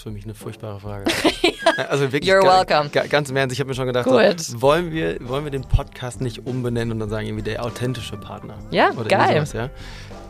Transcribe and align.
ist 0.00 0.04
für 0.04 0.10
mich 0.10 0.24
eine 0.24 0.34
furchtbare 0.34 0.80
Frage. 0.80 1.04
also 1.88 2.10
wirklich. 2.10 2.32
You're 2.32 2.42
welcome. 2.42 2.88
Ganz 3.08 3.28
im 3.28 3.36
Ernst, 3.36 3.52
ich 3.52 3.60
habe 3.60 3.68
mir 3.68 3.74
schon 3.74 3.86
gedacht, 3.86 4.06
so, 4.06 4.60
wollen, 4.62 4.92
wir, 4.92 5.16
wollen 5.28 5.44
wir 5.44 5.50
den 5.50 5.64
Podcast 5.64 6.22
nicht 6.22 6.46
umbenennen 6.46 6.92
und 6.92 7.00
dann 7.00 7.10
sagen 7.10 7.26
irgendwie 7.26 7.44
der 7.44 7.62
authentische 7.62 8.16
Partner? 8.16 8.54
Ja, 8.70 8.92
Oder 8.92 9.08
geil. 9.08 9.34
Sowas, 9.34 9.52
ja? 9.52 9.70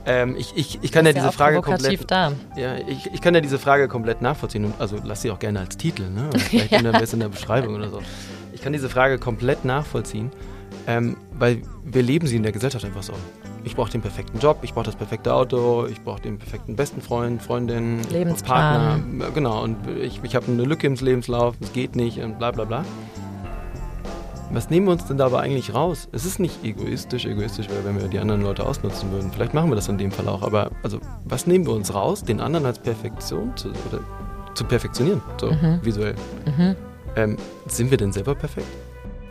Ähm, 0.07 0.35
ich, 0.37 0.53
ich, 0.57 0.79
ich 0.83 0.91
kann 0.91 1.07
ja 1.07 1.13
diese 1.13 1.31
Frage 1.31 1.61
komplett. 1.61 2.11
Da. 2.11 2.33
Ja, 2.57 2.79
ich, 2.79 3.13
ich 3.13 3.21
kann 3.21 3.35
ja 3.35 3.41
diese 3.41 3.59
Frage 3.59 3.87
komplett 3.87 4.23
nachvollziehen. 4.23 4.73
also 4.79 4.97
lass 5.05 5.23
sie 5.23 5.31
auch 5.31 5.39
gerne 5.39 5.61
als 5.61 5.77
Titel, 5.77 6.09
ne? 6.11 6.29
Oder 6.29 6.39
vielleicht 6.41 6.71
ja. 6.73 6.79
in, 6.81 6.87
in 6.87 7.21
der 7.21 7.29
Beschreibung 7.29 7.75
oder 7.77 7.91
so. 7.91 8.03
Ich 8.53 8.63
kann 8.63 8.73
diese 8.73 8.89
Frage 8.89 9.19
komplett 9.19 9.65
nachvollziehen, 9.65 10.33
ähm, 10.87 11.17
weil 11.33 11.63
wir 11.85 12.03
leben 12.03 12.27
sie 12.27 12.37
in 12.37 12.43
der 12.43 12.53
Gesellschaft 12.53 12.85
einfach 12.85 13.03
so. 13.03 13.13
Ich 13.65 13.77
brauche 13.77 13.91
den 13.91 14.01
perfekten 14.01 14.39
Job, 14.39 14.59
ich 14.63 14.73
brauche 14.73 14.87
das 14.87 14.97
perfekte 14.97 15.35
Auto, 15.35 15.87
ich 15.87 16.03
brauche 16.03 16.23
den 16.23 16.39
perfekten 16.39 16.77
besten 16.77 17.03
Freund, 17.03 17.43
Freundin, 17.43 18.01
Lebensplan. 18.11 19.03
Partner. 19.19 19.31
Genau, 19.35 19.63
und 19.63 19.77
ich, 20.01 20.21
ich 20.23 20.35
habe 20.35 20.47
eine 20.51 20.65
Lücke 20.65 20.87
im 20.87 20.95
Lebenslauf, 20.95 21.55
es 21.61 21.73
geht 21.73 21.95
nicht 21.95 22.21
und 22.21 22.39
bla 22.39 22.51
bla 22.51 22.65
bla. 22.65 22.85
Was 24.53 24.69
nehmen 24.69 24.87
wir 24.87 24.93
uns 24.93 25.07
denn 25.07 25.17
dabei 25.17 25.41
eigentlich 25.41 25.75
raus? 25.75 26.09
Es 26.11 26.25
ist 26.25 26.41
nicht 26.41 26.65
egoistisch, 26.65 27.25
egoistisch 27.25 27.69
wäre, 27.69 27.85
wenn 27.85 28.01
wir 28.01 28.09
die 28.09 28.19
anderen 28.19 28.43
Leute 28.43 28.67
ausnutzen 28.67 29.13
würden. 29.13 29.31
Vielleicht 29.31 29.55
machen 29.55 29.71
wir 29.71 29.77
das 29.77 29.89
in 29.89 29.97
dem 29.97 30.11
Fall 30.11 30.27
auch, 30.27 30.43
aber 30.43 30.73
also 30.83 30.99
was 31.25 31.47
nehmen 31.47 31.67
wir 31.67 31.75
uns 31.75 31.95
raus, 31.95 32.25
den 32.25 32.41
anderen 32.41 32.67
als 32.67 32.81
Perfektion 32.81 33.57
zu, 33.57 33.71
zu 34.55 34.65
perfektionieren, 34.65 35.23
so 35.39 35.53
mhm. 35.53 35.79
visuell? 35.83 36.15
Mhm. 36.47 36.75
Ähm, 37.15 37.37
sind 37.67 37.91
wir 37.91 37.99
denn 37.99 38.13
selber 38.13 38.35
perfekt? 38.35 38.67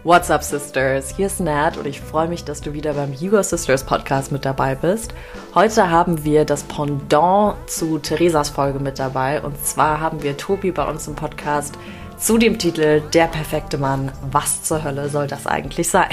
What's 0.06 0.32
up, 0.32 0.44
Sisters? 0.44 1.14
Hier 1.18 1.28
ist 1.28 1.42
Nat 1.42 1.76
und 1.76 1.86
ich 1.86 2.00
freue 2.00 2.30
mich, 2.30 2.46
dass 2.46 2.62
du 2.62 2.72
wieder 2.72 2.94
beim 2.94 3.12
Hugo 3.14 3.44
Sisters 3.44 3.84
Podcast 3.84 4.32
mit 4.32 4.46
dabei 4.46 4.74
bist. 4.74 5.14
Heute 5.54 5.90
haben 5.90 6.24
wir 6.24 6.46
das 6.46 6.64
Pendant 6.64 7.58
zu 7.70 8.00
Theresas 8.00 8.50
Folge 8.50 8.80
mit 8.80 8.98
dabei 8.98 9.42
und 9.42 9.62
zwar 9.62 10.00
haben 10.00 10.24
wir 10.24 10.38
Tobi 10.38 10.72
bei 10.72 10.88
uns 10.88 11.06
im 11.10 11.16
Podcast 11.16 11.78
zu 12.18 12.38
dem 12.38 12.58
Titel 12.58 13.02
Der 13.14 13.26
perfekte 13.26 13.78
Mann. 13.78 14.14
Was 14.32 14.64
zur 14.64 14.86
Hölle 14.86 15.10
soll 15.10 15.28
das 15.28 15.46
eigentlich 15.46 15.90
sein? 15.90 16.08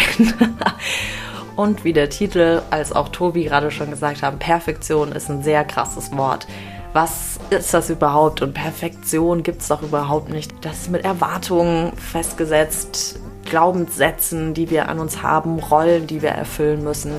und 1.54 1.84
wie 1.84 1.92
der 1.92 2.10
Titel 2.10 2.62
als 2.72 2.90
auch 2.90 3.10
Tobi 3.10 3.44
gerade 3.44 3.70
schon 3.70 3.90
gesagt 3.90 4.20
haben, 4.24 4.40
Perfektion 4.40 5.12
ist 5.12 5.30
ein 5.30 5.44
sehr 5.44 5.64
krasses 5.64 6.10
Wort 6.16 6.48
was 6.96 7.38
ist 7.50 7.74
das 7.74 7.90
überhaupt? 7.90 8.40
Und 8.40 8.54
Perfektion 8.54 9.42
gibt 9.42 9.60
es 9.60 9.68
doch 9.68 9.82
überhaupt 9.82 10.30
nicht. 10.30 10.50
Das 10.62 10.78
ist 10.78 10.90
mit 10.90 11.04
Erwartungen 11.04 11.92
festgesetzt, 11.98 13.20
Glaubenssätzen, 13.46 14.52
die 14.52 14.70
wir 14.70 14.88
an 14.88 14.98
uns 14.98 15.22
haben, 15.22 15.58
Rollen, 15.58 16.06
die 16.06 16.20
wir 16.20 16.30
erfüllen 16.30 16.84
müssen. 16.84 17.12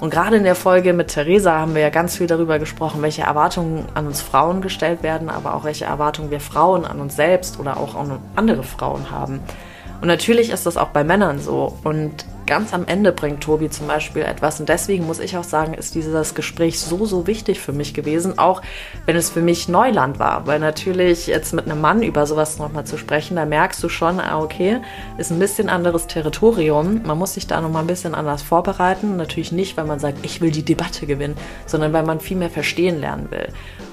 Und 0.00 0.10
gerade 0.10 0.36
in 0.36 0.42
der 0.42 0.56
Folge 0.56 0.92
mit 0.92 1.08
Theresa 1.08 1.52
haben 1.52 1.74
wir 1.74 1.80
ja 1.80 1.88
ganz 1.88 2.16
viel 2.16 2.26
darüber 2.26 2.58
gesprochen, 2.58 3.02
welche 3.02 3.22
Erwartungen 3.22 3.86
an 3.94 4.06
uns 4.08 4.20
Frauen 4.20 4.60
gestellt 4.60 5.04
werden, 5.04 5.30
aber 5.30 5.54
auch 5.54 5.62
welche 5.62 5.84
Erwartungen 5.84 6.30
wir 6.30 6.40
Frauen 6.40 6.84
an 6.84 7.00
uns 7.00 7.14
selbst 7.14 7.60
oder 7.60 7.76
auch 7.76 7.94
an 7.94 8.18
andere 8.34 8.64
Frauen 8.64 9.12
haben. 9.12 9.40
Und 10.00 10.08
natürlich 10.08 10.50
ist 10.50 10.66
das 10.66 10.76
auch 10.76 10.88
bei 10.88 11.04
Männern 11.04 11.38
so. 11.38 11.78
Und 11.84 12.24
ganz 12.52 12.74
am 12.74 12.86
Ende 12.86 13.12
bringt 13.12 13.40
Tobi 13.40 13.70
zum 13.70 13.86
Beispiel 13.86 14.20
etwas. 14.20 14.60
Und 14.60 14.68
deswegen 14.68 15.06
muss 15.06 15.20
ich 15.20 15.38
auch 15.38 15.42
sagen, 15.42 15.72
ist 15.72 15.94
dieses 15.94 16.34
Gespräch 16.34 16.78
so, 16.80 17.06
so 17.06 17.26
wichtig 17.26 17.58
für 17.58 17.72
mich 17.72 17.94
gewesen, 17.94 18.38
auch 18.38 18.60
wenn 19.06 19.16
es 19.16 19.30
für 19.30 19.40
mich 19.40 19.70
Neuland 19.70 20.18
war. 20.18 20.46
Weil 20.46 20.58
natürlich 20.58 21.28
jetzt 21.28 21.54
mit 21.54 21.64
einem 21.64 21.80
Mann 21.80 22.02
über 22.02 22.26
sowas 22.26 22.58
nochmal 22.58 22.84
zu 22.84 22.98
sprechen, 22.98 23.36
da 23.36 23.46
merkst 23.46 23.82
du 23.82 23.88
schon, 23.88 24.20
ah, 24.20 24.38
okay, 24.38 24.82
ist 25.16 25.30
ein 25.30 25.38
bisschen 25.38 25.70
anderes 25.70 26.08
Territorium. 26.08 27.00
Man 27.06 27.16
muss 27.16 27.32
sich 27.32 27.46
da 27.46 27.58
nochmal 27.58 27.84
ein 27.84 27.86
bisschen 27.86 28.14
anders 28.14 28.42
vorbereiten. 28.42 29.16
Natürlich 29.16 29.50
nicht, 29.50 29.78
weil 29.78 29.86
man 29.86 29.98
sagt, 29.98 30.18
ich 30.22 30.42
will 30.42 30.50
die 30.50 30.62
Debatte 30.62 31.06
gewinnen, 31.06 31.38
sondern 31.64 31.94
weil 31.94 32.04
man 32.04 32.20
viel 32.20 32.36
mehr 32.36 32.50
verstehen 32.50 33.00
lernen 33.00 33.30
will. 33.30 33.48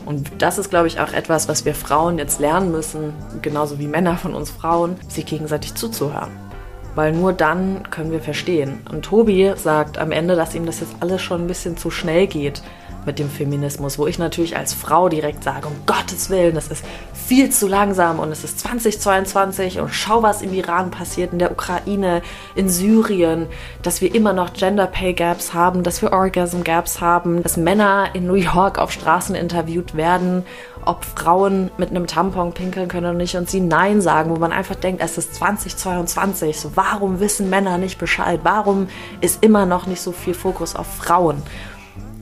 Und 0.06 0.32
das 0.40 0.58
ist, 0.58 0.70
glaube 0.70 0.88
ich, 0.88 1.00
auch 1.00 1.14
etwas, 1.14 1.48
was 1.48 1.64
wir 1.64 1.76
Frauen 1.76 2.18
jetzt 2.18 2.42
lernen 2.42 2.74
müssen, 2.74 3.14
genauso 3.42 3.80
wie 3.80 3.88
Männer 3.88 4.18
von 4.18 4.36
uns 4.36 4.52
Frauen, 4.52 4.98
sich 5.08 5.26
gegenseitig 5.26 5.76
zuzuhören 5.76 6.49
weil 6.96 7.12
nur 7.12 7.34
dann 7.34 7.90
können 7.90 8.12
wir 8.12 8.22
verstehen. 8.22 8.82
Und 8.92 9.06
Tobi 9.06 9.54
sagt 9.56 9.98
am 9.98 10.12
Ende, 10.12 10.36
dass 10.36 10.56
ihm 10.56 10.66
das 10.66 10.80
jetzt 10.80 10.96
alles 11.00 11.22
schon 11.22 11.42
ein 11.42 11.48
bisschen 11.48 11.78
zu 11.78 11.92
schnell 11.92 12.28
geht 12.28 12.62
mit 13.06 13.20
dem 13.20 13.30
Feminismus, 13.30 13.98
wo 13.98 14.08
ich 14.08 14.20
natürlich 14.20 14.58
als 14.58 14.74
Frau 14.74 15.10
direkt 15.10 15.44
sage, 15.44 15.68
um 15.68 15.74
Gottes 15.86 16.30
Willen, 16.30 16.56
das 16.56 16.68
ist 16.68 16.84
viel 17.14 17.50
zu 17.50 17.68
langsam 17.68 18.20
und 18.20 18.32
es 18.32 18.44
ist 18.44 18.60
2022 18.60 19.80
und 19.80 19.94
schau, 19.94 20.24
was 20.24 20.42
im 20.42 20.54
Iran 20.54 20.92
passiert, 20.92 21.32
in 21.32 21.40
der 21.40 21.52
Ukraine, 21.52 22.22
in 22.56 22.70
Syrien, 22.70 23.48
dass 23.84 24.02
wir 24.02 24.14
immer 24.14 24.34
noch 24.34 24.54
Gender 24.54 24.88
Pay 24.88 25.14
Gaps 25.14 25.54
haben, 25.54 25.84
dass 25.84 26.02
wir 26.02 26.12
Orgasm 26.12 26.64
Gaps 26.64 27.02
haben, 27.02 27.44
dass 27.44 27.58
Männer 27.58 28.10
in 28.14 28.28
New 28.28 28.34
York 28.34 28.80
auf 28.80 28.92
Straßen 28.92 29.36
interviewt 29.36 29.96
werden 29.96 30.44
ob 30.86 31.06
Frauen 31.06 31.72
mit 31.78 31.90
einem 31.90 32.08
Tampon 32.08 32.54
pinkeln 32.54 32.88
können 32.88 33.06
oder 33.06 33.14
nicht 33.14 33.36
und 33.36 33.50
sie 33.50 33.60
Nein 33.60 34.02
sagen, 34.02 34.32
wo 34.32 34.36
man 34.38 34.52
einfach 34.52 34.76
denkt, 34.76 35.02
es 35.04 35.18
ist 35.18 35.36
2022. 35.36 36.60
So, 36.60 36.72
warum 36.76 37.20
wissen 37.20 37.50
Männer 37.50 37.78
nicht 37.78 37.98
Bescheid? 38.00 38.42
Warum 38.44 38.88
ist 39.22 39.44
immer 39.44 39.66
noch 39.66 39.88
nicht 39.88 40.02
so 40.02 40.12
viel 40.12 40.34
Fokus 40.34 40.76
auf 40.76 40.88
Frauen? 40.88 41.42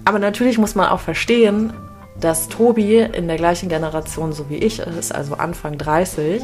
Aber 0.06 0.20
natürlich 0.20 0.58
muss 0.58 0.76
man 0.76 0.90
auch 0.90 1.00
verstehen, 1.00 1.74
dass 2.20 2.48
Tobi 2.50 2.98
in 2.98 3.28
der 3.28 3.38
gleichen 3.38 3.70
Generation 3.70 4.34
so 4.34 4.50
wie 4.50 4.58
ich 4.58 4.80
ist, 4.80 5.14
also 5.14 5.36
Anfang 5.36 5.78
30, 5.78 6.44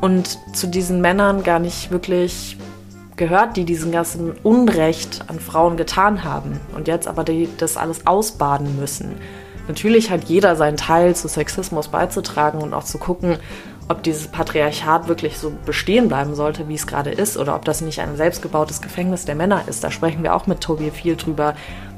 und 0.00 0.38
zu 0.54 0.66
diesen 0.66 1.00
Männern 1.00 1.42
gar 1.42 1.58
nicht 1.58 1.90
wirklich 1.90 2.56
gehört, 3.16 3.56
die 3.56 3.64
diesen 3.64 3.92
ganzen 3.92 4.32
Unrecht 4.42 5.20
an 5.28 5.38
Frauen 5.38 5.76
getan 5.76 6.24
haben 6.24 6.58
und 6.74 6.88
jetzt 6.88 7.06
aber 7.06 7.22
die 7.22 7.48
das 7.58 7.76
alles 7.76 8.06
ausbaden 8.06 8.78
müssen. 8.78 9.14
Natürlich 9.70 10.10
hat 10.10 10.24
jeder 10.24 10.56
seinen 10.56 10.76
Teil 10.76 11.14
zu 11.14 11.28
Sexismus 11.28 11.86
beizutragen 11.86 12.60
und 12.60 12.74
auch 12.74 12.82
zu 12.82 12.98
gucken, 12.98 13.36
ob 13.88 14.02
dieses 14.02 14.26
Patriarchat 14.26 15.06
wirklich 15.06 15.38
so 15.38 15.52
bestehen 15.64 16.08
bleiben 16.08 16.34
sollte, 16.34 16.68
wie 16.68 16.74
es 16.74 16.88
gerade 16.88 17.10
ist, 17.10 17.36
oder 17.36 17.54
ob 17.54 17.64
das 17.64 17.80
nicht 17.80 18.00
ein 18.00 18.16
selbstgebautes 18.16 18.82
Gefängnis 18.82 19.26
der 19.26 19.36
Männer 19.36 19.62
ist. 19.68 19.84
Da 19.84 19.92
sprechen 19.92 20.24
wir 20.24 20.34
auch 20.34 20.48
mit 20.48 20.60
Tobi 20.60 20.90
viel 20.90 21.14
drüber, 21.14 21.54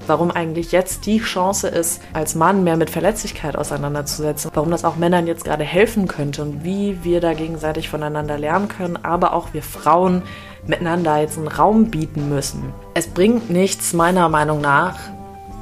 warum 0.06 0.30
eigentlich 0.30 0.70
jetzt 0.70 1.06
die 1.06 1.20
Chance 1.20 1.68
ist, 1.68 2.02
als 2.12 2.34
Mann 2.34 2.62
mehr 2.62 2.76
mit 2.76 2.90
Verletzlichkeit 2.90 3.56
auseinanderzusetzen, 3.56 4.50
warum 4.52 4.70
das 4.70 4.84
auch 4.84 4.96
Männern 4.96 5.26
jetzt 5.26 5.44
gerade 5.44 5.64
helfen 5.64 6.08
könnte 6.08 6.42
und 6.42 6.64
wie 6.64 6.98
wir 7.02 7.22
da 7.22 7.32
gegenseitig 7.32 7.88
voneinander 7.88 8.36
lernen 8.36 8.68
können, 8.68 9.02
aber 9.02 9.32
auch 9.32 9.54
wir 9.54 9.62
Frauen 9.62 10.24
miteinander 10.66 11.18
jetzt 11.22 11.38
einen 11.38 11.48
Raum 11.48 11.86
bieten 11.86 12.28
müssen. 12.28 12.74
Es 12.92 13.06
bringt 13.06 13.48
nichts, 13.48 13.94
meiner 13.94 14.28
Meinung 14.28 14.60
nach, 14.60 14.98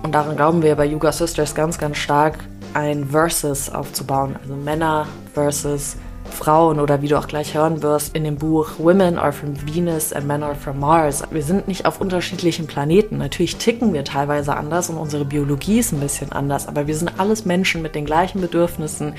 und 0.03 0.13
daran 0.13 0.37
glauben 0.37 0.63
wir 0.63 0.77
bei 0.77 0.87
Yuga 0.87 1.13
Sisters 1.13 1.55
ganz, 1.55 1.79
ganz 1.79 1.97
stark, 1.97 2.39
ein 2.75 3.09
Versus 3.09 3.71
aufzubauen. 3.71 4.37
Also 4.43 4.55
Männer 4.55 5.07
versus 5.35 5.97
Frauen 6.31 6.81
oder 6.81 7.03
wie 7.03 7.09
du 7.09 7.19
auch 7.19 7.27
gleich 7.27 7.55
hören 7.55 7.83
wirst 7.83 8.15
in 8.15 8.25
dem 8.25 8.37
Buch 8.37 8.79
Women 8.79 9.19
are 9.19 9.33
from 9.33 9.55
Venus 9.67 10.13
and 10.13 10.27
Men 10.27 10.43
are 10.43 10.55
from 10.55 10.79
Mars. 10.79 11.23
Wir 11.31 11.43
sind 11.43 11.69
nicht 11.69 11.87
auf 11.87 12.01
unterschiedlichen 12.01 12.67
Planeten. 12.67 13.19
Natürlich 13.19 13.57
ticken 13.57 13.93
wir 13.93 14.05
teilweise 14.05 14.57
anders 14.57 14.89
und 14.91 14.97
unsere 14.97 15.25
Biologie 15.25 15.81
ist 15.81 15.93
ein 15.93 16.01
bisschen 16.01 16.33
anders, 16.33 16.69
aber 16.69 16.87
wir 16.87 16.97
sind 16.97 17.19
alles 17.19 17.45
Menschen 17.45 17.83
mit 17.83 17.95
den 17.95 18.07
gleichen 18.07 18.41
Bedürfnissen, 18.41 19.15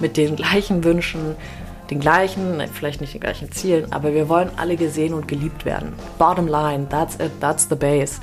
mit 0.00 0.16
den 0.16 0.36
gleichen 0.36 0.82
Wünschen, 0.84 1.36
den 1.90 2.00
gleichen, 2.00 2.62
vielleicht 2.72 3.00
nicht 3.00 3.14
den 3.14 3.20
gleichen 3.20 3.52
Zielen, 3.52 3.92
aber 3.92 4.14
wir 4.14 4.28
wollen 4.28 4.50
alle 4.56 4.76
gesehen 4.76 5.14
und 5.14 5.28
geliebt 5.28 5.64
werden. 5.64 5.92
Bottom 6.18 6.48
line, 6.48 6.88
that's 6.88 7.14
it, 7.16 7.30
that's 7.40 7.68
the 7.68 7.76
base. 7.76 8.20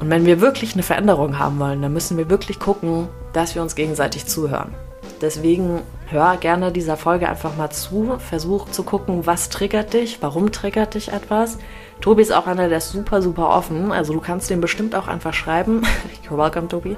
Und 0.00 0.08
wenn 0.08 0.24
wir 0.24 0.40
wirklich 0.40 0.72
eine 0.72 0.82
Veränderung 0.82 1.38
haben 1.38 1.58
wollen, 1.58 1.82
dann 1.82 1.92
müssen 1.92 2.16
wir 2.16 2.30
wirklich 2.30 2.58
gucken, 2.58 3.08
dass 3.32 3.54
wir 3.54 3.62
uns 3.62 3.74
gegenseitig 3.74 4.26
zuhören. 4.26 4.74
Deswegen 5.20 5.82
hör 6.08 6.38
gerne 6.38 6.72
dieser 6.72 6.96
Folge 6.96 7.28
einfach 7.28 7.56
mal 7.56 7.70
zu, 7.70 8.16
versuch 8.18 8.70
zu 8.70 8.82
gucken, 8.82 9.26
was 9.26 9.50
triggert 9.50 9.92
dich, 9.92 10.22
warum 10.22 10.50
triggert 10.50 10.94
dich 10.94 11.12
etwas. 11.12 11.58
Tobi 12.00 12.22
ist 12.22 12.32
auch 12.32 12.46
einer, 12.46 12.68
der 12.70 12.78
ist 12.78 12.90
super, 12.90 13.20
super 13.20 13.50
offen. 13.50 13.92
Also 13.92 14.14
du 14.14 14.20
kannst 14.20 14.48
dem 14.48 14.62
bestimmt 14.62 14.94
auch 14.94 15.06
einfach 15.06 15.34
schreiben. 15.34 15.82
You're 16.28 16.38
welcome, 16.38 16.68
Tobi. 16.68 16.96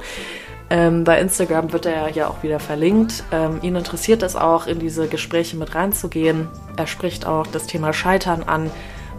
Ähm, 0.70 1.02
bei 1.02 1.20
Instagram 1.20 1.72
wird 1.72 1.86
er 1.86 2.08
ja 2.10 2.28
auch 2.28 2.44
wieder 2.44 2.60
verlinkt. 2.60 3.24
Ähm, 3.32 3.58
ihn 3.62 3.74
interessiert 3.74 4.22
es 4.22 4.36
auch, 4.36 4.68
in 4.68 4.78
diese 4.78 5.08
Gespräche 5.08 5.56
mit 5.56 5.74
reinzugehen. 5.74 6.48
Er 6.76 6.86
spricht 6.86 7.26
auch 7.26 7.48
das 7.48 7.66
Thema 7.66 7.92
Scheitern 7.92 8.44
an 8.44 8.70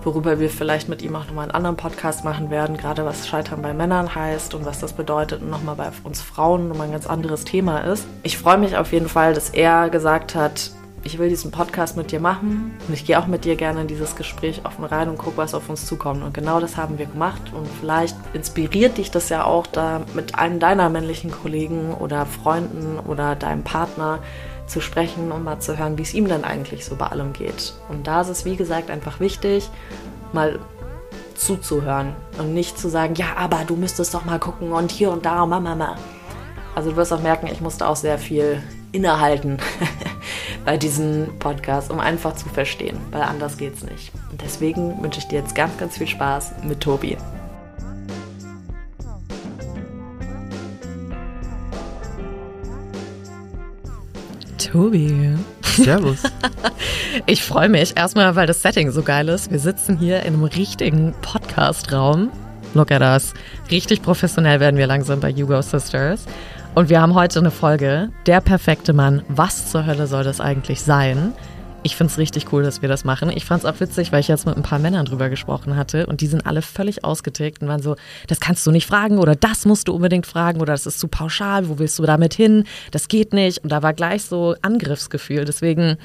worüber 0.03 0.39
wir 0.39 0.50
vielleicht 0.50 0.89
mit 0.89 1.01
ihm 1.01 1.15
auch 1.15 1.25
nochmal 1.25 1.44
einen 1.44 1.51
anderen 1.51 1.77
Podcast 1.77 2.23
machen 2.23 2.50
werden, 2.50 2.77
gerade 2.77 3.05
was 3.05 3.27
Scheitern 3.27 3.61
bei 3.61 3.73
Männern 3.73 4.13
heißt 4.13 4.53
und 4.53 4.65
was 4.65 4.79
das 4.79 4.94
bedeutet 4.94 5.41
und 5.41 5.50
nochmal 5.50 5.75
bei 5.75 5.91
uns 6.03 6.21
Frauen 6.21 6.67
nochmal 6.67 6.88
ein 6.88 6.94
ganz 6.94 7.07
anderes 7.07 7.45
Thema 7.45 7.79
ist. 7.79 8.05
Ich 8.23 8.38
freue 8.38 8.57
mich 8.57 8.77
auf 8.77 8.91
jeden 8.91 9.09
Fall, 9.09 9.33
dass 9.33 9.50
er 9.50 9.89
gesagt 9.89 10.35
hat, 10.35 10.71
ich 11.05 11.19
will 11.19 11.27
diesen 11.27 11.51
Podcast 11.51 11.97
mit 11.97 12.11
dir 12.11 12.19
machen 12.19 12.71
und 12.88 12.94
ich 12.94 13.05
gehe 13.05 13.19
auch 13.19 13.27
mit 13.27 13.44
dir 13.44 13.55
gerne 13.55 13.81
in 13.81 13.88
dieses 13.88 14.15
Gespräch 14.15 14.61
offen 14.63 14.85
rein 14.85 15.09
und 15.09 15.17
gucke, 15.17 15.38
was 15.38 15.53
auf 15.53 15.69
uns 15.69 15.85
zukommt. 15.85 16.23
Und 16.23 16.33
genau 16.33 16.59
das 16.59 16.77
haben 16.77 16.97
wir 16.97 17.07
gemacht 17.07 17.41
und 17.53 17.67
vielleicht 17.79 18.15
inspiriert 18.33 18.97
dich 18.97 19.11
das 19.11 19.29
ja 19.29 19.44
auch 19.44 19.67
da 19.67 20.01
mit 20.13 20.35
einem 20.35 20.59
deiner 20.59 20.89
männlichen 20.89 21.31
Kollegen 21.31 21.94
oder 21.94 22.25
Freunden 22.25 23.00
oder 23.00 23.35
deinem 23.35 23.63
Partner 23.63 24.19
zu 24.68 24.81
sprechen 24.81 25.31
und 25.31 25.44
mal 25.44 25.60
zu 25.60 25.77
hören, 25.77 25.98
wie 25.98 26.04
es 26.04 26.13
ihm 26.13 26.27
dann 26.27 26.44
eigentlich 26.44 26.86
so 26.86 26.95
bei 26.95 27.07
allem 27.07 27.33
geht. 27.33 27.74
Und 27.89 28.07
da 28.07 28.21
ist 28.21 28.30
es, 28.30 28.45
wie 28.45 28.56
gesagt, 28.56 28.89
einfach 28.89 29.19
wichtig, 29.19 29.69
mal 30.31 30.60
zuzuhören 31.36 32.15
und 32.38 32.54
nicht 32.54 32.77
zu 32.77 32.89
sagen, 32.89 33.15
ja, 33.15 33.36
aber 33.38 33.63
du 33.68 33.75
müsstest 33.75 34.13
doch 34.13 34.25
mal 34.25 34.39
gucken 34.39 34.71
und 34.71 34.92
hier 34.92 35.12
und 35.12 35.25
da, 35.25 35.45
Mama, 35.45 35.75
Mama. 35.75 35.98
Also 36.75 36.92
du 36.92 36.95
wirst 36.95 37.13
auch 37.13 37.21
merken, 37.21 37.48
ich 37.48 37.62
musste 37.62 37.88
auch 37.88 37.95
sehr 37.95 38.18
viel 38.18 38.63
innehalten 38.92 39.57
bei 40.65 40.77
diesem 40.77 41.38
Podcast, 41.39 41.92
um 41.92 42.00
einfach 42.00 42.36
zu 42.36 42.50
verstehen, 42.50 42.98
weil 43.12 43.24
anders 43.24 43.57
geht's 43.57 43.83
nicht. 43.83 44.12
Und 44.31 44.42
deswegen 44.42 45.01
wünsche 45.01 45.19
ich 45.19 45.27
dir 45.27 45.39
jetzt 45.39 45.56
ganz, 45.56 45.77
ganz 45.77 45.98
viel 45.98 46.07
Spaß 46.07 46.54
mit 46.63 46.81
Tobi. 46.81 47.18
Tobi. 54.73 55.35
Servus. 55.61 56.23
ich 57.27 57.43
freue 57.43 57.69
mich 57.69 57.95
erstmal, 57.95 58.35
weil 58.35 58.47
das 58.47 58.63
Setting 58.63 58.89
so 58.89 59.03
geil 59.03 59.29
ist. 59.29 59.51
Wir 59.51 59.59
sitzen 59.59 59.99
hier 59.99 60.21
in 60.23 60.33
einem 60.33 60.45
richtigen 60.45 61.13
Podcast-Raum. 61.21 62.31
Look 62.73 62.89
at 62.89 63.03
us. 63.03 63.35
Richtig 63.69 64.01
professionell 64.01 64.59
werden 64.59 64.77
wir 64.77 64.87
langsam 64.87 65.19
bei 65.19 65.31
Hugo 65.31 65.61
Sisters. 65.61 66.25
Und 66.73 66.89
wir 66.89 66.99
haben 66.99 67.13
heute 67.13 67.37
eine 67.37 67.51
Folge, 67.51 68.09
der 68.25 68.41
perfekte 68.41 68.93
Mann. 68.93 69.21
Was 69.27 69.69
zur 69.69 69.85
Hölle 69.85 70.07
soll 70.07 70.23
das 70.23 70.41
eigentlich 70.41 70.81
sein? 70.81 71.33
Ich 71.85 71.97
finde 71.97 72.12
es 72.12 72.18
richtig 72.18 72.51
cool, 72.53 72.63
dass 72.63 72.81
wir 72.81 72.88
das 72.88 73.03
machen. 73.03 73.30
Ich 73.30 73.44
fand 73.44 73.63
es 73.63 73.69
auch 73.69 73.80
witzig, 73.81 74.13
weil 74.13 74.21
ich 74.21 74.30
jetzt 74.30 74.45
mit 74.45 74.56
ein 74.56 74.63
paar 74.63 74.80
Männern 74.80 75.06
drüber 75.06 75.30
gesprochen 75.30 75.75
hatte 75.75 76.06
und 76.07 76.21
die 76.21 76.27
sind 76.27 76.45
alle 76.45 76.62
völlig 76.62 77.03
ausgetickt 77.03 77.62
und 77.62 77.68
waren 77.68 77.81
so, 77.81 77.97
das 78.27 78.39
kannst 78.39 78.65
du 78.65 78.71
nicht 78.71 78.88
fragen 78.88 79.18
oder 79.18 79.35
das 79.35 79.65
musst 79.65 79.89
du 79.89 79.94
unbedingt 79.94 80.25
fragen 80.25 80.62
oder 80.62 80.74
das 80.74 80.85
ist 80.85 81.00
zu 81.00 81.09
pauschal, 81.09 81.68
wo 81.68 81.80
willst 81.80 82.00
du 82.00 82.03
damit 82.03 82.33
hin? 82.33 82.63
Das 82.91 83.09
geht 83.09 83.33
nicht. 83.33 83.59
Und 83.59 83.71
da 83.71 83.83
war 83.83 83.94
gleich 83.94 84.24
so 84.24 84.56
Angriffsgefühl. 84.62 85.44
Deswegen 85.44 85.97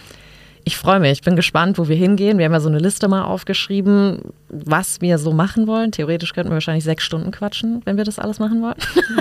ich 0.69 0.77
freue 0.77 1.01
mich, 1.01 1.13
ich 1.13 1.23
bin 1.23 1.35
gespannt, 1.35 1.79
wo 1.79 1.89
wir 1.89 1.97
hingehen. 1.97 2.37
Wir 2.37 2.45
haben 2.45 2.53
ja 2.53 2.61
so 2.61 2.69
eine 2.69 2.79
Liste 2.79 3.09
mal 3.09 3.23
aufgeschrieben, 3.23 4.21
was 4.51 5.01
wir 5.01 5.17
so 5.17 5.33
machen 5.33 5.67
wollen. 5.67 5.93
Theoretisch 5.93 6.35
könnten 6.35 6.51
wir 6.51 6.57
wahrscheinlich 6.57 6.85
sechs 6.85 7.05
Stunden 7.05 7.31
quatschen, 7.31 7.81
wenn 7.87 7.97
wir 7.97 8.05
das 8.05 8.19
alles 8.19 8.39
machen 8.39 8.61
wollen. 8.61 8.75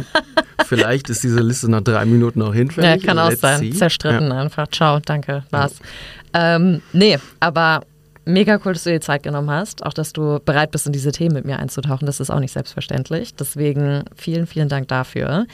Vielleicht 0.66 1.10
ist 1.10 1.24
diese 1.24 1.40
Liste 1.40 1.72
nach 1.72 1.80
drei 1.80 2.04
Minuten 2.04 2.42
auch 2.42 2.54
hinfällig. 2.54 3.02
Ja, 3.02 3.08
kann 3.08 3.18
auch 3.18 3.32
sein. 3.32 3.72
Zerstritten 3.72 4.28
ja. 4.28 4.42
einfach. 4.42 4.68
Ciao, 4.68 5.00
danke, 5.00 5.46
war's. 5.50 5.80
Ja. 5.80 5.86
Ähm, 6.34 6.82
nee, 6.94 7.18
aber 7.40 7.82
mega 8.26 8.60
cool, 8.64 8.74
dass 8.74 8.84
du 8.84 8.92
dir 8.92 9.02
Zeit 9.02 9.24
genommen 9.24 9.50
hast. 9.50 9.86
Auch, 9.86 9.94
dass 9.94 10.14
du 10.14 10.40
bereit 10.44 10.72
bist, 10.72 10.86
in 10.86 10.94
diese 10.94 11.12
Themen 11.12 11.36
mit 11.36 11.46
mir 11.46 11.60
einzutauchen. 11.60 12.06
Das 12.06 12.20
ist 12.20 12.30
auch 12.30 12.40
nicht 12.40 12.52
selbstverständlich. 12.52 13.36
Deswegen 13.36 14.04
vielen, 14.16 14.48
vielen 14.48 14.70
Dank 14.70 14.88
dafür. 14.88 15.46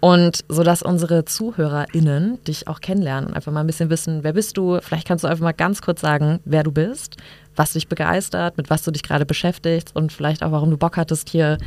Und 0.00 0.44
so 0.48 0.62
dass 0.62 0.82
unsere 0.82 1.24
ZuhörerInnen 1.24 2.42
dich 2.44 2.68
auch 2.68 2.80
kennenlernen 2.80 3.28
und 3.28 3.34
einfach 3.34 3.50
mal 3.50 3.60
ein 3.60 3.66
bisschen 3.66 3.90
wissen, 3.90 4.22
wer 4.22 4.32
bist 4.32 4.56
du? 4.56 4.78
Vielleicht 4.80 5.08
kannst 5.08 5.24
du 5.24 5.28
einfach 5.28 5.42
mal 5.42 5.52
ganz 5.52 5.82
kurz 5.82 6.00
sagen, 6.00 6.38
wer 6.44 6.62
du 6.62 6.70
bist, 6.70 7.16
was 7.56 7.72
dich 7.72 7.88
begeistert, 7.88 8.56
mit 8.56 8.70
was 8.70 8.82
du 8.82 8.92
dich 8.92 9.02
gerade 9.02 9.26
beschäftigst 9.26 9.94
und 9.96 10.12
vielleicht 10.12 10.44
auch, 10.44 10.52
warum 10.52 10.70
du 10.70 10.76
Bock 10.76 10.96
hattest, 10.96 11.28
hier 11.28 11.58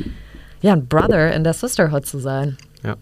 ja, 0.62 0.72
ein 0.72 0.86
Brother 0.86 1.34
in 1.34 1.44
der 1.44 1.52
Sisterhood 1.52 2.06
zu 2.06 2.18
sein. 2.18 2.56
Ja. 2.82 2.96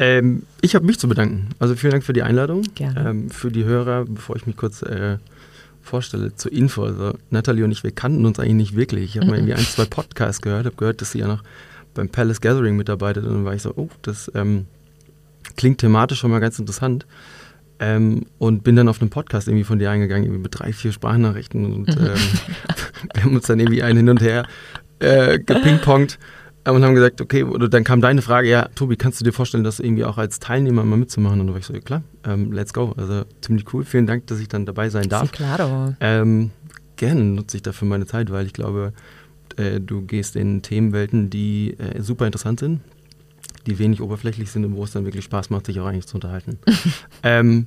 Ähm, 0.00 0.44
ich 0.62 0.74
habe 0.74 0.86
mich 0.86 0.98
zu 0.98 1.08
bedanken. 1.08 1.50
Also 1.58 1.76
vielen 1.76 1.92
Dank 1.92 2.04
für 2.04 2.14
die 2.14 2.22
Einladung. 2.22 2.62
Gerne. 2.74 3.10
Ähm, 3.10 3.30
für 3.30 3.52
die 3.52 3.64
Hörer, 3.64 4.06
bevor 4.06 4.34
ich 4.34 4.46
mich 4.46 4.56
kurz 4.56 4.80
äh, 4.80 5.18
vorstelle, 5.82 6.34
zur 6.34 6.52
Info. 6.52 6.84
Also 6.84 7.18
Natalie 7.28 7.64
und 7.64 7.70
ich, 7.70 7.84
wir 7.84 7.90
kannten 7.92 8.24
uns 8.24 8.40
eigentlich 8.40 8.54
nicht 8.54 8.76
wirklich. 8.76 9.14
Ich 9.14 9.16
habe 9.18 9.26
mal 9.26 9.36
irgendwie 9.36 9.54
ein, 9.54 9.60
zwei 9.60 9.84
Podcasts 9.84 10.40
gehört, 10.40 10.64
habe 10.64 10.76
gehört, 10.76 11.02
dass 11.02 11.12
sie 11.12 11.18
ja 11.18 11.28
noch 11.28 11.42
beim 11.92 12.08
Palace 12.08 12.40
Gathering 12.40 12.76
mitarbeitet 12.76 13.24
und 13.24 13.34
dann 13.34 13.44
war 13.44 13.54
ich 13.54 13.60
so, 13.60 13.74
oh, 13.76 13.90
das 14.00 14.32
ähm, 14.34 14.64
klingt 15.56 15.78
thematisch 15.78 16.20
schon 16.20 16.30
mal 16.30 16.40
ganz 16.40 16.58
interessant. 16.58 17.06
Ähm, 17.78 18.26
und 18.38 18.64
bin 18.64 18.76
dann 18.76 18.88
auf 18.88 19.00
einen 19.00 19.10
Podcast 19.10 19.48
irgendwie 19.48 19.64
von 19.64 19.78
dir 19.78 19.90
eingegangen, 19.90 20.24
irgendwie 20.24 20.42
mit 20.42 20.58
drei, 20.58 20.72
vier 20.72 20.92
Sprachnachrichten 20.92 21.74
und 21.74 21.88
ähm, 21.96 21.96
wir 23.14 23.24
haben 23.24 23.34
uns 23.34 23.46
dann 23.46 23.60
irgendwie 23.60 23.82
ein 23.82 23.96
hin 23.96 24.08
und 24.08 24.22
her 24.22 24.46
äh, 24.98 25.38
gepingpongt 25.38 26.18
und 26.64 26.84
haben 26.84 26.94
gesagt, 26.94 27.20
okay, 27.20 27.42
oder 27.42 27.68
dann 27.68 27.84
kam 27.84 28.00
deine 28.00 28.22
Frage, 28.22 28.48
ja, 28.48 28.68
Tobi, 28.74 28.96
kannst 28.96 29.20
du 29.20 29.24
dir 29.24 29.32
vorstellen, 29.32 29.64
das 29.64 29.80
irgendwie 29.80 30.04
auch 30.04 30.18
als 30.18 30.40
Teilnehmer 30.40 30.84
mal 30.84 30.96
mitzumachen? 30.96 31.40
Und 31.40 31.46
da 31.46 31.52
war 31.52 31.58
ich 31.58 31.66
so, 31.66 31.72
ja 31.72 31.80
klar, 31.80 32.02
ähm, 32.24 32.52
let's 32.52 32.72
go. 32.72 32.92
Also 32.96 33.24
ziemlich 33.40 33.72
cool. 33.72 33.84
Vielen 33.84 34.06
Dank, 34.06 34.26
dass 34.26 34.40
ich 34.40 34.48
dann 34.48 34.66
dabei 34.66 34.90
sein 34.90 35.08
darf. 35.08 35.32
Claro. 35.32 35.94
Ähm, 36.00 36.50
gerne 36.96 37.22
nutze 37.22 37.56
ich 37.56 37.62
dafür 37.62 37.88
meine 37.88 38.06
Zeit, 38.06 38.30
weil 38.30 38.46
ich 38.46 38.52
glaube, 38.52 38.92
äh, 39.56 39.80
du 39.80 40.02
gehst 40.02 40.36
in 40.36 40.62
Themenwelten, 40.62 41.30
die 41.30 41.76
äh, 41.78 42.02
super 42.02 42.26
interessant 42.26 42.60
sind, 42.60 42.80
die 43.66 43.78
wenig 43.78 44.02
oberflächlich 44.02 44.50
sind 44.50 44.64
und 44.64 44.76
wo 44.76 44.84
es 44.84 44.92
dann 44.92 45.04
wirklich 45.04 45.24
Spaß 45.24 45.50
macht, 45.50 45.66
sich 45.66 45.80
auch 45.80 45.86
eigentlich 45.86 46.06
zu 46.06 46.16
unterhalten. 46.16 46.58
ähm, 47.22 47.66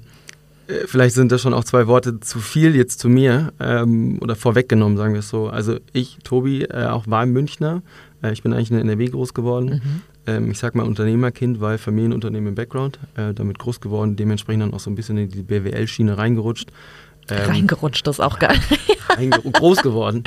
äh, 0.68 0.86
vielleicht 0.86 1.16
sind 1.16 1.32
das 1.32 1.42
schon 1.42 1.54
auch 1.54 1.64
zwei 1.64 1.88
Worte 1.88 2.20
zu 2.20 2.40
viel 2.40 2.76
jetzt 2.76 3.00
zu 3.00 3.10
mir 3.10 3.54
ähm, 3.60 4.20
oder 4.22 4.36
vorweggenommen, 4.36 4.98
sagen 4.98 5.14
wir 5.14 5.20
es 5.20 5.30
so. 5.30 5.48
Also 5.48 5.78
ich, 5.92 6.20
Tobi, 6.24 6.64
äh, 6.64 6.86
auch 6.86 7.08
war 7.08 7.26
Münchner. 7.26 7.82
Äh, 8.24 8.34
ich 8.34 8.42
bin 8.42 8.54
eigentlich 8.54 8.72
in 8.72 8.78
NRW 8.78 9.08
groß 9.08 9.34
geworden. 9.34 9.82
Mhm. 9.84 10.02
Ähm, 10.26 10.52
ich 10.52 10.58
sag 10.58 10.76
mal 10.76 10.86
Unternehmerkind, 10.86 11.62
weil 11.62 11.78
Familienunternehmen 11.78 12.50
im 12.50 12.56
Background, 12.56 13.00
äh, 13.16 13.34
damit 13.34 13.60
groß 13.60 13.82
geworden, 13.82 14.16
dementsprechend 14.16 14.64
dann 14.64 14.74
auch 14.74 14.80
so 14.80 14.90
ein 14.90 14.96
bisschen 14.96 15.18
in 15.18 15.30
die 15.30 15.44
BWL-Schiene 15.44 16.18
reingerutscht. 16.18 16.72
Ähm, 17.30 17.50
Reingerutscht, 17.50 18.06
das 18.06 18.18
ist 18.18 18.20
auch 18.20 18.40
geil. 18.40 18.58
groß 19.54 19.82
geworden. 19.82 20.24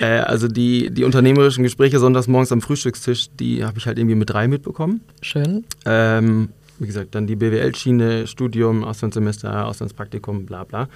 äh, 0.00 0.18
also 0.18 0.48
die, 0.48 0.90
die 0.90 1.04
unternehmerischen 1.04 1.62
Gespräche 1.62 1.98
sonntags 1.98 2.26
morgens 2.26 2.52
am 2.52 2.60
Frühstückstisch, 2.60 3.28
die 3.38 3.64
habe 3.64 3.78
ich 3.78 3.86
halt 3.86 3.98
irgendwie 3.98 4.16
mit 4.16 4.30
drei 4.30 4.48
mitbekommen. 4.48 5.00
Schön. 5.22 5.64
Ähm, 5.86 6.50
wie 6.78 6.86
gesagt, 6.86 7.14
dann 7.14 7.26
die 7.26 7.36
BWL-Schiene, 7.36 8.26
Studium, 8.26 8.84
Auslandssemester, 8.84 9.66
Auslandspraktikum, 9.66 10.44
bla 10.44 10.64
bla. 10.64 10.88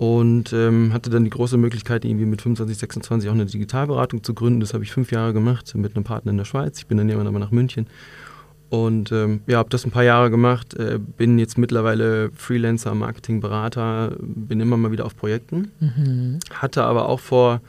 Und 0.00 0.54
ähm, 0.54 0.94
hatte 0.94 1.10
dann 1.10 1.24
die 1.24 1.30
große 1.30 1.58
Möglichkeit, 1.58 2.06
irgendwie 2.06 2.24
mit 2.24 2.40
25, 2.40 2.78
26 2.78 3.28
auch 3.28 3.34
eine 3.34 3.44
Digitalberatung 3.44 4.24
zu 4.24 4.32
gründen. 4.32 4.60
Das 4.60 4.72
habe 4.72 4.82
ich 4.82 4.92
fünf 4.92 5.12
Jahre 5.12 5.34
gemacht 5.34 5.74
mit 5.74 5.94
einem 5.94 6.04
Partner 6.04 6.30
in 6.30 6.38
der 6.38 6.46
Schweiz. 6.46 6.78
Ich 6.78 6.86
bin 6.86 6.96
dann 6.96 7.08
irgendwann 7.10 7.26
aber 7.26 7.38
nach 7.38 7.50
München 7.50 7.86
und 8.70 9.10
ähm, 9.10 9.40
ja, 9.48 9.58
habe 9.58 9.68
das 9.68 9.84
ein 9.84 9.90
paar 9.90 10.04
Jahre 10.04 10.30
gemacht, 10.30 10.74
äh, 10.74 10.98
bin 10.98 11.40
jetzt 11.40 11.58
mittlerweile 11.58 12.30
Freelancer, 12.30 12.94
Marketingberater, 12.94 14.16
bin 14.20 14.60
immer 14.60 14.76
mal 14.76 14.92
wieder 14.92 15.04
auf 15.04 15.16
Projekten. 15.16 15.72
Mhm. 15.80 16.38
Hatte 16.50 16.84
aber 16.84 17.08
auch 17.08 17.18
vor, 17.18 17.60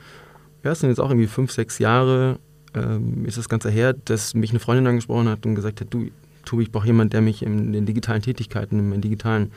ja, 0.62 0.70
es 0.70 0.80
sind 0.80 0.90
jetzt 0.90 1.00
auch 1.00 1.10
irgendwie 1.10 1.26
fünf, 1.26 1.50
sechs 1.50 1.80
Jahre, 1.80 2.38
ähm, 2.74 3.26
ist 3.26 3.36
das 3.36 3.48
Ganze 3.48 3.68
her, 3.68 3.94
dass 4.04 4.34
mich 4.34 4.50
eine 4.50 4.60
Freundin 4.60 4.86
angesprochen 4.86 5.28
hat 5.28 5.44
und 5.44 5.56
gesagt 5.56 5.80
hat, 5.80 5.88
du, 5.90 6.06
Tobi, 6.44 6.62
ich 6.62 6.70
brauche 6.70 6.86
jemanden, 6.86 7.10
der 7.10 7.20
mich 7.20 7.42
in 7.42 7.72
den 7.72 7.84
digitalen 7.84 8.22
Tätigkeiten, 8.22 8.78
in 8.78 8.90
den 8.92 9.00
digitalen 9.00 9.50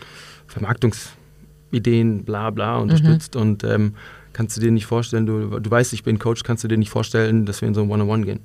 Vermarktungsideen, 1.75 2.23
bla 2.23 2.49
bla 2.49 2.77
unterstützt. 2.77 3.35
Mhm. 3.35 3.41
Und 3.41 3.63
ähm, 3.63 3.93
kannst 4.33 4.57
du 4.57 4.61
dir 4.61 4.71
nicht 4.71 4.85
vorstellen, 4.85 5.25
du, 5.25 5.59
du 5.59 5.71
weißt, 5.71 5.93
ich 5.93 6.03
bin 6.03 6.19
Coach, 6.19 6.43
kannst 6.43 6.63
du 6.63 6.67
dir 6.67 6.77
nicht 6.77 6.89
vorstellen, 6.89 7.45
dass 7.45 7.61
wir 7.61 7.67
in 7.67 7.73
so 7.73 7.81
ein 7.81 7.89
One-on-One 7.89 8.25
gehen. 8.25 8.39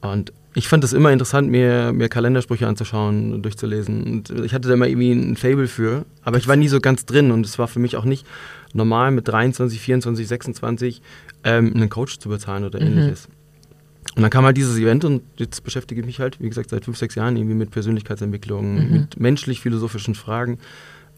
Und 0.00 0.32
ich 0.54 0.66
fand 0.66 0.82
es 0.82 0.92
immer 0.92 1.12
interessant, 1.12 1.50
mir, 1.50 1.92
mir 1.92 2.08
Kalendersprüche 2.08 2.66
anzuschauen 2.66 3.34
und 3.34 3.42
durchzulesen. 3.42 4.02
Und 4.02 4.30
ich 4.44 4.54
hatte 4.54 4.68
da 4.68 4.74
immer 4.74 4.88
irgendwie 4.88 5.12
ein 5.12 5.36
Fable 5.36 5.68
für, 5.68 6.06
aber 6.22 6.38
ich 6.38 6.48
war 6.48 6.56
nie 6.56 6.68
so 6.68 6.80
ganz 6.80 7.04
drin 7.06 7.30
und 7.30 7.44
es 7.44 7.58
war 7.58 7.68
für 7.68 7.78
mich 7.78 7.96
auch 7.96 8.04
nicht 8.04 8.26
normal, 8.72 9.10
mit 9.10 9.28
23, 9.28 9.78
24, 9.80 10.26
26 10.26 11.02
ähm, 11.44 11.72
einen 11.74 11.88
Coach 11.88 12.18
zu 12.18 12.28
bezahlen 12.28 12.64
oder 12.64 12.80
mhm. 12.80 12.86
ähnliches. 12.86 13.28
Und 14.16 14.22
dann 14.22 14.30
kam 14.30 14.44
halt 14.44 14.56
dieses 14.56 14.76
Event 14.76 15.04
und 15.04 15.22
jetzt 15.36 15.62
beschäftige 15.62 16.00
ich 16.00 16.06
mich 16.06 16.18
halt, 16.18 16.40
wie 16.40 16.48
gesagt, 16.48 16.70
seit 16.70 16.84
fünf, 16.84 16.96
sechs 16.96 17.14
Jahren 17.14 17.36
irgendwie 17.36 17.54
mit 17.54 17.70
Persönlichkeitsentwicklung, 17.70 18.74
mhm. 18.74 18.92
mit 18.92 19.20
menschlich-philosophischen 19.20 20.14
Fragen 20.14 20.58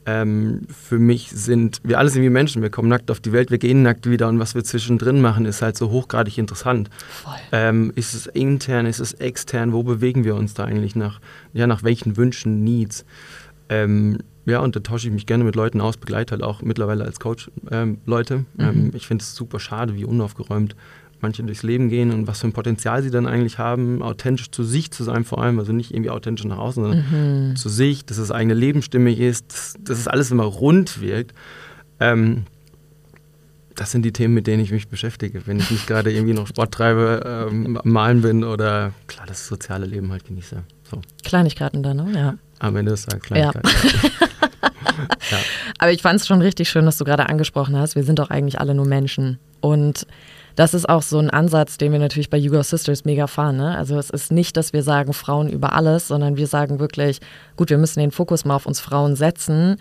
ähm, 0.07 0.63
für 0.69 0.99
mich 0.99 1.31
sind 1.31 1.81
wir 1.85 1.99
alle 1.99 2.09
sind 2.09 2.23
wie 2.23 2.31
Menschen. 2.31 2.63
Wir 2.63 2.71
kommen 2.71 2.89
nackt 2.89 3.11
auf 3.11 3.21
die 3.21 3.33
Welt, 3.33 3.51
wir 3.51 3.59
gehen 3.59 3.83
nackt 3.83 4.09
wieder 4.09 4.29
und 4.29 4.39
was 4.39 4.55
wir 4.55 4.65
zwischendrin 4.65 5.21
machen, 5.21 5.47
ist 5.47 5.63
halt 5.63 5.77
so 5.77 5.91
hochgradig 5.91 6.39
interessant. 6.39 6.91
Ähm, 7.53 7.93
ist 7.95 8.15
es 8.15 8.27
intern, 8.27 8.87
ist 8.87 9.01
es 9.01 9.15
extern? 9.15 9.73
Wo 9.73 9.83
bewegen 9.83 10.25
wir 10.25 10.35
uns 10.35 10.55
da 10.55 10.65
eigentlich 10.65 10.97
nach? 10.97 11.21
Ja, 11.53 11.67
nach 11.67 11.83
welchen 11.83 12.17
Wünschen, 12.17 12.65
Needs? 12.65 13.05
Ähm, 13.69 14.19
ja, 14.45 14.59
und 14.59 14.75
da 14.75 14.81
tausche 14.81 15.07
ich 15.07 15.13
mich 15.13 15.27
gerne 15.27 15.45
mit 15.45 15.55
Leuten 15.55 15.81
aus, 15.81 15.97
begleite 15.97 16.33
halt 16.33 16.43
auch 16.43 16.63
mittlerweile 16.63 17.05
als 17.05 17.21
Coach 17.21 17.51
ähm, 17.71 17.99
Leute. 18.07 18.39
Mhm. 18.39 18.47
Ähm, 18.59 18.91
ich 18.95 19.07
finde 19.07 19.23
es 19.23 19.35
super 19.35 19.61
schade, 19.61 19.95
wie 19.95 20.05
unaufgeräumt 20.05 20.75
manche 21.23 21.43
durchs 21.43 21.63
Leben 21.63 21.89
gehen 21.89 22.11
und 22.13 22.27
was 22.27 22.41
für 22.41 22.49
ein 22.49 22.53
Potenzial 22.53 23.03
sie 23.03 23.11
dann 23.11 23.27
eigentlich 23.27 23.59
haben, 23.59 24.03
authentisch 24.03 24.51
zu 24.51 24.65
sich 24.65 24.91
zu 24.91 25.05
sein 25.05 25.25
vor 25.25 25.43
allem, 25.43 25.59
also 25.59 25.73
nicht 25.73 25.93
irgendwie 25.93 26.11
authentisch 26.11 26.45
nach 26.45 26.59
außen, 26.59 26.83
sondern 26.83 27.51
mhm. 27.51 27.57
zu 27.57 27.69
sich, 27.69 28.05
dass 28.05 28.19
das 28.19 28.31
eigene 28.31 28.55
Leben 28.55 28.83
stimmig 28.83 29.21
ist, 29.21 29.79
dass, 29.81 29.99
es 29.99 30.09
alles 30.09 30.31
immer 30.31 30.45
rund 30.45 31.01
wirkt. 31.01 31.33
Ähm, 32.01 32.45
das 33.75 33.91
sind 33.91 34.03
die 34.03 34.13
Themen, 34.13 34.35
mit 34.35 34.47
denen 34.47 34.63
ich 34.63 34.71
mich 34.71 34.89
beschäftige, 34.89 35.47
wenn 35.47 35.59
ich 35.59 35.71
nicht 35.71 35.87
gerade 35.87 36.13
irgendwie 36.13 36.35
noch 36.35 36.47
Sport 36.47 36.75
treibe, 36.75 37.49
ähm, 37.51 37.79
malen 37.85 38.21
bin 38.21 38.45
oder 38.45 38.93
klar 39.07 39.27
das 39.27 39.47
soziale 39.47 39.87
Leben 39.87 40.11
halt 40.13 40.25
genieße. 40.27 40.63
So. 40.91 41.01
Kleinigkeiten 41.25 41.83
dann, 41.83 41.97
ne? 41.97 42.13
Ja. 42.15 42.35
Am 42.59 42.77
Ende 42.77 42.93
ist 42.93 43.13
es 43.13 43.21
Kleinigkeiten. 43.21 43.69
Ja. 43.69 44.11
ja. 44.21 44.29
Aber 45.79 45.93
ich 45.93 46.03
fand 46.03 46.21
es 46.21 46.27
schon 46.27 46.43
richtig 46.43 46.69
schön, 46.69 46.85
dass 46.85 46.99
du 46.99 47.05
gerade 47.05 47.29
angesprochen 47.29 47.77
hast, 47.77 47.97
wir 47.97 48.05
sind 48.05 48.19
doch 48.19 48.31
eigentlich 48.31 48.61
alle 48.61 48.75
nur 48.75 48.87
Menschen. 48.87 49.39
Und 49.61 50.07
das 50.57 50.75
ist 50.75 50.89
auch 50.89 51.03
so 51.03 51.19
ein 51.19 51.31
Ansatz, 51.31 51.79
den 51.79 51.93
wir 51.93 51.99
natürlich 51.99 52.31
bei 52.31 52.37
Yugo 52.37 52.63
Sisters 52.63 53.05
mega 53.05 53.27
fahren. 53.27 53.57
Ne? 53.57 53.77
Also 53.77 53.99
es 53.99 54.11
ist 54.11 54.33
nicht, 54.33 54.57
dass 54.57 54.73
wir 54.73 54.83
sagen 54.83 55.13
Frauen 55.13 55.49
über 55.49 55.73
alles, 55.73 56.09
sondern 56.09 56.37
wir 56.37 56.47
sagen 56.47 56.79
wirklich, 56.79 57.21
gut, 57.57 57.71
wir 57.71 57.79
müssen 57.79 58.01
den 58.01 58.11
Fokus 58.11 58.45
mal 58.45 58.57
auf 58.57 58.67
uns 58.67 58.81
Frauen 58.81 59.17
setzen, 59.17 59.77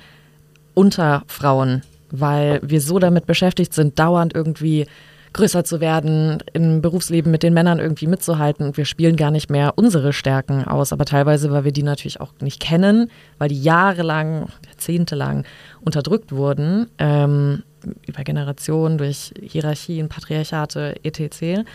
unter 0.73 1.23
Frauen, 1.27 1.83
weil 2.11 2.59
wir 2.63 2.81
so 2.81 2.99
damit 2.99 3.25
beschäftigt 3.25 3.73
sind, 3.73 3.99
dauernd 3.99 4.33
irgendwie 4.33 4.87
größer 5.33 5.63
zu 5.63 5.79
werden, 5.79 6.39
im 6.53 6.81
Berufsleben 6.81 7.31
mit 7.31 7.43
den 7.43 7.53
Männern 7.53 7.79
irgendwie 7.79 8.07
mitzuhalten. 8.07 8.65
Und 8.65 8.77
wir 8.77 8.85
spielen 8.85 9.15
gar 9.15 9.31
nicht 9.31 9.49
mehr 9.49 9.73
unsere 9.77 10.13
Stärken 10.13 10.65
aus, 10.65 10.91
aber 10.91 11.05
teilweise, 11.05 11.51
weil 11.51 11.63
wir 11.63 11.71
die 11.71 11.83
natürlich 11.83 12.19
auch 12.19 12.33
nicht 12.41 12.59
kennen, 12.59 13.09
weil 13.37 13.49
die 13.49 13.61
jahrelang, 13.61 14.47
jahrzehntelang 14.65 15.45
unterdrückt 15.81 16.31
wurden, 16.31 16.87
ähm, 16.97 17.63
über 18.07 18.23
Generationen 18.23 18.97
durch 18.97 19.33
Hierarchien, 19.41 20.09
Patriarchate, 20.09 20.95
etc. 21.03 21.65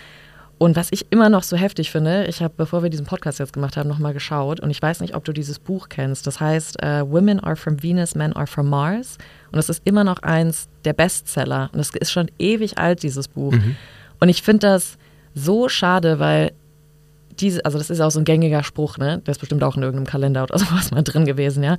Und 0.58 0.74
was 0.74 0.88
ich 0.90 1.06
immer 1.10 1.28
noch 1.28 1.42
so 1.42 1.56
heftig 1.56 1.90
finde, 1.90 2.24
ich 2.26 2.40
habe, 2.42 2.54
bevor 2.56 2.82
wir 2.82 2.88
diesen 2.88 3.04
Podcast 3.04 3.38
jetzt 3.38 3.52
gemacht 3.52 3.76
haben, 3.76 3.88
nochmal 3.88 4.14
geschaut 4.14 4.58
und 4.58 4.70
ich 4.70 4.80
weiß 4.80 5.00
nicht, 5.00 5.14
ob 5.14 5.22
du 5.24 5.32
dieses 5.32 5.58
Buch 5.58 5.90
kennst. 5.90 6.26
Das 6.26 6.40
heißt 6.40 6.78
uh, 6.82 7.10
Women 7.10 7.40
are 7.40 7.56
from 7.56 7.82
Venus, 7.82 8.14
Men 8.14 8.32
are 8.32 8.46
from 8.46 8.70
Mars. 8.70 9.18
Und 9.52 9.56
das 9.56 9.68
ist 9.68 9.82
immer 9.84 10.02
noch 10.02 10.22
eins 10.22 10.68
der 10.86 10.94
Bestseller. 10.94 11.68
Und 11.74 11.80
es 11.80 11.90
ist 11.90 12.10
schon 12.10 12.30
ewig 12.38 12.78
alt, 12.78 13.02
dieses 13.02 13.28
Buch. 13.28 13.52
Mhm. 13.52 13.76
Und 14.18 14.30
ich 14.30 14.42
finde 14.42 14.66
das 14.66 14.96
so 15.34 15.68
schade, 15.68 16.18
weil 16.20 16.52
diese, 17.38 17.62
also 17.66 17.76
das 17.76 17.90
ist 17.90 18.00
auch 18.00 18.10
so 18.10 18.18
ein 18.18 18.24
gängiger 18.24 18.62
Spruch, 18.62 18.96
ne? 18.96 19.20
Der 19.26 19.32
ist 19.32 19.38
bestimmt 19.38 19.62
auch 19.62 19.76
in 19.76 19.82
irgendeinem 19.82 20.06
Kalender 20.06 20.42
oder 20.44 20.58
sowas 20.58 20.90
mal 20.90 21.02
drin 21.02 21.26
gewesen, 21.26 21.62
ja. 21.62 21.76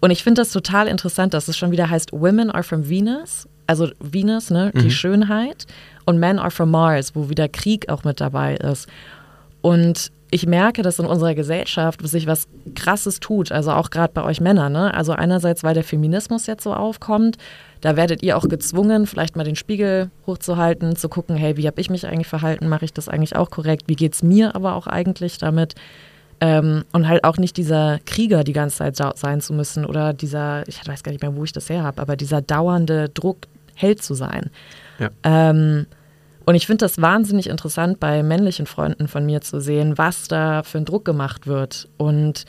Und 0.00 0.10
ich 0.10 0.22
finde 0.22 0.42
das 0.42 0.52
total 0.52 0.86
interessant, 0.86 1.32
dass 1.32 1.48
es 1.48 1.56
schon 1.56 1.70
wieder 1.70 1.88
heißt, 1.88 2.12
Women 2.12 2.50
are 2.50 2.62
from 2.62 2.90
Venus, 2.90 3.48
also 3.68 3.88
Venus, 4.00 4.50
ne, 4.50 4.72
mhm. 4.74 4.80
die 4.80 4.90
Schönheit 4.90 5.66
und 6.06 6.18
Men 6.18 6.38
Are 6.38 6.50
From 6.50 6.70
Mars, 6.70 7.14
wo 7.14 7.28
wieder 7.28 7.48
Krieg 7.48 7.88
auch 7.88 8.02
mit 8.02 8.20
dabei 8.20 8.56
ist. 8.56 8.88
Und 9.60 10.10
ich 10.30 10.46
merke, 10.46 10.82
dass 10.82 10.98
in 10.98 11.06
unserer 11.06 11.34
Gesellschaft 11.34 12.06
sich 12.06 12.26
was 12.26 12.48
Krasses 12.74 13.20
tut, 13.20 13.50
also 13.50 13.72
auch 13.72 13.90
gerade 13.90 14.12
bei 14.12 14.22
euch 14.22 14.40
Männern. 14.40 14.72
Ne? 14.72 14.92
Also 14.92 15.12
einerseits, 15.12 15.62
weil 15.62 15.74
der 15.74 15.84
Feminismus 15.84 16.46
jetzt 16.46 16.64
so 16.64 16.74
aufkommt, 16.74 17.36
da 17.80 17.96
werdet 17.96 18.22
ihr 18.22 18.36
auch 18.36 18.48
gezwungen, 18.48 19.06
vielleicht 19.06 19.36
mal 19.36 19.44
den 19.44 19.56
Spiegel 19.56 20.10
hochzuhalten, 20.26 20.96
zu 20.96 21.08
gucken, 21.08 21.36
hey, 21.36 21.56
wie 21.56 21.66
habe 21.66 21.80
ich 21.80 21.90
mich 21.90 22.06
eigentlich 22.06 22.26
verhalten, 22.26 22.68
mache 22.68 22.84
ich 22.84 22.92
das 22.92 23.08
eigentlich 23.08 23.36
auch 23.36 23.50
korrekt, 23.50 23.84
wie 23.86 23.96
geht 23.96 24.14
es 24.14 24.22
mir 24.22 24.54
aber 24.54 24.74
auch 24.74 24.86
eigentlich 24.86 25.38
damit? 25.38 25.74
Ähm, 26.40 26.84
und 26.92 27.08
halt 27.08 27.24
auch 27.24 27.36
nicht 27.36 27.56
dieser 27.56 27.98
Krieger 28.04 28.44
die 28.44 28.52
ganze 28.52 28.76
Zeit 28.76 28.96
sein 28.96 29.40
zu 29.40 29.52
müssen 29.52 29.84
oder 29.84 30.12
dieser, 30.12 30.66
ich 30.68 30.86
weiß 30.86 31.02
gar 31.02 31.10
nicht 31.12 31.22
mehr, 31.22 31.34
wo 31.34 31.44
ich 31.44 31.52
das 31.52 31.68
her 31.68 31.82
habe, 31.82 32.00
aber 32.00 32.16
dieser 32.16 32.42
dauernde 32.42 33.08
Druck, 33.08 33.38
Held 33.78 34.02
zu 34.02 34.14
sein. 34.14 34.50
Ja. 34.98 35.10
Ähm, 35.22 35.86
und 36.44 36.54
ich 36.54 36.66
finde 36.66 36.84
das 36.84 37.00
wahnsinnig 37.00 37.48
interessant, 37.48 38.00
bei 38.00 38.22
männlichen 38.22 38.66
Freunden 38.66 39.06
von 39.06 39.26
mir 39.26 39.40
zu 39.40 39.60
sehen, 39.60 39.98
was 39.98 40.28
da 40.28 40.62
für 40.62 40.78
ein 40.78 40.84
Druck 40.84 41.04
gemacht 41.04 41.46
wird. 41.46 41.88
Und 41.98 42.46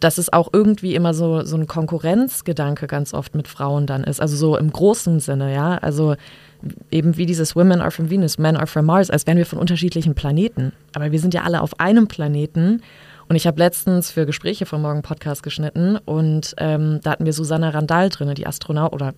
dass 0.00 0.18
es 0.18 0.32
auch 0.32 0.48
irgendwie 0.52 0.94
immer 0.94 1.14
so, 1.14 1.42
so 1.42 1.56
ein 1.56 1.66
Konkurrenzgedanke 1.66 2.86
ganz 2.86 3.14
oft 3.14 3.34
mit 3.34 3.46
Frauen 3.46 3.86
dann 3.86 4.04
ist. 4.04 4.20
Also 4.20 4.36
so 4.36 4.56
im 4.56 4.72
großen 4.72 5.20
Sinne, 5.20 5.54
ja. 5.54 5.76
Also 5.76 6.16
eben 6.90 7.16
wie 7.16 7.26
dieses 7.26 7.54
Women 7.54 7.80
are 7.80 7.90
from 7.90 8.10
Venus, 8.10 8.38
Men 8.38 8.56
are 8.56 8.66
from 8.66 8.86
Mars, 8.86 9.10
als 9.10 9.26
wären 9.26 9.38
wir 9.38 9.46
von 9.46 9.58
unterschiedlichen 9.58 10.14
Planeten. 10.14 10.72
Aber 10.94 11.12
wir 11.12 11.20
sind 11.20 11.34
ja 11.34 11.42
alle 11.42 11.60
auf 11.60 11.78
einem 11.78 12.08
Planeten. 12.08 12.82
Und 13.28 13.36
ich 13.36 13.46
habe 13.46 13.58
letztens 13.58 14.10
für 14.10 14.26
Gespräche 14.26 14.66
vom 14.66 14.82
Morgen 14.82 15.02
Podcast 15.02 15.44
geschnitten 15.44 15.96
und 16.04 16.54
ähm, 16.58 16.98
da 17.04 17.12
hatten 17.12 17.26
wir 17.26 17.32
Susanna 17.32 17.68
Randall 17.68 18.08
drin, 18.08 18.34
die 18.34 18.44
Astronaut 18.44 18.92
oder 18.92 19.14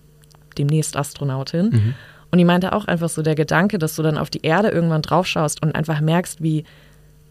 demnächst 0.57 0.97
Astronautin. 0.97 1.69
Mhm. 1.69 1.93
Und 2.31 2.39
die 2.39 2.45
meinte 2.45 2.73
auch 2.73 2.85
einfach 2.85 3.09
so 3.09 3.21
der 3.21 3.35
Gedanke, 3.35 3.77
dass 3.77 3.95
du 3.95 4.01
dann 4.01 4.17
auf 4.17 4.31
die 4.31 4.41
Erde 4.41 4.69
irgendwann 4.69 5.03
draufschaust 5.03 5.61
und 5.61 5.75
einfach 5.75 6.01
merkst, 6.01 6.41
wie, 6.41 6.63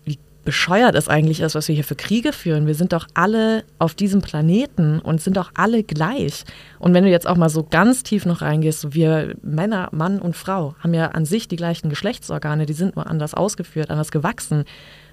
wie 0.05 0.17
bescheuert 0.45 0.95
es 0.95 1.09
eigentlich 1.09 1.41
ist, 1.41 1.57
was 1.57 1.67
wir 1.67 1.75
hier 1.75 1.83
für 1.83 1.97
Kriege 1.97 2.33
führen. 2.33 2.69
Wir 2.69 2.76
sind 2.76 2.93
doch 2.93 3.09
alle 3.14 3.64
auf 3.81 3.95
diesem 3.95 4.23
Planeten 4.23 5.00
und 5.00 5.21
sind 5.21 5.37
doch 5.37 5.50
alle 5.55 5.83
gleich. 5.83 6.45
Und 6.79 6.95
wenn 6.95 7.02
du 7.02 7.11
jetzt 7.11 7.26
auch 7.26 7.37
mal 7.37 7.49
so 7.49 7.67
ganz 7.69 8.05
tief 8.05 8.26
noch 8.26 8.43
reingehst, 8.43 8.95
wir 8.95 9.35
Männer, 9.43 9.88
Mann 9.91 10.21
und 10.21 10.37
Frau 10.37 10.76
haben 10.79 10.95
ja 10.95 11.09
an 11.09 11.25
sich 11.25 11.49
die 11.49 11.57
gleichen 11.57 11.88
Geschlechtsorgane, 11.88 12.67
die 12.67 12.73
sind 12.73 12.95
nur 12.95 13.09
anders 13.09 13.35
ausgeführt, 13.35 13.91
anders 13.91 14.12
gewachsen. 14.12 14.64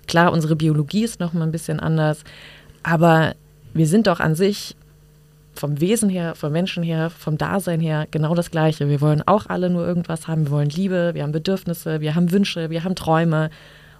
Klar, 0.08 0.32
unsere 0.32 0.56
Biologie 0.56 1.04
ist 1.04 1.20
noch 1.20 1.34
mal 1.34 1.46
ein 1.46 1.52
bisschen 1.52 1.80
anders, 1.80 2.24
aber 2.84 3.34
wir 3.74 3.88
sind 3.88 4.06
doch 4.06 4.20
an 4.20 4.36
sich 4.36 4.76
vom 5.60 5.82
Wesen 5.82 6.10
her, 6.10 6.36
vom 6.36 6.52
Menschen 6.52 6.84
her, 6.84 7.10
vom 7.10 7.38
Dasein 7.38 7.82
her 7.82 8.08
genau 8.12 8.34
das 8.34 8.50
Gleiche. 8.50 8.88
Wir 8.88 9.02
wollen 9.02 9.22
auch 9.26 9.48
alle 9.48 9.70
nur 9.70 9.86
irgendwas 9.86 10.28
haben. 10.28 10.46
Wir 10.46 10.52
wollen 10.52 10.70
Liebe, 10.70 11.14
wir 11.14 11.24
haben 11.24 11.34
Bedürfnisse, 11.34 12.00
wir 12.00 12.16
haben 12.16 12.32
Wünsche, 12.32 12.70
wir 12.70 12.84
haben 12.84 12.96
Träume. 12.96 13.50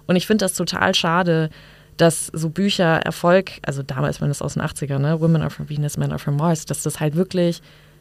Und 0.06 0.16
ich 0.16 0.26
finde 0.26 0.44
das 0.44 0.54
total 0.54 0.94
schade, 0.94 1.50
dass 1.98 2.28
so 2.28 2.48
Bücher 2.48 3.00
Erfolg, 3.00 3.52
also 3.62 3.82
damals, 3.82 4.22
wenn 4.22 4.30
es 4.30 4.40
aus 4.40 4.54
den 4.54 4.62
80ern, 4.62 5.00
ne, 5.00 5.20
Women 5.20 5.42
are 5.42 5.50
from 5.50 5.68
Venus, 5.68 5.98
Men 5.98 6.12
are 6.12 6.18
from 6.18 6.36
Mars, 6.36 6.64
dass 6.64 6.82
das 6.82 6.98
halt 6.98 7.14
wirklich 7.14 7.60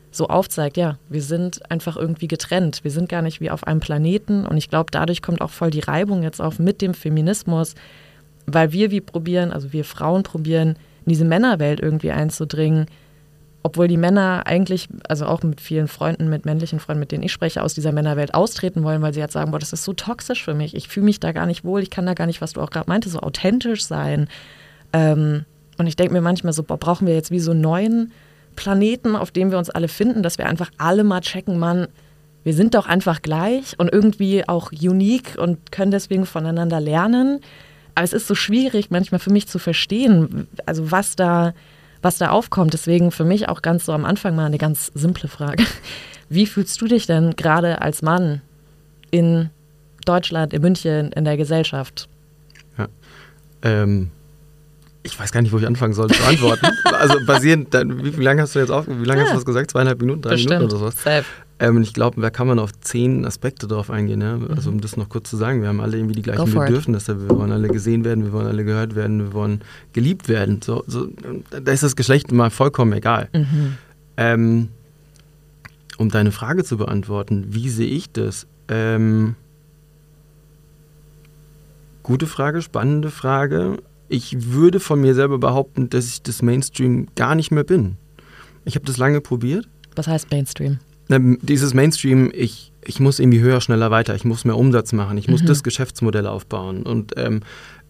so 0.10 0.28
aufzeigt, 0.28 0.78
ja, 0.78 0.98
wir 1.10 1.22
sind 1.22 1.70
einfach 1.70 1.98
irgendwie 1.98 2.28
getrennt. 2.28 2.84
Wir 2.84 2.92
sind 2.92 3.10
gar 3.10 3.22
nicht 3.22 3.42
wie 3.42 3.52
auf 3.52 3.68
einem 3.68 3.82
Planeten. 3.82 4.46
Und 4.46 4.58
ich 4.58 4.70
glaube, 4.70 4.90
dadurch 4.92 5.22
kommt 5.22 5.42
auch 5.42 5.52
voll 5.52 5.70
die 5.70 5.82
Reibung 5.82 6.24
jetzt 6.24 6.42
auf 6.42 6.60
mit 6.60 6.82
dem 6.82 6.94
Feminismus, 6.94 7.76
weil 8.46 8.72
wir 8.72 8.90
wie 8.90 9.02
probieren, 9.02 9.52
also 9.52 9.74
wir 9.74 9.84
Frauen 9.84 10.24
probieren, 10.24 10.78
in 11.06 11.10
diese 11.10 11.26
Männerwelt 11.26 11.82
irgendwie 11.82 12.12
einzudringen, 12.12 12.86
obwohl 13.62 13.88
die 13.88 13.98
Männer 13.98 14.44
eigentlich, 14.46 14.88
also 15.08 15.26
auch 15.26 15.44
mit 15.44 15.60
vielen 15.60 15.88
Freunden, 15.88 16.30
mit 16.30 16.46
männlichen 16.46 16.80
Freunden, 16.80 17.02
mit 17.02 17.12
denen 17.12 17.24
ich 17.24 17.34
spreche, 17.34 17.62
aus 17.62 17.74
dieser 17.74 17.92
Männerwelt 17.92 18.34
austreten 18.34 18.84
wollen, 18.84 19.02
weil 19.02 19.14
sie 19.14 19.20
jetzt 19.20 19.34
sagen, 19.34 19.52
boah, 19.52 19.60
das 19.60 19.74
ist 19.74 19.84
so 19.84 19.94
toxisch 19.94 20.44
für 20.44 20.54
mich, 20.54 20.76
ich 20.76 20.88
fühle 20.88 21.06
mich 21.06 21.20
da 21.20 21.32
gar 21.32 21.46
nicht 21.46 21.64
wohl, 21.66 21.82
ich 21.82 21.90
kann 21.90 22.06
da 22.06 22.14
gar 22.14 22.26
nicht, 22.26 22.42
was 22.42 22.54
du 22.54 22.62
auch 22.62 22.70
gerade 22.70 22.90
meinte, 22.90 23.10
so 23.10 23.20
authentisch 23.20 23.86
sein. 23.86 24.30
Ähm, 24.94 25.46
und 25.78 25.88
ich 25.88 25.96
denke 25.96 26.14
mir 26.14 26.22
manchmal 26.22 26.54
so, 26.54 26.64
boah, 26.64 26.78
brauchen 26.78 27.06
wir 27.06 27.14
jetzt 27.14 27.32
wie 27.32 27.40
so 27.40 27.52
einen 27.52 27.62
neuen 27.62 28.12
Planeten, 28.56 29.16
auf 29.16 29.32
dem 29.32 29.52
wir 29.52 29.58
uns 29.58 29.70
alle 29.70 29.88
finden, 29.88 30.24
dass 30.24 30.38
wir 30.38 30.48
einfach 30.48 30.72
alle 30.78 31.04
mal 31.04 31.22
checken, 31.22 31.58
Mann, 31.60 31.88
wir 32.44 32.54
sind 32.54 32.76
doch 32.76 32.88
einfach 32.88 33.22
gleich 33.22 33.78
und 33.78 33.92
irgendwie 33.92 34.48
auch 34.48 34.72
unique 34.72 35.38
und 35.38 35.72
können 35.72 35.92
deswegen 35.92 36.26
voneinander 36.26 36.80
lernen. 36.80 37.42
Aber 37.96 38.06
es 38.06 38.14
ist 38.14 38.28
so 38.28 38.36
schwierig 38.36 38.90
manchmal 38.90 39.20
für 39.20 39.32
mich 39.32 39.48
zu 39.48 39.60
verstehen, 39.60 40.48
also 40.66 40.92
was 40.92 41.18
da 41.18 41.54
was 42.02 42.18
da 42.18 42.30
aufkommt. 42.30 42.74
Deswegen 42.74 43.12
für 43.12 43.26
mich 43.26 43.50
auch 43.50 43.62
ganz 43.62 43.86
so 43.86 43.94
am 43.94 44.06
Anfang 44.06 44.36
mal 44.36 44.46
eine 44.46 44.58
ganz 44.58 44.92
simple 44.94 45.28
Frage. 45.28 45.64
Wie 46.30 46.46
fühlst 46.46 46.80
du 46.82 46.88
dich 46.88 47.08
denn 47.08 47.36
gerade 47.36 47.82
als 47.82 48.02
Mann 48.02 48.42
in 49.12 49.50
Deutschland, 50.06 50.54
in 50.54 50.62
München, 50.62 51.12
in 51.12 51.26
der 51.26 51.38
Gesellschaft? 51.38 52.08
Ja. 52.78 52.88
Ähm, 53.64 54.12
ich 55.04 55.20
weiß 55.20 55.32
gar 55.32 55.42
nicht, 55.42 55.52
wo 55.52 55.58
ich 55.58 55.66
anfangen 55.66 55.94
soll 55.94 56.10
zu 56.10 56.24
antworten. 56.24 56.68
also 56.84 57.18
basierend, 57.26 57.74
wie, 57.74 58.18
wie 58.18 58.24
lange 58.24 58.42
hast 58.42 58.54
du 58.56 58.60
jetzt 58.60 58.70
auf, 58.70 58.86
wie 58.88 59.06
lange 59.06 59.22
ja. 59.22 59.26
hast 59.26 59.32
du 59.32 59.38
das 59.38 59.46
gesagt? 59.46 59.72
Zweieinhalb 59.72 60.00
Minuten, 60.00 60.22
drei 60.22 60.32
Bestimmt. 60.32 60.52
Minuten 60.52 60.72
oder 60.72 60.80
sowas? 60.80 61.02
Safe. 61.02 61.26
Ähm, 61.60 61.82
ich 61.82 61.94
glaube, 61.94 62.22
da 62.22 62.30
kann 62.30 62.48
man 62.48 62.58
auf 62.58 62.72
zehn 62.80 63.26
Aspekte 63.26 63.68
drauf 63.68 63.90
eingehen. 63.90 64.22
Ja? 64.22 64.40
Also 64.50 64.70
um 64.70 64.80
das 64.80 64.96
noch 64.96 65.10
kurz 65.10 65.30
zu 65.30 65.38
sagen, 65.38 65.62
wir 65.62 65.68
haben 65.68 65.82
alle 65.82 65.98
irgendwie 65.98 66.16
die 66.16 66.22
gleichen 66.22 66.54
Bedürfnisse. 66.54 67.22
Wir 67.22 67.30
wollen 67.30 67.52
alle 67.52 67.68
gesehen 67.68 68.06
werden, 68.06 68.24
wir 68.24 68.32
wollen 68.32 68.48
alle 68.48 68.64
gehört 68.64 68.96
werden, 68.96 69.20
wir 69.20 69.34
wollen 69.34 69.62
geliebt 69.92 70.30
werden. 70.30 70.62
So, 70.62 70.84
so, 70.88 71.08
da 71.52 71.72
ist 71.72 71.84
das 71.84 71.96
Geschlecht 71.96 72.32
mal 72.32 72.50
vollkommen 72.50 72.94
egal. 72.94 73.28
Mhm. 73.34 73.78
Ähm, 74.16 74.68
um 75.98 76.10
deine 76.10 76.32
Frage 76.32 76.64
zu 76.64 76.78
beantworten, 76.78 77.48
wie 77.50 77.68
sehe 77.68 77.90
ich 77.90 78.10
das? 78.12 78.48
Ähm, 78.70 79.36
gute 82.04 82.26
Frage, 82.26 82.62
spannende 82.62 83.12
Frage. 83.12 83.78
Ich 84.08 84.52
würde 84.54 84.80
von 84.80 85.02
mir 85.02 85.14
selber 85.14 85.40
behaupten, 85.40 85.90
dass 85.90 86.08
ich 86.08 86.22
das 86.22 86.42
Mainstream 86.42 87.08
gar 87.16 87.36
nicht 87.36 87.52
mehr 87.52 87.66
bin. 87.66 87.98
Ich 88.64 88.76
habe 88.76 88.86
das 88.86 88.98
lange 88.98 89.20
probiert. 89.20 89.68
Was 89.96 90.08
heißt 90.08 90.32
Mainstream? 90.32 90.80
Dieses 91.10 91.74
Mainstream, 91.74 92.32
ich, 92.34 92.72
ich 92.86 93.00
muss 93.00 93.20
irgendwie 93.20 93.40
höher, 93.40 93.62
schneller 93.62 93.90
weiter, 93.90 94.16
ich 94.16 94.26
muss 94.26 94.46
mehr 94.46 94.58
Umsatz 94.58 94.94
machen, 94.94 95.18
ich 95.18 95.28
muss 95.28 95.42
mhm. 95.42 95.48
das 95.48 95.64
Geschäftsmodell 95.64 96.28
aufbauen. 96.28 96.84
Und 96.84 97.14
ähm, 97.18 97.42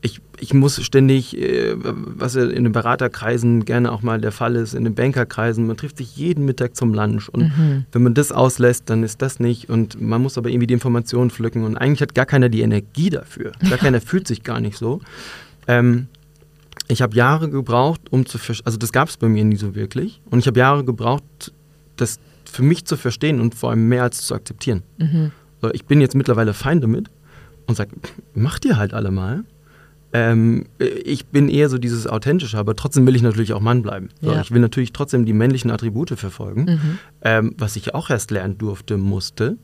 ich, 0.01 0.21
ich 0.39 0.53
muss 0.53 0.81
ständig, 0.81 1.37
äh, 1.37 1.75
was 1.75 2.35
in 2.35 2.63
den 2.63 2.71
Beraterkreisen 2.71 3.65
gerne 3.65 3.91
auch 3.91 4.01
mal 4.01 4.21
der 4.21 4.31
Fall 4.31 4.55
ist, 4.55 4.73
in 4.73 4.85
den 4.85 4.95
Bankerkreisen, 4.95 5.67
man 5.67 5.75
trifft 5.75 5.97
sich 5.97 6.15
jeden 6.15 6.45
Mittag 6.45 6.77
zum 6.77 6.93
Lunch. 6.93 7.27
Und 7.27 7.57
mhm. 7.57 7.85
wenn 7.91 8.03
man 8.03 8.13
das 8.13 8.31
auslässt, 8.31 8.89
dann 8.89 9.03
ist 9.03 9.21
das 9.21 9.39
nicht. 9.39 9.69
Und 9.69 9.99
man 9.99 10.21
muss 10.21 10.37
aber 10.37 10.49
irgendwie 10.49 10.67
die 10.67 10.73
Informationen 10.73 11.29
pflücken. 11.29 11.65
Und 11.65 11.75
eigentlich 11.75 12.01
hat 12.01 12.15
gar 12.15 12.25
keiner 12.25 12.47
die 12.47 12.61
Energie 12.61 13.09
dafür, 13.09 13.51
gar 13.69 13.77
keiner 13.79 13.99
fühlt 13.99 14.27
sich 14.27 14.43
gar 14.43 14.61
nicht 14.61 14.77
so. 14.77 15.01
Ähm, 15.67 16.07
ich 16.87 17.01
habe 17.01 17.15
Jahre 17.15 17.49
gebraucht, 17.49 18.01
um 18.09 18.25
zu 18.25 18.37
verstehen, 18.37 18.65
also 18.65 18.77
das 18.77 18.91
gab 18.91 19.09
es 19.09 19.17
bei 19.17 19.27
mir 19.27 19.43
nie 19.43 19.57
so 19.57 19.75
wirklich. 19.75 20.21
Und 20.29 20.39
ich 20.39 20.47
habe 20.47 20.59
Jahre 20.59 20.85
gebraucht, 20.85 21.51
das 21.97 22.19
für 22.49 22.63
mich 22.63 22.85
zu 22.85 22.97
verstehen 22.97 23.39
und 23.39 23.55
vor 23.55 23.71
allem 23.71 23.87
mehr 23.87 24.03
als 24.03 24.21
zu 24.21 24.35
akzeptieren. 24.35 24.83
Mhm. 24.97 25.31
Ich 25.73 25.85
bin 25.85 26.01
jetzt 26.01 26.15
mittlerweile 26.15 26.53
fein 26.53 26.81
damit 26.81 27.09
und 27.67 27.75
sage, 27.75 27.91
macht 28.33 28.65
ihr 28.65 28.77
halt 28.77 28.93
alle 28.93 29.11
mal. 29.11 29.43
Ähm, 30.11 30.65
ich 30.79 31.27
bin 31.27 31.49
eher 31.49 31.69
so 31.69 31.77
dieses 31.77 32.07
Authentische, 32.07 32.57
aber 32.57 32.75
trotzdem 32.75 33.05
will 33.05 33.15
ich 33.15 33.21
natürlich 33.21 33.53
auch 33.53 33.59
Mann 33.59 33.83
bleiben. 33.83 34.09
So, 34.21 34.31
ja. 34.31 34.41
Ich 34.41 34.51
will 34.51 34.61
natürlich 34.61 34.91
trotzdem 34.91 35.25
die 35.25 35.33
männlichen 35.33 35.69
Attribute 35.69 36.09
verfolgen, 36.17 36.63
mhm. 36.63 36.99
ähm, 37.21 37.55
was 37.57 37.75
ich 37.75 37.93
auch 37.93 38.09
erst 38.09 38.31
lernen 38.31 38.57
durfte, 38.57 38.97
musste. 38.97 39.57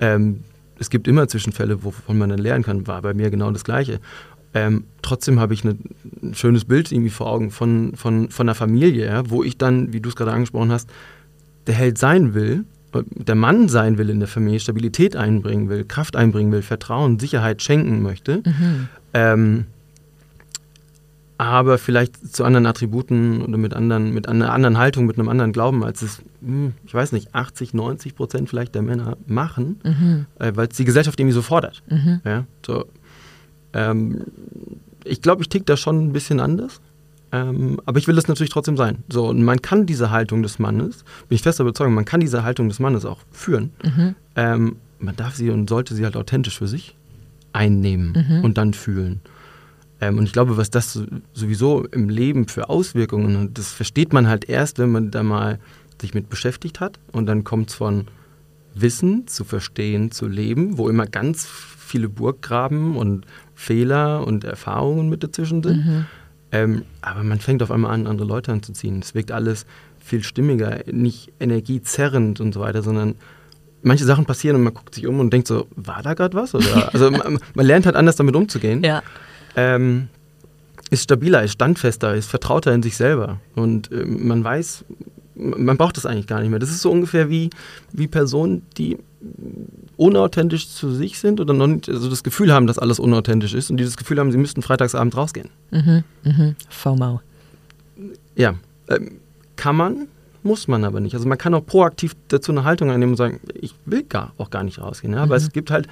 Ähm, 0.00 0.44
es 0.78 0.88
gibt 0.88 1.06
immer 1.08 1.28
Zwischenfälle, 1.28 1.84
wovon 1.84 2.16
man 2.16 2.30
dann 2.30 2.38
lernen 2.38 2.64
kann, 2.64 2.86
war 2.86 3.02
bei 3.02 3.12
mir 3.12 3.30
genau 3.30 3.50
das 3.50 3.64
Gleiche. 3.64 4.00
Ähm, 4.54 4.84
trotzdem 5.02 5.40
habe 5.40 5.54
ich 5.54 5.64
eine, 5.64 5.76
ein 6.22 6.34
schönes 6.34 6.64
Bild 6.64 6.90
irgendwie 6.90 7.10
vor 7.10 7.26
Augen 7.26 7.50
von, 7.50 7.94
von, 7.94 8.30
von 8.30 8.48
einer 8.48 8.54
Familie, 8.54 9.06
ja, 9.06 9.30
wo 9.30 9.42
ich 9.42 9.58
dann, 9.58 9.92
wie 9.92 10.00
du 10.00 10.08
es 10.08 10.16
gerade 10.16 10.32
angesprochen 10.32 10.72
hast, 10.72 10.90
der 11.66 11.74
Held 11.74 11.98
sein 11.98 12.34
will, 12.34 12.64
der 13.10 13.34
Mann 13.34 13.68
sein 13.68 13.96
will 13.98 14.10
in 14.10 14.20
der 14.20 14.28
Familie, 14.28 14.60
Stabilität 14.60 15.16
einbringen 15.16 15.68
will, 15.68 15.84
Kraft 15.84 16.16
einbringen 16.16 16.52
will, 16.52 16.62
Vertrauen, 16.62 17.18
Sicherheit 17.18 17.62
schenken 17.62 18.02
möchte, 18.02 18.42
mhm. 18.44 18.88
ähm, 19.14 19.64
aber 21.38 21.78
vielleicht 21.78 22.34
zu 22.34 22.44
anderen 22.44 22.66
Attributen 22.66 23.42
oder 23.42 23.58
mit 23.58 23.74
anderen, 23.74 24.14
mit 24.14 24.28
einer 24.28 24.52
anderen 24.52 24.78
Haltung, 24.78 25.06
mit 25.06 25.18
einem 25.18 25.28
anderen 25.28 25.52
Glauben, 25.52 25.82
als 25.82 26.02
es, 26.02 26.22
hm, 26.40 26.74
ich 26.86 26.94
weiß 26.94 27.10
nicht, 27.12 27.34
80, 27.34 27.74
90 27.74 28.14
Prozent 28.14 28.48
vielleicht 28.48 28.76
der 28.76 28.82
Männer 28.82 29.16
machen, 29.26 29.80
mhm. 29.82 30.26
äh, 30.38 30.52
weil 30.54 30.68
es 30.68 30.76
die 30.76 30.84
Gesellschaft 30.84 31.18
irgendwie 31.18 31.34
so 31.34 31.42
fordert. 31.42 31.82
Mhm. 31.88 32.20
Ja, 32.24 32.44
so, 32.64 32.84
ähm, 33.72 34.24
ich 35.04 35.20
glaube, 35.20 35.42
ich 35.42 35.48
tick 35.48 35.66
da 35.66 35.76
schon 35.76 36.06
ein 36.06 36.12
bisschen 36.12 36.38
anders. 36.38 36.80
Ähm, 37.32 37.80
aber 37.86 37.98
ich 37.98 38.06
will 38.06 38.14
das 38.14 38.28
natürlich 38.28 38.52
trotzdem 38.52 38.76
sein. 38.76 38.98
So, 39.08 39.28
und 39.28 39.42
man 39.42 39.62
kann 39.62 39.86
diese 39.86 40.10
Haltung 40.10 40.42
des 40.42 40.58
Mannes, 40.58 41.04
bin 41.28 41.36
ich 41.36 41.42
fest 41.42 41.60
überzeugt, 41.60 41.90
man 41.90 42.04
kann 42.04 42.20
diese 42.20 42.44
Haltung 42.44 42.68
des 42.68 42.78
Mannes 42.78 43.04
auch 43.04 43.18
führen. 43.30 43.70
Mhm. 43.82 44.14
Ähm, 44.36 44.76
man 44.98 45.16
darf 45.16 45.34
sie 45.34 45.50
und 45.50 45.68
sollte 45.68 45.94
sie 45.94 46.04
halt 46.04 46.16
authentisch 46.16 46.58
für 46.58 46.68
sich 46.68 46.94
einnehmen 47.52 48.26
mhm. 48.28 48.44
und 48.44 48.58
dann 48.58 48.74
fühlen. 48.74 49.20
Ähm, 50.00 50.18
und 50.18 50.24
ich 50.24 50.32
glaube, 50.32 50.56
was 50.56 50.70
das 50.70 51.00
sowieso 51.32 51.86
im 51.86 52.08
Leben 52.08 52.48
für 52.48 52.68
Auswirkungen, 52.68 53.36
und 53.36 53.58
das 53.58 53.72
versteht 53.72 54.12
man 54.12 54.28
halt 54.28 54.48
erst, 54.48 54.78
wenn 54.78 54.92
man 54.92 55.10
da 55.10 55.22
mal 55.22 55.58
sich 56.00 56.12
mit 56.12 56.28
beschäftigt 56.28 56.80
hat. 56.80 56.98
Und 57.12 57.26
dann 57.26 57.44
kommt 57.44 57.70
es 57.70 57.76
von 57.76 58.06
Wissen 58.74 59.26
zu 59.26 59.44
verstehen, 59.44 60.10
zu 60.10 60.26
leben, 60.26 60.76
wo 60.76 60.88
immer 60.88 61.06
ganz 61.06 61.46
viele 61.46 62.08
Burggraben 62.08 62.96
und 62.96 63.26
Fehler 63.54 64.26
und 64.26 64.44
Erfahrungen 64.44 65.08
mit 65.08 65.22
dazwischen 65.22 65.62
sind. 65.62 65.86
Mhm. 65.86 66.06
Ähm, 66.52 66.84
aber 67.00 67.22
man 67.24 67.40
fängt 67.40 67.62
auf 67.62 67.70
einmal 67.70 67.92
an, 67.92 68.06
andere 68.06 68.28
Leute 68.28 68.52
anzuziehen. 68.52 69.00
Es 69.00 69.14
wirkt 69.14 69.32
alles 69.32 69.66
viel 69.98 70.22
stimmiger, 70.22 70.80
nicht 70.90 71.32
energiezerrend 71.40 72.40
und 72.40 72.52
so 72.52 72.60
weiter, 72.60 72.82
sondern 72.82 73.14
manche 73.82 74.04
Sachen 74.04 74.26
passieren 74.26 74.56
und 74.56 74.62
man 74.62 74.74
guckt 74.74 74.94
sich 74.94 75.06
um 75.06 75.18
und 75.18 75.32
denkt 75.32 75.48
so, 75.48 75.66
war 75.74 76.02
da 76.02 76.14
gerade 76.14 76.36
was? 76.36 76.54
Oder, 76.54 76.88
also 76.92 77.10
man, 77.10 77.38
man, 77.54 77.66
lernt 77.66 77.86
halt 77.86 77.96
anders 77.96 78.16
damit 78.16 78.36
umzugehen. 78.36 78.82
Ja. 78.84 79.02
Ähm, 79.56 80.08
ist 80.90 81.04
stabiler, 81.04 81.42
ist 81.42 81.52
standfester, 81.52 82.14
ist 82.14 82.28
vertrauter 82.28 82.72
in 82.72 82.82
sich 82.82 82.96
selber. 82.96 83.40
Und 83.54 83.90
äh, 83.90 84.04
man 84.04 84.44
weiß, 84.44 84.84
man 85.34 85.76
braucht 85.76 85.96
das 85.96 86.06
eigentlich 86.06 86.26
gar 86.26 86.40
nicht 86.40 86.50
mehr. 86.50 86.58
Das 86.58 86.70
ist 86.70 86.82
so 86.82 86.90
ungefähr 86.90 87.30
wie, 87.30 87.50
wie 87.92 88.06
Personen, 88.06 88.62
die 88.76 88.98
unauthentisch 89.96 90.68
zu 90.68 90.92
sich 90.92 91.18
sind 91.18 91.40
oder 91.40 91.54
noch 91.54 91.66
nicht, 91.66 91.88
also 91.88 92.10
das 92.10 92.22
Gefühl 92.22 92.52
haben, 92.52 92.66
dass 92.66 92.78
alles 92.78 92.98
unauthentisch 92.98 93.54
ist 93.54 93.70
und 93.70 93.76
die 93.76 93.84
das 93.84 93.96
Gefühl 93.96 94.18
haben, 94.18 94.32
sie 94.32 94.38
müssten 94.38 94.62
freitagsabend 94.62 95.16
rausgehen. 95.16 95.48
Mhm, 95.70 96.04
mhm. 96.24 96.56
FOMO. 96.68 97.20
Ja, 98.36 98.54
ähm, 98.88 99.18
kann 99.56 99.76
man, 99.76 100.08
muss 100.42 100.66
man 100.66 100.84
aber 100.84 101.00
nicht. 101.00 101.14
Also 101.14 101.28
man 101.28 101.38
kann 101.38 101.54
auch 101.54 101.64
proaktiv 101.64 102.16
dazu 102.28 102.52
eine 102.52 102.64
Haltung 102.64 102.90
einnehmen 102.90 103.12
und 103.12 103.16
sagen, 103.16 103.40
ich 103.54 103.74
will 103.84 104.02
gar, 104.02 104.32
auch 104.38 104.50
gar 104.50 104.64
nicht 104.64 104.80
rausgehen. 104.80 105.14
Ja? 105.14 105.22
Aber 105.22 105.38
mhm. 105.38 105.44
es 105.44 105.52
gibt 105.52 105.70
halt, 105.70 105.86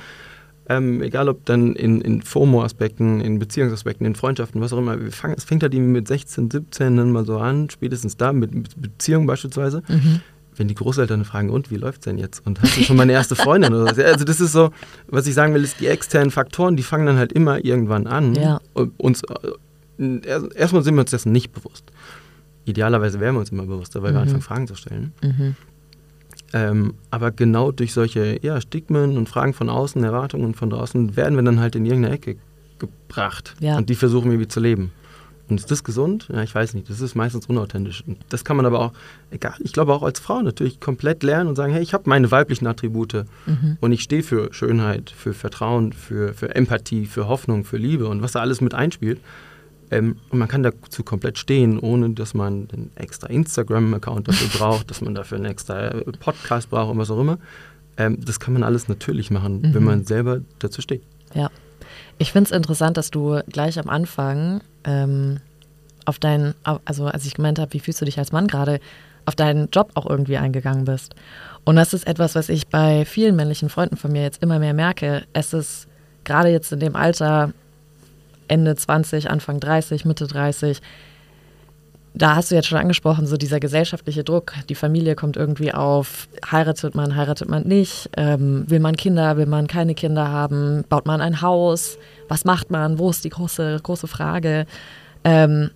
ähm, 0.71 1.03
egal 1.03 1.29
ob 1.29 1.45
dann 1.47 1.75
in, 1.75 2.01
in 2.01 2.23
FOMO-Aspekten, 2.23 3.21
in 3.21 3.41
Beziehungsaspekten, 3.41 4.07
in 4.07 4.15
Freundschaften, 4.15 4.61
was 4.61 4.73
auch 4.73 4.79
immer, 4.79 4.97
fangen, 5.11 5.35
es 5.37 5.43
fängt 5.43 5.65
halt 5.65 5.75
irgendwie 5.75 5.95
mit 5.95 6.07
16, 6.07 6.49
17 6.49 6.97
dann 6.97 7.11
mal 7.11 7.27
so 7.27 7.39
an, 7.39 7.69
spätestens 7.71 8.17
da, 8.17 8.33
mit, 8.33 8.55
mit 8.55 8.81
Beziehungen 8.81 9.27
beispielsweise. 9.27 9.83
Mhm 9.89 10.21
wenn 10.57 10.69
die 10.69 10.75
Großeltern 10.75 11.25
fragen, 11.25 11.49
und 11.49 11.71
wie 11.71 11.77
läuft 11.77 12.01
es 12.01 12.05
denn 12.05 12.19
jetzt? 12.19 12.47
Und 12.47 12.61
hast 12.61 12.77
du 12.77 12.83
schon 12.83 12.97
meine 12.97 13.13
erste 13.13 13.35
Freundin 13.35 13.73
oder 13.73 13.95
so? 13.95 14.03
Also 14.03 14.27
das 14.27 14.41
ist 14.41 14.53
so, 14.53 14.73
was 15.07 15.27
ich 15.27 15.33
sagen 15.33 15.55
will, 15.55 15.65
ist 15.65 15.81
die 15.81 15.87
externen 15.87 16.31
Faktoren, 16.31 16.77
die 16.77 16.83
fangen 16.83 17.07
dann 17.07 17.17
halt 17.17 17.33
immer 17.33 17.65
irgendwann 17.65 18.07
an. 18.07 18.35
Ja. 18.35 18.61
Uns, 18.99 19.23
äh, 19.99 20.19
erstmal 20.55 20.83
sind 20.83 20.97
wir 20.97 21.01
uns 21.01 21.13
dessen 21.13 21.33
nicht 21.33 21.53
bewusst. 21.53 21.91
Idealerweise 22.67 23.21
wären 23.21 23.37
wir 23.37 23.41
uns 23.41 23.51
immer 23.51 23.65
bewusster, 23.65 24.03
weil 24.03 24.11
mhm. 24.11 24.17
wir 24.17 24.21
anfangen, 24.21 24.43
Fragen 24.43 24.67
zu 24.67 24.75
stellen. 24.75 25.15
Mhm. 25.23 25.57
Ähm, 26.53 26.95
aber 27.11 27.31
genau 27.31 27.71
durch 27.71 27.93
solche 27.93 28.39
ja, 28.43 28.61
Stigmen 28.61 29.17
und 29.17 29.29
Fragen 29.29 29.55
von 29.55 29.69
außen, 29.69 30.03
Erwartungen 30.03 30.55
von 30.55 30.71
draußen, 30.71 31.17
werden 31.17 31.37
wir 31.37 31.43
dann 31.43 31.61
halt 31.61 31.77
in 31.77 31.87
irgendeine 31.87 32.15
Ecke 32.15 32.37
gebracht. 32.79 33.55
Ja. 33.61 33.77
Und 33.77 33.89
die 33.89 33.95
versuchen 33.95 34.31
wir 34.31 34.41
wie 34.41 34.49
zu 34.49 34.61
leben. 34.61 34.93
Und 35.51 35.59
ist 35.59 35.71
das 35.71 35.83
gesund? 35.83 36.29
Ja, 36.33 36.43
ich 36.43 36.55
weiß 36.55 36.75
nicht. 36.75 36.89
Das 36.89 37.01
ist 37.01 37.15
meistens 37.17 37.47
unauthentisch. 37.47 38.05
Und 38.07 38.19
das 38.29 38.45
kann 38.45 38.57
man 38.57 38.67
aber 38.67 38.81
auch, 38.81 38.93
egal, 39.31 39.55
ich 39.59 39.73
glaube 39.73 39.93
auch 39.93 40.03
als 40.03 40.21
Frau 40.21 40.41
natürlich 40.43 40.79
komplett 40.79 41.23
lernen 41.23 41.49
und 41.49 41.57
sagen, 41.57 41.73
hey, 41.73 41.83
ich 41.83 41.93
habe 41.93 42.09
meine 42.09 42.31
weiblichen 42.31 42.67
Attribute 42.67 43.25
mhm. 43.47 43.77
und 43.81 43.93
ich 43.93 44.03
stehe 44.03 44.23
für 44.23 44.53
Schönheit, 44.53 45.11
für 45.11 45.35
Vertrauen, 45.35 45.93
für, 45.93 46.35
für 46.35 46.55
Empathie, 46.55 47.07
für 47.07 47.27
Hoffnung, 47.27 47.65
für 47.65 47.79
Liebe 47.79 48.07
und 48.07 48.23
was 48.23 48.33
da 48.33 48.41
alles 48.41 48.61
mit 48.61 48.75
einspielt. 48.75 49.21
Ähm, 49.91 50.17
und 50.31 50.39
man 50.39 50.49
kann 50.49 50.63
dazu 50.63 51.03
komplett 51.03 51.39
stehen, 51.39 51.79
ohne 51.79 52.11
dass 52.11 52.35
man 52.35 52.69
einen 52.73 52.91
extra 52.95 53.29
Instagram-Account 53.29 54.29
dafür 54.29 54.49
braucht, 54.59 54.91
dass 54.91 55.01
man 55.01 55.15
dafür 55.15 55.39
einen 55.39 55.47
extra 55.47 55.89
äh, 55.89 56.05
Podcast 56.19 56.71
braucht 56.71 56.93
und 56.93 56.99
was 56.99 57.11
auch 57.11 57.21
immer. 57.21 57.39
Ähm, 57.97 58.19
das 58.25 58.39
kann 58.41 58.55
man 58.55 58.63
alles 58.63 58.89
natürlich 58.89 59.31
machen, 59.31 59.63
mhm. 59.63 59.75
wenn 59.75 59.85
man 59.85 60.05
selber 60.05 60.41
dazu 60.59 60.81
steht. 60.81 61.03
Ja. 61.35 61.51
Ich 62.19 62.33
finde 62.33 62.51
es 62.51 62.57
interessant, 62.57 62.97
dass 62.97 63.11
du 63.11 63.41
gleich 63.51 63.79
am 63.79 63.89
Anfang 63.89 64.61
ähm, 64.85 65.41
auf 66.05 66.19
deinen, 66.19 66.55
also 66.85 67.07
als 67.07 67.27
ich 67.27 67.35
gemeint 67.35 67.59
habe, 67.59 67.73
wie 67.73 67.81
fühlst 67.81 68.01
du 68.01 68.05
dich 68.05 68.19
als 68.19 68.33
Mann 68.33 68.47
gerade, 68.47 68.81
auf 69.27 69.37
deinen 69.37 69.69
Job 69.71 69.93
auch 69.95 70.07
irgendwie 70.09 70.39
eingegangen 70.39 70.85
bist. 70.85 71.15
Und 71.65 71.77
das 71.77 71.95
ist 71.95 72.07
etwas, 72.07 72.35
was 72.35 72.49
ich 72.49 72.69
bei 72.69 73.05
vielen 73.05 73.37
männlichen 73.37 73.69
Freunden 73.69 73.97
von 73.97 74.13
mir 74.13 74.23
jetzt 74.23 74.43
immer 74.43 74.59
mehr 74.59 74.75
merke. 74.75 75.25
Es 75.33 75.53
ist 75.53 75.89
gerade 76.25 76.49
jetzt 76.49 76.73
in 76.73 76.81
dem 76.81 76.97
Alter, 76.97 77.53
Ende 78.51 78.75
20, 78.75 79.31
Anfang 79.31 79.61
30, 79.61 80.05
Mitte 80.05 80.27
30, 80.27 80.81
da 82.13 82.35
hast 82.35 82.51
du 82.51 82.57
jetzt 82.57 82.67
schon 82.67 82.79
angesprochen, 82.79 83.27
so 83.27 83.37
dieser 83.37 83.61
gesellschaftliche 83.61 84.25
Druck, 84.25 84.55
die 84.69 84.75
Familie 84.75 85.15
kommt 85.15 85.37
irgendwie 85.37 85.73
auf, 85.73 86.29
heiratet 86.51 86.95
man, 86.95 87.15
heiratet 87.15 87.49
man 87.49 87.63
nicht, 87.63 88.11
ähm, 88.17 88.65
will 88.69 88.81
man 88.81 88.97
Kinder, 88.97 89.37
will 89.37 89.47
man 89.47 89.69
keine 89.69 89.95
Kinder 89.95 90.29
haben, 90.29 90.85
baut 90.89 91.07
man 91.07 91.21
ein 91.21 91.41
Haus, 91.41 91.99
was 92.29 92.45
macht 92.45 92.71
man, 92.71 92.99
wo 92.99 93.11
ist 93.11 93.25
die 93.25 93.31
große, 93.31 93.79
große 93.83 94.09
Frage. 94.09 94.67
Ähm, 95.23 95.71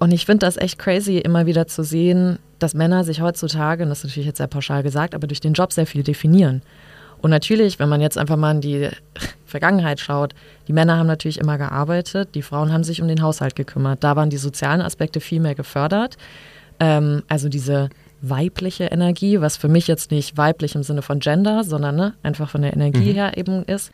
und 0.00 0.12
ich 0.12 0.26
finde 0.26 0.46
das 0.46 0.56
echt 0.56 0.78
crazy, 0.78 1.18
immer 1.18 1.46
wieder 1.46 1.68
zu 1.68 1.84
sehen, 1.84 2.38
dass 2.58 2.74
Männer 2.74 3.04
sich 3.04 3.20
heutzutage, 3.20 3.84
und 3.84 3.90
das 3.90 3.98
ist 3.98 4.04
natürlich 4.04 4.26
jetzt 4.26 4.38
sehr 4.38 4.48
pauschal 4.48 4.82
gesagt, 4.82 5.14
aber 5.14 5.28
durch 5.28 5.40
den 5.40 5.52
Job 5.52 5.72
sehr 5.72 5.86
viel 5.86 6.02
definieren. 6.02 6.62
Und 7.22 7.30
natürlich, 7.30 7.78
wenn 7.78 7.88
man 7.88 8.00
jetzt 8.00 8.18
einfach 8.18 8.36
mal 8.36 8.52
in 8.52 8.60
die 8.60 8.88
Vergangenheit 9.50 10.00
schaut, 10.00 10.34
die 10.68 10.72
Männer 10.72 10.96
haben 10.96 11.06
natürlich 11.06 11.38
immer 11.38 11.58
gearbeitet, 11.58 12.34
die 12.34 12.42
Frauen 12.42 12.72
haben 12.72 12.84
sich 12.84 13.02
um 13.02 13.08
den 13.08 13.22
Haushalt 13.22 13.56
gekümmert. 13.56 14.02
Da 14.02 14.16
waren 14.16 14.30
die 14.30 14.38
sozialen 14.38 14.80
Aspekte 14.80 15.20
viel 15.20 15.40
mehr 15.40 15.54
gefördert. 15.54 16.16
Ähm, 16.78 17.22
also 17.28 17.48
diese 17.48 17.90
weibliche 18.22 18.84
Energie, 18.84 19.40
was 19.40 19.56
für 19.56 19.68
mich 19.68 19.86
jetzt 19.86 20.10
nicht 20.10 20.36
weiblich 20.36 20.74
im 20.74 20.82
Sinne 20.82 21.02
von 21.02 21.20
Gender, 21.20 21.64
sondern 21.64 21.96
ne, 21.96 22.14
einfach 22.22 22.50
von 22.50 22.62
der 22.62 22.72
Energie 22.72 23.10
mhm. 23.10 23.14
her 23.14 23.36
eben 23.36 23.64
ist. 23.64 23.92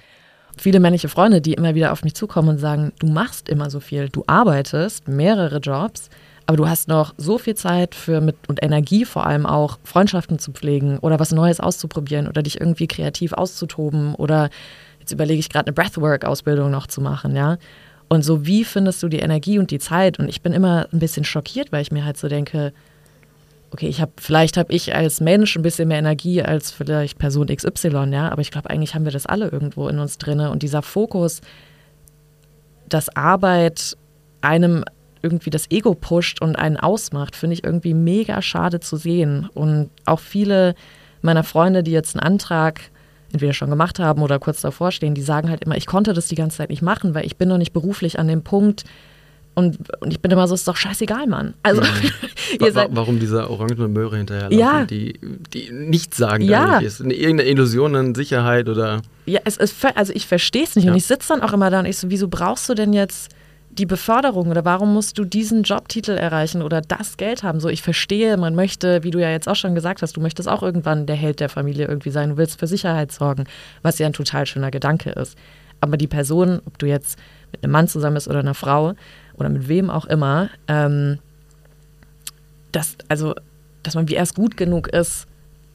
Viele 0.59 0.81
männliche 0.81 1.09
Freunde, 1.09 1.41
die 1.41 1.53
immer 1.53 1.75
wieder 1.75 1.93
auf 1.93 2.03
mich 2.03 2.15
zukommen 2.15 2.49
und 2.49 2.59
sagen, 2.59 2.93
du 2.99 3.07
machst 3.07 3.49
immer 3.49 3.69
so 3.71 3.79
viel, 3.79 4.09
du 4.09 4.25
arbeitest 4.27 5.07
mehrere 5.07 5.59
Jobs, 5.59 6.09
aber 6.47 6.57
du 6.57 6.69
hast 6.69 6.89
noch 6.89 7.13
so 7.19 7.39
viel 7.39 7.55
Zeit 7.57 7.95
für 7.95 8.21
mit 8.21 8.37
und 8.49 8.63
Energie 8.63 9.05
vor 9.05 9.27
allem 9.27 9.47
auch 9.47 9.79
Freundschaften 9.85 10.39
zu 10.39 10.53
pflegen 10.53 10.99
oder 10.99 11.19
was 11.19 11.33
Neues 11.33 11.61
auszuprobieren 11.61 12.29
oder 12.29 12.43
dich 12.43 12.61
irgendwie 12.61 12.87
kreativ 12.87 13.33
auszutoben 13.33 14.15
oder 14.15 14.49
jetzt 15.07 15.13
überlege 15.13 15.39
ich 15.39 15.49
gerade 15.49 15.69
eine 15.69 15.73
Breathwork-Ausbildung 15.73 16.69
noch 16.69 16.89
zu 16.89 17.01
machen, 17.01 17.37
ja. 17.37 17.59
Und 18.09 18.23
so, 18.23 18.45
wie 18.45 18.65
findest 18.65 19.03
du 19.03 19.09
die 19.09 19.21
Energie 19.21 19.59
und 19.59 19.71
die 19.71 19.79
Zeit? 19.79 20.19
Und 20.19 20.29
ich 20.29 20.43
bin 20.43 20.53
immer 20.53 20.89
ein 20.93 20.99
bisschen 20.99 21.25
schockiert, 21.25 21.71
weil 21.71 21.83
ich 21.83 21.93
mir 21.93 22.05
halt 22.05 22.17
so 22.17 22.29
denke, 22.29 22.73
okay, 23.71 23.89
ich 23.89 24.01
habe, 24.01 24.13
vielleicht 24.17 24.57
habe 24.57 24.73
ich 24.73 24.95
als 24.95 25.21
Mensch 25.21 25.57
ein 25.57 25.63
bisschen 25.63 25.89
mehr 25.89 25.99
Energie 25.99 26.43
als 26.43 26.71
vielleicht 26.73 27.19
Person 27.19 27.47
XY, 27.47 28.09
ja, 28.13 28.31
aber 28.31 28.41
ich 28.41 28.51
glaube, 28.51 28.71
eigentlich 28.71 28.95
haben 28.95 29.05
wir 29.05 29.13
das 29.13 29.27
alle 29.27 29.49
irgendwo 29.49 29.89
in 29.89 29.99
uns 29.99 30.19
drin. 30.19 30.41
Und 30.41 30.63
dieser 30.63 30.83
Fokus, 30.83 31.41
dass 32.89 33.15
Arbeit 33.17 33.97
einem 34.41 34.85
irgendwie 35.23 35.51
das 35.51 35.71
Ego 35.71 35.95
pusht 35.95 36.43
und 36.43 36.57
einen 36.57 36.77
ausmacht, 36.77 37.37
finde 37.37 37.55
ich 37.55 37.65
irgendwie 37.65 37.95
mega 37.95 38.43
schade 38.43 38.81
zu 38.81 38.97
sehen. 38.97 39.49
Und 39.55 39.91
auch 40.05 40.21
viele 40.21 40.75
meiner 41.23 41.45
Freunde, 41.45 41.83
die 41.83 41.93
jetzt 41.93 42.17
einen 42.17 42.25
Antrag 42.25 42.81
entweder 43.33 43.53
schon 43.53 43.71
gemacht 43.71 43.99
haben 43.99 44.23
oder 44.23 44.39
kurz 44.39 44.61
davor 44.61 44.93
stehen, 44.93 45.15
die 45.15 45.23
sagen 45.23 45.51
halt 45.51 45.65
immer, 45.65 45.77
ich 45.77 45.87
konnte 45.87 46.13
das 46.13 46.29
die 46.29 46.35
ganze 46.35 46.59
Zeit 46.59 46.71
nicht 46.71 46.83
machen, 46.83 47.15
weil 47.15 47.27
ich 47.27 47.37
bin 47.37 47.49
noch 47.49 47.59
nicht 47.59 47.73
beruflich 47.73 48.19
an 48.19 48.29
dem 48.29 48.43
Punkt, 48.43 48.85
und, 49.59 49.79
und, 50.01 50.13
ich 50.13 50.21
bin 50.21 50.31
immer 50.31 50.47
so, 50.47 50.55
ist 50.55 50.69
doch 50.69 50.77
scheißegal, 50.77 51.27
Mann. 51.27 51.55
Also, 51.63 51.81
ja. 52.61 52.75
wa 52.75 52.89
warum 52.91 53.19
dieser 53.19 53.49
orangene 53.49 53.89
Möhre 53.89 54.19
hinterherlaufen, 54.19 54.59
ja. 54.59 54.85
die, 54.85 55.19
die 55.55 55.73
nichts 55.73 56.19
sagen 56.19 56.45
ja. 56.45 56.79
ist. 56.79 57.01
Irgendeine 57.01 57.45
Illusion 57.49 57.97
an 57.97 58.15
Sicherheit 58.15 58.69
oder. 58.69 59.01
Ja, 59.25 59.41
es 59.47 59.57
ist, 59.57 59.83
also 59.95 60.13
ich 60.15 60.27
verstehe 60.27 60.65
es 60.65 60.77
nicht. 60.77 60.85
Ja. 60.85 60.91
Und 60.91 60.99
ich 60.99 61.07
sitze 61.07 61.29
dann 61.29 61.41
auch 61.41 61.55
immer 61.55 61.71
da 61.71 61.81
und 61.81 61.87
ich 61.87 61.97
so, 61.97 62.11
wieso 62.11 62.29
brauchst 62.29 62.69
du 62.69 62.75
denn 62.75 62.93
jetzt 62.93 63.31
die 63.79 63.87
Beförderung 63.87 64.49
oder 64.49 64.65
warum 64.65 64.93
musst 64.95 65.19
du 65.19 65.25
diesen 65.25 65.63
Jobtitel 65.63 66.13
erreichen 66.13 66.63
oder 66.63 66.81
das 66.81 67.17
Geld 67.17 67.43
haben? 67.43 67.61
So, 67.61 67.69
ich 67.69 67.83
verstehe, 67.83 68.37
man 68.37 68.55
möchte, 68.55 69.03
wie 69.03 69.11
du 69.11 69.21
ja 69.21 69.31
jetzt 69.31 69.49
auch 69.49 69.57
schon 69.57 69.75
gesagt 69.75 70.03
hast, 70.03 70.17
du 70.17 70.21
möchtest 70.21 70.49
auch 70.49 70.63
irgendwann 70.63 71.07
der 71.07 71.17
Held 71.17 71.41
der 71.41 71.49
Familie 71.49 71.87
irgendwie 71.87 72.11
sein, 72.11 72.31
du 72.31 72.37
willst 72.37 72.59
für 72.59 72.67
Sicherheit 72.67 73.13
sorgen, 73.13 73.45
was 73.83 73.99
ja 73.99 74.07
ein 74.07 74.13
total 74.13 74.47
schöner 74.47 74.71
Gedanke 74.71 75.11
ist. 75.11 75.37
Aber 75.81 75.97
die 75.97 76.07
Person, 76.07 76.61
ob 76.65 76.79
du 76.79 76.87
jetzt 76.87 77.19
mit 77.53 77.63
einem 77.63 77.73
Mann 77.73 77.89
zusammen 77.89 78.15
bist 78.15 78.29
oder 78.29 78.41
einer 78.41 78.55
Frau 78.55 78.95
oder 79.35 79.49
mit 79.49 79.69
wem 79.69 79.91
auch 79.91 80.07
immer, 80.07 80.49
ähm, 80.69 81.19
dass, 82.73 82.97
also, 83.09 83.35
dass 83.83 83.95
man 83.95 84.09
wie 84.09 84.15
erst 84.15 84.35
gut 84.35 84.57
genug 84.57 84.89
ist, 84.89 85.27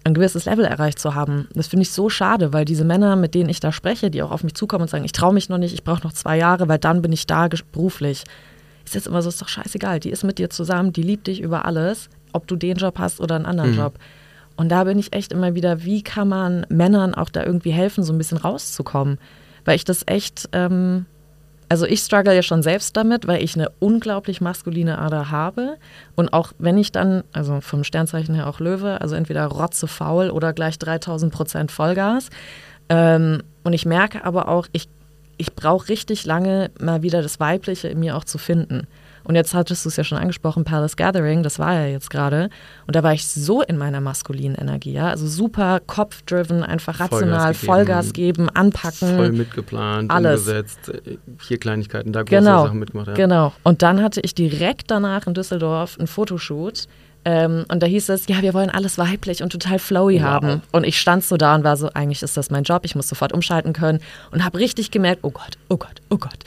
ein 0.04 0.14
gewisses 0.14 0.46
Level 0.46 0.66
erreicht 0.66 1.00
zu 1.00 1.14
haben. 1.14 1.48
Das 1.54 1.68
finde 1.68 1.84
ich 1.84 1.92
so 1.92 2.10
schade, 2.10 2.54
weil 2.54 2.66
diese 2.66 2.86
Männer, 2.86 3.16
mit 3.16 3.36
denen 3.36 3.50
ich 3.50 3.60
da 3.60 3.72
spreche, 3.72 4.10
die 4.10 4.24
auch 4.24 4.32
auf 4.32 4.44
mich 4.44 4.56
zukommen 4.56 4.84
und 4.84 4.90
sagen, 4.90 5.06
ich 5.06 5.12
traue 5.12 5.34
mich 5.34 5.50
noch 5.50 5.58
nicht, 5.58 5.74
ich 5.74 5.84
brauche 5.84 6.04
noch 6.04 6.14
zwei 6.14 6.38
Jahre, 6.38 6.68
weil 6.68 6.80
dann 6.80 7.02
bin 7.02 7.12
ich 7.12 7.28
da 7.28 7.48
beruflich. 7.72 8.24
Ist 8.84 8.96
jetzt 8.96 9.08
immer 9.08 9.22
so, 9.22 9.30
ist 9.30 9.42
doch 9.42 9.48
scheißegal. 9.48 10.00
Die 10.00 10.10
ist 10.10 10.24
mit 10.24 10.40
dir 10.40 10.50
zusammen, 10.50 10.92
die 10.92 11.04
liebt 11.04 11.28
dich 11.28 11.40
über 11.42 11.66
alles, 11.66 12.10
ob 12.34 12.48
du 12.48 12.56
den 12.56 12.78
Job 12.78 12.98
hast 12.98 13.20
oder 13.20 13.36
einen 13.36 13.46
anderen 13.46 13.72
mhm. 13.72 13.78
Job. 13.78 14.00
Und 14.58 14.70
da 14.70 14.84
bin 14.84 14.98
ich 15.00 15.14
echt 15.14 15.32
immer 15.32 15.56
wieder, 15.56 15.84
wie 15.84 16.02
kann 16.02 16.28
man 16.28 16.66
Männern 16.70 17.14
auch 17.14 17.30
da 17.30 17.44
irgendwie 17.44 17.72
helfen, 17.72 18.04
so 18.04 18.12
ein 18.12 18.18
bisschen 18.18 18.38
rauszukommen? 18.38 19.18
Weil 19.66 19.76
ich 19.76 19.86
das 19.86 20.04
echt, 20.08 20.50
ähm, 20.52 21.06
also 21.72 21.86
ich 21.86 22.02
struggle 22.02 22.36
ja 22.36 22.44
schon 22.44 22.64
selbst 22.64 22.98
damit, 22.98 23.28
weil 23.28 23.42
ich 23.42 23.56
eine 23.56 23.70
unglaublich 23.80 24.42
maskuline 24.42 25.00
Ader 25.00 25.32
habe. 25.32 25.78
Und 26.18 26.34
auch 26.34 26.52
wenn 26.60 26.78
ich 26.78 26.92
dann, 26.92 27.24
also 27.32 27.62
vom 27.62 27.86
Sternzeichen 27.86 28.36
her 28.36 28.48
auch 28.48 28.60
Löwe, 28.60 29.00
also 29.00 29.16
entweder 29.16 29.46
rotze 29.46 29.88
faul 29.88 30.32
oder 30.32 30.52
gleich 30.52 30.78
3000 30.80 31.32
Prozent 31.32 31.72
Vollgas. 31.72 32.30
Ähm, 32.90 33.42
und 33.64 33.72
ich 33.72 33.86
merke 33.86 34.26
aber 34.26 34.50
auch, 34.50 34.68
ich, 34.74 34.90
ich 35.38 35.56
brauche 35.56 35.88
richtig 35.88 36.26
lange 36.26 36.72
mal 36.78 37.04
wieder 37.04 37.22
das 37.22 37.40
Weibliche 37.40 37.88
in 37.88 38.02
mir 38.02 38.18
auch 38.18 38.26
zu 38.26 38.38
finden. 38.38 38.86
Und 39.24 39.36
jetzt 39.36 39.54
hattest 39.54 39.86
du 39.86 39.90
es 39.90 39.96
ja 39.96 40.04
schon 40.04 40.18
angesprochen, 40.18 40.64
Palace 40.64 40.96
Gathering, 40.96 41.44
das 41.44 41.60
war 41.60 41.74
ja 41.74 41.86
jetzt 41.86 42.10
gerade. 42.10 42.50
Und 42.88 42.96
da 42.96 43.04
war 43.04 43.14
ich 43.14 43.28
so 43.28 43.62
in 43.62 43.78
meiner 43.78 44.02
maskulinen 44.02 44.56
Energie, 44.56 44.94
ja. 44.94 45.10
Also 45.10 45.28
super 45.28 45.80
kopfdriven, 45.86 46.64
einfach 46.64 47.00
rational, 47.00 47.54
Vollgas, 47.54 47.66
Vollgas 47.66 48.14
geben, 48.14 48.50
anpacken. 48.50 49.16
Voll 49.16 49.32
mitgeplant, 49.32 50.12
alles. 50.12 50.42
umgesetzt, 50.42 50.92
hier 51.42 51.58
Kleinigkeiten, 51.58 52.12
da 52.12 52.24
große 52.24 52.40
genau, 52.40 52.66
Sachen 52.66 52.80
mitgemacht. 52.80 53.08
Ja. 53.08 53.14
Genau. 53.14 53.54
Und 53.64 53.82
dann 53.82 54.02
hatte 54.02 54.22
ich 54.22 54.36
direkt 54.36 54.92
danach 54.92 55.28
in 55.28 55.34
Düsseldorf 55.34 55.98
einen 55.98 56.08
Fotoshoot 56.08 56.88
ähm, 57.24 57.66
und 57.68 57.84
da 57.84 57.88
hieß 57.88 58.10
es, 58.10 58.28
ja, 58.28 58.42
wir 58.42 58.54
wollen 58.54 58.72
alles 58.72 58.98
weiblich 58.98 59.44
und 59.44 59.52
total 59.52 59.78
flowy 59.78 60.16
wow. 60.16 60.22
haben. 60.22 60.62
Und 60.72 60.86
ich 60.86 61.00
stand 61.00 61.24
so 61.24 61.38
da 61.38 61.54
und 61.54 61.64
war 61.64 61.78
so, 61.78 61.90
eigentlich 61.94 62.24
ist 62.24 62.36
das 62.36 62.50
mein 62.50 62.64
Job, 62.64 62.82
ich 62.84 62.96
muss 62.96 63.08
sofort 63.08 63.32
umschalten 63.32 63.74
können 63.74 64.00
und 64.32 64.44
habe 64.44 64.58
richtig 64.58 64.90
gemerkt, 64.90 65.20
oh 65.22 65.30
Gott, 65.30 65.58
oh 65.70 65.78
Gott, 65.78 66.02
oh 66.10 66.18
Gott. 66.18 66.40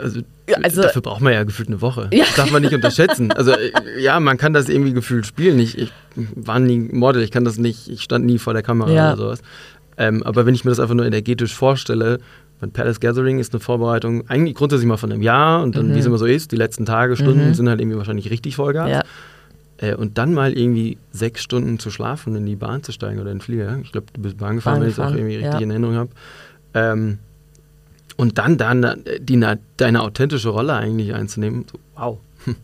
Also, 0.00 0.22
also, 0.62 0.82
dafür 0.82 1.02
braucht 1.02 1.20
man 1.20 1.34
ja 1.34 1.44
gefühlt 1.44 1.68
eine 1.68 1.82
Woche. 1.82 2.08
Ja. 2.12 2.24
Das 2.24 2.34
darf 2.36 2.50
man 2.50 2.62
nicht 2.62 2.74
unterschätzen. 2.74 3.30
Also 3.32 3.52
äh, 3.52 3.70
ja, 3.98 4.18
man 4.20 4.38
kann 4.38 4.54
das 4.54 4.68
irgendwie 4.70 4.94
gefühlt 4.94 5.26
spielen. 5.26 5.58
Ich, 5.58 5.76
ich 5.76 5.92
war 6.14 6.58
nie 6.60 6.78
Model, 6.78 7.22
ich 7.22 7.30
kann 7.30 7.44
das 7.44 7.58
nicht, 7.58 7.88
ich 7.88 8.02
stand 8.02 8.24
nie 8.24 8.38
vor 8.38 8.54
der 8.54 8.62
Kamera 8.62 8.90
ja. 8.90 9.08
oder 9.08 9.16
sowas. 9.18 9.42
Ähm, 9.98 10.22
aber 10.22 10.46
wenn 10.46 10.54
ich 10.54 10.64
mir 10.64 10.70
das 10.70 10.80
einfach 10.80 10.94
nur 10.94 11.06
energetisch 11.06 11.54
vorstelle, 11.54 12.20
mein 12.60 12.70
Palace 12.70 13.00
Gathering 13.00 13.38
ist 13.38 13.52
eine 13.52 13.60
Vorbereitung 13.60 14.28
eigentlich 14.30 14.54
grundsätzlich 14.54 14.88
mal 14.88 14.96
von 14.96 15.12
einem 15.12 15.20
Jahr 15.20 15.62
und 15.62 15.76
dann, 15.76 15.88
mhm. 15.88 15.94
wie 15.94 15.98
es 15.98 16.06
immer 16.06 16.18
so 16.18 16.24
ist, 16.24 16.52
die 16.52 16.56
letzten 16.56 16.86
Tage, 16.86 17.16
Stunden 17.16 17.48
mhm. 17.48 17.54
sind 17.54 17.68
halt 17.68 17.80
irgendwie 17.80 17.98
wahrscheinlich 17.98 18.30
richtig 18.30 18.56
Vollgas. 18.56 18.90
Ja. 18.90 19.02
Äh, 19.78 19.94
und 19.94 20.18
dann 20.18 20.32
mal 20.32 20.52
irgendwie 20.52 20.98
sechs 21.12 21.42
Stunden 21.42 21.78
zu 21.78 21.90
schlafen 21.90 22.30
und 22.32 22.40
in 22.40 22.46
die 22.46 22.56
Bahn 22.56 22.82
zu 22.82 22.92
steigen 22.92 23.20
oder 23.20 23.30
in 23.30 23.38
den 23.38 23.42
Flieger. 23.42 23.78
Ich 23.82 23.92
glaube, 23.92 24.06
du 24.12 24.22
bist 24.22 24.38
Bahn 24.38 24.56
gefahren, 24.56 24.80
wenn 24.80 24.88
ich 24.88 24.94
es 24.94 25.00
auch 25.00 25.12
irgendwie 25.12 25.36
richtig 25.36 25.54
ja. 25.54 25.60
in 25.60 25.70
Erinnerung 25.70 25.96
habe. 25.96 26.10
Ähm, 26.74 27.18
und 28.16 28.38
dann, 28.38 28.56
dann 28.56 29.04
die, 29.20 29.44
deine 29.76 30.02
authentische 30.02 30.48
Rolle 30.48 30.74
eigentlich 30.74 31.14
einzunehmen. 31.14 31.66
So, 31.70 31.78
wow. 31.94 32.18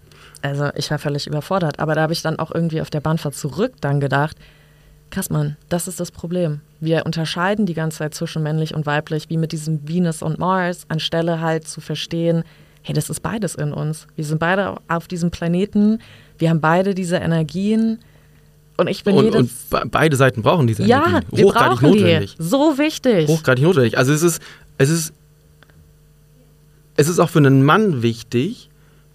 Also 0.44 0.70
ich 0.74 0.90
war 0.90 0.98
völlig 0.98 1.28
überfordert. 1.28 1.78
Aber 1.78 1.94
da 1.94 2.02
habe 2.02 2.12
ich 2.12 2.22
dann 2.22 2.38
auch 2.38 2.50
irgendwie 2.52 2.80
auf 2.80 2.90
der 2.90 3.00
Bahnfahrt 3.00 3.36
zurück 3.36 3.74
dann 3.80 4.00
gedacht, 4.00 4.36
krass 5.10 5.30
Mann, 5.30 5.56
das 5.68 5.86
ist 5.86 6.00
das 6.00 6.10
Problem. 6.10 6.62
Wir 6.80 7.06
unterscheiden 7.06 7.64
die 7.64 7.74
ganze 7.74 7.98
Zeit 7.98 8.14
zwischen 8.14 8.42
männlich 8.42 8.74
und 8.74 8.84
weiblich, 8.84 9.28
wie 9.28 9.36
mit 9.36 9.52
diesem 9.52 9.86
Venus 9.88 10.20
und 10.20 10.40
Mars, 10.40 10.86
anstelle 10.88 11.40
halt 11.40 11.68
zu 11.68 11.80
verstehen, 11.80 12.42
hey, 12.82 12.94
das 12.94 13.08
ist 13.08 13.20
beides 13.20 13.54
in 13.54 13.72
uns. 13.72 14.08
Wir 14.16 14.24
sind 14.24 14.40
beide 14.40 14.78
auf 14.88 15.06
diesem 15.06 15.30
Planeten 15.30 16.00
wir 16.42 16.50
haben 16.50 16.60
beide 16.60 16.92
diese 16.94 17.16
Energien. 17.16 18.00
Und 18.76 18.88
ich 18.88 19.04
bin 19.04 19.14
und, 19.14 19.26
jedes. 19.26 19.66
Und 19.70 19.90
beide 19.92 20.16
Seiten 20.16 20.42
brauchen 20.42 20.66
diese 20.66 20.82
ja, 20.82 21.06
Energien. 21.06 21.28
Wir 21.30 21.44
Hochgradig 21.44 21.78
brauchen 21.78 21.90
notwendig. 21.90 22.36
Die. 22.36 22.42
So 22.42 22.78
wichtig. 22.78 23.28
Hochgradig 23.28 23.62
notwendig. 23.62 23.96
Also 23.96 24.12
es 24.12 24.22
ist, 24.22 24.42
es 24.76 24.90
ist, 24.90 25.14
es 26.96 27.08
ist 27.08 27.20
auch 27.20 27.30
für 27.30 27.38
einen 27.38 27.64
Mann 27.64 28.02
wichtig, 28.02 28.70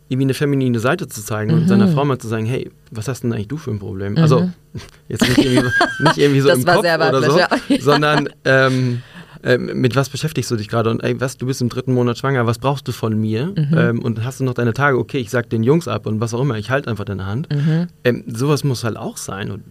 irgendwie 0.08 0.28
eine 0.28 0.36
feminine 0.36 0.80
Seite 0.80 1.10
zu 1.10 1.22
zeigen 1.22 1.52
mhm. 1.52 1.62
und 1.64 1.68
seiner 1.68 1.90
Frau 1.90 2.06
mal 2.06 2.18
zu 2.18 2.30
sagen, 2.30 2.46
hey, 2.46 2.72
was 2.92 3.10
hast 3.10 3.24
denn 3.24 3.34
eigentlich 3.34 3.50
du 3.50 3.58
für 3.58 3.72
ein 3.72 3.80
Problem? 3.80 4.14
Mhm. 4.14 4.20
Also 4.20 4.50
jetzt 5.10 5.28
nicht 5.28 5.38
irgendwie, 5.38 5.70
nicht 6.00 6.18
irgendwie 6.18 6.40
so 6.40 6.48
das 6.48 6.60
im 6.60 6.66
Kopf 6.66 6.80
oder 6.80 7.30
so, 7.30 7.40
ja. 7.40 7.50
sondern 7.82 8.30
ähm, 8.46 9.02
ähm, 9.44 9.80
mit 9.80 9.96
was 9.96 10.10
beschäftigst 10.10 10.50
du 10.52 10.56
dich 10.56 10.68
gerade? 10.68 10.90
Und 10.90 11.04
ey, 11.04 11.20
was, 11.20 11.38
du 11.38 11.46
bist 11.46 11.62
im 11.62 11.70
dritten 11.70 11.94
Monat 11.94 12.18
schwanger, 12.18 12.46
was 12.46 12.60
brauchst 12.60 12.88
du 12.88 12.92
von 12.92 13.20
mir? 13.20 13.48
Mhm. 13.48 13.78
Ähm, 13.78 14.00
und 14.04 14.24
hast 14.24 14.40
du 14.40 14.44
noch 14.44 14.54
deine 14.54 14.74
Tage? 14.74 14.98
Okay, 14.98 15.20
ich 15.20 15.30
sag 15.30 15.50
den 15.50 15.64
Jungs 15.64 15.88
ab 15.88 16.06
und 16.06 16.20
was 16.20 16.34
auch 16.34 16.42
immer, 16.42 16.58
ich 16.58 16.70
halte 16.70 16.90
einfach 16.90 17.06
deine 17.06 17.26
Hand. 17.26 17.50
Mhm. 17.54 17.88
Ähm, 18.04 18.24
sowas 18.28 18.64
muss 18.64 18.84
halt 18.84 18.98
auch 18.98 19.18
sein 19.18 19.52
und 19.52 19.64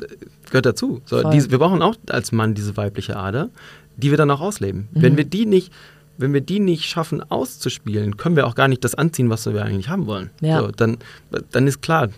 äh, 0.00 0.06
gehört 0.46 0.66
dazu. 0.66 1.02
So, 1.04 1.30
diese, 1.30 1.50
wir 1.50 1.58
brauchen 1.58 1.82
auch 1.82 1.96
als 2.08 2.32
Mann 2.32 2.54
diese 2.54 2.76
weibliche 2.76 3.16
Ader, 3.16 3.50
die 3.96 4.10
wir 4.10 4.18
dann 4.18 4.30
auch 4.30 4.40
ausleben. 4.40 4.88
Mhm. 4.92 5.02
Wenn 5.02 5.16
wir 5.16 5.24
die 5.24 5.46
nicht 5.46 5.72
wenn 6.16 6.32
wir 6.32 6.40
die 6.40 6.60
nicht 6.60 6.84
schaffen 6.84 7.22
auszuspielen, 7.28 8.16
können 8.16 8.36
wir 8.36 8.46
auch 8.46 8.54
gar 8.54 8.68
nicht 8.68 8.84
das 8.84 8.94
anziehen, 8.94 9.30
was 9.30 9.46
wir 9.46 9.64
eigentlich 9.64 9.88
haben 9.88 10.06
wollen. 10.06 10.30
Ja. 10.40 10.60
So, 10.60 10.68
dann, 10.68 10.98
dann 11.50 11.66
ist 11.66 11.82
klar, 11.82 12.08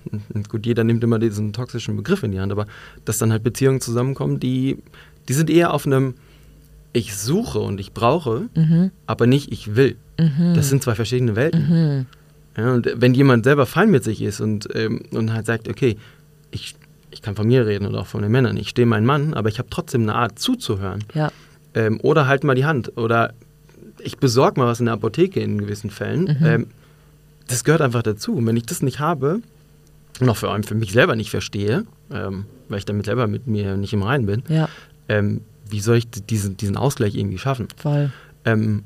gut, 0.49 0.67
jeder 0.67 0.85
nimmt 0.85 1.03
immer 1.03 1.19
diesen 1.19 1.53
toxischen 1.53 1.97
Begriff 1.97 2.23
in 2.23 2.33
die 2.33 2.41
Hand, 2.41 2.53
aber 2.53 2.67
dass 3.05 3.19
dann 3.19 3.33
halt 3.33 3.43
Beziehungen 3.43 3.81
zusammenkommen, 3.81 4.39
die, 4.39 4.79
die 5.29 5.33
sind 5.33 5.51
eher 5.51 5.73
auf 5.73 5.87
einem, 5.87 6.15
ich 6.97 7.15
suche 7.15 7.59
und 7.59 7.79
ich 7.79 7.93
brauche, 7.93 8.49
mhm. 8.55 8.91
aber 9.07 9.27
nicht 9.27 9.53
ich 9.53 9.77
will. 9.77 9.97
Mhm. 10.19 10.55
Das 10.55 10.71
sind 10.71 10.83
zwei 10.83 10.95
verschiedene 10.95 11.37
Welten. 11.37 11.69
Mhm. 11.69 12.07
Ja, 12.57 12.73
und 12.73 12.91
wenn 12.97 13.13
jemand 13.13 13.45
selber 13.45 13.67
fein 13.67 13.91
mit 13.91 14.03
sich 14.03 14.23
ist 14.23 14.41
und, 14.41 14.67
ähm, 14.75 15.03
und 15.11 15.35
halt 15.35 15.45
sagt, 15.45 15.69
okay, 15.69 15.99
ich, 16.51 16.75
ich 17.11 17.21
kann 17.21 17.37
von 17.37 17.47
mir 17.47 17.67
reden 17.67 17.87
oder 17.87 18.01
auch 18.01 18.07
von 18.07 18.23
den 18.23 18.33
Männern, 18.33 18.57
ich 18.57 18.71
stehe 18.71 18.87
mein 18.87 19.05
Mann, 19.05 19.35
aber 19.35 19.51
ich 19.51 19.59
habe 19.59 19.69
trotzdem 19.69 20.03
eine 20.03 20.15
Art 20.15 20.39
zuzuhören. 20.39 21.05
Ja. 21.13 21.31
Ähm, 21.75 22.01
oder 22.01 22.27
halt 22.27 22.45
mal 22.45 22.55
die 22.55 22.65
Hand 22.65 22.97
oder 22.97 23.35
ich 24.03 24.17
besorge 24.17 24.59
mal 24.59 24.67
was 24.67 24.81
in 24.81 24.87
der 24.87 24.95
Apotheke 24.95 25.41
in 25.41 25.59
gewissen 25.59 25.91
Fällen. 25.91 26.39
Mhm. 26.41 26.47
Ähm, 26.47 26.67
das 27.47 27.63
gehört 27.63 27.83
einfach 27.83 28.03
dazu. 28.03 28.37
Und 28.37 28.47
wenn 28.47 28.57
ich 28.57 28.65
das 28.65 28.81
nicht 28.81 29.01
habe 29.01 29.43
und 30.19 30.29
auch 30.31 30.37
vor 30.39 30.51
allem 30.51 30.63
für 30.63 30.75
mich 30.75 30.93
selber 30.93 31.15
nicht 31.15 31.29
verstehe, 31.29 31.85
ähm, 32.11 32.47
weil 32.71 32.79
ich 32.79 32.87
damit 32.87 33.05
selber 33.05 33.27
mit 33.27 33.47
mir 33.47 33.77
nicht 33.77 33.93
im 33.93 34.03
Reinen 34.03 34.25
bin, 34.25 34.43
ja. 34.49 34.71
Wie 35.69 35.81
soll 35.81 35.97
ich 35.99 36.11
diesen, 36.11 36.57
diesen 36.57 36.77
Ausgleich 36.77 37.15
irgendwie 37.15 37.39
schaffen? 37.39 37.69
Voll. 37.77 38.13
Ähm, 38.45 38.85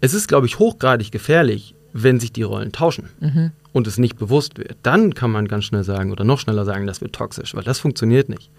es 0.00 0.14
ist, 0.14 0.28
glaube 0.28 0.46
ich, 0.46 0.58
hochgradig 0.58 1.12
gefährlich, 1.12 1.74
wenn 1.92 2.20
sich 2.20 2.32
die 2.32 2.42
Rollen 2.42 2.72
tauschen 2.72 3.08
mhm. 3.20 3.52
und 3.72 3.86
es 3.86 3.98
nicht 3.98 4.16
bewusst 4.16 4.58
wird. 4.58 4.76
Dann 4.82 5.14
kann 5.14 5.30
man 5.30 5.46
ganz 5.46 5.64
schnell 5.64 5.84
sagen 5.84 6.10
oder 6.10 6.24
noch 6.24 6.40
schneller 6.40 6.64
sagen, 6.64 6.86
das 6.86 7.00
wird 7.00 7.14
toxisch, 7.14 7.54
weil 7.54 7.62
das 7.62 7.78
funktioniert 7.78 8.28
nicht. 8.28 8.50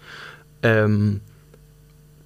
Ähm, 0.62 1.20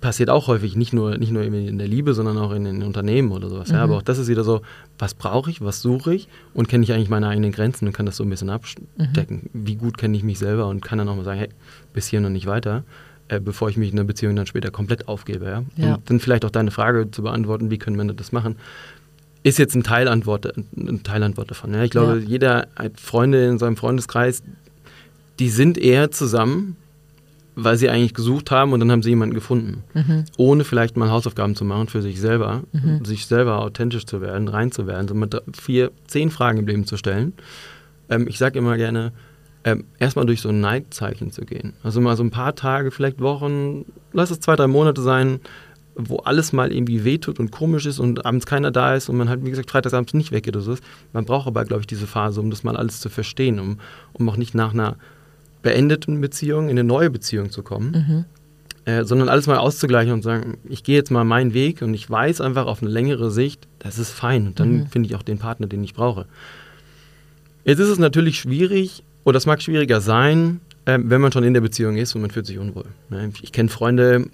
passiert 0.01 0.31
auch 0.31 0.47
häufig, 0.47 0.77
nicht 0.77 0.92
nur, 0.92 1.18
nicht 1.18 1.33
nur 1.33 1.42
in 1.42 1.79
der 1.79 1.88
Liebe, 1.88 2.14
sondern 2.14 2.38
auch 2.38 2.53
in 2.53 2.64
den 2.64 2.83
Unternehmen 2.83 3.33
oder 3.33 3.49
sowas. 3.49 3.68
Mhm. 3.68 3.75
Ja, 3.75 3.83
aber 3.83 3.97
auch 3.97 4.03
das 4.03 4.18
ist 4.18 4.29
wieder 4.29 4.44
so, 4.44 4.61
was 4.99 5.14
brauche 5.14 5.51
ich, 5.51 5.61
was 5.61 5.83
suche 5.83 6.14
ich 6.14 6.29
und 6.55 6.68
kenne 6.68 6.85
ich 6.85 6.92
eigentlich 6.92 7.09
meine 7.09 7.29
eigenen 7.29 7.51
Grenzen 7.51 7.87
und 7.87 7.92
kann 7.92 8.07
das 8.07 8.16
so 8.16 8.25
ein 8.25 8.31
bisschen 8.31 8.51
abstecken. 8.51 9.51
Mhm. 9.53 9.66
Wie 9.66 9.75
gut 9.75 9.99
kenne 9.99 10.16
ich 10.16 10.23
mich 10.23 10.38
selber 10.38 10.68
und 10.68 10.83
kann 10.83 10.99
dann 10.99 11.09
auch 11.09 11.16
mal 11.16 11.25
sagen, 11.25 11.40
hey, 11.40 11.49
bis 11.92 12.07
hier 12.07 12.21
noch 12.21 12.31
nicht 12.31 12.47
weiter 12.47 12.85
äh, 13.28 13.40
bevor 13.40 13.68
ich 13.68 13.76
mich 13.76 13.90
in 13.90 13.96
der 13.96 14.04
Beziehung 14.04 14.36
dann 14.36 14.46
später 14.46 14.70
komplett 14.70 15.08
aufgebe. 15.08 15.46
Ja? 15.46 15.64
ja? 15.76 15.94
Und 15.94 16.10
dann 16.10 16.20
vielleicht 16.20 16.44
auch 16.44 16.50
deine 16.50 16.70
Frage 16.70 17.10
zu 17.10 17.22
beantworten, 17.22 17.70
wie 17.70 17.78
können 17.78 17.96
Männer 17.96 18.14
das 18.14 18.32
machen, 18.32 18.56
ist 19.42 19.58
jetzt 19.58 19.74
ein 19.74 19.82
Teilantwort, 19.82 20.52
ein 20.76 21.02
Teilantwort 21.02 21.50
davon. 21.50 21.74
Ja? 21.74 21.82
Ich 21.84 21.90
glaube, 21.90 22.18
ja. 22.18 22.26
jeder 22.26 22.68
hat 22.76 23.00
Freunde 23.00 23.46
in 23.46 23.58
seinem 23.58 23.76
Freundeskreis, 23.76 24.42
die 25.38 25.50
sind 25.50 25.78
eher 25.78 26.10
zusammen, 26.10 26.76
weil 27.54 27.76
sie 27.76 27.88
eigentlich 27.88 28.14
gesucht 28.14 28.50
haben 28.50 28.72
und 28.72 28.80
dann 28.80 28.92
haben 28.92 29.02
sie 29.02 29.10
jemanden 29.10 29.34
gefunden. 29.34 29.82
Mhm. 29.94 30.24
Ohne 30.36 30.64
vielleicht 30.64 30.96
mal 30.96 31.10
Hausaufgaben 31.10 31.56
zu 31.56 31.64
machen 31.64 31.88
für 31.88 32.02
sich 32.02 32.20
selber, 32.20 32.62
mhm. 32.72 33.04
sich 33.04 33.26
selber 33.26 33.58
authentisch 33.58 34.06
zu 34.06 34.20
werden, 34.20 34.46
rein 34.46 34.70
zu 34.70 34.86
werden, 34.86 35.08
so 35.08 35.14
mit 35.14 35.36
vier, 35.60 35.90
zehn 36.06 36.30
Fragen 36.30 36.58
im 36.58 36.66
Leben 36.66 36.86
zu 36.86 36.96
stellen. 36.96 37.32
Ähm, 38.08 38.26
ich 38.28 38.38
sage 38.38 38.58
immer 38.58 38.76
gerne, 38.76 39.12
ähm, 39.64 39.85
erstmal 39.99 40.27
durch 40.27 40.40
so 40.40 40.49
ein 40.51 40.61
Neidzeichen 40.61 41.31
zu 41.31 41.42
gehen. 41.42 41.75
Also 41.83 42.01
mal 42.01 42.16
so 42.16 42.23
ein 42.23 42.31
paar 42.31 42.55
Tage, 42.55 42.90
vielleicht 42.90 43.21
Wochen, 43.21 43.85
lass 44.12 44.31
es 44.31 44.40
zwei, 44.40 44.57
drei 44.57 44.66
Monate 44.66 45.03
sein, 45.03 45.40
wo 45.94 46.18
alles 46.18 46.53
mal 46.53 46.73
irgendwie 46.73 47.05
wehtut 47.05 47.40
und 47.40 47.51
komisch 47.51 47.85
ist 47.85 47.99
und 47.99 48.25
abends 48.25 48.47
keiner 48.47 48.71
da 48.71 48.94
ist 48.94 49.09
und 49.09 49.16
man 49.16 49.29
halt, 49.29 49.44
wie 49.44 49.51
gesagt, 49.51 49.71
freitagsabends 49.71 50.14
nicht 50.14 50.31
weggeht 50.31 50.55
oder 50.55 50.64
so. 50.64 50.77
Man 51.12 51.25
braucht 51.25 51.49
aber, 51.49 51.64
glaube 51.64 51.81
ich, 51.81 51.87
diese 51.88 52.07
Phase, 52.07 52.40
um 52.40 52.51
das 52.51 52.62
mal 52.62 52.77
alles 52.77 53.01
zu 53.01 53.09
verstehen, 53.09 53.59
um, 53.59 53.81
um 54.12 54.29
auch 54.29 54.37
nicht 54.37 54.55
nach 54.55 54.73
einer 54.73 54.97
beendeten 55.62 56.21
Beziehung 56.21 56.66
in 56.66 56.71
eine 56.71 56.85
neue 56.85 57.11
Beziehung 57.11 57.51
zu 57.51 57.62
kommen. 57.64 57.90
Mhm. 57.90 58.25
Äh, 58.85 59.05
sondern 59.05 59.29
alles 59.29 59.47
mal 59.47 59.59
auszugleichen 59.59 60.14
und 60.14 60.23
sagen, 60.23 60.57
ich 60.66 60.83
gehe 60.83 60.97
jetzt 60.97 61.11
mal 61.11 61.25
meinen 61.25 61.53
Weg 61.53 61.83
und 61.83 61.92
ich 61.92 62.09
weiß 62.09 62.40
einfach 62.40 62.64
auf 62.64 62.81
eine 62.81 62.90
längere 62.90 63.31
Sicht, 63.31 63.68
das 63.81 63.99
ist 63.99 64.12
fein 64.12 64.47
und 64.47 64.61
dann 64.61 64.73
mhm. 64.73 64.87
finde 64.87 65.09
ich 65.09 65.14
auch 65.14 65.23
den 65.23 65.38
Partner, 65.38 65.66
den 65.66 65.85
ich 65.85 65.92
brauche. 65.92 66.25
Jetzt 67.64 67.81
ist 67.81 67.88
es 67.88 67.99
natürlich 67.99 68.38
schwierig, 68.38 69.05
und 69.24 69.35
das 69.35 69.46
mag 69.46 69.62
schwieriger 69.62 70.00
sein, 70.00 70.61
äh, 70.85 70.98
wenn 71.02 71.20
man 71.20 71.33
schon 71.33 71.44
in 71.44 71.54
der 71.54 71.61
Beziehung 71.61 71.96
ist 71.96 72.14
und 72.14 72.22
man 72.22 72.31
fühlt 72.31 72.46
sich 72.46 72.59
unwohl. 72.59 72.87
Ne? 73.11 73.31
Ich 73.42 73.52
kenne 73.52 73.68
Freunde, 73.68 74.26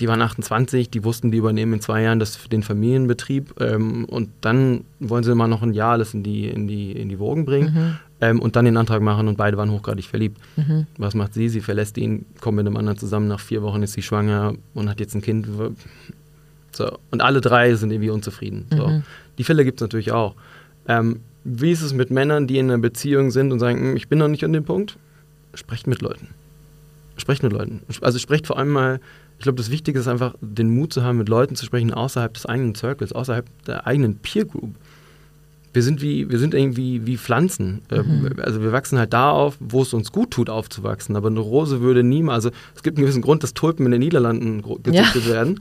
die 0.00 0.08
waren 0.08 0.22
28, 0.22 0.90
die 0.90 1.04
wussten, 1.04 1.30
die 1.30 1.38
übernehmen 1.38 1.74
in 1.74 1.80
zwei 1.80 2.02
Jahren 2.02 2.20
das, 2.20 2.38
den 2.48 2.62
Familienbetrieb 2.62 3.60
ähm, 3.60 4.04
und 4.04 4.30
dann 4.40 4.84
wollen 5.00 5.24
sie 5.24 5.34
mal 5.34 5.48
noch 5.48 5.62
ein 5.62 5.72
Jahr 5.72 5.92
alles 5.92 6.14
in 6.14 6.22
die, 6.22 6.48
in 6.48 6.68
die, 6.68 6.92
in 6.92 7.08
die 7.08 7.18
Wogen 7.18 7.44
bringen 7.44 7.74
mhm. 7.74 7.96
ähm, 8.20 8.40
und 8.40 8.54
dann 8.54 8.64
den 8.64 8.76
Antrag 8.76 9.02
machen 9.02 9.28
und 9.28 9.36
beide 9.36 9.56
waren 9.56 9.72
hochgradig 9.72 10.04
verliebt. 10.04 10.40
Mhm. 10.56 10.86
Was 10.98 11.14
macht 11.14 11.34
sie? 11.34 11.48
Sie 11.48 11.60
verlässt 11.60 11.98
ihn, 11.98 12.26
kommt 12.40 12.56
mit 12.56 12.66
einem 12.66 12.76
anderen 12.76 12.98
zusammen, 12.98 13.26
nach 13.28 13.40
vier 13.40 13.62
Wochen 13.62 13.82
ist 13.82 13.94
sie 13.94 14.02
schwanger 14.02 14.54
und 14.74 14.88
hat 14.88 15.00
jetzt 15.00 15.14
ein 15.14 15.22
Kind. 15.22 15.48
So. 16.72 16.98
Und 17.10 17.20
alle 17.20 17.40
drei 17.40 17.74
sind 17.74 17.90
irgendwie 17.90 18.10
unzufrieden. 18.10 18.66
So. 18.70 18.86
Mhm. 18.86 19.02
Die 19.36 19.44
Fälle 19.44 19.64
gibt 19.64 19.80
es 19.80 19.82
natürlich 19.82 20.12
auch. 20.12 20.36
Ähm, 20.86 21.20
wie 21.44 21.70
ist 21.70 21.82
es 21.82 21.92
mit 21.92 22.10
Männern, 22.10 22.46
die 22.46 22.58
in 22.58 22.70
einer 22.70 22.78
Beziehung 22.78 23.30
sind 23.30 23.52
und 23.52 23.58
sagen, 23.58 23.78
hm, 23.78 23.96
ich 23.96 24.08
bin 24.08 24.18
noch 24.18 24.28
nicht 24.28 24.44
an 24.44 24.52
dem 24.52 24.64
Punkt? 24.64 24.98
Sprecht 25.54 25.86
mit 25.86 26.02
Leuten. 26.02 26.28
Sprecht 27.16 27.42
mit 27.42 27.52
Leuten. 27.52 27.82
Also 28.00 28.18
sprecht 28.18 28.46
vor 28.46 28.58
allem 28.58 28.70
mal 28.70 29.00
ich 29.38 29.44
glaube, 29.44 29.56
das 29.56 29.70
Wichtige 29.70 30.00
ist 30.00 30.08
einfach, 30.08 30.34
den 30.40 30.68
Mut 30.68 30.92
zu 30.92 31.04
haben, 31.04 31.18
mit 31.18 31.28
Leuten 31.28 31.54
zu 31.54 31.64
sprechen 31.64 31.94
außerhalb 31.94 32.34
des 32.34 32.44
eigenen 32.46 32.74
Circles, 32.74 33.12
außerhalb 33.12 33.46
der 33.66 33.86
eigenen 33.86 34.18
Peer 34.18 34.44
Group. 34.44 34.74
Wir 35.78 35.84
sind 35.84 36.02
wie, 36.02 36.28
wir 36.28 36.40
sind 36.40 36.54
irgendwie 36.54 37.06
wie 37.06 37.16
Pflanzen. 37.16 37.82
Ähm, 37.92 38.22
mhm. 38.22 38.40
Also 38.42 38.62
wir 38.62 38.72
wachsen 38.72 38.98
halt 38.98 39.12
da 39.12 39.30
auf, 39.30 39.56
wo 39.60 39.82
es 39.82 39.94
uns 39.94 40.10
gut 40.10 40.32
tut, 40.32 40.50
aufzuwachsen. 40.50 41.14
Aber 41.14 41.28
eine 41.28 41.38
Rose 41.38 41.80
würde 41.80 42.02
niemals, 42.02 42.46
also 42.46 42.56
es 42.74 42.82
gibt 42.82 42.96
einen 42.96 43.04
gewissen 43.04 43.22
Grund, 43.22 43.44
dass 43.44 43.54
Tulpen 43.54 43.86
in 43.86 43.92
den 43.92 44.00
Niederlanden 44.00 44.60
gezüchtet 44.82 45.26
ja. 45.26 45.32
werden. 45.32 45.60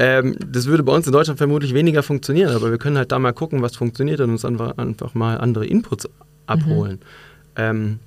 Ähm, 0.00 0.34
das 0.44 0.66
würde 0.66 0.82
bei 0.82 0.92
uns 0.92 1.06
in 1.06 1.12
Deutschland 1.12 1.38
vermutlich 1.38 1.72
weniger 1.72 2.02
funktionieren, 2.02 2.52
aber 2.52 2.72
wir 2.72 2.78
können 2.78 2.98
halt 2.98 3.12
da 3.12 3.20
mal 3.20 3.32
gucken, 3.32 3.62
was 3.62 3.76
funktioniert 3.76 4.18
und 4.18 4.30
uns 4.30 4.44
einfach, 4.44 4.76
einfach 4.76 5.14
mal 5.14 5.38
andere 5.38 5.66
Inputs 5.66 6.08
abholen. 6.46 6.94
Mhm. 6.94 7.54
Ähm, 7.54 7.98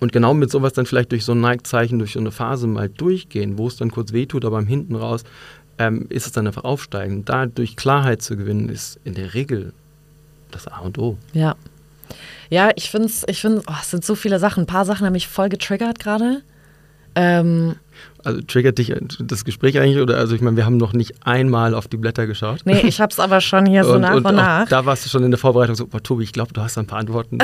und 0.00 0.12
genau 0.12 0.34
mit 0.34 0.50
sowas 0.50 0.74
dann 0.74 0.84
vielleicht 0.84 1.12
durch 1.12 1.24
so 1.24 1.32
ein 1.32 1.40
Neigzeichen, 1.40 1.98
durch 1.98 2.12
so 2.12 2.20
eine 2.20 2.30
Phase 2.30 2.66
mal 2.66 2.90
durchgehen, 2.90 3.56
wo 3.56 3.68
es 3.68 3.76
dann 3.76 3.90
kurz 3.90 4.12
wehtut, 4.12 4.44
aber 4.44 4.58
im 4.58 4.66
Hinten 4.66 4.96
raus 4.96 5.24
ähm, 5.78 6.04
ist 6.10 6.26
es 6.26 6.32
dann 6.32 6.46
einfach 6.46 6.64
aufsteigen. 6.64 7.24
Da 7.24 7.46
durch 7.46 7.74
Klarheit 7.74 8.20
zu 8.20 8.36
gewinnen, 8.36 8.68
ist 8.68 9.00
in 9.04 9.14
der 9.14 9.32
Regel 9.32 9.72
das 10.54 10.68
A 10.68 10.78
und 10.78 10.98
O. 10.98 11.16
Ja. 11.32 11.56
Ja, 12.50 12.70
ich 12.76 12.90
finde 12.90 13.08
es, 13.08 13.24
ich 13.26 13.40
finde, 13.40 13.62
oh, 13.66 13.74
es 13.80 13.90
sind 13.90 14.04
so 14.04 14.14
viele 14.14 14.38
Sachen. 14.38 14.64
Ein 14.64 14.66
paar 14.66 14.84
Sachen 14.84 15.06
haben 15.06 15.12
mich 15.12 15.28
voll 15.28 15.48
getriggert 15.48 15.98
gerade. 15.98 16.42
Ähm, 17.14 17.76
also 18.24 18.40
triggert 18.40 18.78
dich 18.78 18.94
das 19.20 19.44
Gespräch 19.44 19.78
eigentlich? 19.78 20.02
Oder 20.02 20.16
also 20.18 20.34
ich 20.34 20.40
meine, 20.40 20.56
wir 20.56 20.66
haben 20.66 20.76
noch 20.76 20.92
nicht 20.92 21.26
einmal 21.26 21.74
auf 21.74 21.88
die 21.88 21.96
Blätter 21.96 22.26
geschaut. 22.26 22.60
Nee, 22.64 22.80
ich 22.80 23.00
habe 23.00 23.10
es 23.12 23.20
aber 23.20 23.40
schon 23.40 23.66
hier 23.66 23.84
so 23.84 23.94
und, 23.94 24.00
nach 24.00 24.14
und, 24.14 24.24
und 24.24 24.34
nach. 24.34 24.68
Da 24.68 24.86
warst 24.86 25.04
du 25.04 25.10
schon 25.10 25.22
in 25.24 25.30
der 25.30 25.38
Vorbereitung 25.38 25.74
so, 25.74 25.88
oh, 25.92 25.98
Tobi, 25.98 26.24
ich 26.24 26.32
glaube, 26.32 26.52
du 26.52 26.60
hast 26.60 26.78
ein 26.78 26.86
paar 26.86 26.98
Antworten. 26.98 27.38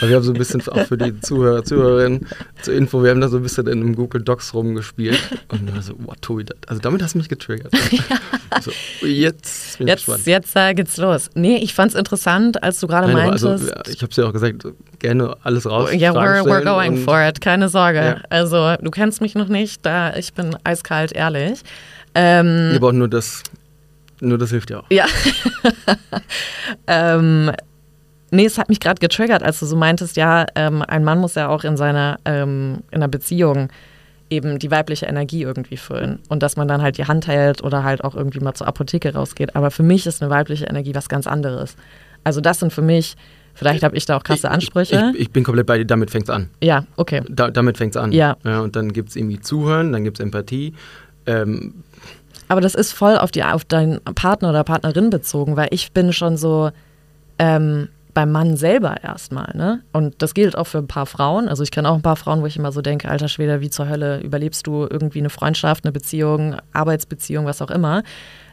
Weil 0.00 0.08
wir 0.08 0.16
haben 0.16 0.22
so 0.22 0.32
ein 0.32 0.38
bisschen 0.38 0.66
auch 0.68 0.86
für 0.86 0.96
die 0.96 1.20
Zuhörer, 1.20 1.64
Zuhörerinnen 1.64 2.26
zur 2.62 2.74
Info, 2.74 3.02
wir 3.02 3.10
haben 3.10 3.20
da 3.20 3.28
so 3.28 3.36
ein 3.36 3.42
bisschen 3.42 3.66
in 3.66 3.80
einem 3.80 3.94
Google 3.94 4.22
Docs 4.22 4.54
rumgespielt. 4.54 5.20
Und 5.48 5.68
dann 5.68 5.82
so, 5.82 5.94
oh, 6.06 6.12
Tobi, 6.20 6.44
das, 6.44 6.56
also 6.66 6.80
damit 6.80 7.02
hast 7.02 7.14
du 7.14 7.18
mich 7.18 7.28
getriggert. 7.28 7.72
Ja. 7.92 8.18
So, 8.60 8.70
jetzt 9.06 9.78
bin 9.78 9.86
ich 9.86 9.92
jetzt, 9.92 10.06
gespannt. 10.06 10.26
Jetzt 10.26 10.56
äh, 10.56 10.74
geht's 10.74 10.96
los. 10.96 11.30
Nee, 11.34 11.56
ich 11.56 11.72
fand 11.72 11.92
es 11.92 11.98
interessant, 11.98 12.62
als 12.62 12.80
du 12.80 12.86
gerade 12.86 13.06
also, 13.06 13.18
meintest. 13.18 13.44
Also, 13.46 13.70
ich 13.90 14.02
habe 14.02 14.10
es 14.10 14.16
ja 14.16 14.26
auch 14.26 14.32
gesagt, 14.32 14.66
gerne 15.02 15.36
alles 15.42 15.68
raus. 15.68 15.90
Ja, 15.92 16.12
we're, 16.12 16.42
we're 16.44 16.64
going 16.64 16.96
for 16.96 17.20
it, 17.20 17.40
keine 17.40 17.68
Sorge. 17.68 17.98
Ja. 17.98 18.16
Also 18.30 18.76
du 18.80 18.90
kennst 18.90 19.20
mich 19.20 19.34
noch 19.34 19.48
nicht, 19.48 19.84
da 19.84 20.14
ich 20.16 20.32
bin 20.32 20.56
eiskalt 20.64 21.12
ehrlich. 21.12 21.60
Ähm, 22.14 22.70
Wir 22.72 22.80
brauchen 22.80 22.98
nur 22.98 23.08
das, 23.08 23.42
nur 24.20 24.38
das 24.38 24.50
hilft 24.50 24.70
ja 24.70 24.80
auch. 24.80 24.86
Ja. 24.90 25.06
ähm, 26.86 27.52
nee, 28.30 28.46
es 28.46 28.56
hat 28.58 28.68
mich 28.68 28.80
gerade 28.80 29.00
getriggert, 29.00 29.42
als 29.42 29.60
du 29.60 29.66
so 29.66 29.76
meintest, 29.76 30.16
ja, 30.16 30.46
ähm, 30.54 30.82
ein 30.82 31.04
Mann 31.04 31.18
muss 31.18 31.34
ja 31.34 31.48
auch 31.48 31.64
in 31.64 31.76
seiner, 31.76 32.18
ähm, 32.24 32.78
in 32.90 32.96
einer 32.96 33.08
Beziehung 33.08 33.68
eben 34.30 34.58
die 34.58 34.70
weibliche 34.70 35.06
Energie 35.06 35.42
irgendwie 35.42 35.76
füllen 35.76 36.20
und 36.28 36.42
dass 36.42 36.56
man 36.56 36.66
dann 36.66 36.80
halt 36.80 36.96
die 36.96 37.04
Hand 37.04 37.26
hält 37.26 37.62
oder 37.62 37.84
halt 37.84 38.02
auch 38.02 38.14
irgendwie 38.14 38.40
mal 38.40 38.54
zur 38.54 38.66
Apotheke 38.66 39.12
rausgeht. 39.12 39.54
Aber 39.54 39.70
für 39.70 39.82
mich 39.82 40.06
ist 40.06 40.22
eine 40.22 40.30
weibliche 40.30 40.64
Energie 40.64 40.94
was 40.94 41.10
ganz 41.10 41.26
anderes. 41.26 41.76
Also 42.24 42.40
das 42.40 42.60
sind 42.60 42.72
für 42.72 42.82
mich, 42.82 43.14
vielleicht 43.54 43.82
habe 43.82 43.96
ich 43.96 44.06
da 44.06 44.16
auch 44.16 44.24
krasse 44.24 44.50
Ansprüche. 44.50 45.10
Ich, 45.10 45.14
ich, 45.14 45.20
ich 45.22 45.30
bin 45.30 45.44
komplett 45.44 45.66
bei 45.66 45.78
dir, 45.78 45.84
damit 45.84 46.10
fängt 46.10 46.24
es 46.24 46.30
an. 46.30 46.50
Ja, 46.62 46.84
okay. 46.96 47.22
Da, 47.28 47.50
damit 47.50 47.78
fängt 47.78 47.96
es 47.96 48.00
an. 48.00 48.12
Ja. 48.12 48.36
ja. 48.44 48.60
Und 48.60 48.76
dann 48.76 48.92
gibt 48.92 49.10
es 49.10 49.16
irgendwie 49.16 49.40
Zuhören, 49.40 49.92
dann 49.92 50.04
gibt 50.04 50.18
es 50.18 50.24
Empathie 50.24 50.74
ähm, 51.26 51.74
aber 52.48 52.60
das 52.60 52.74
ist 52.74 52.92
voll 52.92 53.16
auf, 53.16 53.30
die, 53.30 53.42
auf 53.42 53.64
deinen 53.64 54.00
Partner 54.02 54.50
oder 54.50 54.64
Partnerin 54.64 55.10
bezogen, 55.10 55.56
weil 55.56 55.68
ich 55.70 55.92
bin 55.92 56.12
schon 56.12 56.36
so 56.36 56.70
ähm, 57.38 57.88
beim 58.14 58.30
Mann 58.30 58.56
selber 58.56 59.02
erstmal, 59.02 59.52
ne? 59.56 59.80
Und 59.92 60.20
das 60.20 60.34
gilt 60.34 60.56
auch 60.56 60.66
für 60.66 60.78
ein 60.78 60.86
paar 60.86 61.06
Frauen. 61.06 61.48
Also 61.48 61.62
ich 61.62 61.70
kenne 61.70 61.88
auch 61.88 61.94
ein 61.94 62.02
paar 62.02 62.16
Frauen, 62.16 62.42
wo 62.42 62.46
ich 62.46 62.58
immer 62.58 62.70
so 62.70 62.82
denke, 62.82 63.08
alter 63.08 63.28
Schwede, 63.28 63.62
wie 63.62 63.70
zur 63.70 63.88
Hölle 63.88 64.20
überlebst 64.20 64.66
du 64.66 64.86
irgendwie 64.90 65.20
eine 65.20 65.30
Freundschaft, 65.30 65.84
eine 65.84 65.92
Beziehung, 65.92 66.56
Arbeitsbeziehung, 66.74 67.46
was 67.46 67.62
auch 67.62 67.70
immer. 67.70 68.02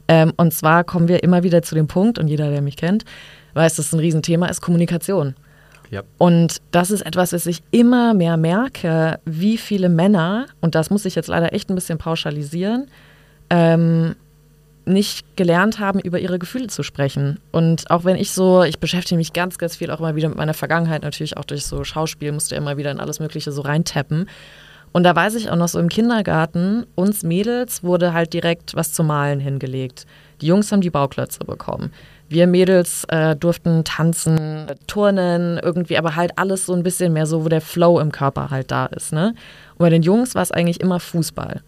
Ähm, 0.08 0.32
und 0.38 0.54
zwar 0.54 0.86
kommen 0.86 1.10
wir 1.10 1.22
immer 1.24 1.44
wieder 1.44 1.62
zu 1.62 1.76
dem 1.76 1.88
Punkt, 1.88 2.20
und 2.20 2.30
jeder, 2.30 2.50
der 2.50 2.62
mich 2.62 2.78
kennt, 2.78 3.04
weiß, 3.60 3.76
dass 3.76 3.88
es 3.88 3.94
ein 3.94 4.00
Riesenthema 4.00 4.48
ist, 4.48 4.62
Kommunikation. 4.62 5.36
Ja. 5.92 6.04
Und 6.18 6.58
das 6.72 6.92
ist 6.92 7.02
etwas, 7.02 7.34
was 7.34 7.46
ich 7.46 7.62
immer 7.72 8.14
mehr 8.14 8.38
merke, 8.38 9.20
wie 9.26 9.58
viele 9.58 9.90
Männer, 9.90 10.46
und 10.62 10.76
das 10.76 10.90
muss 10.90 11.06
ich 11.06 11.16
jetzt 11.16 11.28
leider 11.28 11.54
echt 11.54 11.70
ein 11.70 11.76
bisschen 11.76 11.98
pauschalisieren, 11.98 12.88
ähm, 13.50 14.16
nicht 14.86 15.36
gelernt 15.36 15.80
haben, 15.80 16.00
über 16.00 16.20
ihre 16.20 16.40
Gefühle 16.40 16.68
zu 16.68 16.84
sprechen. 16.84 17.40
Und 17.52 17.90
auch 17.92 18.06
wenn 18.06 18.16
ich 18.16 18.32
so, 18.32 18.64
ich 18.64 18.80
beschäftige 18.80 19.18
mich 19.18 19.34
ganz, 19.34 19.58
ganz 19.58 19.76
viel 19.76 19.92
auch 19.92 20.00
immer 20.00 20.16
wieder 20.16 20.30
mit 20.30 20.38
meiner 20.38 20.54
Vergangenheit, 20.54 21.04
natürlich 21.04 21.38
auch 21.38 21.46
durch 21.46 21.66
so 21.66 21.84
Schauspiel, 21.84 22.32
musste 22.32 22.56
immer 22.56 22.78
wieder 22.78 22.92
in 22.92 23.00
alles 23.00 23.20
Mögliche 23.20 23.52
so 23.52 23.62
reintappen. 23.62 24.28
Und 24.92 25.04
da 25.04 25.16
weiß 25.16 25.36
ich 25.36 25.52
auch 25.52 25.56
noch 25.56 25.68
so 25.68 25.80
im 25.80 25.90
Kindergarten, 25.90 26.86
uns 26.96 27.22
Mädels 27.22 27.84
wurde 27.84 28.14
halt 28.14 28.34
direkt 28.34 28.76
was 28.76 28.94
zum 28.94 29.08
Malen 29.08 29.40
hingelegt. 29.40 30.08
Die 30.42 30.48
Jungs 30.48 30.72
haben 30.72 30.82
die 30.82 30.90
Bauklötze 30.90 31.44
bekommen. 31.46 31.92
Wir 32.30 32.48
Mädels 32.48 33.06
äh, 33.10 33.36
durften 33.36 33.84
tanzen, 33.84 34.68
turnen, 34.88 35.60
irgendwie, 35.62 35.98
aber 35.98 36.16
halt 36.16 36.38
alles 36.38 36.66
so 36.66 36.74
ein 36.74 36.84
bisschen 36.84 37.12
mehr 37.12 37.26
so, 37.26 37.44
wo 37.44 37.50
der 37.50 37.62
Flow 37.62 38.00
im 38.00 38.12
Körper 38.12 38.52
halt 38.52 38.72
da 38.72 38.86
ist. 38.86 39.12
Ne? 39.12 39.34
Und 39.72 39.80
bei 39.80 39.90
den 39.90 40.04
Jungs 40.04 40.36
war 40.36 40.44
es 40.44 40.52
eigentlich 40.52 40.80
immer 40.80 41.00
Fußball. 41.00 41.62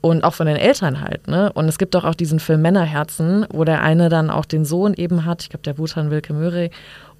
Und 0.00 0.22
auch 0.22 0.34
von 0.34 0.46
den 0.46 0.56
Eltern 0.56 1.00
halt, 1.00 1.28
ne? 1.28 1.50
Und 1.54 1.66
es 1.66 1.78
gibt 1.78 1.94
doch 1.94 2.04
auch 2.04 2.14
diesen 2.14 2.38
Film 2.38 2.60
Männerherzen, 2.60 3.46
wo 3.50 3.64
der 3.64 3.80
eine 3.80 4.10
dann 4.10 4.28
auch 4.28 4.44
den 4.44 4.66
Sohn 4.66 4.92
eben 4.92 5.24
hat, 5.24 5.42
ich 5.42 5.48
glaube, 5.48 5.62
der 5.62 5.78
Wutan 5.78 6.10
Wilke 6.10 6.34
Möhre, 6.34 6.68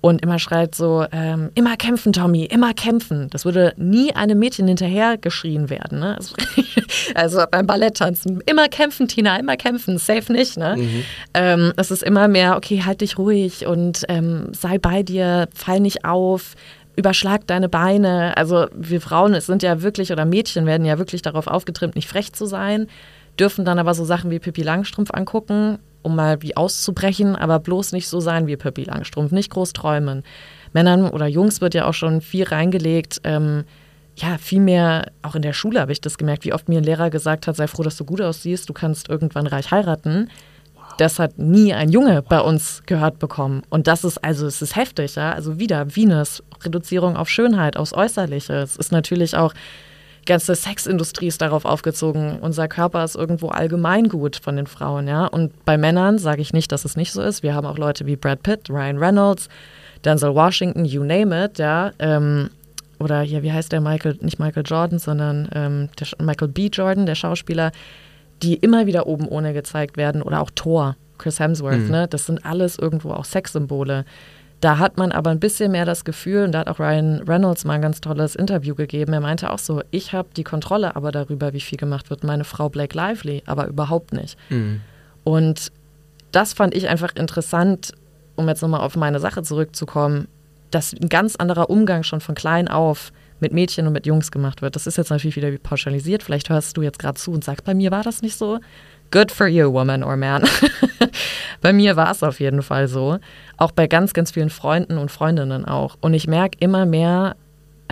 und 0.04 0.20
immer 0.20 0.38
schreit 0.38 0.74
so, 0.74 1.06
ähm, 1.12 1.50
immer 1.54 1.78
kämpfen, 1.78 2.12
Tommy, 2.12 2.44
immer 2.44 2.74
kämpfen. 2.74 3.30
Das 3.30 3.46
würde 3.46 3.72
nie 3.78 4.14
einem 4.14 4.38
Mädchen 4.38 4.68
hinterher 4.68 5.16
geschrien 5.16 5.70
werden. 5.70 6.00
Ne? 6.00 6.16
Also, 6.18 6.34
also 7.14 7.42
beim 7.50 7.66
Balletttanzen, 7.66 8.42
immer 8.44 8.68
kämpfen, 8.68 9.08
Tina, 9.08 9.38
immer 9.38 9.56
kämpfen, 9.56 9.96
safe 9.96 10.30
nicht. 10.30 10.58
Ne? 10.58 10.76
Mhm. 10.76 11.04
Ähm, 11.32 11.72
es 11.78 11.90
ist 11.90 12.02
immer 12.02 12.28
mehr, 12.28 12.58
okay, 12.58 12.82
halt 12.84 13.00
dich 13.00 13.16
ruhig 13.16 13.66
und 13.66 14.04
ähm, 14.10 14.48
sei 14.52 14.76
bei 14.76 15.02
dir, 15.02 15.48
fall 15.54 15.80
nicht 15.80 16.04
auf, 16.04 16.54
überschlag 16.96 17.46
deine 17.46 17.70
Beine. 17.70 18.36
Also 18.36 18.66
wir 18.74 19.00
Frauen 19.00 19.32
es 19.32 19.46
sind 19.46 19.62
ja 19.62 19.80
wirklich, 19.80 20.12
oder 20.12 20.26
Mädchen 20.26 20.66
werden 20.66 20.84
ja 20.84 20.98
wirklich 20.98 21.22
darauf 21.22 21.46
aufgetrimmt, 21.46 21.94
nicht 21.94 22.08
frech 22.10 22.34
zu 22.34 22.44
sein, 22.44 22.88
dürfen 23.40 23.64
dann 23.64 23.78
aber 23.78 23.94
so 23.94 24.04
Sachen 24.04 24.30
wie 24.30 24.38
Pippi 24.38 24.60
Langstrumpf 24.60 25.12
angucken 25.14 25.78
um 26.04 26.14
mal 26.14 26.42
wie 26.42 26.56
auszubrechen, 26.56 27.34
aber 27.34 27.58
bloß 27.58 27.92
nicht 27.92 28.08
so 28.08 28.20
sein 28.20 28.46
wie 28.46 28.56
Pippi 28.56 28.84
Langstrumpf, 28.84 29.32
nicht 29.32 29.50
groß 29.50 29.72
träumen. 29.72 30.22
Männern 30.72 31.08
oder 31.10 31.26
Jungs 31.26 31.60
wird 31.60 31.74
ja 31.74 31.86
auch 31.86 31.94
schon 31.94 32.20
viel 32.20 32.44
reingelegt. 32.44 33.20
Ähm, 33.24 33.64
ja, 34.16 34.38
viel 34.38 34.60
mehr, 34.60 35.10
auch 35.22 35.34
in 35.34 35.42
der 35.42 35.52
Schule 35.52 35.80
habe 35.80 35.92
ich 35.92 36.00
das 36.00 36.18
gemerkt, 36.18 36.44
wie 36.44 36.52
oft 36.52 36.68
mir 36.68 36.78
ein 36.78 36.84
Lehrer 36.84 37.10
gesagt 37.10 37.46
hat, 37.46 37.56
sei 37.56 37.66
froh, 37.66 37.82
dass 37.82 37.96
du 37.96 38.04
gut 38.04 38.20
aussiehst, 38.20 38.68
du 38.68 38.72
kannst 38.72 39.08
irgendwann 39.08 39.46
reich 39.46 39.70
heiraten. 39.70 40.30
Das 40.98 41.18
hat 41.18 41.38
nie 41.38 41.74
ein 41.74 41.88
Junge 41.88 42.22
bei 42.22 42.40
uns 42.40 42.82
gehört 42.86 43.18
bekommen. 43.18 43.62
Und 43.70 43.88
das 43.88 44.04
ist, 44.04 44.18
also 44.18 44.46
es 44.46 44.62
ist 44.62 44.76
heftig, 44.76 45.16
ja. 45.16 45.32
Also 45.32 45.58
wieder 45.58 45.96
Venus, 45.96 46.44
Reduzierung 46.62 47.16
auf 47.16 47.28
Schönheit, 47.28 47.76
aufs 47.76 47.92
Äußerliche. 47.92 48.54
Es 48.54 48.76
ist 48.76 48.92
natürlich 48.92 49.36
auch 49.36 49.54
ganze 50.24 50.54
Sexindustrie 50.54 51.26
ist 51.26 51.42
darauf 51.42 51.64
aufgezogen. 51.64 52.38
Unser 52.40 52.68
Körper 52.68 53.04
ist 53.04 53.16
irgendwo 53.16 53.48
allgemeingut 53.48 54.36
von 54.36 54.56
den 54.56 54.66
Frauen, 54.66 55.08
ja. 55.08 55.26
Und 55.26 55.64
bei 55.64 55.76
Männern 55.76 56.18
sage 56.18 56.42
ich 56.42 56.52
nicht, 56.52 56.72
dass 56.72 56.84
es 56.84 56.96
nicht 56.96 57.12
so 57.12 57.22
ist. 57.22 57.42
Wir 57.42 57.54
haben 57.54 57.66
auch 57.66 57.78
Leute 57.78 58.06
wie 58.06 58.16
Brad 58.16 58.42
Pitt, 58.42 58.70
Ryan 58.70 58.98
Reynolds, 58.98 59.48
Denzel 60.04 60.34
Washington, 60.34 60.84
you 60.84 61.02
name 61.02 61.44
it, 61.44 61.58
ja. 61.58 61.92
Ähm, 61.98 62.50
oder 62.98 63.20
hier, 63.22 63.42
wie 63.42 63.52
heißt 63.52 63.72
der 63.72 63.80
Michael, 63.80 64.18
nicht 64.20 64.38
Michael 64.38 64.64
Jordan, 64.64 64.98
sondern 64.98 65.48
ähm, 65.54 65.88
der 65.98 66.24
Michael 66.24 66.48
B. 66.48 66.68
Jordan, 66.72 67.06
der 67.06 67.14
Schauspieler, 67.14 67.72
die 68.42 68.54
immer 68.54 68.86
wieder 68.86 69.06
oben 69.06 69.28
ohne 69.28 69.52
gezeigt 69.52 69.96
werden. 69.96 70.22
Oder 70.22 70.40
auch 70.40 70.50
Thor, 70.54 70.96
Chris 71.18 71.40
Hemsworth, 71.40 71.78
mhm. 71.78 71.90
ne? 71.90 72.08
Das 72.08 72.26
sind 72.26 72.44
alles 72.44 72.78
irgendwo 72.78 73.10
auch 73.10 73.24
Sexsymbole. 73.24 74.04
Da 74.64 74.78
hat 74.78 74.96
man 74.96 75.12
aber 75.12 75.28
ein 75.28 75.40
bisschen 75.40 75.72
mehr 75.72 75.84
das 75.84 76.06
Gefühl, 76.06 76.44
und 76.44 76.52
da 76.52 76.60
hat 76.60 76.68
auch 76.68 76.78
Ryan 76.78 77.20
Reynolds 77.28 77.66
mal 77.66 77.74
ein 77.74 77.82
ganz 77.82 78.00
tolles 78.00 78.34
Interview 78.34 78.74
gegeben. 78.74 79.12
Er 79.12 79.20
meinte 79.20 79.50
auch 79.50 79.58
so: 79.58 79.82
Ich 79.90 80.14
habe 80.14 80.30
die 80.34 80.42
Kontrolle 80.42 80.96
aber 80.96 81.12
darüber, 81.12 81.52
wie 81.52 81.60
viel 81.60 81.76
gemacht 81.76 82.08
wird. 82.08 82.24
Meine 82.24 82.44
Frau 82.44 82.70
Blake 82.70 82.96
Lively, 82.96 83.42
aber 83.44 83.66
überhaupt 83.66 84.14
nicht. 84.14 84.38
Mhm. 84.48 84.80
Und 85.22 85.70
das 86.32 86.54
fand 86.54 86.74
ich 86.74 86.88
einfach 86.88 87.14
interessant, 87.14 87.92
um 88.36 88.48
jetzt 88.48 88.62
nochmal 88.62 88.80
auf 88.80 88.96
meine 88.96 89.20
Sache 89.20 89.42
zurückzukommen, 89.42 90.28
dass 90.70 90.94
ein 90.94 91.10
ganz 91.10 91.36
anderer 91.36 91.68
Umgang 91.68 92.02
schon 92.02 92.22
von 92.22 92.34
klein 92.34 92.66
auf 92.66 93.12
mit 93.40 93.52
Mädchen 93.52 93.86
und 93.86 93.92
mit 93.92 94.06
Jungs 94.06 94.30
gemacht 94.30 94.62
wird. 94.62 94.76
Das 94.76 94.86
ist 94.86 94.96
jetzt 94.96 95.10
natürlich 95.10 95.36
wieder 95.36 95.52
wie 95.52 95.58
pauschalisiert. 95.58 96.22
Vielleicht 96.22 96.48
hörst 96.48 96.74
du 96.78 96.80
jetzt 96.80 96.98
gerade 96.98 97.20
zu 97.20 97.32
und 97.32 97.44
sagst, 97.44 97.66
bei 97.66 97.74
mir 97.74 97.90
war 97.90 98.02
das 98.02 98.22
nicht 98.22 98.38
so. 98.38 98.60
Good 99.10 99.30
for 99.30 99.46
you, 99.46 99.72
woman 99.72 100.02
or 100.02 100.16
man. 100.16 100.44
bei 101.60 101.72
mir 101.72 101.96
war 101.96 102.10
es 102.10 102.22
auf 102.22 102.40
jeden 102.40 102.62
Fall 102.62 102.88
so. 102.88 103.18
Auch 103.56 103.70
bei 103.70 103.86
ganz, 103.86 104.12
ganz 104.12 104.32
vielen 104.32 104.50
Freunden 104.50 104.98
und 104.98 105.10
Freundinnen 105.10 105.64
auch. 105.64 105.96
Und 106.00 106.14
ich 106.14 106.26
merke 106.26 106.58
immer 106.60 106.84
mehr, 106.86 107.36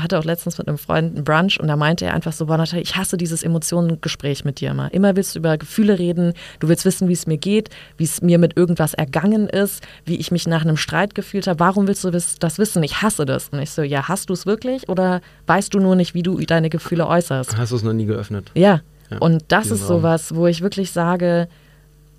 hatte 0.00 0.18
auch 0.18 0.24
letztens 0.24 0.58
mit 0.58 0.68
einem 0.68 0.78
Freund 0.78 1.14
einen 1.14 1.24
Brunch 1.24 1.60
und 1.60 1.68
da 1.68 1.76
meinte 1.76 2.06
er 2.06 2.14
einfach 2.14 2.32
so, 2.32 2.46
boah, 2.46 2.56
Natalie, 2.56 2.82
ich 2.82 2.96
hasse 2.96 3.16
dieses 3.16 3.42
Emotionengespräch 3.42 4.44
mit 4.44 4.60
dir 4.60 4.70
immer. 4.70 4.92
Immer 4.92 5.16
willst 5.16 5.34
du 5.34 5.38
über 5.38 5.58
Gefühle 5.58 5.98
reden, 5.98 6.32
du 6.60 6.68
willst 6.68 6.84
wissen, 6.84 7.08
wie 7.08 7.12
es 7.12 7.26
mir 7.26 7.36
geht, 7.36 7.68
wie 7.96 8.04
es 8.04 8.22
mir 8.22 8.38
mit 8.38 8.56
irgendwas 8.56 8.94
ergangen 8.94 9.48
ist, 9.48 9.84
wie 10.04 10.16
ich 10.16 10.30
mich 10.30 10.46
nach 10.46 10.62
einem 10.62 10.76
Streit 10.76 11.14
gefühlt 11.14 11.46
habe. 11.46 11.60
Warum 11.60 11.86
willst 11.86 12.04
du 12.04 12.10
das 12.10 12.58
wissen? 12.58 12.82
Ich 12.82 13.02
hasse 13.02 13.24
das. 13.24 13.50
Und 13.50 13.60
ich 13.60 13.70
so, 13.70 13.82
ja, 13.82 14.08
hast 14.08 14.30
du 14.30 14.32
es 14.32 14.46
wirklich 14.46 14.88
oder 14.88 15.20
weißt 15.46 15.72
du 15.74 15.78
nur 15.78 15.96
nicht, 15.96 16.14
wie 16.14 16.22
du 16.22 16.38
deine 16.38 16.70
Gefühle 16.70 17.06
äußerst? 17.06 17.56
Hast 17.56 17.72
du 17.72 17.76
es 17.76 17.82
noch 17.82 17.92
nie 17.92 18.06
geöffnet? 18.06 18.50
Ja. 18.54 18.80
Ja 19.12 19.18
und 19.18 19.44
das 19.48 19.70
ist 19.70 19.86
sowas, 19.86 20.34
wo 20.34 20.46
ich 20.46 20.62
wirklich 20.62 20.90
sage, 20.90 21.48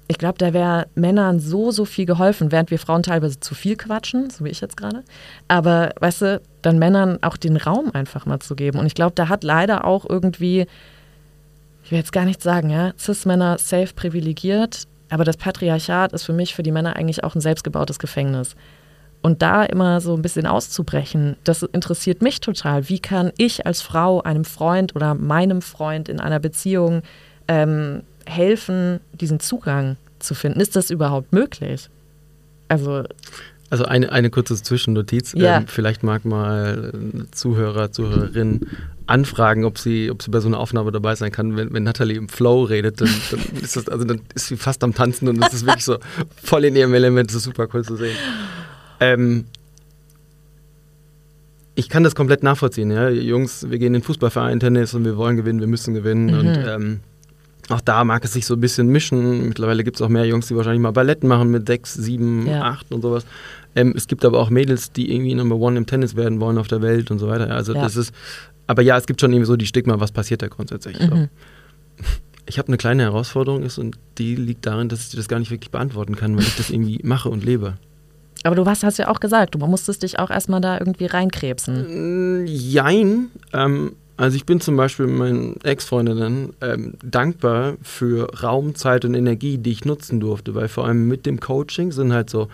ich 0.07 0.17
glaube, 0.17 0.37
da 0.37 0.53
wäre 0.53 0.87
Männern 0.95 1.39
so, 1.39 1.71
so 1.71 1.85
viel 1.85 2.05
geholfen, 2.05 2.51
während 2.51 2.71
wir 2.71 2.79
Frauen 2.79 3.03
teilweise 3.03 3.39
zu 3.39 3.55
viel 3.55 3.75
quatschen, 3.77 4.29
so 4.29 4.43
wie 4.43 4.49
ich 4.49 4.61
jetzt 4.61 4.77
gerade. 4.77 5.03
Aber, 5.47 5.91
weißt 5.99 6.21
du, 6.21 6.41
dann 6.61 6.77
Männern 6.77 7.19
auch 7.21 7.37
den 7.37 7.57
Raum 7.57 7.91
einfach 7.93 8.25
mal 8.25 8.39
zu 8.39 8.55
geben. 8.55 8.79
Und 8.79 8.85
ich 8.85 8.95
glaube, 8.95 9.13
da 9.15 9.29
hat 9.29 9.43
leider 9.43 9.85
auch 9.85 10.05
irgendwie, 10.07 10.67
ich 11.83 11.91
will 11.91 11.97
jetzt 11.97 12.11
gar 12.11 12.25
nicht 12.25 12.41
sagen, 12.41 12.69
ja, 12.69 12.91
Cis-Männer 12.99 13.57
safe 13.57 13.93
privilegiert, 13.95 14.83
aber 15.09 15.23
das 15.23 15.37
Patriarchat 15.37 16.11
ist 16.11 16.23
für 16.23 16.33
mich, 16.33 16.53
für 16.53 16.63
die 16.63 16.71
Männer 16.71 16.95
eigentlich 16.95 17.23
auch 17.23 17.35
ein 17.35 17.41
selbstgebautes 17.41 17.99
Gefängnis. 17.99 18.55
Und 19.23 19.41
da 19.41 19.63
immer 19.63 20.01
so 20.01 20.13
ein 20.13 20.21
bisschen 20.21 20.45
auszubrechen, 20.45 21.37
das 21.45 21.63
interessiert 21.63 22.21
mich 22.21 22.41
total. 22.41 22.89
Wie 22.89 22.99
kann 22.99 23.31
ich 23.37 23.65
als 23.65 23.81
Frau 23.81 24.21
einem 24.21 24.43
Freund 24.43 24.97
oder 24.97 25.15
meinem 25.15 25.61
Freund 25.61 26.09
in 26.09 26.19
einer 26.19 26.41
Beziehung 26.41 27.03
ähm, 27.47 28.03
helfen, 28.25 28.99
diesen 29.13 29.39
Zugang 29.39 29.95
zu 30.19 30.35
finden? 30.35 30.59
Ist 30.59 30.75
das 30.75 30.89
überhaupt 30.89 31.31
möglich? 31.31 31.89
Also. 32.67 33.03
Also 33.69 33.85
eine, 33.85 34.11
eine 34.11 34.29
kurze 34.29 34.61
Zwischennotiz. 34.61 35.33
Ja. 35.37 35.59
Ähm, 35.59 35.67
vielleicht 35.67 36.03
mag 36.03 36.25
mal 36.25 36.91
Zuhörer, 37.31 37.93
Zuhörerin 37.93 38.67
anfragen, 39.07 39.63
ob 39.63 39.77
sie, 39.77 40.11
ob 40.11 40.21
sie 40.21 40.31
bei 40.31 40.41
so 40.41 40.49
einer 40.49 40.59
Aufnahme 40.59 40.91
dabei 40.91 41.15
sein 41.15 41.31
kann. 41.31 41.55
Wenn, 41.55 41.73
wenn 41.73 41.83
Natalie 41.83 42.17
im 42.17 42.27
Flow 42.27 42.63
redet, 42.63 42.99
dann, 42.99 43.09
dann, 43.31 43.39
ist 43.61 43.77
das, 43.77 43.87
also 43.87 44.03
dann 44.03 44.21
ist 44.35 44.47
sie 44.47 44.57
fast 44.57 44.83
am 44.83 44.93
Tanzen 44.93 45.29
und 45.29 45.43
es 45.43 45.53
ist 45.53 45.65
wirklich 45.65 45.85
so 45.85 45.97
voll 46.43 46.65
in 46.65 46.75
ihrem 46.75 46.93
Element. 46.93 47.29
Das 47.29 47.37
ist 47.37 47.43
super 47.43 47.69
cool 47.73 47.85
zu 47.85 47.95
sehen. 47.95 48.17
Ähm, 48.99 49.45
ich 51.75 51.89
kann 51.89 52.03
das 52.03 52.15
komplett 52.15 52.43
nachvollziehen. 52.43 52.91
Ja? 52.91 53.09
Jungs, 53.09 53.69
wir 53.69 53.77
gehen 53.79 53.87
in 53.87 53.93
den 53.93 54.03
Fußballverein, 54.03 54.59
Tennis 54.59 54.93
und 54.93 55.05
wir 55.05 55.17
wollen 55.17 55.37
gewinnen, 55.37 55.59
wir 55.59 55.67
müssen 55.67 55.93
gewinnen. 55.93 56.27
Mhm. 56.27 56.39
Und 56.39 56.57
ähm, 56.67 56.99
auch 57.69 57.81
da 57.81 58.03
mag 58.03 58.23
es 58.25 58.33
sich 58.33 58.45
so 58.45 58.55
ein 58.55 58.59
bisschen 58.59 58.87
mischen. 58.87 59.47
Mittlerweile 59.47 59.83
gibt 59.83 59.97
es 59.97 60.01
auch 60.01 60.09
mehr 60.09 60.25
Jungs, 60.25 60.47
die 60.47 60.55
wahrscheinlich 60.55 60.81
mal 60.81 60.91
Ballett 60.91 61.23
machen 61.23 61.49
mit 61.49 61.67
sechs, 61.67 61.93
sieben, 61.93 62.47
ja. 62.47 62.61
acht 62.61 62.91
und 62.91 63.01
sowas. 63.01 63.25
Ähm, 63.75 63.93
es 63.95 64.07
gibt 64.07 64.25
aber 64.25 64.39
auch 64.39 64.49
Mädels, 64.49 64.91
die 64.91 65.11
irgendwie 65.11 65.33
Number 65.33 65.55
One 65.55 65.77
im 65.77 65.85
Tennis 65.85 66.15
werden 66.15 66.39
wollen 66.39 66.57
auf 66.57 66.67
der 66.67 66.81
Welt 66.81 67.09
und 67.09 67.19
so 67.19 67.27
weiter. 67.27 67.49
Also 67.49 67.73
ja. 67.73 67.81
das 67.81 67.95
ist, 67.95 68.13
aber 68.67 68.81
ja, 68.81 68.97
es 68.97 69.05
gibt 69.05 69.21
schon 69.21 69.31
irgendwie 69.31 69.47
so 69.47 69.55
die 69.55 69.65
Stigma, 69.65 69.99
was 69.99 70.11
passiert 70.11 70.41
da 70.41 70.47
grundsätzlich. 70.47 70.99
Mhm. 70.99 71.09
So. 71.09 71.27
Ich 72.45 72.59
habe 72.59 72.67
eine 72.67 72.77
kleine 72.77 73.03
Herausforderung 73.03 73.63
ist 73.63 73.77
und 73.77 73.97
die 74.17 74.35
liegt 74.35 74.65
darin, 74.65 74.89
dass 74.89 75.07
ich 75.07 75.15
das 75.15 75.27
gar 75.27 75.39
nicht 75.39 75.49
wirklich 75.49 75.71
beantworten 75.71 76.15
kann, 76.15 76.35
weil 76.35 76.43
ich 76.43 76.57
das 76.57 76.69
irgendwie 76.69 76.99
mache 77.03 77.29
und 77.29 77.43
lebe. 77.43 77.75
Aber 78.43 78.55
du 78.55 78.65
hast, 78.65 78.83
hast 78.83 78.97
ja 78.97 79.07
auch 79.07 79.19
gesagt, 79.19 79.55
du 79.55 79.59
musstest 79.59 80.03
dich 80.03 80.19
auch 80.19 80.29
erstmal 80.29 80.61
da 80.61 80.77
irgendwie 80.77 81.05
reinkrebsen. 81.05 82.45
Jein. 82.45 83.31
Ähm, 83.53 83.93
also 84.17 84.35
ich 84.35 84.45
bin 84.45 84.61
zum 84.61 84.77
Beispiel 84.77 85.07
meinen 85.07 85.59
Ex-Freundinnen 85.63 86.53
ähm, 86.61 86.93
dankbar 87.03 87.75
für 87.81 88.41
Raum, 88.41 88.75
Zeit 88.75 89.05
und 89.05 89.15
Energie, 89.15 89.57
die 89.57 89.71
ich 89.71 89.85
nutzen 89.85 90.19
durfte, 90.19 90.53
weil 90.55 90.67
vor 90.67 90.85
allem 90.85 91.07
mit 91.07 91.25
dem 91.25 91.39
Coaching 91.39 91.91
sind 91.91 92.13
halt 92.13 92.29
so 92.29 92.47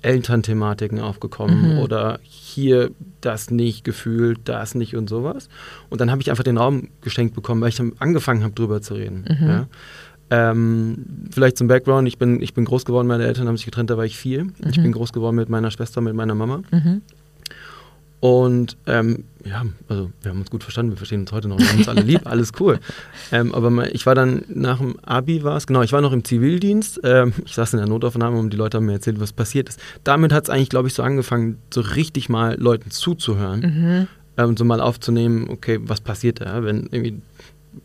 Elternthematiken 0.00 1.00
aufgekommen 1.00 1.74
mhm. 1.74 1.78
oder 1.78 2.18
hier 2.22 2.90
das 3.20 3.50
nicht 3.50 3.84
gefühlt, 3.84 4.40
das 4.44 4.74
nicht 4.74 4.96
und 4.96 5.08
sowas. 5.08 5.48
Und 5.90 6.00
dann 6.00 6.10
habe 6.10 6.20
ich 6.22 6.30
einfach 6.30 6.44
den 6.44 6.58
Raum 6.58 6.88
geschenkt 7.02 7.34
bekommen, 7.34 7.60
weil 7.60 7.68
ich 7.68 7.76
dann 7.76 7.92
angefangen 7.98 8.42
habe, 8.42 8.54
drüber 8.54 8.82
zu 8.82 8.94
reden. 8.94 9.24
Mhm. 9.28 9.48
Ja. 9.48 9.66
Ähm, 10.30 11.04
vielleicht 11.30 11.58
zum 11.58 11.68
Background, 11.68 12.08
ich 12.08 12.18
bin, 12.18 12.40
ich 12.40 12.54
bin 12.54 12.64
groß 12.64 12.84
geworden, 12.84 13.06
meine 13.06 13.26
Eltern 13.26 13.48
haben 13.48 13.56
sich 13.56 13.66
getrennt, 13.66 13.90
da 13.90 13.98
war 13.98 14.04
ich 14.04 14.16
vier. 14.16 14.44
Mhm. 14.44 14.52
Ich 14.70 14.80
bin 14.80 14.92
groß 14.92 15.12
geworden 15.12 15.36
mit 15.36 15.48
meiner 15.48 15.70
Schwester, 15.70 16.00
mit 16.00 16.14
meiner 16.14 16.34
Mama. 16.34 16.62
Mhm. 16.70 17.02
Und 18.22 18.76
ähm, 18.86 19.24
ja, 19.44 19.64
also 19.88 20.12
wir 20.22 20.30
haben 20.30 20.38
uns 20.38 20.48
gut 20.48 20.62
verstanden, 20.62 20.92
wir 20.92 20.96
verstehen 20.96 21.22
uns 21.22 21.32
heute 21.32 21.48
noch, 21.48 21.58
wir 21.58 21.68
haben 21.68 21.78
uns 21.78 21.88
alle 21.88 22.02
lieb, 22.02 22.20
alles 22.24 22.52
cool. 22.60 22.78
Ähm, 23.32 23.52
aber 23.52 23.92
ich 23.92 24.06
war 24.06 24.14
dann 24.14 24.44
nach 24.46 24.78
dem 24.78 24.96
Abi 25.00 25.42
war 25.42 25.56
es, 25.56 25.66
genau, 25.66 25.82
ich 25.82 25.92
war 25.92 26.00
noch 26.00 26.12
im 26.12 26.24
Zivildienst. 26.24 27.00
Ähm, 27.02 27.32
ich 27.44 27.54
saß 27.54 27.72
in 27.72 27.80
der 27.80 27.88
Notaufnahme 27.88 28.38
und 28.38 28.52
die 28.52 28.56
Leute 28.56 28.76
haben 28.76 28.86
mir 28.86 28.92
erzählt, 28.92 29.18
was 29.18 29.32
passiert 29.32 29.68
ist. 29.68 29.80
Damit 30.04 30.32
hat 30.32 30.44
es 30.44 30.50
eigentlich, 30.50 30.68
glaube 30.68 30.86
ich, 30.86 30.94
so 30.94 31.02
angefangen, 31.02 31.58
so 31.74 31.80
richtig 31.80 32.28
mal 32.28 32.56
Leuten 32.60 32.92
zuzuhören 32.92 34.08
mhm. 34.36 34.44
und 34.44 34.56
so 34.56 34.64
mal 34.64 34.80
aufzunehmen, 34.80 35.48
okay, 35.50 35.80
was 35.82 36.00
passiert 36.00 36.40
da, 36.40 36.62
wenn 36.62 36.88
irgendwie, 36.92 37.20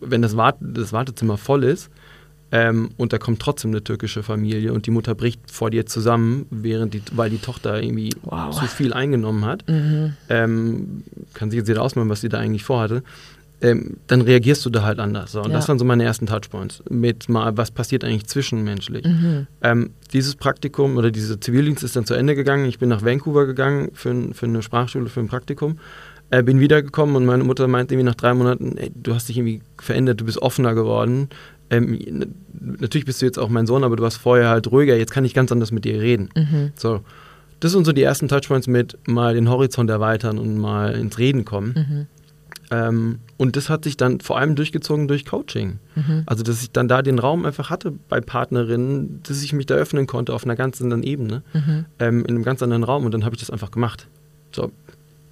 wenn 0.01 0.21
das, 0.21 0.37
Wart 0.37 0.57
das 0.61 0.93
Wartezimmer 0.93 1.37
voll 1.37 1.63
ist 1.63 1.89
ähm, 2.51 2.89
und 2.97 3.11
da 3.11 3.17
kommt 3.17 3.41
trotzdem 3.41 3.71
eine 3.71 3.83
türkische 3.83 4.23
Familie 4.23 4.71
und 4.71 4.85
die 4.85 4.91
Mutter 4.91 5.15
bricht 5.15 5.51
vor 5.51 5.69
dir 5.69 5.85
zusammen, 5.85 6.45
während 6.49 6.93
die, 6.93 7.01
weil 7.11 7.29
die 7.29 7.39
Tochter 7.39 7.81
irgendwie 7.81 8.11
wow. 8.23 8.57
zu 8.57 8.65
viel 8.67 8.93
eingenommen 8.93 9.45
hat. 9.45 9.67
Mhm. 9.67 10.13
Ähm, 10.29 11.03
kann 11.33 11.51
sich 11.51 11.57
jetzt 11.57 11.67
jeder 11.67 11.81
ausmalen, 11.81 12.09
was 12.09 12.21
sie 12.21 12.29
da 12.29 12.39
eigentlich 12.39 12.63
vorhatte. 12.63 13.03
Ähm, 13.59 13.97
dann 14.05 14.21
reagierst 14.21 14.63
du 14.65 14.69
da 14.69 14.83
halt 14.83 14.99
anders. 14.99 15.31
So. 15.31 15.41
Und 15.41 15.49
ja. 15.49 15.57
das 15.57 15.67
waren 15.67 15.79
so 15.79 15.83
meine 15.83 16.03
ersten 16.03 16.27
Touchpoints 16.27 16.83
mit 16.89 17.27
mal, 17.27 17.57
was 17.57 17.71
passiert 17.71 18.03
eigentlich 18.03 18.27
zwischenmenschlich. 18.27 19.03
Mhm. 19.03 19.47
Ähm, 19.63 19.89
dieses 20.13 20.35
Praktikum 20.35 20.95
oder 20.95 21.11
dieser 21.11 21.41
Zivildienst 21.41 21.83
ist 21.83 21.95
dann 21.95 22.05
zu 22.05 22.13
Ende 22.13 22.35
gegangen. 22.35 22.65
Ich 22.65 22.77
bin 22.79 22.87
nach 22.87 23.03
Vancouver 23.03 23.45
gegangen 23.45 23.89
für, 23.93 24.33
für 24.33 24.45
eine 24.45 24.61
Sprachschule, 24.61 25.09
für 25.09 25.19
ein 25.19 25.27
Praktikum. 25.27 25.79
Äh, 26.29 26.43
bin 26.43 26.59
wiedergekommen 26.59 27.15
und 27.15 27.25
meine 27.25 27.43
Mutter 27.43 27.67
meinte 27.67 27.95
irgendwie 27.95 28.09
nach 28.09 28.15
drei 28.15 28.33
Monaten, 28.33 28.77
ey, 28.77 28.91
du 28.93 29.15
hast 29.15 29.27
dich 29.27 29.37
irgendwie 29.37 29.61
verändert, 29.77 30.21
du 30.21 30.25
bist 30.25 30.41
offener 30.41 30.75
geworden 30.75 31.29
ähm, 31.69 31.99
natürlich 32.59 33.05
bist 33.05 33.21
du 33.21 33.25
jetzt 33.25 33.37
auch 33.37 33.49
mein 33.49 33.67
Sohn, 33.67 33.83
aber 33.83 33.95
du 33.95 34.03
warst 34.03 34.17
vorher 34.17 34.49
halt 34.49 34.71
ruhiger, 34.71 34.95
jetzt 34.95 35.11
kann 35.11 35.25
ich 35.25 35.33
ganz 35.33 35.51
anders 35.51 35.71
mit 35.71 35.85
dir 35.85 36.01
reden. 36.01 36.29
Mhm. 36.35 36.71
So. 36.75 37.01
Das 37.59 37.71
sind 37.71 37.85
so 37.85 37.91
die 37.91 38.03
ersten 38.03 38.27
Touchpoints 38.27 38.67
mit 38.67 38.97
mal 39.07 39.33
den 39.33 39.49
Horizont 39.49 39.89
erweitern 39.89 40.37
und 40.37 40.57
mal 40.57 40.93
ins 40.93 41.17
Reden 41.17 41.43
kommen. 41.43 41.73
Mhm. 41.75 42.07
Ähm, 42.69 43.19
und 43.37 43.55
das 43.55 43.69
hat 43.69 43.83
sich 43.83 43.97
dann 43.97 44.19
vor 44.19 44.37
allem 44.37 44.55
durchgezogen 44.55 45.07
durch 45.07 45.25
Coaching. 45.25 45.79
Mhm. 45.95 46.23
Also, 46.25 46.43
dass 46.43 46.61
ich 46.61 46.71
dann 46.71 46.87
da 46.87 47.01
den 47.01 47.17
Raum 47.17 47.45
einfach 47.45 47.69
hatte 47.69 47.93
bei 48.09 48.19
Partnerinnen, 48.19 49.21
dass 49.23 49.41
ich 49.41 49.53
mich 49.53 49.65
da 49.65 49.75
öffnen 49.75 50.05
konnte 50.05 50.33
auf 50.33 50.43
einer 50.43 50.55
ganz 50.55 50.81
anderen 50.81 51.03
Ebene, 51.03 51.43
mhm. 51.53 51.85
ähm, 51.99 52.19
in 52.25 52.35
einem 52.35 52.43
ganz 52.43 52.61
anderen 52.61 52.83
Raum 52.83 53.05
und 53.05 53.13
dann 53.13 53.25
habe 53.25 53.35
ich 53.35 53.39
das 53.39 53.49
einfach 53.49 53.71
gemacht. 53.71 54.07
So, 54.51 54.71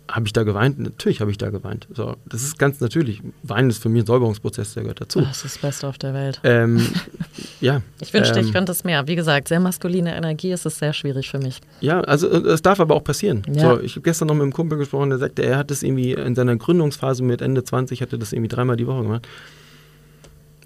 habe 0.09 0.27
ich 0.27 0.33
da 0.33 0.43
geweint? 0.43 0.79
Natürlich 0.79 1.21
habe 1.21 1.31
ich 1.31 1.37
da 1.37 1.49
geweint. 1.49 1.87
So, 1.93 2.15
das 2.25 2.43
ist 2.43 2.59
ganz 2.59 2.79
natürlich. 2.79 3.21
Weinen 3.43 3.69
ist 3.69 3.81
für 3.81 3.89
mich 3.89 4.03
ein 4.03 4.05
Säuberungsprozess, 4.05 4.73
der 4.73 4.83
gehört 4.83 5.01
dazu. 5.01 5.21
Das 5.21 5.37
ist 5.37 5.45
das 5.45 5.57
Beste 5.57 5.87
auf 5.87 5.97
der 5.97 6.13
Welt. 6.13 6.39
Ähm, 6.43 6.85
ja. 7.61 7.81
Ich 8.01 8.13
wünschte, 8.13 8.39
ähm, 8.39 8.45
ich 8.45 8.53
könnte 8.53 8.71
es 8.71 8.83
mehr. 8.83 9.07
Wie 9.07 9.15
gesagt, 9.15 9.47
sehr 9.47 9.59
maskuline 9.59 10.15
Energie 10.15 10.51
ist 10.51 10.65
es 10.65 10.77
sehr 10.77 10.93
schwierig 10.93 11.29
für 11.29 11.39
mich. 11.39 11.61
Ja, 11.81 12.01
also 12.01 12.29
äh, 12.29 12.49
es 12.49 12.61
darf 12.61 12.79
aber 12.79 12.95
auch 12.95 13.03
passieren. 13.03 13.43
Ja. 13.51 13.75
So, 13.75 13.81
ich 13.81 13.93
habe 13.93 14.01
gestern 14.01 14.27
noch 14.27 14.35
mit 14.35 14.43
einem 14.43 14.53
Kumpel 14.53 14.77
gesprochen, 14.77 15.09
der 15.09 15.19
sagte, 15.19 15.43
er 15.43 15.57
hat 15.57 15.71
das 15.71 15.83
irgendwie 15.83 16.13
in 16.13 16.35
seiner 16.35 16.55
Gründungsphase 16.55 17.23
mit 17.23 17.41
Ende 17.41 17.63
20, 17.63 18.01
hatte 18.01 18.19
das 18.19 18.33
irgendwie 18.33 18.49
dreimal 18.49 18.77
die 18.77 18.87
Woche 18.87 19.03
gemacht. 19.03 19.27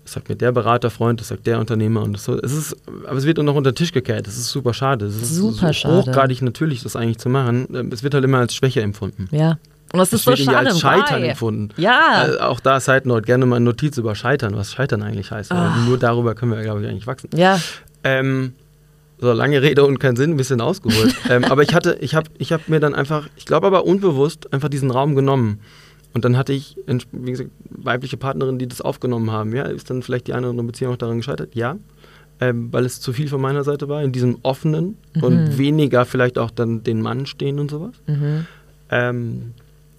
Das 0.09 0.15
sagt 0.15 0.27
mir 0.27 0.35
der 0.35 0.51
Beraterfreund, 0.51 1.21
das 1.21 1.27
sagt 1.27 1.45
der 1.45 1.59
Unternehmer 1.59 2.01
und 2.01 2.13
das 2.13 2.23
so. 2.23 2.35
Es 2.41 2.51
ist, 2.51 2.75
aber 3.05 3.15
es 3.15 3.25
wird 3.25 3.37
noch 3.37 3.53
unter 3.53 3.71
den 3.71 3.75
Tisch 3.75 3.91
gekehrt. 3.91 4.25
Das 4.25 4.37
ist 4.37 4.49
super 4.49 4.73
schade. 4.73 5.05
Es 5.05 5.15
ist 5.15 5.35
super 5.35 5.67
so 5.67 5.73
schade. 5.73 5.97
hochgradig 5.97 6.41
natürlich, 6.41 6.81
das 6.81 6.95
eigentlich 6.95 7.19
zu 7.19 7.29
machen. 7.29 7.67
Ähm, 7.75 7.91
es 7.93 8.01
wird 8.01 8.15
halt 8.15 8.23
immer 8.23 8.39
als 8.39 8.55
Schwäche 8.55 8.81
empfunden. 8.81 9.27
Ja. 9.29 9.59
Und 9.93 9.99
das 9.99 10.11
ist 10.11 10.21
es 10.21 10.23
so 10.25 10.35
schade. 10.35 10.69
als 10.69 10.79
Scheitern 10.79 11.21
Why? 11.21 11.27
empfunden. 11.27 11.69
Ja. 11.77 12.01
Also 12.15 12.39
auch 12.39 12.59
da 12.59 12.79
Side 12.79 13.03
Note, 13.07 13.21
gerne 13.21 13.45
mal 13.45 13.57
eine 13.57 13.65
Notiz 13.65 13.99
über 13.99 14.15
Scheitern, 14.15 14.55
was 14.55 14.73
Scheitern 14.73 15.03
eigentlich 15.03 15.29
heißt. 15.29 15.53
Nur 15.85 15.99
darüber 15.99 16.33
können 16.33 16.53
wir, 16.53 16.61
glaube 16.63 16.81
ich, 16.81 16.87
eigentlich 16.87 17.05
wachsen. 17.05 17.29
Ja. 17.35 17.59
Ähm, 18.03 18.53
so, 19.19 19.31
lange 19.31 19.61
Rede 19.61 19.85
und 19.85 19.99
kein 19.99 20.15
Sinn, 20.15 20.31
ein 20.31 20.37
bisschen 20.37 20.59
ausgeholt. 20.59 21.13
ähm, 21.29 21.43
aber 21.43 21.61
ich 21.61 21.75
hatte, 21.75 21.99
ich 22.01 22.15
habe 22.15 22.31
ich 22.39 22.51
hab 22.51 22.67
mir 22.67 22.79
dann 22.79 22.95
einfach, 22.95 23.27
ich 23.35 23.45
glaube 23.45 23.67
aber 23.67 23.85
unbewusst, 23.85 24.51
einfach 24.51 24.69
diesen 24.69 24.89
Raum 24.89 25.13
genommen. 25.13 25.59
Und 26.13 26.25
dann 26.25 26.37
hatte 26.37 26.53
ich, 26.53 26.75
wie 27.11 27.31
gesagt, 27.31 27.51
weibliche 27.69 28.17
Partnerinnen, 28.17 28.59
die 28.59 28.67
das 28.67 28.81
aufgenommen 28.81 29.31
haben. 29.31 29.55
Ja, 29.55 29.63
ist 29.63 29.89
dann 29.89 30.01
vielleicht 30.01 30.27
die 30.27 30.33
eine 30.33 30.47
oder 30.47 30.51
andere 30.51 30.67
Beziehung 30.67 30.93
auch 30.93 30.97
daran 30.97 31.17
gescheitert? 31.17 31.55
Ja. 31.55 31.77
Ähm, 32.41 32.69
weil 32.71 32.85
es 32.85 33.01
zu 33.01 33.11
viel 33.13 33.27
von 33.27 33.41
meiner 33.41 33.63
Seite 33.63 33.89
war, 33.89 34.01
in 34.01 34.11
diesem 34.11 34.37
offenen 34.43 34.97
mhm. 35.13 35.23
und 35.23 35.57
weniger 35.57 36.05
vielleicht 36.05 36.37
auch 36.37 36.51
dann 36.51 36.83
den 36.83 37.01
Mann 37.01 37.25
stehen 37.25 37.59
und 37.59 37.69
sowas. 37.69 37.95
Mhm. 38.07 38.45
Ähm, 38.89 39.53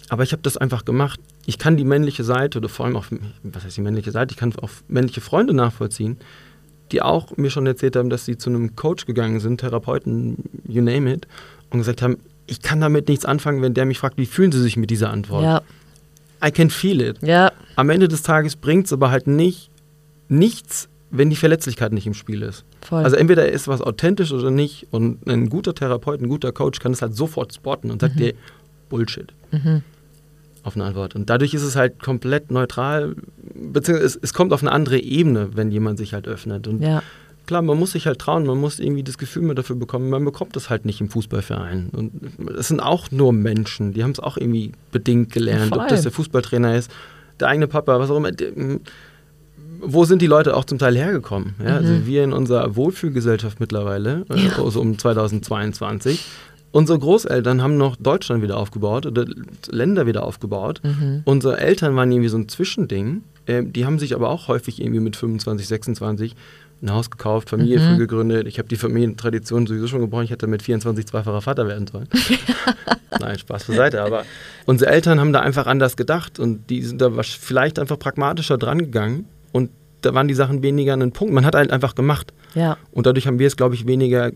aber 0.09 0.23
ich 0.23 0.33
habe 0.33 0.41
das 0.41 0.57
einfach 0.57 0.83
gemacht. 0.83 1.19
Ich 1.45 1.57
kann 1.57 1.77
die 1.77 1.85
männliche 1.85 2.23
Seite 2.23 2.57
oder 2.57 2.67
vor 2.67 2.85
allem 2.85 2.95
auch, 2.95 3.05
was 3.43 3.63
heißt 3.63 3.77
die 3.77 3.81
männliche 3.81 4.11
Seite, 4.11 4.33
ich 4.33 4.37
kann 4.37 4.53
auch 4.61 4.69
männliche 4.87 5.21
Freunde 5.21 5.53
nachvollziehen, 5.53 6.17
die 6.91 7.01
auch 7.01 7.37
mir 7.37 7.49
schon 7.49 7.65
erzählt 7.65 7.95
haben, 7.95 8.09
dass 8.09 8.25
sie 8.25 8.37
zu 8.37 8.49
einem 8.49 8.75
Coach 8.75 9.05
gegangen 9.05 9.39
sind, 9.39 9.61
Therapeuten, 9.61 10.37
you 10.67 10.81
name 10.81 11.13
it, 11.13 11.27
und 11.69 11.79
gesagt 11.79 12.01
haben, 12.01 12.17
ich 12.47 12.61
kann 12.61 12.81
damit 12.81 13.07
nichts 13.07 13.23
anfangen, 13.23 13.61
wenn 13.61 13.73
der 13.73 13.85
mich 13.85 13.99
fragt, 13.99 14.17
wie 14.17 14.25
fühlen 14.25 14.51
sie 14.51 14.61
sich 14.61 14.75
mit 14.75 14.89
dieser 14.89 15.11
Antwort? 15.11 15.43
Ja. 15.43 15.61
I 16.43 16.51
can 16.51 16.69
feel 16.69 17.01
it. 17.01 17.17
Ja. 17.21 17.51
Am 17.75 17.89
Ende 17.89 18.07
des 18.07 18.23
Tages 18.23 18.55
bringt 18.55 18.87
es 18.87 18.93
aber 18.93 19.11
halt 19.11 19.27
nicht 19.27 19.71
nichts, 20.31 20.87
wenn 21.11 21.29
die 21.29 21.35
Verletzlichkeit 21.35 21.91
nicht 21.91 22.07
im 22.07 22.13
Spiel 22.13 22.41
ist. 22.41 22.63
Voll. 22.81 23.03
Also 23.03 23.17
entweder 23.17 23.51
ist 23.51 23.67
was 23.67 23.81
authentisch 23.81 24.31
oder 24.31 24.49
nicht 24.49 24.87
und 24.91 25.27
ein 25.27 25.49
guter 25.49 25.75
Therapeut, 25.75 26.21
ein 26.21 26.29
guter 26.29 26.51
Coach 26.53 26.79
kann 26.79 26.93
es 26.93 27.01
halt 27.01 27.15
sofort 27.15 27.53
spotten 27.53 27.91
und 27.91 28.01
sagt 28.01 28.17
dir 28.17 28.33
Bullshit. 28.89 29.33
Auf 30.63 30.75
eine 30.75 30.85
Antwort. 30.85 31.15
Und 31.15 31.29
dadurch 31.29 31.53
ist 31.53 31.63
es 31.63 31.75
halt 31.75 32.01
komplett 32.01 32.51
neutral, 32.51 33.15
beziehungsweise 33.53 34.05
es, 34.05 34.19
es 34.21 34.33
kommt 34.33 34.53
auf 34.53 34.61
eine 34.61 34.71
andere 34.71 34.99
Ebene, 34.99 35.49
wenn 35.53 35.71
jemand 35.71 35.97
sich 35.97 36.13
halt 36.13 36.27
öffnet. 36.27 36.67
Und 36.67 36.81
ja. 36.81 37.03
Klar, 37.47 37.61
man 37.61 37.77
muss 37.77 37.91
sich 37.91 38.07
halt 38.07 38.19
trauen, 38.19 38.45
man 38.45 38.59
muss 38.59 38.79
irgendwie 38.79 39.03
das 39.03 39.17
Gefühl 39.17 39.43
mehr 39.43 39.55
dafür 39.55 39.75
bekommen, 39.75 40.09
man 40.09 40.23
bekommt 40.25 40.55
das 40.55 40.69
halt 40.69 40.85
nicht 40.85 41.01
im 41.01 41.09
Fußballverein. 41.09 41.89
Und 41.91 42.11
es 42.57 42.67
sind 42.69 42.79
auch 42.79 43.11
nur 43.11 43.33
Menschen, 43.33 43.93
die 43.93 44.03
haben 44.03 44.11
es 44.11 44.19
auch 44.19 44.37
irgendwie 44.37 44.71
bedingt 44.91 45.31
gelernt, 45.31 45.69
Voll. 45.73 45.79
ob 45.83 45.87
das 45.89 46.03
der 46.03 46.11
Fußballtrainer 46.11 46.75
ist, 46.75 46.91
der 47.39 47.47
eigene 47.49 47.67
Papa, 47.67 47.99
was 47.99 48.09
auch 48.09 48.17
immer. 48.17 48.31
Der, 48.31 48.51
wo 49.83 50.05
sind 50.05 50.21
die 50.21 50.27
Leute 50.27 50.55
auch 50.55 50.65
zum 50.65 50.77
Teil 50.77 50.95
hergekommen? 50.95 51.55
Ja, 51.59 51.77
Also 51.77 52.05
wir 52.05 52.23
in 52.23 52.33
unserer 52.33 52.75
Wohlfühlgesellschaft 52.75 53.59
mittlerweile, 53.59 54.25
äh, 54.29 54.39
Ja. 54.47 54.63
also 54.63 54.79
um 54.79 54.97
2022, 54.97 56.23
unsere 56.71 56.99
Großeltern 56.99 57.61
haben 57.63 57.77
noch 57.77 57.95
Deutschland 57.95 58.43
wieder 58.43 58.57
aufgebaut 58.57 59.05
oder 59.07 59.25
Länder 59.69 60.05
wieder 60.05 60.23
aufgebaut. 60.23 60.81
Unsere 61.25 61.57
Eltern 61.59 61.95
waren 61.95 62.11
irgendwie 62.11 62.29
so 62.29 62.37
ein 62.37 62.47
Zwischending. 62.47 63.23
Äh, 63.47 63.63
die 63.63 63.85
haben 63.85 63.97
sich 63.97 64.13
aber 64.13 64.29
auch 64.29 64.47
häufig 64.47 64.79
irgendwie 64.79 64.99
mit 64.99 65.15
25, 65.15 65.67
26 65.67 66.35
ein 66.81 66.91
Haus 66.91 67.11
gekauft, 67.11 67.49
Familie 67.49 67.79
früh 67.79 67.97
gegründet. 67.97 68.47
Ich 68.47 68.57
habe 68.57 68.67
die 68.67 68.75
Familientradition 68.75 69.67
sowieso 69.67 69.87
schon 69.87 70.01
gebrochen. 70.01 70.23
Ich 70.23 70.31
hätte 70.31 70.47
mit 70.47 70.63
24 70.63 71.05
zweifacher 71.05 71.41
Vater 71.41 71.67
werden 71.67 71.85
sollen. 71.87 72.07
Nein, 73.19 73.37
Spaß 73.37 73.65
beiseite. 73.65 74.01
Aber 74.01 74.25
unsere 74.65 74.89
Eltern 74.91 75.19
haben 75.19 75.31
da 75.31 75.41
einfach 75.41 75.67
anders 75.67 75.95
gedacht 75.95 76.39
und 76.39 76.69
die 76.69 76.81
sind 76.83 76.99
da 77.01 77.11
vielleicht 77.23 77.77
einfach 77.77 77.99
pragmatischer 77.99 78.57
dran 78.57 78.79
gegangen 78.79 79.25
und 79.51 79.69
da 80.01 80.13
waren 80.15 80.27
die 80.27 80.33
Sachen 80.33 80.63
weniger 80.63 80.93
an 80.93 81.01
den 81.01 81.11
Punkt. 81.11 81.31
Man 81.33 81.45
hat 81.45 81.53
halt 81.53 81.71
einfach 81.71 81.93
gemacht. 81.93 82.33
Ja. 82.55 82.77
Und 82.91 83.05
dadurch 83.05 83.27
haben 83.27 83.37
wir 83.37 83.45
es, 83.45 83.55
glaube 83.55 83.75
ich, 83.75 83.85
weniger 83.85 84.31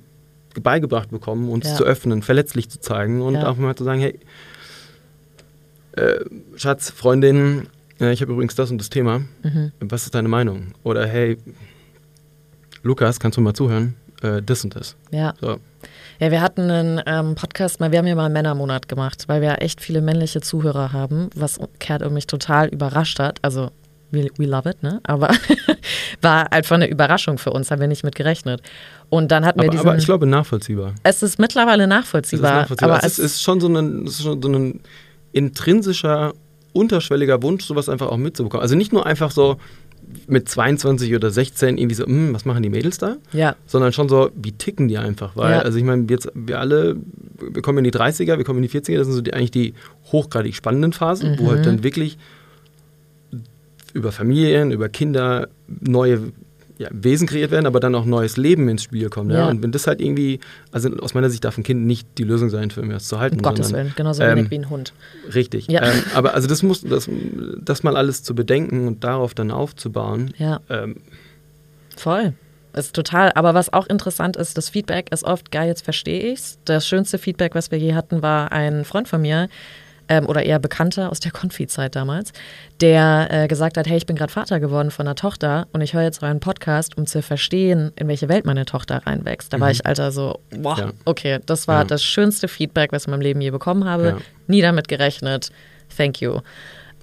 beigebracht 0.61 1.09
bekommen, 1.09 1.49
uns 1.49 1.67
Ja. 1.67 1.75
zu 1.75 1.83
öffnen, 1.83 2.21
verletzlich 2.21 2.69
zu 2.69 2.79
zeigen 2.79 3.21
und 3.23 3.33
Ja. 3.33 3.47
auch 3.49 3.57
mal 3.57 3.75
zu 3.75 3.83
sagen, 3.83 3.99
hey, 3.99 4.19
äh, 5.93 6.19
Schatz, 6.57 6.91
Freundin, 6.91 7.67
äh, 7.99 8.11
ich 8.11 8.21
habe 8.21 8.31
übrigens 8.33 8.55
das 8.55 8.69
und 8.71 8.77
das 8.77 8.89
Thema. 8.89 9.19
Mhm. 9.43 9.71
Was 9.79 10.03
ist 10.03 10.13
deine 10.15 10.27
Meinung? 10.27 10.73
Oder 10.83 11.07
hey, 11.07 11.37
Lukas, 12.85 13.19
kannst 13.19 13.35
du 13.37 13.41
mal 13.41 13.55
zuhören? 13.55 13.95
Äh, 14.21 14.43
das 14.43 14.63
und 14.63 14.75
das. 14.75 14.95
Ja. 15.09 15.33
So. 15.41 15.57
Ja, 16.19 16.29
wir 16.29 16.39
hatten 16.39 16.69
einen 16.69 17.01
ähm, 17.07 17.33
Podcast, 17.33 17.79
mal, 17.79 17.91
wir 17.91 17.97
haben 17.97 18.05
ja 18.05 18.13
mal 18.13 18.25
einen 18.25 18.33
Männermonat 18.33 18.87
gemacht, 18.87 19.23
weil 19.25 19.41
wir 19.41 19.59
echt 19.63 19.81
viele 19.81 20.01
männliche 20.01 20.39
Zuhörer 20.39 20.93
haben, 20.93 21.31
was 21.35 21.59
Kurt 21.85 22.03
und 22.03 22.13
mich 22.13 22.27
total 22.27 22.67
überrascht 22.67 23.17
hat. 23.17 23.39
Also, 23.41 23.71
we, 24.11 24.27
we 24.37 24.45
love 24.45 24.69
it, 24.69 24.83
ne? 24.83 24.99
Aber 25.01 25.29
war 26.21 26.53
einfach 26.53 26.75
eine 26.75 26.87
Überraschung 26.87 27.39
für 27.39 27.51
uns, 27.51 27.71
haben 27.71 27.81
wir 27.81 27.87
nicht 27.87 28.03
mit 28.03 28.13
gerechnet. 28.13 28.61
Und 29.09 29.31
dann 29.31 29.45
hatten 29.45 29.59
wir 29.59 29.65
Aber, 29.65 29.71
diesen. 29.71 29.87
aber 29.87 29.97
ich 29.97 30.05
glaube 30.05 30.27
nachvollziehbar. 30.27 30.93
es 31.01 31.23
ist 31.23 31.39
mittlerweile 31.39 31.83
Es 31.83 31.87
ist 31.87 31.89
nachvollziehbar. 31.89 32.53
nachvollziehbar. 32.61 32.97
Aber 32.97 33.03
es 33.03 33.17
ist, 33.17 33.25
ist 33.37 33.41
schon 33.41 33.59
so 33.59 33.67
ein, 33.67 34.05
es 34.05 34.19
ist 34.19 34.23
schon 34.23 34.39
so 34.43 34.49
ein 34.49 34.79
intrinsischer, 35.31 36.33
unterschwelliger 36.71 37.41
Wunsch, 37.41 37.65
sowas 37.65 37.89
einfach 37.89 38.09
auch 38.09 38.17
mitzubekommen. 38.17 38.61
Also 38.61 38.75
nicht 38.75 38.93
nur 38.93 39.07
einfach 39.07 39.31
so 39.31 39.57
mit 40.27 40.47
22 40.49 41.13
oder 41.15 41.29
16 41.31 41.77
irgendwie 41.77 41.95
so, 41.95 42.05
"Hm, 42.05 42.33
was 42.33 42.45
machen 42.45 42.63
die 42.63 42.69
Mädels 42.69 42.97
da? 42.97 43.17
ja, 43.33 43.55
sondern 43.65 43.91
schon 43.93 44.09
so, 44.09 44.29
wie 44.35 44.51
ticken 44.51 44.87
die 44.87 44.97
einfach? 44.97 45.35
Weil, 45.35 45.51
Ja. 45.57 45.59
also 45.61 45.77
ich 45.77 45.83
meine, 45.83 46.05
jetzt, 46.09 46.31
wir 46.33 46.59
alle, 46.59 46.95
wir 47.39 47.61
kommen 47.61 47.79
in 47.79 47.83
die 47.83 47.91
30er, 47.91 48.37
wir 48.37 48.45
kommen 48.45 48.59
in 48.59 48.63
die 48.63 48.69
40er, 48.69 48.97
das 48.97 49.07
sind 49.07 49.15
so 49.15 49.21
die, 49.21 49.33
eigentlich 49.33 49.51
die 49.51 49.73
hochgradig 50.11 50.55
spannenden 50.55 50.93
Phasen, 50.93 51.37
wo 51.39 51.43
Mhm. 51.43 51.49
halt 51.49 51.65
dann 51.65 51.83
wirklich 51.83 52.17
über 53.93 54.11
Familien, 54.11 54.71
über 54.71 54.89
Kinder 54.89 55.47
neue 55.67 56.31
ja, 56.77 56.89
Wesen 56.91 57.27
kreiert 57.27 57.51
werden, 57.51 57.65
aber 57.65 57.79
dann 57.79 57.95
auch 57.95 58.05
neues 58.05 58.37
Leben 58.37 58.67
ins 58.67 58.83
Spiel 58.83 59.09
kommt. 59.09 59.31
Ja. 59.31 59.39
Ja. 59.39 59.47
Und 59.49 59.63
wenn 59.63 59.71
das 59.71 59.87
halt 59.87 60.01
irgendwie, 60.01 60.39
also 60.71 60.89
aus 60.97 61.13
meiner 61.13 61.29
Sicht 61.29 61.43
darf 61.43 61.57
ein 61.57 61.63
Kind 61.63 61.85
nicht 61.85 62.07
die 62.17 62.23
Lösung 62.23 62.49
sein, 62.49 62.71
für 62.71 62.81
irgendwas 62.81 63.07
zu 63.07 63.19
halten. 63.19 63.37
um 63.37 63.41
Gottes 63.41 63.67
sondern, 63.67 63.85
Willen, 63.85 63.95
genauso 63.95 64.23
ähm, 64.23 64.37
wenig 64.37 64.51
wie 64.51 64.55
ein 64.55 64.69
Hund. 64.69 64.93
Richtig. 65.33 65.67
Ja. 65.67 65.83
Ähm, 65.83 66.03
aber 66.13 66.33
also 66.33 66.47
das 66.47 66.63
muss, 66.63 66.81
das, 66.81 67.09
das 67.59 67.83
mal 67.83 67.95
alles 67.95 68.23
zu 68.23 68.35
bedenken 68.35 68.87
und 68.87 69.03
darauf 69.03 69.33
dann 69.33 69.51
aufzubauen. 69.51 70.33
Ja. 70.37 70.59
Ähm, 70.69 70.97
Voll. 71.95 72.33
Ist 72.73 72.93
total. 72.93 73.31
Aber 73.35 73.53
was 73.53 73.71
auch 73.71 73.87
interessant 73.87 74.35
ist, 74.35 74.57
das 74.57 74.69
Feedback 74.69 75.11
ist 75.13 75.23
oft 75.23 75.49
geil, 75.49 75.69
jetzt 75.69 75.85
verstehe 75.85 76.33
ich's. 76.33 76.59
Das 76.65 76.85
schönste 76.85 77.17
Feedback, 77.17 77.55
was 77.55 77.71
wir 77.71 77.77
je 77.77 77.93
hatten, 77.93 78.21
war 78.21 78.51
ein 78.51 78.83
Freund 78.83 79.07
von 79.07 79.21
mir, 79.21 79.47
ähm, 80.09 80.25
oder 80.27 80.43
eher 80.45 80.59
Bekannter 80.59 81.11
aus 81.11 81.19
der 81.19 81.31
Konfi-Zeit 81.31 81.95
damals, 81.95 82.31
der 82.81 83.27
äh, 83.31 83.47
gesagt 83.47 83.77
hat, 83.77 83.87
hey, 83.87 83.97
ich 83.97 84.05
bin 84.05 84.15
gerade 84.15 84.31
Vater 84.31 84.59
geworden 84.59 84.91
von 84.91 85.07
einer 85.07 85.15
Tochter 85.15 85.67
und 85.73 85.81
ich 85.81 85.93
höre 85.93 86.03
jetzt 86.03 86.21
euren 86.23 86.39
Podcast, 86.39 86.97
um 86.97 87.05
zu 87.05 87.21
verstehen, 87.21 87.91
in 87.95 88.07
welche 88.07 88.29
Welt 88.29 88.45
meine 88.45 88.65
Tochter 88.65 89.01
reinwächst. 89.05 89.51
Da 89.53 89.59
war 89.59 89.71
ich, 89.71 89.85
Alter, 89.85 90.11
so, 90.11 90.39
wow, 90.57 90.77
Ja. 90.77 90.91
okay, 91.05 91.39
das 91.45 91.67
war 91.67 91.79
Ja. 91.81 91.85
das 91.85 92.03
schönste 92.03 92.47
Feedback, 92.47 92.91
was 92.91 93.03
ich 93.03 93.07
in 93.07 93.11
meinem 93.11 93.21
Leben 93.21 93.41
je 93.41 93.51
bekommen 93.51 93.85
habe. 93.85 94.05
Ja. 94.05 94.17
Nie 94.47 94.61
damit 94.61 94.87
gerechnet. 94.87 95.51
Thank 95.95 96.21
you. 96.21 96.39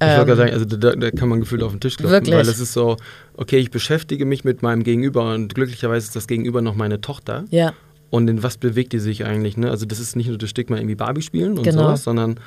Ich 0.00 0.08
wollte 0.08 0.20
Ähm, 0.20 0.26
gerade 0.26 0.36
sagen, 0.36 0.52
also 0.52 0.64
da, 0.64 0.96
da 0.96 1.10
kann 1.12 1.28
man 1.28 1.40
gefühlt 1.40 1.62
auf 1.62 1.70
den 1.70 1.80
Tisch 1.80 1.96
klopfen, 1.96 2.12
Wirklich? 2.14 2.34
weil 2.34 2.42
es 2.48 2.58
ist 2.58 2.72
so, 2.72 2.96
okay, 3.36 3.58
ich 3.58 3.70
beschäftige 3.70 4.24
mich 4.26 4.42
mit 4.42 4.60
meinem 4.62 4.82
Gegenüber 4.82 5.32
und 5.32 5.54
glücklicherweise 5.54 6.06
ist 6.06 6.16
das 6.16 6.26
Gegenüber 6.26 6.60
noch 6.60 6.74
meine 6.74 7.00
Tochter. 7.00 7.44
Ja, 7.50 7.72
Und 8.10 8.28
in 8.28 8.42
was 8.42 8.58
bewegt 8.58 8.92
die 8.92 8.98
sich 8.98 9.24
eigentlich? 9.24 9.56
Ne? 9.56 9.70
Also 9.70 9.86
das 9.86 9.98
ist 10.00 10.16
nicht 10.16 10.26
nur 10.28 10.36
das 10.38 10.50
Stigma 10.50 10.76
irgendwie 10.76 10.96
Barbie 10.96 11.22
spielen 11.22 11.56
und 11.56 11.62
Genau. 11.62 11.84
sowas, 11.84 12.02
sondern 12.04 12.38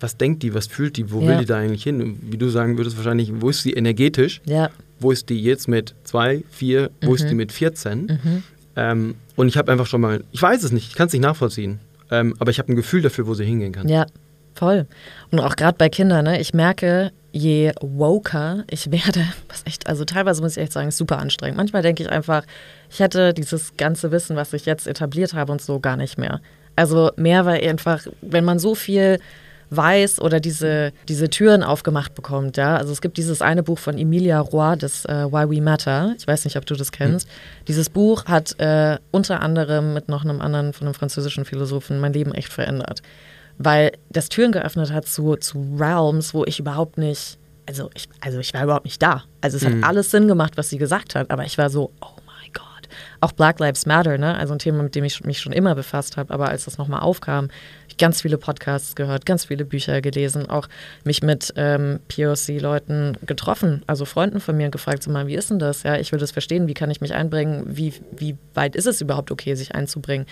was 0.00 0.16
denkt 0.16 0.42
die, 0.42 0.52
was 0.54 0.66
fühlt 0.66 0.96
die, 0.96 1.10
wo 1.10 1.20
Ja. 1.22 1.28
will 1.28 1.36
die 1.38 1.44
da 1.46 1.56
eigentlich 1.58 1.82
hin? 1.84 2.02
Und 2.02 2.32
Wie 2.32 2.36
du 2.36 2.48
sagen 2.48 2.76
würdest 2.76 2.96
wahrscheinlich, 2.96 3.32
wo 3.40 3.50
ist 3.50 3.62
sie 3.62 3.72
energetisch? 3.72 4.40
ja, 4.44 4.70
Wo 4.98 5.10
ist 5.10 5.28
die 5.28 5.42
jetzt 5.42 5.68
mit 5.68 5.94
zwei, 6.04 6.42
vier, 6.50 6.90
wo 7.02 7.14
ist 7.14 7.24
die 7.28 7.32
Mhm. 7.34 7.36
mit 7.38 7.52
14? 7.52 8.18
Ähm, 8.76 9.14
und 9.36 9.48
ich 9.48 9.56
habe 9.56 9.70
einfach 9.72 9.86
schon 9.86 10.00
mal, 10.00 10.24
ich 10.32 10.40
weiß 10.42 10.62
es 10.62 10.72
nicht, 10.72 10.88
ich 10.88 10.94
kann 10.94 11.06
es 11.06 11.12
nicht 11.12 11.22
nachvollziehen, 11.22 11.80
ähm, 12.10 12.34
aber 12.38 12.50
ich 12.50 12.58
habe 12.58 12.72
ein 12.72 12.76
Gefühl 12.76 13.02
dafür, 13.02 13.26
wo 13.26 13.34
sie 13.34 13.44
hingehen 13.44 13.72
kann. 13.72 13.88
Ja, 13.88 14.06
voll. 14.54 14.86
Und 15.30 15.40
auch 15.40 15.56
gerade 15.56 15.76
bei 15.78 15.88
Kindern, 15.88 16.24
ne? 16.24 16.40
Ich 16.40 16.52
merke, 16.54 17.10
je 17.32 17.72
woker 17.80 18.64
ich 18.70 18.90
werde, 18.90 19.20
was 19.48 19.62
echt, 19.66 19.86
also 19.86 20.04
teilweise 20.04 20.40
muss 20.42 20.56
ich 20.56 20.62
echt 20.62 20.72
sagen, 20.72 20.88
ist 20.88 20.96
super 20.98 21.18
anstrengend. 21.18 21.56
Manchmal 21.58 21.82
denke 21.82 22.02
ich 22.02 22.10
einfach, 22.10 22.44
ich 22.90 23.00
hätte 23.00 23.34
dieses 23.34 23.76
ganze 23.76 24.10
Wissen, 24.12 24.36
was 24.36 24.52
ich 24.52 24.64
jetzt 24.66 24.86
etabliert 24.86 25.34
habe 25.34 25.52
und 25.52 25.60
so 25.60 25.80
gar 25.80 25.96
nicht 25.96 26.16
mehr. 26.18 26.40
Also 26.74 27.10
mehr, 27.16 27.44
weil 27.46 27.66
einfach, 27.68 28.06
wenn 28.22 28.44
man 28.44 28.58
so 28.58 28.74
viel 28.74 29.18
weiß 29.70 30.20
oder 30.20 30.40
diese, 30.40 30.92
diese 31.08 31.28
Türen 31.28 31.62
aufgemacht 31.62 32.14
bekommt, 32.14 32.56
ja. 32.56 32.76
Also 32.76 32.92
es 32.92 33.00
gibt 33.00 33.16
dieses 33.16 33.42
eine 33.42 33.62
Buch 33.62 33.78
von 33.78 33.98
Emilia 33.98 34.40
Roy, 34.40 34.76
das 34.76 35.04
äh, 35.06 35.30
Why 35.30 35.50
We 35.50 35.62
Matter. 35.62 36.14
Ich 36.18 36.26
weiß 36.26 36.44
nicht, 36.44 36.56
ob 36.56 36.66
du 36.66 36.74
das 36.74 36.92
kennst. 36.92 37.28
Dieses 37.68 37.90
Buch 37.90 38.24
hat 38.26 38.58
äh, 38.60 38.98
unter 39.10 39.40
anderem 39.40 39.94
mit 39.94 40.08
noch 40.08 40.24
einem 40.24 40.40
anderen, 40.40 40.72
von 40.72 40.86
einem 40.86 40.94
französischen 40.94 41.44
Philosophen, 41.44 42.00
mein 42.00 42.12
Leben 42.12 42.32
echt 42.32 42.52
verändert. 42.52 43.02
Weil 43.58 43.92
das 44.10 44.28
Türen 44.28 44.52
geöffnet 44.52 44.92
hat 44.92 45.06
zu, 45.06 45.36
zu 45.36 45.76
Realms, 45.78 46.34
wo 46.34 46.44
ich 46.44 46.60
überhaupt 46.60 46.98
nicht, 46.98 47.38
also 47.66 47.90
ich, 47.94 48.08
also 48.20 48.38
ich 48.38 48.52
war 48.54 48.64
überhaupt 48.64 48.84
nicht 48.84 49.02
da. 49.02 49.24
Also 49.40 49.56
es 49.56 49.64
hat 49.64 49.72
alles 49.82 50.10
Sinn 50.10 50.28
gemacht, 50.28 50.56
was 50.56 50.68
sie 50.68 50.78
gesagt 50.78 51.14
hat, 51.14 51.30
aber 51.30 51.44
ich 51.44 51.58
war 51.58 51.70
so, 51.70 51.90
oh. 52.00 52.15
Auch 53.26 53.32
Black 53.32 53.58
Lives 53.58 53.86
Matter, 53.86 54.18
ne? 54.18 54.36
Also 54.38 54.54
ein 54.54 54.60
Thema, 54.60 54.84
mit 54.84 54.94
dem 54.94 55.02
ich 55.02 55.24
mich 55.24 55.40
schon 55.40 55.52
immer 55.52 55.74
befasst 55.74 56.16
habe, 56.16 56.32
aber 56.32 56.48
als 56.48 56.66
das 56.66 56.78
nochmal 56.78 57.00
aufkam, 57.00 57.48
ich 57.88 57.96
ganz 57.96 58.22
viele 58.22 58.38
Podcasts 58.38 58.94
gehört, 58.94 59.26
ganz 59.26 59.46
viele 59.46 59.64
Bücher 59.64 60.00
gelesen, 60.00 60.48
auch 60.48 60.68
mich 61.02 61.24
mit 61.24 61.52
ähm, 61.56 61.98
POC-Leuten 62.06 63.18
getroffen, 63.26 63.82
also 63.88 64.04
Freunden 64.04 64.38
von 64.38 64.56
mir 64.56 64.68
gefragt, 64.68 65.02
so 65.02 65.10
mal, 65.10 65.26
wie 65.26 65.34
ist 65.34 65.50
denn 65.50 65.58
das? 65.58 65.82
Ja, 65.82 65.96
ich 65.96 66.12
will 66.12 66.20
das 66.20 66.30
verstehen, 66.30 66.68
wie 66.68 66.74
kann 66.74 66.88
ich 66.88 67.00
mich 67.00 67.14
einbringen, 67.14 67.64
wie, 67.66 67.94
wie 68.16 68.36
weit 68.54 68.76
ist 68.76 68.86
es 68.86 69.00
überhaupt 69.00 69.32
okay, 69.32 69.56
sich 69.56 69.74
einzubringen? 69.74 70.26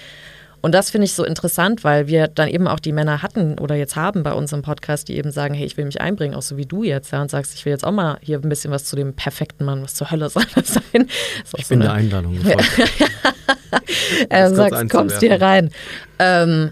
Und 0.65 0.73
das 0.73 0.89
finde 0.89 1.05
ich 1.05 1.13
so 1.13 1.25
interessant, 1.27 1.85
weil 1.85 2.07
wir 2.07 2.27
dann 2.27 2.49
eben 2.49 2.67
auch 2.69 2.81
die 2.81 2.93
Männer 2.93 3.21
hatten 3.21 3.59
oder 3.59 3.75
jetzt 3.75 3.97
haben 3.97 4.23
bei 4.23 4.33
uns 4.33 4.51
im 4.55 4.63
Podcast, 4.63 5.09
die 5.09 5.19
eben 5.19 5.31
sagen, 5.31 5.53
hey, 5.53 5.67
ich 5.67 5.77
will 5.77 5.85
mich 5.85 6.01
einbringen, 6.01 6.35
auch 6.35 6.41
so 6.41 6.57
wie 6.57 6.65
du 6.65 6.83
jetzt, 6.83 7.13
ja, 7.13 7.21
und 7.21 7.31
sagst, 7.31 7.53
ich 7.55 7.67
will 7.67 7.73
jetzt 7.75 7.85
auch 7.85 7.93
mal 7.93 8.17
hier 8.23 8.39
ein 8.39 8.49
bisschen 8.49 8.71
was 8.71 8.87
zu 8.87 8.97
dem 8.97 9.13
perfekten 9.13 9.67
Mann, 9.67 9.83
was 9.83 9.93
zur 9.93 10.11
Hölle 10.11 10.31
soll 10.31 10.45
das 10.55 10.73
sein? 10.73 10.83
Auch 11.53 11.59
Ich 11.59 11.67
so 11.67 11.75
bin 11.75 11.83
eine- 11.83 11.91
der 11.91 11.93
Einladung 11.93 12.33
gefolgt. 12.43 12.79
äh, 14.31 14.45
kurz 14.47 14.57
sagst, 14.57 14.89
kommst 14.91 15.21
hier 15.21 15.39
rein. 15.39 15.69
Ähm, 16.19 16.71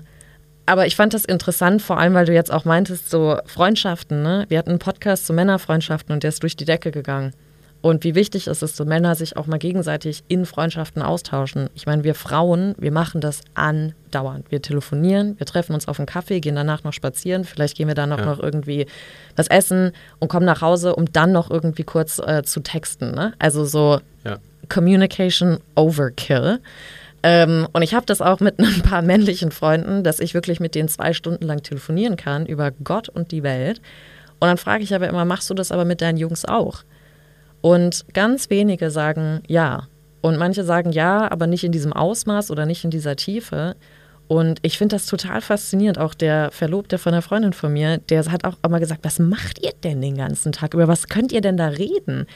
aber 0.64 0.86
ich 0.86 0.96
fand 0.96 1.12
das 1.12 1.26
interessant, 1.26 1.82
vor 1.82 1.98
allem, 1.98 2.14
weil 2.14 2.24
du 2.24 2.32
jetzt 2.32 2.50
auch 2.50 2.64
meintest, 2.64 3.10
so 3.10 3.36
Freundschaften, 3.44 4.22
ne? 4.22 4.46
Wir 4.48 4.56
hatten 4.58 4.70
einen 4.70 4.78
Podcast 4.78 5.26
zu 5.26 5.34
Männerfreundschaften 5.34 6.14
und 6.14 6.22
der 6.22 6.28
ist 6.30 6.42
durch 6.42 6.56
die 6.56 6.64
Decke 6.64 6.92
gegangen. 6.92 7.34
Und 7.82 8.04
wie 8.04 8.14
wichtig 8.14 8.46
ist 8.46 8.62
es, 8.62 8.76
so 8.76 8.84
Männer 8.84 9.16
sich 9.16 9.36
auch 9.36 9.46
mal 9.46 9.58
gegenseitig 9.58 10.22
in 10.28 10.46
Freundschaften 10.46 11.02
austauschen. 11.02 11.68
Ich 11.74 11.84
meine, 11.84 12.04
wir 12.04 12.14
Frauen, 12.14 12.76
wir 12.78 12.92
machen 12.92 13.20
das 13.20 13.40
andauernd. 13.54 14.50
Wir 14.52 14.62
telefonieren, 14.62 15.34
wir 15.38 15.46
treffen 15.46 15.74
uns 15.74 15.88
auf 15.88 15.98
einen 15.98 16.06
Kaffee, 16.06 16.38
gehen 16.40 16.54
danach 16.54 16.84
noch 16.84 16.92
spazieren, 16.92 17.44
vielleicht 17.44 17.76
gehen 17.76 17.88
wir 17.88 17.96
dann 17.96 18.10
noch, 18.10 18.18
Ja. 18.20 18.26
noch 18.26 18.38
irgendwie 18.40 18.86
was 19.34 19.48
essen 19.48 19.90
und 20.20 20.28
kommen 20.28 20.46
nach 20.46 20.60
Hause, 20.62 20.94
um 20.94 21.12
dann 21.12 21.32
noch 21.32 21.50
irgendwie 21.50 21.82
kurz 21.82 22.20
äh, 22.20 22.44
zu 22.44 22.60
texten. 22.60 23.10
Ne? 23.16 23.32
Also 23.40 23.64
so 23.64 24.00
Ja. 24.24 24.38
Communication 24.68 25.58
Overkill. 25.74 26.60
Ähm, 27.24 27.66
und 27.72 27.82
ich 27.82 27.94
habe 27.94 28.06
das 28.06 28.20
auch 28.20 28.38
mit 28.40 28.58
ein 28.60 28.82
paar 28.82 29.02
männlichen 29.02 29.50
Freunden, 29.50 30.04
dass 30.04 30.20
ich 30.20 30.34
wirklich 30.34 30.60
mit 30.60 30.74
denen 30.76 30.88
zwei 30.88 31.12
Stunden 31.12 31.44
lang 31.46 31.62
telefonieren 31.64 32.16
kann 32.16 32.46
über 32.46 32.70
Gott 32.70 33.08
und 33.08 33.32
die 33.32 33.42
Welt. 33.42 33.80
Und 34.38 34.48
dann 34.48 34.56
frage 34.56 34.84
ich 34.84 34.94
aber 34.94 35.08
immer, 35.08 35.24
machst 35.24 35.50
du 35.50 35.54
das 35.54 35.72
aber 35.72 35.84
mit 35.84 36.00
deinen 36.00 36.16
Jungs 36.16 36.44
auch? 36.44 36.82
Und 37.62 38.04
ganz 38.12 38.50
wenige 38.50 38.90
sagen 38.90 39.40
ja. 39.46 39.88
Und 40.20 40.38
manche 40.38 40.62
sagen 40.62 40.92
ja, 40.92 41.30
aber 41.32 41.46
nicht 41.46 41.64
in 41.64 41.72
diesem 41.72 41.92
Ausmaß 41.92 42.50
oder 42.50 42.66
nicht 42.66 42.84
in 42.84 42.90
dieser 42.90 43.16
Tiefe. 43.16 43.74
Und 44.28 44.60
ich 44.62 44.78
finde 44.78 44.96
das 44.96 45.06
total 45.06 45.40
faszinierend. 45.40 45.98
Auch 45.98 46.14
der 46.14 46.50
Verlobte 46.52 46.98
von 46.98 47.12
einer 47.12 47.22
Freundin 47.22 47.52
von 47.52 47.72
mir, 47.72 47.98
der 47.98 48.24
hat 48.30 48.44
auch 48.44 48.56
immer 48.64 48.80
gesagt, 48.80 49.04
was 49.04 49.18
macht 49.18 49.64
ihr 49.64 49.72
denn 49.82 50.00
den 50.00 50.16
ganzen 50.16 50.52
Tag? 50.52 50.74
Über 50.74 50.88
was 50.88 51.08
könnt 51.08 51.32
ihr 51.32 51.40
denn 51.40 51.56
da 51.56 51.68
reden? 51.68 52.26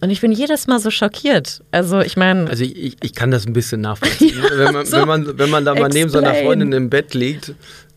Und 0.00 0.10
ich 0.10 0.20
bin 0.20 0.32
jedes 0.32 0.66
Mal 0.66 0.80
so 0.80 0.90
schockiert. 0.90 1.62
Also 1.70 2.00
ich 2.00 2.16
meine. 2.16 2.50
Also 2.50 2.64
ich, 2.64 2.96
ich 3.00 3.14
kann 3.14 3.30
das 3.30 3.46
ein 3.46 3.52
bisschen 3.52 3.80
nachvollziehen. 3.80 4.36
ja, 4.42 4.58
wenn, 4.58 4.72
man, 4.72 4.86
so 4.86 4.96
wenn, 4.96 5.08
man, 5.08 5.38
wenn 5.38 5.50
man 5.50 5.64
da 5.64 5.74
mal 5.74 5.88
neben 5.88 6.10
so 6.10 6.18
einer 6.18 6.34
Freundin 6.34 6.72
im 6.72 6.90
Bett 6.90 7.14
liegt 7.14 7.54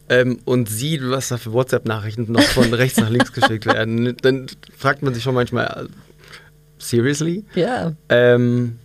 ähm, 0.09 0.39
und 0.45 0.69
sieht, 0.69 1.01
was 1.03 1.29
da 1.29 1.37
für 1.37 1.51
WhatsApp-Nachrichten 1.51 2.31
noch 2.31 2.41
von 2.41 2.73
rechts 2.73 2.99
nach 2.99 3.09
links 3.09 3.33
geschickt 3.33 3.65
werden, 3.65 4.15
dann 4.21 4.47
fragt 4.77 5.01
man 5.01 5.13
sich 5.13 5.23
schon 5.23 5.33
manchmal, 5.33 5.87
seriously? 6.89 7.43
Ja. 7.55 7.93
Ähm, 8.09 8.79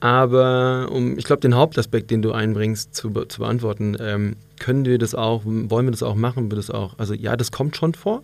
aber 0.00 0.88
um, 0.90 1.18
ich 1.18 1.24
glaube, 1.24 1.40
den 1.40 1.54
Hauptaspekt, 1.54 2.10
den 2.10 2.22
du 2.22 2.32
einbringst, 2.32 2.94
zu, 2.94 3.10
zu 3.10 3.40
beantworten, 3.40 3.96
ähm, 4.00 4.36
können 4.58 4.86
wir 4.86 4.98
das 4.98 5.14
auch, 5.14 5.42
wollen 5.44 5.86
wir 5.86 5.90
das 5.90 6.02
auch 6.02 6.14
machen, 6.14 6.50
wir 6.50 6.56
das 6.56 6.70
auch. 6.70 6.98
Also 6.98 7.14
ja, 7.14 7.36
das 7.36 7.52
kommt 7.52 7.76
schon 7.76 7.94
vor. 7.94 8.22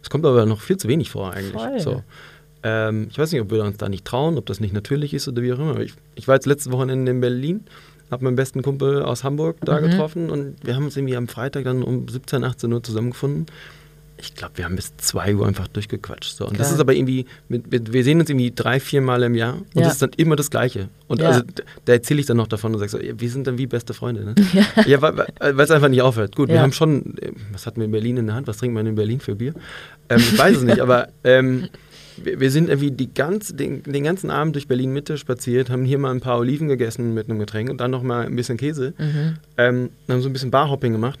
Es 0.00 0.10
kommt 0.10 0.24
aber 0.24 0.46
noch 0.46 0.60
viel 0.60 0.76
zu 0.76 0.86
wenig 0.86 1.10
vor 1.10 1.32
eigentlich. 1.32 1.52
Voll. 1.52 1.80
So. 1.80 2.02
Ähm, 2.62 3.08
ich 3.10 3.18
weiß 3.18 3.32
nicht, 3.32 3.40
ob 3.40 3.50
wir 3.50 3.64
uns 3.64 3.78
da 3.78 3.88
nicht 3.88 4.04
trauen, 4.04 4.38
ob 4.38 4.46
das 4.46 4.60
nicht 4.60 4.72
natürlich 4.72 5.12
ist 5.12 5.26
oder 5.26 5.42
wie 5.42 5.52
auch 5.52 5.58
immer. 5.58 5.80
Ich, 5.80 5.94
ich 6.14 6.28
war 6.28 6.36
jetzt 6.36 6.46
letzte 6.46 6.70
Wochenende 6.70 7.10
in 7.10 7.20
Berlin, 7.20 7.64
habe 8.10 8.24
meinen 8.24 8.36
besten 8.36 8.62
Kumpel 8.62 9.02
aus 9.02 9.24
Hamburg 9.24 9.56
da 9.62 9.80
mhm. 9.80 9.90
getroffen 9.90 10.30
und 10.30 10.54
wir 10.64 10.76
haben 10.76 10.84
uns 10.84 10.96
irgendwie 10.96 11.16
am 11.16 11.26
Freitag 11.26 11.64
dann 11.64 11.82
um 11.82 12.06
17, 12.08 12.44
18 12.44 12.72
Uhr 12.72 12.82
zusammengefunden 12.82 13.46
ich 14.20 14.34
glaube, 14.34 14.58
wir 14.58 14.64
haben 14.64 14.76
bis 14.76 14.96
2 14.96 15.36
Uhr 15.36 15.46
einfach 15.46 15.68
durchgequatscht. 15.68 16.36
So. 16.36 16.44
Und 16.44 16.54
Klar. 16.54 16.64
das 16.64 16.72
ist 16.72 16.80
aber 16.80 16.94
irgendwie, 16.94 17.26
wir 17.48 18.04
sehen 18.04 18.20
uns 18.20 18.28
irgendwie 18.28 18.52
drei, 18.54 18.80
vier 18.80 19.00
Mal 19.00 19.22
im 19.22 19.34
Jahr 19.34 19.54
und 19.54 19.66
ja. 19.74 19.82
das 19.82 19.94
ist 19.94 20.02
dann 20.02 20.10
immer 20.16 20.36
das 20.36 20.50
Gleiche. 20.50 20.88
Und 21.06 21.20
ja. 21.20 21.28
also, 21.28 21.42
da 21.84 21.92
erzähle 21.92 22.20
ich 22.20 22.26
dann 22.26 22.36
noch 22.36 22.48
davon 22.48 22.74
und 22.74 22.80
sage 22.80 22.90
so, 22.90 22.98
wir 23.00 23.30
sind 23.30 23.46
dann 23.46 23.58
wie 23.58 23.66
beste 23.66 23.94
Freunde. 23.94 24.24
Ne? 24.24 24.34
Ja, 24.52 24.64
ja 24.86 25.02
weil 25.02 25.60
es 25.60 25.70
einfach 25.70 25.88
nicht 25.88 26.02
aufhört. 26.02 26.34
Gut, 26.34 26.48
wir 26.48 26.60
haben 26.60 26.72
schon, 26.72 27.14
was 27.52 27.66
hatten 27.66 27.80
wir 27.80 27.84
in 27.84 27.92
Berlin 27.92 28.16
in 28.16 28.26
der 28.26 28.34
Hand? 28.34 28.46
Was 28.48 28.56
trinkt 28.56 28.74
man 28.74 28.86
in 28.86 28.94
Berlin 28.94 29.20
für 29.20 29.34
Bier? 29.34 29.54
Ähm, 30.08 30.18
ich 30.18 30.38
weiß 30.38 30.58
es 30.58 30.62
nicht, 30.62 30.80
aber 30.80 31.08
ähm, 31.22 31.68
wir, 32.16 32.40
wir, 32.40 32.50
sind 32.50 32.68
irgendwie 32.68 32.90
die 32.90 33.12
ganz, 33.12 33.54
den, 33.54 33.82
den, 33.82 34.04
ganzen 34.04 34.30
Abend 34.30 34.54
durch 34.54 34.66
Berlin 34.66 34.92
Mitte 34.92 35.18
spaziert, 35.18 35.70
haben 35.70 35.84
hier 35.84 35.98
mal 35.98 36.10
ein 36.10 36.20
paar 36.20 36.38
Oliven 36.38 36.68
gegessen 36.68 37.14
mit 37.14 37.28
einem 37.28 37.38
Getränk 37.38 37.70
und 37.70 37.80
dann 37.80 37.90
noch 37.90 38.02
mal 38.02 38.26
ein 38.26 38.36
bisschen 38.36 38.56
Käse. 38.56 38.94
Mhm. 38.98 39.34
Ähm, 39.56 39.90
haben 40.08 40.22
so 40.22 40.28
ein 40.28 40.32
bisschen 40.32 40.50
Barhopping 40.50 40.92
gemacht. 40.92 41.20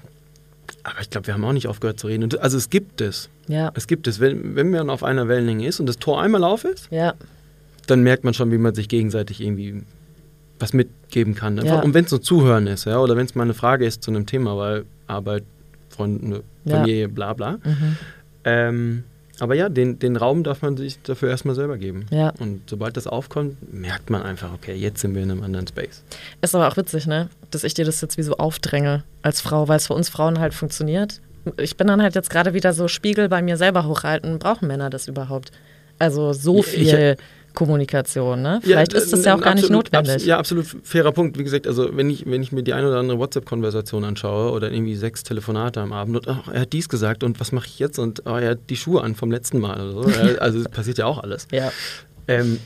Aber 0.82 1.00
ich 1.00 1.10
glaube, 1.10 1.26
wir 1.26 1.34
haben 1.34 1.44
auch 1.44 1.52
nicht 1.52 1.66
aufgehört 1.66 1.98
zu 1.98 2.06
reden. 2.06 2.24
Und 2.24 2.40
also 2.40 2.56
es 2.56 2.70
gibt 2.70 3.00
es. 3.00 3.28
Ja. 3.48 3.70
Es 3.74 3.86
gibt 3.86 4.06
es. 4.06 4.20
Wenn, 4.20 4.56
wenn 4.56 4.70
man 4.70 4.90
auf 4.90 5.02
einer 5.02 5.28
Wellenlänge 5.28 5.66
ist 5.66 5.80
und 5.80 5.86
das 5.86 5.98
Tor 5.98 6.22
einmal 6.22 6.44
auf 6.44 6.64
ist, 6.64 6.88
ja. 6.90 7.14
dann 7.86 8.02
merkt 8.02 8.24
man 8.24 8.34
schon, 8.34 8.50
wie 8.52 8.58
man 8.58 8.74
sich 8.74 8.88
gegenseitig 8.88 9.40
irgendwie 9.40 9.82
was 10.58 10.72
mitgeben 10.72 11.34
kann. 11.34 11.58
Ja. 11.58 11.80
Und 11.80 11.94
wenn 11.94 12.04
es 12.04 12.10
nur 12.10 12.20
Zuhören 12.20 12.66
ist, 12.66 12.84
ja, 12.84 12.98
oder 12.98 13.16
wenn 13.16 13.26
es 13.26 13.34
mal 13.34 13.44
eine 13.44 13.54
Frage 13.54 13.86
ist 13.86 14.02
zu 14.02 14.10
einem 14.10 14.26
Thema, 14.26 14.56
weil 14.56 14.84
Arbeit, 15.06 15.44
Freunde, 15.88 16.42
Familie, 16.66 17.02
ja. 17.02 17.08
bla 17.08 17.32
bla. 17.32 17.52
Mhm. 17.52 17.96
Ähm, 18.44 19.04
aber 19.40 19.54
ja, 19.54 19.68
den, 19.68 19.98
den 19.98 20.16
Raum 20.16 20.42
darf 20.42 20.62
man 20.62 20.76
sich 20.76 21.00
dafür 21.02 21.30
erstmal 21.30 21.54
selber 21.54 21.78
geben. 21.78 22.06
Ja. 22.10 22.32
Und 22.38 22.68
sobald 22.68 22.96
das 22.96 23.06
aufkommt, 23.06 23.72
merkt 23.72 24.10
man 24.10 24.22
einfach, 24.22 24.52
okay, 24.52 24.74
jetzt 24.74 25.00
sind 25.00 25.14
wir 25.14 25.22
in 25.22 25.30
einem 25.30 25.42
anderen 25.42 25.66
Space. 25.66 26.02
Ist 26.40 26.54
aber 26.54 26.68
auch 26.68 26.76
witzig, 26.76 27.06
ne? 27.06 27.28
Dass 27.50 27.64
ich 27.64 27.74
dir 27.74 27.84
das 27.84 28.00
jetzt 28.00 28.18
wie 28.18 28.22
so 28.22 28.36
aufdränge 28.36 29.04
als 29.22 29.40
Frau, 29.40 29.68
weil 29.68 29.76
es 29.76 29.86
für 29.86 29.94
uns 29.94 30.08
Frauen 30.08 30.38
halt 30.38 30.54
funktioniert. 30.54 31.20
Ich 31.56 31.76
bin 31.76 31.86
dann 31.86 32.02
halt 32.02 32.14
jetzt 32.14 32.30
gerade 32.30 32.52
wieder 32.52 32.72
so 32.72 32.88
Spiegel 32.88 33.28
bei 33.28 33.40
mir 33.42 33.56
selber 33.56 33.86
hochhalten. 33.86 34.38
Brauchen 34.38 34.66
Männer 34.68 34.90
das 34.90 35.08
überhaupt? 35.08 35.52
Also 35.98 36.32
so 36.32 36.62
viel. 36.62 37.16
Ich, 37.18 37.24
Kommunikation. 37.58 38.40
Ne? 38.40 38.60
Vielleicht 38.62 38.92
ja, 38.92 39.00
ist 39.00 39.12
das 39.12 39.24
ja 39.24 39.34
auch 39.34 39.40
gar 39.40 39.54
absolut, 39.54 39.70
nicht 39.84 39.92
notwendig. 39.92 40.14
Abs 40.14 40.24
ja, 40.24 40.38
absolut 40.38 40.64
fairer 40.84 41.10
Punkt. 41.10 41.36
Wie 41.40 41.42
gesagt, 41.42 41.66
also 41.66 41.88
wenn 41.96 42.08
ich, 42.08 42.24
wenn 42.24 42.40
ich 42.40 42.52
mir 42.52 42.62
die 42.62 42.72
eine 42.72 42.86
oder 42.86 43.00
andere 43.00 43.18
WhatsApp-Konversation 43.18 44.04
anschaue 44.04 44.52
oder 44.52 44.70
irgendwie 44.70 44.94
sechs 44.94 45.24
Telefonate 45.24 45.80
am 45.80 45.92
Abend 45.92 46.18
und 46.18 46.28
ach, 46.28 46.46
er 46.52 46.60
hat 46.60 46.72
dies 46.72 46.88
gesagt 46.88 47.24
und 47.24 47.40
was 47.40 47.50
mache 47.50 47.66
ich 47.66 47.80
jetzt 47.80 47.98
und 47.98 48.22
oh, 48.26 48.36
er 48.36 48.50
hat 48.50 48.60
die 48.70 48.76
Schuhe 48.76 49.02
an 49.02 49.16
vom 49.16 49.32
letzten 49.32 49.58
Mal 49.58 49.80
oder 49.80 50.04
so. 50.04 50.36
also 50.38 50.62
passiert 50.70 50.98
ja 50.98 51.06
auch 51.06 51.18
alles. 51.18 51.48
Ja. 51.50 51.72
Ähm, 52.28 52.60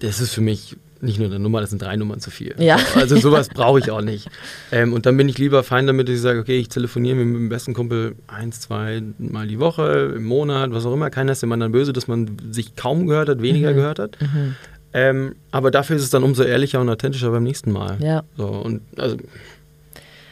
das 0.00 0.22
ist 0.22 0.32
für 0.32 0.40
mich 0.40 0.78
nicht 1.00 1.18
nur 1.18 1.28
eine 1.28 1.38
Nummer, 1.38 1.60
das 1.60 1.70
sind 1.70 1.82
drei 1.82 1.96
Nummern 1.96 2.20
zu 2.20 2.30
viel. 2.30 2.54
Ja. 2.58 2.78
Also 2.94 3.16
sowas 3.16 3.48
brauche 3.54 3.78
ich 3.78 3.90
auch 3.90 4.00
nicht. 4.00 4.28
Ähm, 4.72 4.92
und 4.92 5.06
dann 5.06 5.16
bin 5.16 5.28
ich 5.28 5.38
lieber 5.38 5.62
fein 5.62 5.86
damit, 5.86 6.08
dass 6.08 6.16
ich 6.16 6.20
sage, 6.20 6.40
okay, 6.40 6.58
ich 6.58 6.68
telefoniere 6.68 7.16
mit 7.16 7.26
meinem 7.26 7.48
besten 7.48 7.74
Kumpel 7.74 8.16
eins, 8.26 8.60
zwei 8.60 9.02
Mal 9.18 9.46
die 9.46 9.60
Woche, 9.60 10.14
im 10.16 10.24
Monat, 10.24 10.72
was 10.72 10.86
auch 10.86 10.94
immer. 10.94 11.10
Keiner 11.10 11.32
ist 11.32 11.42
dem 11.42 11.52
anderen 11.52 11.72
böse, 11.72 11.92
dass 11.92 12.08
man 12.08 12.36
sich 12.50 12.76
kaum 12.76 13.06
gehört 13.06 13.28
hat, 13.28 13.42
weniger 13.42 13.72
mhm. 13.72 13.76
gehört 13.76 13.98
hat. 13.98 14.18
Mhm. 14.20 14.56
Ähm, 14.92 15.34
aber 15.50 15.70
dafür 15.70 15.96
ist 15.96 16.02
es 16.02 16.10
dann 16.10 16.22
umso 16.22 16.42
ehrlicher 16.42 16.80
und 16.80 16.88
authentischer 16.88 17.30
beim 17.30 17.42
nächsten 17.42 17.72
Mal. 17.72 17.98
Ja. 18.00 18.24
So, 18.36 18.46
und 18.46 18.80
also 18.96 19.16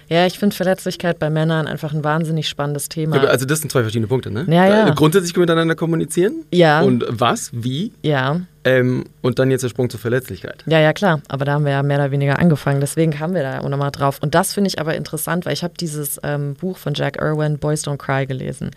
ja, 0.09 0.25
ich 0.27 0.39
finde 0.39 0.55
Verletzlichkeit 0.55 1.19
bei 1.19 1.31
Männern 1.31 1.67
einfach 1.67 1.93
ein 1.93 2.05
wahnsinnig 2.05 2.49
spannendes 2.49 2.89
Thema. 2.89 3.17
Also 3.29 3.45
das 3.45 3.61
sind 3.61 3.73
zwei 3.73 3.83
verschiedene 3.83 4.07
Punkte, 4.07 4.31
ne? 4.31 4.47
Ja, 4.49 4.67
ja. 4.67 4.91
Grundsätzlich 4.91 5.37
miteinander 5.37 5.75
kommunizieren. 5.75 6.45
Ja. 6.53 6.83
Und 6.83 7.05
was, 7.09 7.51
wie. 7.53 7.93
Ja. 8.03 8.41
Ähm, 8.65 9.05
und 9.23 9.39
dann 9.39 9.51
jetzt 9.51 9.63
der 9.63 9.69
Sprung 9.69 9.91
zur 9.91 9.99
Verletzlichkeit. 9.99 10.63
Ja, 10.67 10.79
ja, 10.79 10.93
klar. 10.93 11.21
Aber 11.29 11.45
da 11.45 11.55
haben 11.55 11.65
wir 11.65 11.73
ja 11.73 11.83
mehr 11.83 11.99
oder 11.99 12.13
weniger 12.13 12.39
angefangen. 12.39 12.81
Deswegen 12.81 13.13
kamen 13.13 13.35
wir 13.35 13.43
da 13.43 13.61
auch 13.61 13.69
nochmal 13.69 13.91
drauf. 13.91 14.19
Und 14.23 14.35
das 14.37 14.55
finde 14.55 14.69
ich 14.69 14.81
aber 14.81 14.95
interessant, 14.95 15.45
weil 15.45 15.53
ich 15.53 15.65
habe 15.65 15.75
dieses 15.79 16.21
ähm, 16.23 16.55
Buch 16.55 16.79
von 16.79 16.95
Jack 16.95 17.21
Irwin, 17.21 17.59
Boys 17.59 17.85
Don't 17.85 17.99
Cry, 17.99 18.27
gelesen. 18.27 18.71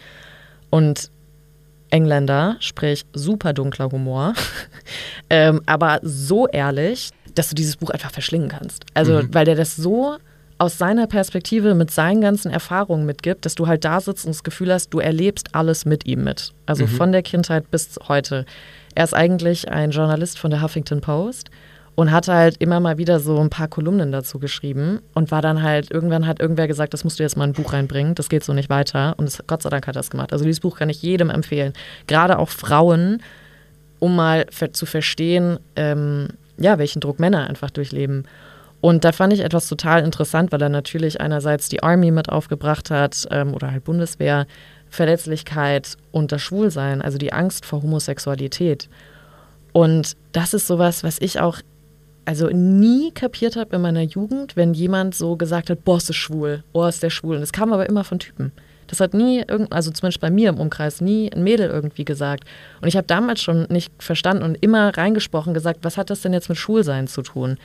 Und 0.72 1.12
Engländer, 1.92 2.58
sprich 2.60 3.06
super 3.14 3.54
dunkler 3.54 3.92
Humor, 3.92 4.34
ähm, 5.30 5.62
aber 5.66 6.00
so 6.04 6.48
ehrlich, 6.48 7.12
dass 7.36 7.50
du 7.50 7.56
dieses 7.56 7.78
Buch 7.78 7.90
einfach 7.90 8.12
verschlingen 8.12 8.50
kannst. 8.50 8.86
Also, 8.94 9.14
mhm. 9.14 9.34
weil 9.34 9.46
der 9.46 9.56
das 9.56 9.76
so 9.76 10.18
aus 10.60 10.78
seiner 10.78 11.08
Perspektive 11.08 11.74
mit 11.74 11.90
seinen 11.90 12.22
ganzen 12.22 12.52
Erfahrungen 12.52 13.06
mitgibt, 13.06 13.46
dass 13.46 13.56
du 13.56 13.68
halt 13.68 13.86
da 13.86 14.02
sitzt 14.02 14.26
und 14.26 14.36
das 14.36 14.44
Gefühl 14.44 14.72
hast, 14.72 14.90
du 14.90 15.00
erlebst 15.00 15.56
alles 15.56 15.86
mit 15.86 16.06
ihm 16.06 16.26
mit. 16.26 16.54
Also 16.66 16.84
mhm. 16.84 16.90
von 16.90 17.12
der 17.12 17.24
Kindheit 17.24 17.72
bis 17.72 17.98
heute. 18.08 18.46
Er 18.94 19.06
ist 19.06 19.16
eigentlich 19.16 19.72
ein 19.72 19.92
Journalist 19.92 20.38
von 20.38 20.52
der 20.52 20.62
Huffington 20.62 21.00
Post 21.00 21.50
und 21.96 22.12
hat 22.12 22.28
halt 22.28 22.58
immer 22.60 22.82
mal 22.82 22.98
wieder 22.98 23.22
so 23.22 23.40
ein 23.40 23.50
paar 23.50 23.70
Kolumnen 23.70 24.12
dazu 24.12 24.38
geschrieben 24.38 25.00
und 25.14 25.32
war 25.32 25.42
dann 25.42 25.64
halt, 25.64 25.92
irgendwann 25.92 26.28
hat 26.28 26.42
irgendwer 26.42 26.68
gesagt, 26.68 26.94
das 26.94 27.06
musst 27.06 27.20
du 27.20 27.24
jetzt 27.24 27.38
mal 27.38 27.46
ein 27.46 27.54
Buch 27.54 27.72
reinbringen, 27.72 28.14
das 28.16 28.28
geht 28.28 28.44
so 28.44 28.54
nicht 28.54 28.70
weiter 28.70 29.16
und 29.18 29.26
das, 29.26 29.42
Gott 29.48 29.62
sei 29.62 29.70
Dank 29.70 29.88
hat 29.88 29.96
er 29.96 30.00
das 30.00 30.10
gemacht. 30.10 30.34
Also 30.34 30.44
dieses 30.44 30.60
Buch 30.60 30.78
kann 30.78 30.90
ich 30.90 31.02
jedem 31.02 31.30
empfehlen, 31.30 31.72
gerade 32.08 32.38
auch 32.38 32.50
Frauen, 32.50 33.24
um 34.00 34.16
mal 34.16 34.46
zu 34.74 34.86
verstehen, 34.86 35.60
ähm, 35.78 36.30
ja, 36.58 36.78
welchen 36.78 37.00
Druck 37.00 37.20
Männer 37.20 37.48
einfach 37.48 37.70
durchleben. 37.70 38.26
Und 38.82 39.04
da 39.04 39.12
fand 39.12 39.34
ich 39.34 39.42
etwas 39.42 39.68
total 39.68 40.04
interessant, 40.04 40.52
weil 40.52 40.62
er 40.62 40.70
natürlich 40.70 41.20
einerseits 41.20 41.68
die 41.70 41.84
Army 41.84 42.12
mit 42.12 42.30
aufgebracht 42.30 42.92
hat 42.92 43.28
ähm, 43.30 43.54
oder 43.54 43.72
halt 43.72 43.84
Bundeswehr, 43.84 44.48
Verletzlichkeit 44.90 45.98
und 46.12 46.32
das 46.32 46.42
Schwulsein, 46.42 47.02
also 47.02 47.18
die 47.18 47.34
Angst 47.34 47.66
vor 47.66 47.84
Homosexualität. 47.84 48.90
Und 49.74 50.16
das 50.32 50.54
ist 50.54 50.68
sowas, 50.68 51.04
was 51.04 51.20
ich 51.20 51.40
auch 51.40 51.60
also 52.26 52.48
nie 52.50 53.12
kapiert 53.12 53.56
habe 53.56 53.76
in 53.76 53.82
meiner 53.82 54.02
Jugend, 54.02 54.56
wenn 54.56 54.74
jemand 54.74 55.16
so 55.16 55.36
gesagt 55.36 55.70
hat, 55.70 55.84
boah, 55.84 55.98
ist 55.98 56.14
schwul, 56.14 56.64
boah, 56.74 56.88
ist 56.88 57.02
der 57.02 57.10
schwul. 57.10 57.38
Und 57.38 57.42
es 57.42 57.52
kam 57.52 57.74
aber 57.74 57.90
immer 57.90 58.04
von 58.04 58.20
Typen. 58.20 58.52
Das 58.86 59.00
hat 59.00 59.14
nie, 59.14 59.44
irgend, 59.48 59.72
also 59.72 59.92
zumindest 59.92 60.22
bei 60.22 60.32
mir 60.32 60.50
im 60.50 60.60
Umkreis, 60.60 61.02
nie 61.02 61.32
ein 61.32 61.44
Mädel 61.44 61.70
irgendwie 61.70 62.06
gesagt. 62.06 62.44
Und 62.82 62.88
ich 62.88 62.98
habe 62.98 63.08
damals 63.08 63.42
schon 63.42 63.68
nicht 63.70 63.92
verstanden 64.00 64.44
und 64.44 64.56
immer 64.62 64.96
reingesprochen 64.96 65.54
gesagt, 65.54 65.80
was 65.84 65.98
hat 65.98 66.10
das 66.10 66.22
denn 66.22 66.34
jetzt 66.34 66.50
mit 66.50 66.58
Schwulsein 66.58 67.08
zu 67.08 67.22
tun? 67.22 67.58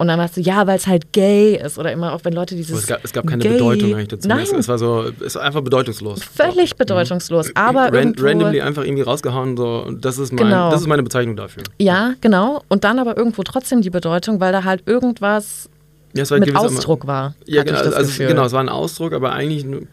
Und 0.00 0.08
dann 0.08 0.18
hast 0.18 0.38
du, 0.38 0.40
ja, 0.40 0.66
weil 0.66 0.78
es 0.78 0.86
halt 0.86 1.12
gay 1.12 1.60
ist. 1.62 1.78
Oder 1.78 1.92
immer 1.92 2.14
auch, 2.14 2.24
wenn 2.24 2.32
Leute 2.32 2.56
dieses. 2.56 2.78
Es 2.78 2.86
gab, 2.86 3.04
es 3.04 3.12
gab 3.12 3.26
keine 3.26 3.42
gay, 3.42 3.52
Bedeutung 3.52 3.92
eigentlich 3.92 4.08
dazu. 4.08 4.28
Nein. 4.28 4.46
Es, 4.58 4.66
war 4.66 4.78
so, 4.78 5.10
es 5.20 5.20
ist 5.20 5.36
einfach 5.36 5.60
bedeutungslos. 5.60 6.24
Völlig 6.24 6.74
bedeutungslos. 6.76 7.48
Mhm. 7.48 7.52
Aber. 7.56 7.92
Ran, 7.92 8.14
randomly 8.18 8.62
einfach 8.62 8.82
irgendwie 8.82 9.02
rausgehauen, 9.02 9.58
so, 9.58 9.90
das 9.90 10.16
ist, 10.16 10.32
mein, 10.32 10.46
genau. 10.46 10.70
das 10.70 10.80
ist 10.80 10.86
meine 10.86 11.02
Bezeichnung 11.02 11.36
dafür. 11.36 11.64
Ja, 11.78 12.14
genau. 12.22 12.62
Und 12.68 12.84
dann 12.84 12.98
aber 12.98 13.18
irgendwo 13.18 13.42
trotzdem 13.42 13.82
die 13.82 13.90
Bedeutung, 13.90 14.40
weil 14.40 14.52
da 14.52 14.64
halt 14.64 14.84
irgendwas 14.86 15.68
ja, 16.14 16.24
mit 16.34 16.56
Ausdruck 16.56 17.06
war. 17.06 17.34
Ja, 17.44 17.62
genau, 17.62 17.80
also, 17.80 18.24
genau, 18.24 18.46
es 18.46 18.52
war 18.52 18.60
ein 18.60 18.70
Ausdruck, 18.70 19.12
aber 19.12 19.34
eigentlich 19.34 19.64
ein 19.66 19.86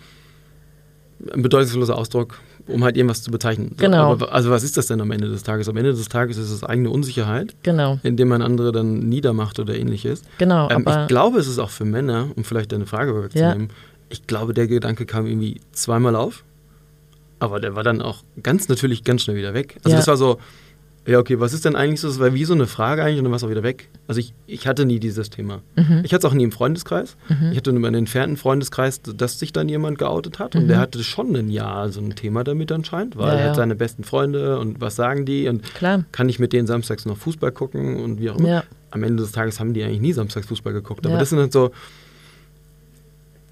bedeutungsloser 1.35 1.97
Ausdruck 1.97 2.39
um 2.67 2.83
halt 2.83 2.97
irgendwas 2.97 3.21
zu 3.21 3.31
bezeichnen. 3.31 3.73
Genau. 3.77 4.11
Aber, 4.11 4.31
also 4.33 4.49
was 4.49 4.63
ist 4.63 4.77
das 4.77 4.87
denn 4.87 5.01
am 5.01 5.11
Ende 5.11 5.29
des 5.29 5.43
Tages? 5.43 5.69
Am 5.69 5.77
Ende 5.77 5.93
des 5.93 6.09
Tages 6.09 6.37
ist 6.37 6.51
es 6.51 6.63
eigene 6.63 6.89
Unsicherheit, 6.89 7.55
genau. 7.63 7.99
indem 8.03 8.27
man 8.29 8.41
andere 8.41 8.71
dann 8.71 9.07
niedermacht 9.09 9.59
oder 9.59 9.75
ähnliches. 9.75 10.21
Genau. 10.37 10.69
Ähm, 10.69 10.85
ich 10.87 11.07
glaube, 11.07 11.39
es 11.39 11.47
ist 11.47 11.59
auch 11.59 11.69
für 11.69 11.85
Männer, 11.85 12.29
um 12.35 12.43
vielleicht 12.43 12.71
deine 12.71 12.85
Frage 12.85 13.13
vorwegzunehmen, 13.13 13.69
ja. 13.69 13.75
ich 14.09 14.27
glaube, 14.27 14.53
der 14.53 14.67
Gedanke 14.67 15.05
kam 15.05 15.25
irgendwie 15.25 15.61
zweimal 15.71 16.15
auf, 16.15 16.43
aber 17.39 17.59
der 17.59 17.75
war 17.75 17.83
dann 17.83 18.01
auch 18.01 18.23
ganz 18.41 18.67
natürlich 18.67 19.03
ganz 19.03 19.23
schnell 19.23 19.37
wieder 19.37 19.53
weg. 19.53 19.77
Also 19.83 19.91
ja. 19.91 19.97
das 19.97 20.07
war 20.07 20.17
so, 20.17 20.39
ja, 21.07 21.19
okay, 21.19 21.39
was 21.39 21.53
ist 21.53 21.65
denn 21.65 21.75
eigentlich 21.75 22.01
so? 22.01 22.07
Das 22.07 22.19
war 22.19 22.33
wie 22.33 22.43
so 22.45 22.53
eine 22.53 22.67
Frage 22.67 23.01
eigentlich 23.03 23.17
und 23.19 23.23
dann 23.23 23.31
war 23.31 23.37
es 23.37 23.43
auch 23.43 23.49
wieder 23.49 23.63
weg. 23.63 23.89
Also 24.07 24.19
ich, 24.19 24.33
ich 24.45 24.67
hatte 24.67 24.85
nie 24.85 24.99
dieses 24.99 25.29
Thema. 25.29 25.61
Mhm. 25.75 26.01
Ich 26.03 26.13
hatte 26.13 26.27
es 26.27 26.31
auch 26.31 26.35
nie 26.35 26.43
im 26.43 26.51
Freundeskreis. 26.51 27.15
Mhm. 27.29 27.51
Ich 27.51 27.57
hatte 27.57 27.71
nur 27.73 27.85
einen 27.87 27.95
entfernten 27.95 28.35
Freundeskreis, 28.37 29.01
dass 29.01 29.39
sich 29.39 29.53
dann 29.53 29.69
jemand 29.69 29.97
geoutet 29.97 30.39
hat. 30.39 30.55
Und 30.55 30.63
Mhm. 30.63 30.67
der 30.67 30.79
hatte 30.79 31.03
schon 31.03 31.35
ein 31.35 31.49
Jahr 31.49 31.89
so 31.89 32.01
ein 32.01 32.15
Thema 32.15 32.43
damit 32.43 32.71
anscheinend, 32.71 33.15
weil 33.17 33.27
Ja, 33.35 33.39
er 33.41 33.49
hat 33.49 33.55
seine 33.55 33.75
besten 33.75 34.03
Freunde 34.03 34.59
und 34.59 34.81
was 34.81 34.95
sagen 34.95 35.25
die 35.25 35.47
und 35.47 35.63
Klar. 35.75 36.03
kann 36.11 36.27
ich 36.29 36.39
mit 36.39 36.51
denen 36.53 36.67
samstags 36.67 37.05
noch 37.05 37.17
Fußball 37.17 37.51
gucken 37.51 37.97
und 38.03 38.19
wie 38.19 38.29
auch 38.29 38.37
immer. 38.37 38.47
Ja. 38.49 38.63
Am 38.91 39.03
Ende 39.03 39.23
des 39.23 39.31
Tages 39.31 39.59
haben 39.59 39.73
die 39.73 39.83
eigentlich 39.83 40.01
nie 40.01 40.13
samstags 40.13 40.47
Fußball 40.47 40.73
geguckt. 40.73 41.05
Aber 41.05 41.17
das 41.17 41.29
sind 41.29 41.39
halt 41.39 41.51
so, 41.53 41.71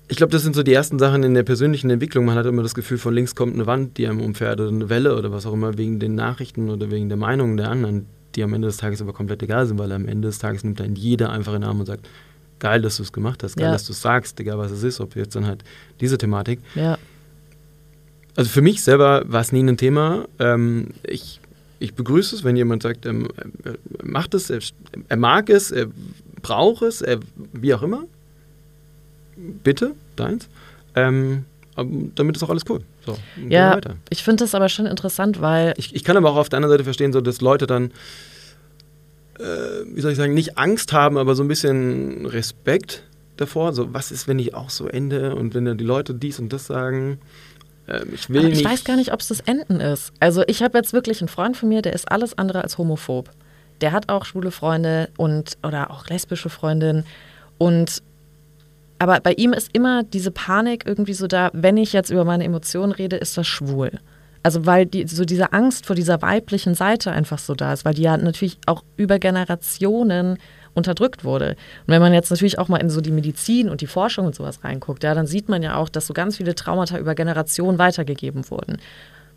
ich 0.07 0.17
glaube, 0.17 0.31
das 0.31 0.43
sind 0.43 0.55
so 0.55 0.61
die 0.63 0.73
ersten 0.73 0.99
Sachen 0.99 1.23
in 1.23 1.33
der 1.33 1.43
persönlichen 1.43 1.89
Entwicklung. 1.89 2.25
Man 2.25 2.35
hat 2.37 2.45
immer 2.45 2.61
das 2.63 2.75
Gefühl, 2.75 2.97
von 2.97 3.13
links 3.13 3.33
kommt 3.35 3.53
eine 3.55 3.65
Wand, 3.65 3.97
die 3.97 4.07
einem 4.07 4.21
umfährt 4.21 4.59
oder 4.59 4.69
eine 4.69 4.89
Welle 4.89 5.17
oder 5.17 5.31
was 5.31 5.45
auch 5.45 5.53
immer, 5.53 5.77
wegen 5.77 5.99
den 5.99 6.15
Nachrichten 6.15 6.69
oder 6.69 6.91
wegen 6.91 7.09
der 7.09 7.17
Meinungen 7.17 7.57
der 7.57 7.69
anderen, 7.71 8.05
die 8.35 8.43
am 8.43 8.53
Ende 8.53 8.67
des 8.67 8.77
Tages 8.77 9.01
aber 9.01 9.13
komplett 9.13 9.41
egal 9.41 9.65
sind, 9.65 9.79
weil 9.79 9.91
am 9.91 10.07
Ende 10.07 10.27
des 10.27 10.37
Tages 10.39 10.63
nimmt 10.63 10.79
dann 10.79 10.95
jeder 10.95 11.31
einfach 11.31 11.53
in 11.55 11.61
den 11.61 11.67
Arm 11.69 11.79
und 11.79 11.85
sagt, 11.87 12.07
geil, 12.59 12.81
dass 12.81 12.97
du 12.97 13.03
es 13.03 13.11
gemacht 13.11 13.41
hast, 13.43 13.55
geil, 13.57 13.65
Ja. 13.65 13.71
dass 13.71 13.85
du 13.85 13.93
es 13.93 14.01
sagst, 14.01 14.39
egal 14.39 14.57
was 14.57 14.71
es 14.71 14.83
ist, 14.83 14.99
ob 15.01 15.15
jetzt 15.15 15.35
dann 15.35 15.45
halt 15.47 15.63
diese 15.99 16.17
Thematik. 16.17 16.59
Ja. 16.75 16.97
Also 18.35 18.49
für 18.49 18.61
mich 18.61 18.83
selber 18.83 19.23
war 19.25 19.41
es 19.41 19.51
nie 19.51 19.63
ein 19.63 19.77
Thema. 19.77 20.25
Ähm, 20.39 20.89
ich, 21.07 21.39
ich 21.79 21.93
begrüße 21.95 22.35
es, 22.35 22.43
wenn 22.43 22.55
jemand 22.57 22.83
sagt, 22.83 23.05
ähm, 23.05 23.27
er 23.63 23.75
macht 24.03 24.33
es, 24.33 24.49
er, 24.49 24.59
er 25.09 25.17
mag 25.17 25.49
es, 25.49 25.71
er 25.71 25.87
braucht 26.41 26.83
es, 26.83 27.01
er, 27.01 27.19
wie 27.53 27.73
auch 27.73 27.81
immer. 27.81 28.03
Bitte, 29.35 29.91
deins. 30.15 30.47
Ähm, 30.95 31.45
damit 32.15 32.37
ist 32.37 32.43
auch 32.43 32.49
alles 32.49 32.63
cool. 32.69 32.81
So, 33.05 33.17
Ja, 33.49 33.79
ich 34.09 34.23
finde 34.23 34.43
das 34.43 34.55
aber 34.55 34.69
schon 34.69 34.85
interessant, 34.85 35.41
weil 35.41 35.73
Ich, 35.77 35.93
ich 35.93 36.03
kann 36.03 36.15
aber 36.15 36.31
auch 36.31 36.37
auf 36.37 36.49
der 36.49 36.57
anderen 36.57 36.71
Seite 36.73 36.83
verstehen, 36.85 37.11
so, 37.11 37.19
dass 37.21 37.41
Leute 37.41 37.67
dann, 37.67 37.91
äh, 39.39 39.43
wie 39.93 40.01
soll 40.01 40.11
ich 40.11 40.17
sagen, 40.17 40.33
nicht 40.33 40.57
Angst 40.57 40.93
haben, 40.93 41.17
aber 41.17 41.35
so 41.35 41.43
ein 41.43 41.47
bisschen 41.49 42.25
Respekt 42.25 43.03
davor. 43.37 43.73
So, 43.73 43.93
was 43.93 44.11
ist, 44.11 44.27
wenn 44.27 44.39
ich 44.39 44.53
auch 44.53 44.69
so 44.69 44.87
ende 44.87 45.35
und 45.35 45.53
wenn 45.53 45.65
dann 45.65 45.77
die 45.77 45.83
Leute 45.83 46.13
dies 46.13 46.39
und 46.39 46.53
das 46.53 46.65
sagen? 46.67 47.19
Ähm, 47.87 48.09
ich 48.13 48.29
will 48.29 48.39
Aber 48.39 48.47
ich 48.49 48.59
nicht. 48.59 48.65
weiß 48.69 48.83
gar 48.85 48.95
nicht, 48.95 49.11
ob 49.11 49.19
es 49.19 49.27
das 49.27 49.41
Enden 49.41 49.81
ist. 49.81 50.13
Also 50.19 50.43
ich 50.47 50.63
habe 50.63 50.77
jetzt 50.77 50.93
wirklich 50.93 51.21
einen 51.21 51.27
Freund 51.27 51.57
von 51.57 51.67
mir, 51.69 51.81
der 51.81 51.93
ist 51.93 52.09
alles 52.11 52.37
andere 52.37 52.63
als 52.63 52.77
homophob. 52.77 53.29
Der 53.81 53.91
hat 53.91 54.07
auch 54.07 54.23
schwule 54.23 54.51
Freunde 54.51 55.09
und 55.17 55.57
oder 55.61 55.91
auch 55.91 56.07
lesbische 56.07 56.49
Freundinnen. 56.49 57.05
Und 57.57 58.01
aber 58.99 59.19
bei 59.19 59.33
ihm 59.33 59.53
ist 59.53 59.69
immer 59.73 60.03
diese 60.03 60.31
Panik 60.31 60.83
irgendwie 60.85 61.13
so 61.13 61.27
da, 61.27 61.49
wenn 61.53 61.77
ich 61.77 61.93
jetzt 61.93 62.09
über 62.09 62.25
meine 62.25 62.43
Emotionen 62.43 62.91
rede, 62.91 63.17
ist 63.17 63.37
das 63.37 63.47
schwul. 63.47 63.91
Also 64.43 64.65
weil 64.65 64.85
die, 64.85 65.07
so 65.07 65.25
diese 65.25 65.53
Angst 65.53 65.87
vor 65.87 65.95
dieser 65.95 66.21
weiblichen 66.21 66.75
Seite 66.75 67.11
einfach 67.11 67.39
so 67.39 67.55
da 67.55 67.73
ist, 67.73 67.83
weil 67.83 67.95
die 67.95 68.03
ja 68.03 68.15
natürlich 68.15 68.59
auch 68.67 68.83
über 68.95 69.17
Generationen 69.17 70.37
unterdrückt 70.75 71.23
wurde. 71.23 71.55
Und 71.87 71.87
wenn 71.87 72.01
man 72.01 72.13
jetzt 72.13 72.29
natürlich 72.29 72.59
auch 72.59 72.67
mal 72.67 72.77
in 72.77 72.89
so 72.89 73.01
die 73.01 73.11
Medizin 73.11 73.69
und 73.69 73.81
die 73.81 73.87
Forschung 73.87 74.27
und 74.27 74.35
sowas 74.35 74.63
reinguckt, 74.63 75.03
ja, 75.03 75.15
dann 75.15 75.25
sieht 75.25 75.49
man 75.49 75.63
ja 75.63 75.75
auch, 75.77 75.89
dass 75.89 76.05
so 76.05 76.13
ganz 76.13 76.37
viele 76.37 76.53
Traumata 76.53 76.99
über 76.99 77.15
Generationen 77.15 77.79
weitergegeben 77.79 78.49
wurden. 78.51 78.77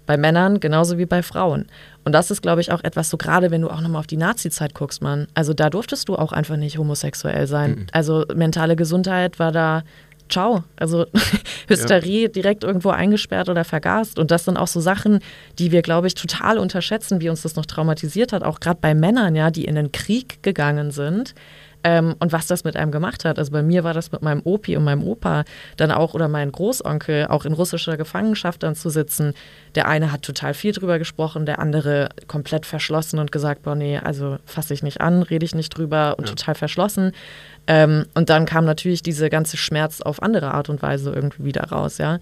Bei 0.08 0.16
Männern 0.16 0.58
genauso 0.58 0.96
wie 0.96 1.04
bei 1.04 1.22
Frauen. 1.22 1.66
Und 2.02 2.12
das 2.12 2.30
ist, 2.30 2.40
glaube 2.40 2.62
ich, 2.62 2.72
auch 2.72 2.82
etwas, 2.82 3.10
so 3.10 3.18
gerade 3.18 3.50
wenn 3.50 3.60
du 3.60 3.68
auch 3.68 3.82
nochmal 3.82 4.00
auf 4.00 4.06
die 4.06 4.16
Nazi-Zeit 4.16 4.74
guckst, 4.74 5.02
Mann. 5.02 5.28
Also 5.34 5.52
da 5.52 5.68
durftest 5.68 6.08
du 6.08 6.16
auch 6.16 6.32
einfach 6.32 6.56
nicht 6.56 6.78
homosexuell 6.78 7.46
sein. 7.46 7.86
Also 7.92 8.24
mentale 8.34 8.74
Gesundheit 8.74 9.38
war 9.38 9.52
da, 9.52 9.82
ciao. 10.30 10.64
Also 10.76 11.04
Hysterie 11.68 12.30
direkt 12.30 12.64
irgendwo 12.64 12.88
eingesperrt 12.88 13.50
oder 13.50 13.64
vergast. 13.64 14.18
Und 14.18 14.30
das 14.30 14.46
sind 14.46 14.56
auch 14.56 14.66
so 14.66 14.80
Sachen, 14.80 15.18
die 15.58 15.72
wir, 15.72 15.82
glaube 15.82 16.06
ich, 16.06 16.14
total 16.14 16.56
unterschätzen, 16.56 17.20
wie 17.20 17.28
uns 17.28 17.42
das 17.42 17.56
noch 17.56 17.66
traumatisiert 17.66 18.32
hat. 18.32 18.42
Auch 18.42 18.60
gerade 18.60 18.78
bei 18.80 18.94
Männern, 18.94 19.36
ja, 19.36 19.50
die 19.50 19.66
in 19.66 19.74
den 19.74 19.92
Krieg 19.92 20.42
gegangen 20.42 20.90
sind. 20.90 21.34
Ähm, 21.84 22.16
und 22.18 22.32
was 22.32 22.48
das 22.48 22.64
mit 22.64 22.76
einem 22.76 22.90
gemacht 22.90 23.24
hat. 23.24 23.38
Also 23.38 23.52
bei 23.52 23.62
mir 23.62 23.84
war 23.84 23.94
das 23.94 24.10
mit 24.10 24.20
meinem 24.20 24.40
Opi 24.42 24.76
und 24.76 24.82
meinem 24.82 25.04
Opa 25.04 25.44
dann 25.76 25.92
auch 25.92 26.12
oder 26.12 26.26
meinem 26.26 26.50
Großonkel 26.50 27.28
auch 27.28 27.44
in 27.44 27.52
russischer 27.52 27.96
Gefangenschaft 27.96 28.64
dann 28.64 28.74
zu 28.74 28.90
sitzen. 28.90 29.32
Der 29.76 29.86
eine 29.86 30.10
hat 30.10 30.22
total 30.22 30.54
viel 30.54 30.72
drüber 30.72 30.98
gesprochen, 30.98 31.46
der 31.46 31.60
andere 31.60 32.08
komplett 32.26 32.66
verschlossen 32.66 33.20
und 33.20 33.30
gesagt, 33.30 33.62
boah 33.62 33.76
nee, 33.76 33.96
also 33.96 34.38
fasse 34.44 34.74
ich 34.74 34.82
nicht 34.82 35.00
an, 35.00 35.22
rede 35.22 35.44
ich 35.44 35.54
nicht 35.54 35.70
drüber 35.70 36.16
und 36.18 36.28
Ja. 36.28 36.34
total 36.34 36.56
verschlossen. 36.56 37.12
Ähm, 37.68 38.06
und 38.14 38.28
dann 38.28 38.44
kam 38.44 38.64
natürlich 38.64 39.02
diese 39.04 39.30
ganze 39.30 39.56
Schmerz 39.56 40.00
auf 40.00 40.20
andere 40.20 40.52
Art 40.54 40.68
und 40.70 40.82
Weise 40.82 41.12
irgendwie 41.12 41.44
wieder 41.44 41.62
raus, 41.64 41.98
ja. 41.98 42.18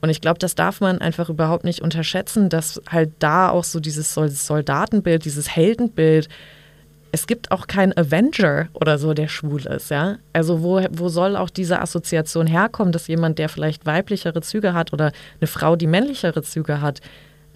Und 0.00 0.08
ich 0.10 0.20
glaube, 0.22 0.38
das 0.38 0.54
darf 0.54 0.80
man 0.80 0.98
einfach 0.98 1.28
überhaupt 1.28 1.64
nicht 1.64 1.80
unterschätzen, 1.82 2.48
dass 2.48 2.80
halt 2.90 3.10
da 3.18 3.50
auch 3.50 3.64
so 3.64 3.80
dieses 3.80 4.14
Sol- 4.14 4.30
Soldatenbild, 4.30 5.24
dieses 5.24 5.48
Heldenbild, 5.54 6.28
es 7.14 7.28
gibt 7.28 7.52
auch 7.52 7.68
keinen 7.68 7.96
Avenger 7.96 8.66
oder 8.72 8.98
so, 8.98 9.14
der 9.14 9.28
schwul 9.28 9.64
ist, 9.66 9.92
ja. 9.92 10.16
Also 10.32 10.64
wo, 10.64 10.80
wo 10.90 11.08
soll 11.08 11.36
auch 11.36 11.48
diese 11.48 11.80
Assoziation 11.80 12.48
herkommen, 12.48 12.92
dass 12.92 13.06
jemand, 13.06 13.38
der 13.38 13.48
vielleicht 13.48 13.86
weiblichere 13.86 14.40
Züge 14.40 14.74
hat 14.74 14.92
oder 14.92 15.12
eine 15.40 15.46
Frau, 15.46 15.76
die 15.76 15.86
männlichere 15.86 16.42
Züge 16.42 16.80
hat, 16.80 17.00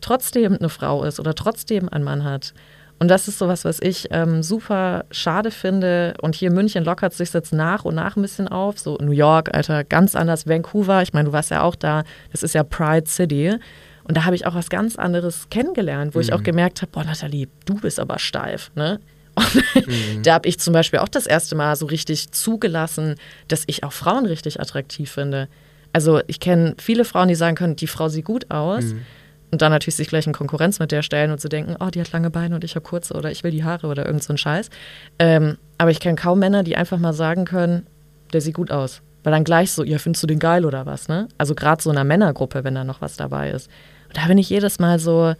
trotzdem 0.01 0.55
eine 0.55 0.69
Frau 0.69 1.03
ist 1.03 1.19
oder 1.19 1.35
trotzdem 1.35 1.89
ein 1.89 2.05
Mann 2.05 2.23
hat. 2.23 2.55
Und 3.01 3.09
das 3.09 3.27
ist 3.27 3.41
sowas, 3.41 3.65
was 3.65 3.81
ich 3.81 4.07
ähm, 4.13 4.45
super 4.45 5.05
schade 5.11 5.51
finde. 5.51 6.15
Und 6.23 6.37
hier 6.37 6.51
in 6.51 6.55
München 6.55 6.85
lockert 6.85 7.13
sich 7.13 7.33
jetzt 7.33 7.53
nach 7.53 7.85
und 7.85 7.97
nach 7.97 8.15
ein 8.15 8.23
bisschen 8.23 8.47
auf. 8.47 8.79
So 8.79 8.97
New 9.01 9.11
York, 9.11 9.53
Alter, 9.53 9.83
ganz 9.83 10.15
anders. 10.15 10.47
Vancouver, 10.47 11.03
ich 11.03 11.13
meine, 11.13 11.31
du 11.31 11.33
warst 11.33 11.51
ja 11.51 11.63
auch 11.63 11.75
da. 11.75 12.05
Das 12.31 12.45
ist 12.45 12.55
ja 12.55 12.63
Pride 12.63 13.09
City. 13.09 13.57
Und 14.05 14.17
da 14.17 14.25
habe 14.25 14.37
ich 14.37 14.47
auch 14.47 14.55
was 14.55 14.71
ganz 14.71 14.95
anderes 14.95 15.49
kennengelernt, 15.51 16.15
wo 16.15 16.21
ich 16.21 16.33
auch 16.33 16.45
gemerkt 16.45 16.81
habe, 16.81 16.93
boah, 16.93 17.05
Nathalie, 17.05 17.49
du 17.67 17.75
bist 17.75 17.99
aber 17.99 18.21
steif, 18.21 18.71
ne? 18.77 19.01
Und 19.75 20.27
da 20.27 20.35
habe 20.35 20.49
ich 20.49 20.59
zum 20.59 20.73
Beispiel 20.73 21.01
auch 21.01 21.09
das 21.09 21.27
erste 21.27 21.55
Mal 21.57 21.77
so 21.77 21.87
richtig 21.87 22.31
zugelassen, 22.33 23.17
dass 23.49 23.65
ich 23.67 23.85
auch 23.85 23.93
Frauen 23.93 24.27
richtig 24.27 24.61
attraktiv 24.61 25.11
finde. 25.11 25.49
Also 25.93 26.21
ich 26.27 26.41
kenne 26.41 26.75
viele 26.79 27.05
Frauen, 27.05 27.29
die 27.29 27.35
sagen 27.35 27.57
können, 27.57 27.77
die 27.77 27.87
Frau 27.87 28.09
sieht 28.09 28.25
gut 28.25 28.51
aus. 28.51 28.95
Und 29.51 29.63
dann 29.63 29.73
natürlich 29.73 29.97
sich 29.97 30.09
gleich 30.09 30.27
in 30.27 30.35
Konkurrenz 30.35 30.79
mit 30.79 30.93
der 30.93 31.03
stellen 31.03 31.31
und 31.31 31.41
zu 31.41 31.49
denken, 31.49 31.77
oh, 31.81 31.89
die 31.89 32.01
hat 32.01 32.13
lange 32.13 32.31
Beine 32.31 32.55
und 32.55 32.65
ich 32.65 32.75
habe 32.75 32.83
kurze 32.83 33.15
oder 33.15 33.31
ich 33.31 33.45
will 33.45 33.51
die 33.51 33.65
Haare 33.65 33.87
oder 33.87 34.05
irgend 34.05 34.23
so 34.23 34.35
ein 34.35 34.39
Scheiß. 34.39 34.69
Ähm, 35.19 35.57
aber 35.79 35.91
ich 35.91 36.01
kenne 36.01 36.17
kaum 36.17 36.39
Männer, 36.39 36.63
die 36.63 36.77
einfach 36.77 36.99
mal 36.99 37.15
sagen 37.15 37.47
können, 37.47 37.87
der 38.33 38.43
sieht 38.43 38.55
gut 38.55 38.71
aus. 38.71 39.01
Weil 39.25 39.33
dann 39.33 39.45
gleich 39.45 39.73
so, 39.73 39.85
ja, 39.85 39.99
findest 39.99 40.23
du 40.23 40.27
den 40.27 40.39
geil 40.39 40.65
oder 40.65 40.87
was, 40.87 41.09
ne? 41.09 41.29
Also 41.39 41.55
gerade 41.55 41.83
so 41.83 41.91
in 41.91 41.97
einer 41.97 42.05
Männergruppe, 42.05 42.63
wenn 42.63 42.75
da 42.75 42.85
noch 42.85 43.01
was 43.01 43.17
dabei 43.17 43.51
ist. 43.51 43.69
Und 44.09 44.17
da 44.17 44.27
bin 44.27 44.39
ich 44.39 44.51
jedes 44.51 44.79
Mal 44.79 44.99
so, 44.99 45.35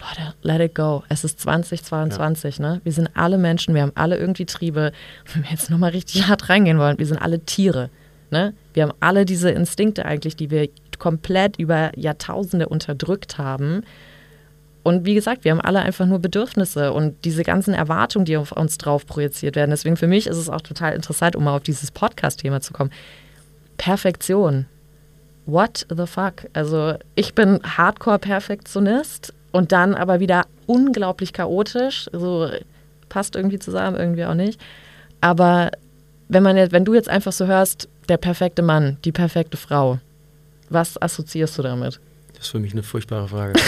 Leute, 0.00 0.34
let 0.42 0.60
it 0.60 0.74
go. 0.74 1.02
Es 1.08 1.24
ist 1.24 1.40
2022, 1.40 2.60
ne? 2.60 2.80
Wir 2.84 2.92
sind 2.92 3.10
alle 3.14 3.38
Menschen, 3.38 3.74
wir 3.74 3.82
haben 3.82 3.92
alle 3.94 4.16
irgendwie 4.16 4.46
Triebe. 4.46 4.92
Wenn 5.32 5.42
wir 5.42 5.50
jetzt 5.50 5.70
nochmal 5.70 5.90
richtig 5.90 6.26
hart 6.28 6.48
reingehen 6.48 6.78
wollen, 6.78 6.98
wir 6.98 7.06
sind 7.06 7.18
alle 7.18 7.40
Tiere, 7.40 7.90
ne? 8.30 8.54
Wir 8.74 8.84
haben 8.84 8.92
alle 9.00 9.24
diese 9.24 9.50
Instinkte 9.50 10.04
eigentlich, 10.04 10.36
die 10.36 10.50
wir 10.50 10.68
komplett 10.98 11.58
über 11.58 11.92
Jahrtausende 11.96 12.68
unterdrückt 12.68 13.38
haben. 13.38 13.82
Und 14.82 15.04
wie 15.04 15.14
gesagt, 15.14 15.44
wir 15.44 15.52
haben 15.52 15.60
alle 15.60 15.80
einfach 15.80 16.06
nur 16.06 16.18
Bedürfnisse 16.18 16.92
und 16.92 17.24
diese 17.24 17.42
ganzen 17.42 17.74
Erwartungen, 17.74 18.24
die 18.24 18.36
auf 18.36 18.52
uns 18.52 18.78
drauf 18.78 19.04
projiziert 19.04 19.56
werden. 19.56 19.70
Deswegen 19.70 19.96
für 19.96 20.06
mich 20.06 20.26
ist 20.26 20.38
es 20.38 20.48
auch 20.48 20.62
total 20.62 20.94
interessant, 20.94 21.36
um 21.36 21.44
mal 21.44 21.56
auf 21.56 21.62
dieses 21.62 21.90
Podcast-Thema 21.90 22.60
zu 22.60 22.72
kommen. 22.72 22.90
Perfektion. 23.76 24.66
What 25.44 25.86
the 25.94 26.06
fuck? 26.06 26.46
Also 26.52 26.94
ich 27.16 27.34
bin 27.34 27.60
Hardcore-Perfektionist 27.64 29.34
und 29.52 29.72
dann 29.72 29.94
aber 29.94 30.20
wieder 30.20 30.46
unglaublich 30.66 31.32
chaotisch. 31.32 32.08
So 32.12 32.48
passt 33.08 33.36
irgendwie 33.36 33.58
zusammen, 33.58 33.96
irgendwie 33.96 34.24
auch 34.24 34.34
nicht. 34.34 34.60
Aber 35.20 35.70
wenn 36.28 36.42
man 36.42 36.56
jetzt, 36.56 36.72
wenn 36.72 36.84
du 36.84 36.94
jetzt 36.94 37.08
einfach 37.08 37.32
so 37.32 37.46
hörst, 37.46 37.88
der 38.08 38.16
perfekte 38.18 38.62
Mann, 38.62 38.98
die 39.04 39.12
perfekte 39.12 39.56
Frau, 39.56 39.98
was 40.70 41.00
assoziierst 41.00 41.56
du 41.58 41.62
damit? 41.62 42.00
Das 42.34 42.44
ist 42.46 42.50
für 42.52 42.58
mich 42.60 42.72
eine 42.72 42.82
furchtbare 42.82 43.28
Frage. 43.28 43.54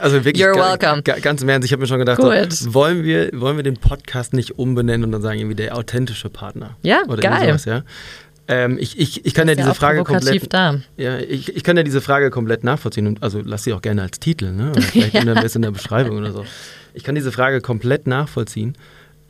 Also 0.00 0.24
wirklich, 0.24 0.42
You're 0.42 0.54
welcome. 0.54 1.02
ga- 1.02 1.18
ganz 1.18 1.42
im 1.42 1.48
Ernst, 1.50 1.66
ich 1.66 1.72
habe 1.72 1.82
mir 1.82 1.86
schon 1.86 1.98
gedacht, 1.98 2.18
so, 2.20 2.72
wollen, 2.72 3.02
wir, 3.04 3.28
wollen 3.34 3.56
wir 3.56 3.62
den 3.62 3.76
Podcast 3.76 4.32
nicht 4.32 4.58
umbenennen 4.58 5.04
und 5.04 5.12
dann 5.12 5.20
sagen, 5.22 5.38
irgendwie 5.38 5.56
der 5.56 5.76
authentische 5.76 6.30
Partner? 6.30 6.76
Ja, 6.82 7.02
Oder 7.08 7.16
geil. 7.20 7.48
sowas, 7.48 7.64
ja? 7.66 7.82
Ähm, 8.52 8.76
ich, 8.78 8.98
ich, 8.98 9.24
ich 9.24 9.34
kann 9.34 9.48
ja 9.48 9.52
Ist 9.54 9.60
diese 9.60 9.74
Frage 9.74 10.04
komplett. 10.04 10.52
da. 10.52 10.80
Ja, 10.98 11.18
ich, 11.18 11.56
ich 11.56 11.64
kann 11.64 11.76
ja 11.76 11.82
diese 11.82 12.02
Frage 12.02 12.30
komplett 12.30 12.64
nachvollziehen 12.64 13.06
und 13.06 13.22
also 13.22 13.40
lass 13.42 13.64
sie 13.64 13.72
auch 13.72 13.80
gerne 13.80 14.02
als 14.02 14.20
Titel, 14.20 14.52
ne? 14.52 14.70
Oder 14.72 14.82
vielleicht 14.82 15.14
in, 15.14 15.26
der, 15.26 15.54
in 15.54 15.62
der 15.62 15.70
Beschreibung 15.70 16.18
oder 16.18 16.32
so. 16.32 16.44
Ich 16.92 17.02
kann 17.02 17.14
diese 17.14 17.32
Frage 17.32 17.62
komplett 17.62 18.06
nachvollziehen, 18.06 18.76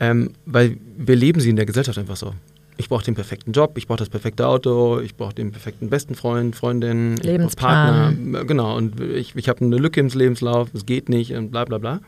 ähm, 0.01 0.31
weil 0.45 0.77
wir 0.97 1.15
leben 1.15 1.39
sie 1.39 1.49
in 1.49 1.55
der 1.55 1.65
Gesellschaft 1.65 1.97
einfach 1.97 2.17
so. 2.17 2.33
Ich 2.75 2.89
brauche 2.89 3.05
den 3.05 3.15
perfekten 3.15 3.53
Job, 3.53 3.77
ich 3.77 3.87
brauche 3.87 3.99
das 3.99 4.09
perfekte 4.09 4.47
Auto, 4.47 4.99
ich 4.99 5.15
brauche 5.15 5.33
den 5.33 5.51
perfekten 5.51 5.89
besten 5.89 6.15
Freund, 6.15 6.55
Freundin, 6.55 7.15
Lebensplan. 7.17 8.15
Partner, 8.15 8.45
genau. 8.45 8.75
Und 8.75 8.99
ich, 8.99 9.35
ich 9.35 9.47
habe 9.47 9.63
eine 9.63 9.77
Lücke 9.77 9.99
im 10.01 10.07
Lebenslauf, 10.07 10.69
es 10.73 10.85
geht 10.85 11.07
nicht 11.07 11.33
und 11.33 11.51
bla 11.51 11.65
bla 11.65 11.77
bla. 11.77 12.01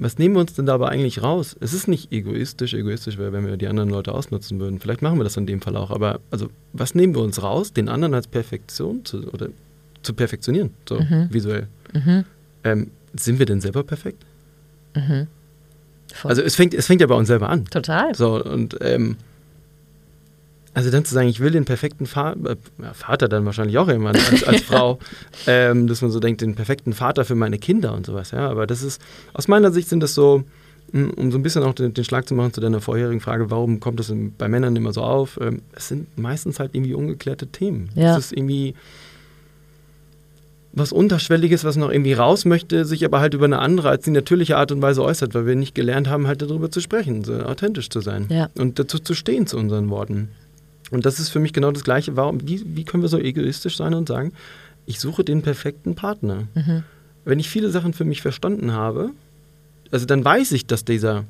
Was 0.00 0.16
nehmen 0.16 0.36
wir 0.36 0.40
uns 0.40 0.54
denn 0.54 0.64
dabei 0.66 0.88
eigentlich 0.90 1.22
raus? 1.22 1.56
Es 1.60 1.72
ist 1.74 1.88
nicht 1.88 2.12
egoistisch, 2.12 2.72
egoistisch 2.72 3.18
wäre, 3.18 3.32
wenn 3.32 3.44
wir 3.46 3.56
die 3.56 3.66
anderen 3.66 3.90
Leute 3.90 4.12
ausnutzen 4.14 4.60
würden. 4.60 4.78
Vielleicht 4.78 5.02
machen 5.02 5.18
wir 5.18 5.24
das 5.24 5.36
in 5.36 5.46
dem 5.46 5.60
Fall 5.60 5.76
auch. 5.76 5.90
Aber 5.90 6.20
also, 6.30 6.48
was 6.72 6.94
nehmen 6.94 7.14
wir 7.16 7.22
uns 7.22 7.42
raus, 7.42 7.72
den 7.72 7.88
anderen 7.88 8.14
als 8.14 8.28
Perfektion 8.28 9.04
zu, 9.04 9.28
oder 9.32 9.48
zu 10.02 10.14
perfektionieren, 10.14 10.70
so 10.88 11.00
Mhm. 11.00 11.28
visuell? 11.30 11.66
Mhm. 11.92 12.24
Ähm, 12.64 12.90
sind 13.14 13.38
wir 13.40 13.46
denn 13.46 13.60
selber 13.60 13.82
perfekt? 13.82 14.24
Voll. 14.94 16.30
Also 16.30 16.42
es 16.42 16.54
fängt, 16.56 16.74
es 16.74 16.86
fängt 16.86 17.00
ja 17.00 17.06
bei 17.06 17.14
uns 17.14 17.28
selber 17.28 17.48
an. 17.48 17.64
Total. 17.66 18.14
So, 18.14 18.42
und 18.44 18.76
ähm, 18.80 19.16
also 20.78 20.90
dann 20.90 21.04
zu 21.04 21.12
sagen, 21.14 21.28
ich 21.28 21.40
will 21.40 21.50
den 21.50 21.64
perfekten 21.64 22.06
Vater, 22.06 22.50
äh, 22.52 22.56
Vater 22.94 23.28
dann 23.28 23.44
wahrscheinlich 23.44 23.76
auch 23.78 23.88
irgendwann 23.88 24.16
als, 24.16 24.44
als 24.44 24.62
Frau, 24.70 24.98
ähm, 25.46 25.86
dass 25.86 26.02
man 26.02 26.10
so 26.10 26.20
denkt, 26.20 26.40
den 26.40 26.54
perfekten 26.54 26.92
Vater 26.92 27.24
für 27.24 27.34
meine 27.34 27.58
Kinder 27.58 27.92
und 27.94 28.06
sowas, 28.06 28.30
ja. 28.30 28.48
Aber 28.48 28.66
das 28.66 28.82
ist, 28.82 29.00
aus 29.34 29.48
meiner 29.48 29.70
Sicht 29.72 29.88
sind 29.88 30.00
das 30.02 30.14
so, 30.14 30.44
mh, 30.92 31.10
um 31.16 31.30
so 31.32 31.38
ein 31.38 31.42
bisschen 31.42 31.62
auch 31.64 31.74
den, 31.74 31.94
den 31.94 32.04
Schlag 32.04 32.28
zu 32.28 32.34
machen 32.34 32.52
zu 32.52 32.60
deiner 32.60 32.80
vorherigen 32.80 33.20
Frage, 33.20 33.50
warum 33.50 33.80
kommt 33.80 33.98
das 34.00 34.12
bei 34.38 34.48
Männern 34.48 34.76
immer 34.76 34.92
so 34.92 35.02
auf? 35.02 35.38
Ähm, 35.42 35.62
es 35.72 35.88
sind 35.88 36.16
meistens 36.18 36.60
halt 36.60 36.74
irgendwie 36.74 36.94
ungeklärte 36.94 37.46
Themen. 37.48 37.90
Ja. 37.94 38.16
Es 38.16 38.26
ist 38.26 38.32
irgendwie 38.32 38.74
was 40.72 40.92
Unterschwelliges, 40.92 41.64
was 41.64 41.76
noch 41.76 41.90
irgendwie 41.90 42.12
raus 42.12 42.44
möchte, 42.44 42.84
sich 42.84 43.04
aber 43.04 43.20
halt 43.20 43.34
über 43.34 43.46
eine 43.46 43.58
andere 43.58 43.88
als 43.88 44.04
die 44.04 44.10
natürliche 44.10 44.56
Art 44.56 44.70
und 44.70 44.80
Weise 44.82 45.02
äußert, 45.02 45.34
weil 45.34 45.46
wir 45.46 45.56
nicht 45.56 45.74
gelernt 45.74 46.08
haben, 46.08 46.26
halt 46.26 46.42
darüber 46.42 46.70
zu 46.70 46.80
sprechen, 46.80 47.24
so 47.24 47.32
authentisch 47.34 47.88
zu 47.90 48.00
sein 48.00 48.26
Ja. 48.28 48.48
und 48.56 48.78
dazu 48.78 48.98
zu 48.98 49.14
stehen 49.14 49.46
zu 49.46 49.56
unseren 49.56 49.90
Worten. 49.90 50.28
Und 50.90 51.06
das 51.06 51.20
ist 51.20 51.28
für 51.28 51.40
mich 51.40 51.52
genau 51.52 51.70
das 51.70 51.84
Gleiche. 51.84 52.16
Warum, 52.16 52.46
wie, 52.46 52.62
wie 52.64 52.84
können 52.84 53.02
wir 53.02 53.08
so 53.08 53.18
egoistisch 53.18 53.76
sein 53.76 53.94
und 53.94 54.08
sagen, 54.08 54.32
ich 54.86 55.00
suche 55.00 55.24
den 55.24 55.42
perfekten 55.42 55.94
Partner? 55.94 56.48
Mhm. 56.54 56.82
Wenn 57.24 57.38
ich 57.38 57.50
viele 57.50 57.70
Sachen 57.70 57.92
für 57.92 58.04
mich 58.04 58.22
verstanden 58.22 58.72
habe, 58.72 59.10
also 59.90 60.06
dann 60.06 60.24
weiß 60.24 60.52
ich, 60.52 60.66
dass 60.66 60.84
dieser, 60.84 61.24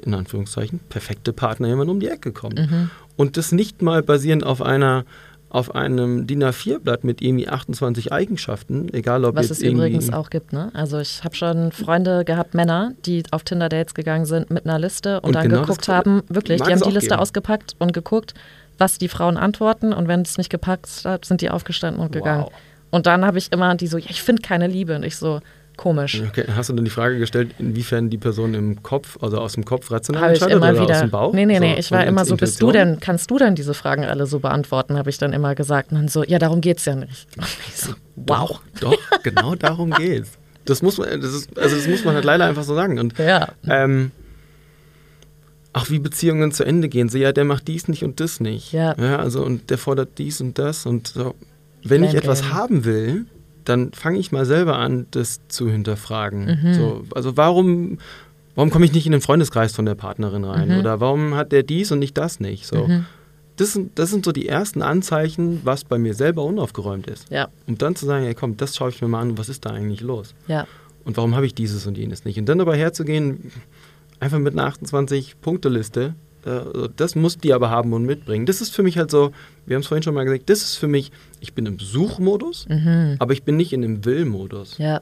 in 0.00 0.14
Anführungszeichen, 0.14 0.80
perfekte 0.88 1.32
Partner 1.32 1.68
jemand 1.68 1.90
um 1.90 2.00
die 2.00 2.08
Ecke 2.08 2.32
kommt. 2.32 2.58
Mhm. 2.58 2.90
Und 3.16 3.36
das 3.36 3.52
nicht 3.52 3.82
mal 3.82 4.02
basierend 4.02 4.44
auf 4.44 4.62
einer 4.62 5.04
auf 5.52 5.74
einem 5.74 6.26
DIN 6.26 6.42
A4-Blatt 6.42 7.04
mit 7.04 7.20
irgendwie 7.20 7.46
28 7.46 8.10
Eigenschaften, 8.10 8.88
egal 8.94 9.26
ob 9.26 9.36
Was 9.36 9.50
jetzt 9.50 9.58
es 9.58 9.62
übrigens 9.62 10.10
auch 10.10 10.30
gibt, 10.30 10.54
ne? 10.54 10.70
Also 10.72 10.98
ich 10.98 11.22
habe 11.24 11.36
schon 11.36 11.72
Freunde 11.72 12.24
gehabt, 12.24 12.54
Männer, 12.54 12.92
die 13.04 13.22
auf 13.32 13.42
Tinder-Dates 13.44 13.92
gegangen 13.92 14.24
sind 14.24 14.50
mit 14.50 14.64
einer 14.64 14.78
Liste 14.78 15.20
und, 15.20 15.26
Und 15.26 15.34
dann 15.34 15.50
genau 15.50 15.60
geguckt 15.60 15.88
haben, 15.88 16.22
wirklich, 16.28 16.62
die 16.62 16.72
haben 16.72 16.80
die 16.80 16.90
Liste 16.90 17.10
geben. 17.10 17.20
ausgepackt 17.20 17.76
und 17.78 17.92
geguckt, 17.92 18.32
was 18.78 18.96
die 18.96 19.08
Frauen 19.08 19.36
antworten 19.36 19.92
und 19.92 20.08
wenn 20.08 20.22
es 20.22 20.38
nicht 20.38 20.48
gepackt 20.48 21.04
hat, 21.04 21.26
sind 21.26 21.42
die 21.42 21.50
aufgestanden 21.50 22.02
und 22.02 22.12
gegangen. 22.12 22.44
Wow. 22.44 22.52
Und 22.90 23.06
dann 23.06 23.26
habe 23.26 23.36
ich 23.36 23.52
immer 23.52 23.74
die 23.74 23.88
so, 23.88 23.98
ja, 23.98 24.06
ich 24.08 24.22
finde 24.22 24.40
keine 24.40 24.68
Liebe 24.68 24.96
und 24.96 25.02
ich 25.02 25.16
so, 25.16 25.40
komisch. 25.76 26.22
Okay, 26.28 26.44
hast 26.54 26.68
du 26.68 26.74
dann 26.74 26.84
die 26.84 26.90
Frage 26.90 27.18
gestellt, 27.18 27.54
inwiefern 27.58 28.10
die 28.10 28.18
Person 28.18 28.54
im 28.54 28.82
Kopf, 28.82 29.18
also 29.22 29.38
aus 29.38 29.52
dem 29.54 29.64
Kopf 29.64 29.90
rational 29.90 30.22
Habe 30.22 30.34
ich 30.34 30.42
immer 30.42 30.70
oder 30.70 30.82
wieder. 30.82 30.94
aus 30.94 31.00
dem 31.00 31.10
Bauch? 31.10 31.32
Nee, 31.32 31.46
nee, 31.46 31.58
nee. 31.60 31.72
So, 31.74 31.78
ich 31.78 31.90
war 31.92 32.00
von 32.00 32.08
immer 32.08 32.24
so, 32.24 32.36
bist 32.36 32.60
du 32.62 32.72
denn, 32.72 33.00
kannst 33.00 33.30
du 33.30 33.38
denn 33.38 33.54
diese 33.54 33.74
Fragen 33.74 34.04
alle 34.04 34.26
so 34.26 34.38
beantworten, 34.38 34.96
habe 34.96 35.10
ich 35.10 35.18
dann 35.18 35.32
immer 35.32 35.54
gesagt. 35.54 35.90
Und 35.92 35.98
dann 35.98 36.08
so, 36.08 36.22
ja, 36.24 36.38
darum 36.38 36.60
geht's 36.60 36.84
ja 36.84 36.94
nicht. 36.94 37.26
Ich 37.68 37.76
so, 37.76 37.92
wow. 38.16 38.60
Doch, 38.80 38.90
doch, 38.92 39.22
genau 39.22 39.54
darum 39.54 39.90
geht's. 39.98 40.32
Das 40.64 40.82
muss 40.82 40.98
man, 40.98 41.20
das 41.20 41.32
ist, 41.34 41.58
also 41.58 41.74
das 41.76 41.88
muss 41.88 42.04
man 42.04 42.14
halt 42.14 42.24
leider 42.24 42.44
einfach 42.46 42.62
so 42.62 42.74
sagen. 42.74 42.98
Und 43.00 43.18
Ja. 43.18 43.48
ähm, 43.68 44.12
auch 45.72 45.88
wie 45.90 45.98
Beziehungen 45.98 46.52
zu 46.52 46.64
Ende 46.64 46.88
gehen. 46.88 47.08
So, 47.08 47.16
ja, 47.18 47.32
der 47.32 47.44
macht 47.44 47.66
dies 47.66 47.88
nicht 47.88 48.04
und 48.04 48.20
das 48.20 48.40
nicht. 48.40 48.72
Ja. 48.72 48.92
also 48.92 49.42
und 49.44 49.70
der 49.70 49.78
fordert 49.78 50.18
dies 50.18 50.40
und 50.40 50.58
das. 50.58 50.84
Und 50.86 51.08
so. 51.08 51.34
Wenn 51.82 52.04
ich 52.04 52.10
Blame 52.10 52.22
etwas 52.24 52.52
haben 52.52 52.84
will, 52.84 53.26
dann 53.64 53.92
fange 53.92 54.18
ich 54.18 54.32
mal 54.32 54.44
selber 54.44 54.78
an, 54.78 55.06
das 55.10 55.40
zu 55.48 55.70
hinterfragen. 55.70 56.60
Mhm. 56.62 56.74
So, 56.74 57.04
also 57.14 57.36
warum, 57.36 57.98
warum 58.54 58.70
komme 58.70 58.84
ich 58.84 58.92
nicht 58.92 59.06
in 59.06 59.12
den 59.12 59.20
Freundeskreis 59.20 59.72
von 59.74 59.86
der 59.86 59.94
Partnerin 59.94 60.44
rein? 60.44 60.68
Mhm. 60.68 60.78
Oder 60.78 61.00
warum 61.00 61.34
hat 61.34 61.52
der 61.52 61.62
dies 61.62 61.92
und 61.92 61.98
nicht 61.98 62.16
das 62.16 62.40
nicht? 62.40 62.66
So. 62.66 62.86
Mhm. 62.86 63.06
Das, 63.56 63.72
sind, 63.74 63.98
das 63.98 64.10
sind 64.10 64.24
so 64.24 64.32
die 64.32 64.48
ersten 64.48 64.82
Anzeichen, 64.82 65.60
was 65.64 65.84
bei 65.84 65.98
mir 65.98 66.14
selber 66.14 66.42
unaufgeräumt 66.44 67.06
ist. 67.06 67.30
Ja, 67.30 67.48
Um 67.66 67.76
dann 67.78 67.94
zu 67.94 68.06
sagen, 68.06 68.24
ey 68.24 68.34
komm, 68.34 68.56
das 68.56 68.76
schaue 68.76 68.90
ich 68.90 69.00
mir 69.02 69.08
mal 69.08 69.20
an, 69.20 69.36
was 69.38 69.48
ist 69.48 69.64
da 69.66 69.70
eigentlich 69.70 70.00
los? 70.00 70.34
ja. 70.48 70.66
Und 71.04 71.16
warum 71.16 71.34
habe 71.34 71.46
ich 71.46 71.52
dieses 71.54 71.84
und 71.88 71.98
jenes 71.98 72.24
nicht? 72.24 72.38
Und 72.38 72.48
dann 72.48 72.60
aber 72.60 72.76
herzugehen, 72.76 73.50
einfach 74.20 74.38
mit 74.38 74.52
einer 74.56 74.70
28-Punkte-Liste, 74.70 76.14
äh, 76.44 76.88
das 76.96 77.14
muss 77.14 77.38
die 77.38 77.52
aber 77.52 77.70
haben 77.70 77.92
und 77.92 78.04
mitbringen. 78.04 78.46
Das 78.46 78.60
ist 78.60 78.74
für 78.74 78.82
mich 78.82 78.98
halt 78.98 79.10
so, 79.10 79.32
wir 79.66 79.76
haben 79.76 79.82
es 79.82 79.86
vorhin 79.86 80.02
schon 80.02 80.14
mal 80.14 80.24
gesagt, 80.24 80.48
das 80.50 80.62
ist 80.62 80.76
für 80.76 80.88
mich, 80.88 81.12
ich 81.40 81.52
bin 81.54 81.66
im 81.66 81.78
Suchmodus, 81.78 82.66
Mhm. 82.68 83.16
aber 83.18 83.32
ich 83.32 83.42
bin 83.42 83.56
nicht 83.56 83.72
in 83.72 83.82
dem 83.82 84.04
Will-Modus. 84.04 84.78
Ja, 84.78 85.00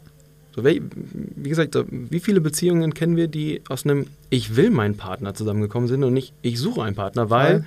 So, 0.56 0.64
wie 0.64 1.48
gesagt, 1.48 1.74
so, 1.74 1.84
wie 1.88 2.18
viele 2.20 2.40
Beziehungen 2.40 2.92
kennen 2.92 3.16
wir, 3.16 3.28
die 3.28 3.62
aus 3.68 3.84
einem 3.84 4.06
Ich 4.30 4.56
will 4.56 4.70
meinen 4.70 4.96
Partner 4.96 5.32
zusammengekommen 5.34 5.88
sind 5.88 6.02
und 6.04 6.12
nicht 6.12 6.32
Ich 6.42 6.58
suche 6.58 6.82
einen 6.82 6.96
Partner, 6.96 7.30
weil 7.30 7.58
Voll. 7.58 7.64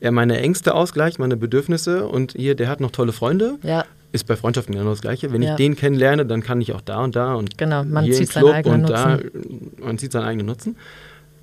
er 0.00 0.10
meine 0.12 0.38
Ängste 0.40 0.74
ausgleicht, 0.74 1.18
meine 1.20 1.36
Bedürfnisse 1.36 2.06
und 2.08 2.32
hier, 2.32 2.54
der 2.56 2.68
hat 2.68 2.80
noch 2.80 2.90
tolle 2.90 3.12
Freunde. 3.12 3.58
ja, 3.62 3.84
Ist 4.12 4.26
bei 4.26 4.34
Freundschaften 4.36 4.74
genau 4.74 4.90
das 4.90 5.00
Gleiche. 5.00 5.32
Wenn 5.32 5.42
Ja. 5.42 5.52
ich 5.52 5.56
den 5.56 5.76
kennenlerne, 5.76 6.26
dann 6.26 6.42
kann 6.42 6.60
ich 6.60 6.72
auch 6.72 6.80
da 6.80 7.02
und 7.04 7.14
da 7.16 7.34
und 7.34 7.56
genau. 7.56 7.84
Man 7.84 8.04
hier 8.04 8.14
zieht 8.14 8.32
seinen 8.32 8.52
eigenen 8.52 8.80
und 8.82 8.90
da, 8.90 9.16
Nutzen. 9.16 9.70
man 9.80 9.98
zieht 9.98 10.12
seinen 10.12 10.24
eigenen 10.24 10.46
Nutzen. 10.46 10.76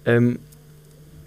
Ähm, 0.06 0.40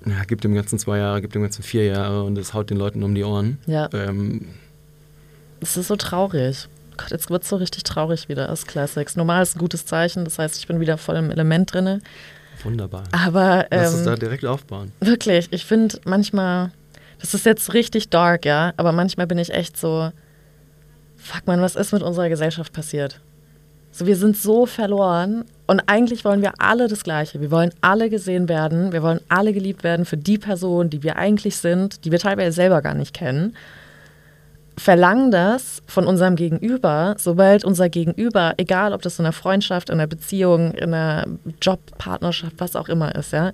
ja, 0.07 0.25
gibt 0.25 0.45
dem 0.45 0.55
ganzen 0.55 0.79
zwei 0.79 0.99
Jahre, 0.99 1.21
gibt 1.21 1.35
dem 1.35 1.43
ganzen 1.43 1.63
vier 1.63 1.87
Jahre 1.87 2.23
und 2.25 2.37
es 2.39 2.55
haut 2.55 2.71
den 2.71 2.77
Leuten 2.77 3.03
um 3.03 3.15
die 3.15 3.25
Ohren. 3.25 3.59
Ja, 3.67 3.89
Ähm, 3.93 4.49
es 5.61 5.77
ist 5.77 5.89
so 5.89 5.97
traurig. 5.97 6.69
Gott, 6.97 7.11
jetzt 7.11 7.31
wird 7.31 7.43
es 7.43 7.49
so 7.49 7.57
richtig 7.57 7.83
traurig 7.85 8.29
wieder 8.29 8.51
aus 8.51 8.67
Classics. 8.67 9.17
Normal 9.17 9.43
ist 9.43 9.57
ein 9.57 9.59
gutes 9.59 9.87
Zeichen, 9.87 10.25
das 10.25 10.39
heißt, 10.39 10.57
ich 10.59 10.67
bin 10.67 10.81
wieder 10.81 10.99
voll 10.99 11.17
im 11.17 11.31
Element 11.31 11.73
drinne. 11.73 12.01
wunderbar. 12.63 13.05
Aber 13.13 13.67
Lass 13.71 13.93
uns 13.95 14.01
ähm, 14.01 14.07
da 14.07 14.17
direkt 14.17 14.45
aufbauen. 14.45 14.93
Wirklich, 15.01 15.49
ich 15.51 15.65
finde 15.65 15.99
manchmal, 16.05 16.71
das 17.21 17.35
ist 17.35 17.47
jetzt 17.47 17.75
richtig 17.75 18.11
dark, 18.11 18.45
ja, 18.45 18.73
aber 18.77 18.93
manchmal 18.93 19.27
bin 19.27 19.39
ich 19.39 19.53
echt 19.53 19.77
so, 19.77 20.11
fuck 21.17 21.47
man, 21.47 21.61
was 21.61 21.75
ist 21.77 21.93
mit 21.93 22.03
unserer 22.03 22.29
Gesellschaft 22.29 22.73
passiert? 22.73 23.21
So, 23.97 24.07
wir 24.07 24.17
sind 24.17 24.37
so 24.37 24.67
verloren 24.67 25.45
und 25.69 25.81
eigentlich 25.87 26.25
wollen 26.25 26.43
wir 26.43 26.55
alle 26.59 26.89
das 26.89 27.05
Gleiche. 27.05 27.41
Wir 27.41 27.53
wollen 27.53 27.71
alle 27.81 28.11
gesehen 28.11 28.49
werden, 28.49 28.91
wir 28.91 29.05
wollen 29.05 29.21
alle 29.29 29.53
geliebt 29.53 29.85
werden 29.85 30.05
für 30.05 30.17
die 30.17 30.37
Person, 30.37 30.91
die 30.91 31.05
wir 31.05 31.15
eigentlich 31.15 31.59
sind, 31.59 32.05
die 32.05 32.11
wir 32.11 32.19
teilweise 32.19 32.51
selber 32.51 32.83
gar 32.83 32.95
nicht 32.95 33.15
kennen. 33.15 33.55
Verlangen 34.77 35.31
das 35.31 35.81
von 35.87 36.09
unserem 36.09 36.35
Gegenüber, 36.35 37.15
sobald 37.19 37.65
unser 37.65 37.89
Gegenüber, 37.89 38.55
egal 38.57 38.93
ob 38.93 39.03
das 39.03 39.21
in 39.21 39.27
einer 39.27 39.33
Freundschaft, 39.33 39.91
in 39.91 40.01
einer 40.01 40.09
Beziehung, 40.09 40.73
in 40.73 40.93
einer 40.93 41.29
Jobpartnerschaft, 41.63 42.55
was 42.59 42.75
auch 42.75 42.89
immer 42.89 43.15
ist, 43.15 43.33
ja, 43.33 43.53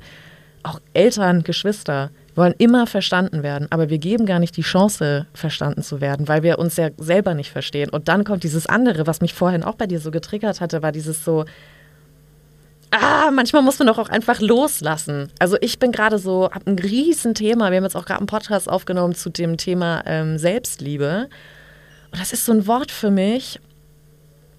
auch 0.63 0.81
Eltern, 0.95 1.43
Geschwister 1.43 2.09
wollen 2.35 2.55
immer 2.59 2.87
verstanden 2.87 3.43
werden, 3.43 3.67
aber 3.71 3.91
wir 3.91 3.99
geben 3.99 4.27
gar 4.27 4.39
nicht 4.39 4.57
die 4.57 4.63
Chance, 4.63 5.27
verstanden 5.35 5.83
zu 5.83 6.01
werden, 6.01 6.29
weil 6.29 6.43
wir 6.43 6.59
uns 6.59 6.77
ja 6.77 6.91
selber 6.97 7.35
nicht 7.35 7.51
verstehen. 7.51 7.91
Und 7.91 8.09
dann 8.09 8.25
kommt 8.25 8.45
dieses 8.45 8.67
andere, 8.67 9.07
was 9.07 9.21
mich 9.21 9.35
vorhin 9.35 9.65
auch 9.65 9.75
bei 9.75 9.87
dir 9.87 10.01
so 10.01 10.11
getriggert 10.11 10.61
hatte, 10.61 10.83
war 10.83 10.93
dieses 10.93 11.25
so, 11.25 11.45
ah, 12.91 13.31
manchmal 13.33 13.63
muss 13.63 13.79
man 13.79 13.89
doch 13.89 13.99
auch 13.99 14.09
einfach 14.09 14.41
loslassen. 14.41 15.31
Also 15.39 15.57
ich 15.61 15.79
bin 15.79 15.93
gerade 15.93 16.19
so, 16.19 16.51
habe 16.53 16.71
ein 16.71 16.79
riesen 16.79 17.35
Thema, 17.35 17.71
wir 17.71 17.79
haben 17.79 17.85
jetzt 17.85 17.97
auch 17.97 18.07
gerade 18.07 18.21
einen 18.21 18.27
Podcast 18.27 18.69
aufgenommen 18.69 19.15
zu 19.15 19.31
dem 19.31 19.57
Thema 19.57 20.03
ähm, 20.07 20.39
Selbstliebe. 20.39 21.29
Und 22.13 22.21
das 22.21 22.33
ist 22.33 22.45
so 22.45 22.53
ein 22.53 22.67
Wort 22.67 22.91
für 22.91 23.11
mich. 23.11 23.61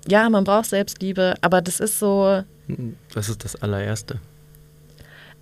Ja, 0.08 0.30
man 0.30 0.44
braucht 0.44 0.66
Selbstliebe, 0.66 1.36
aber 1.42 1.62
das 1.62 1.80
ist 1.80 2.00
so, 2.00 2.44
Das 3.14 3.30
ist 3.30 3.44
das 3.44 3.62
allererste. 3.62 4.20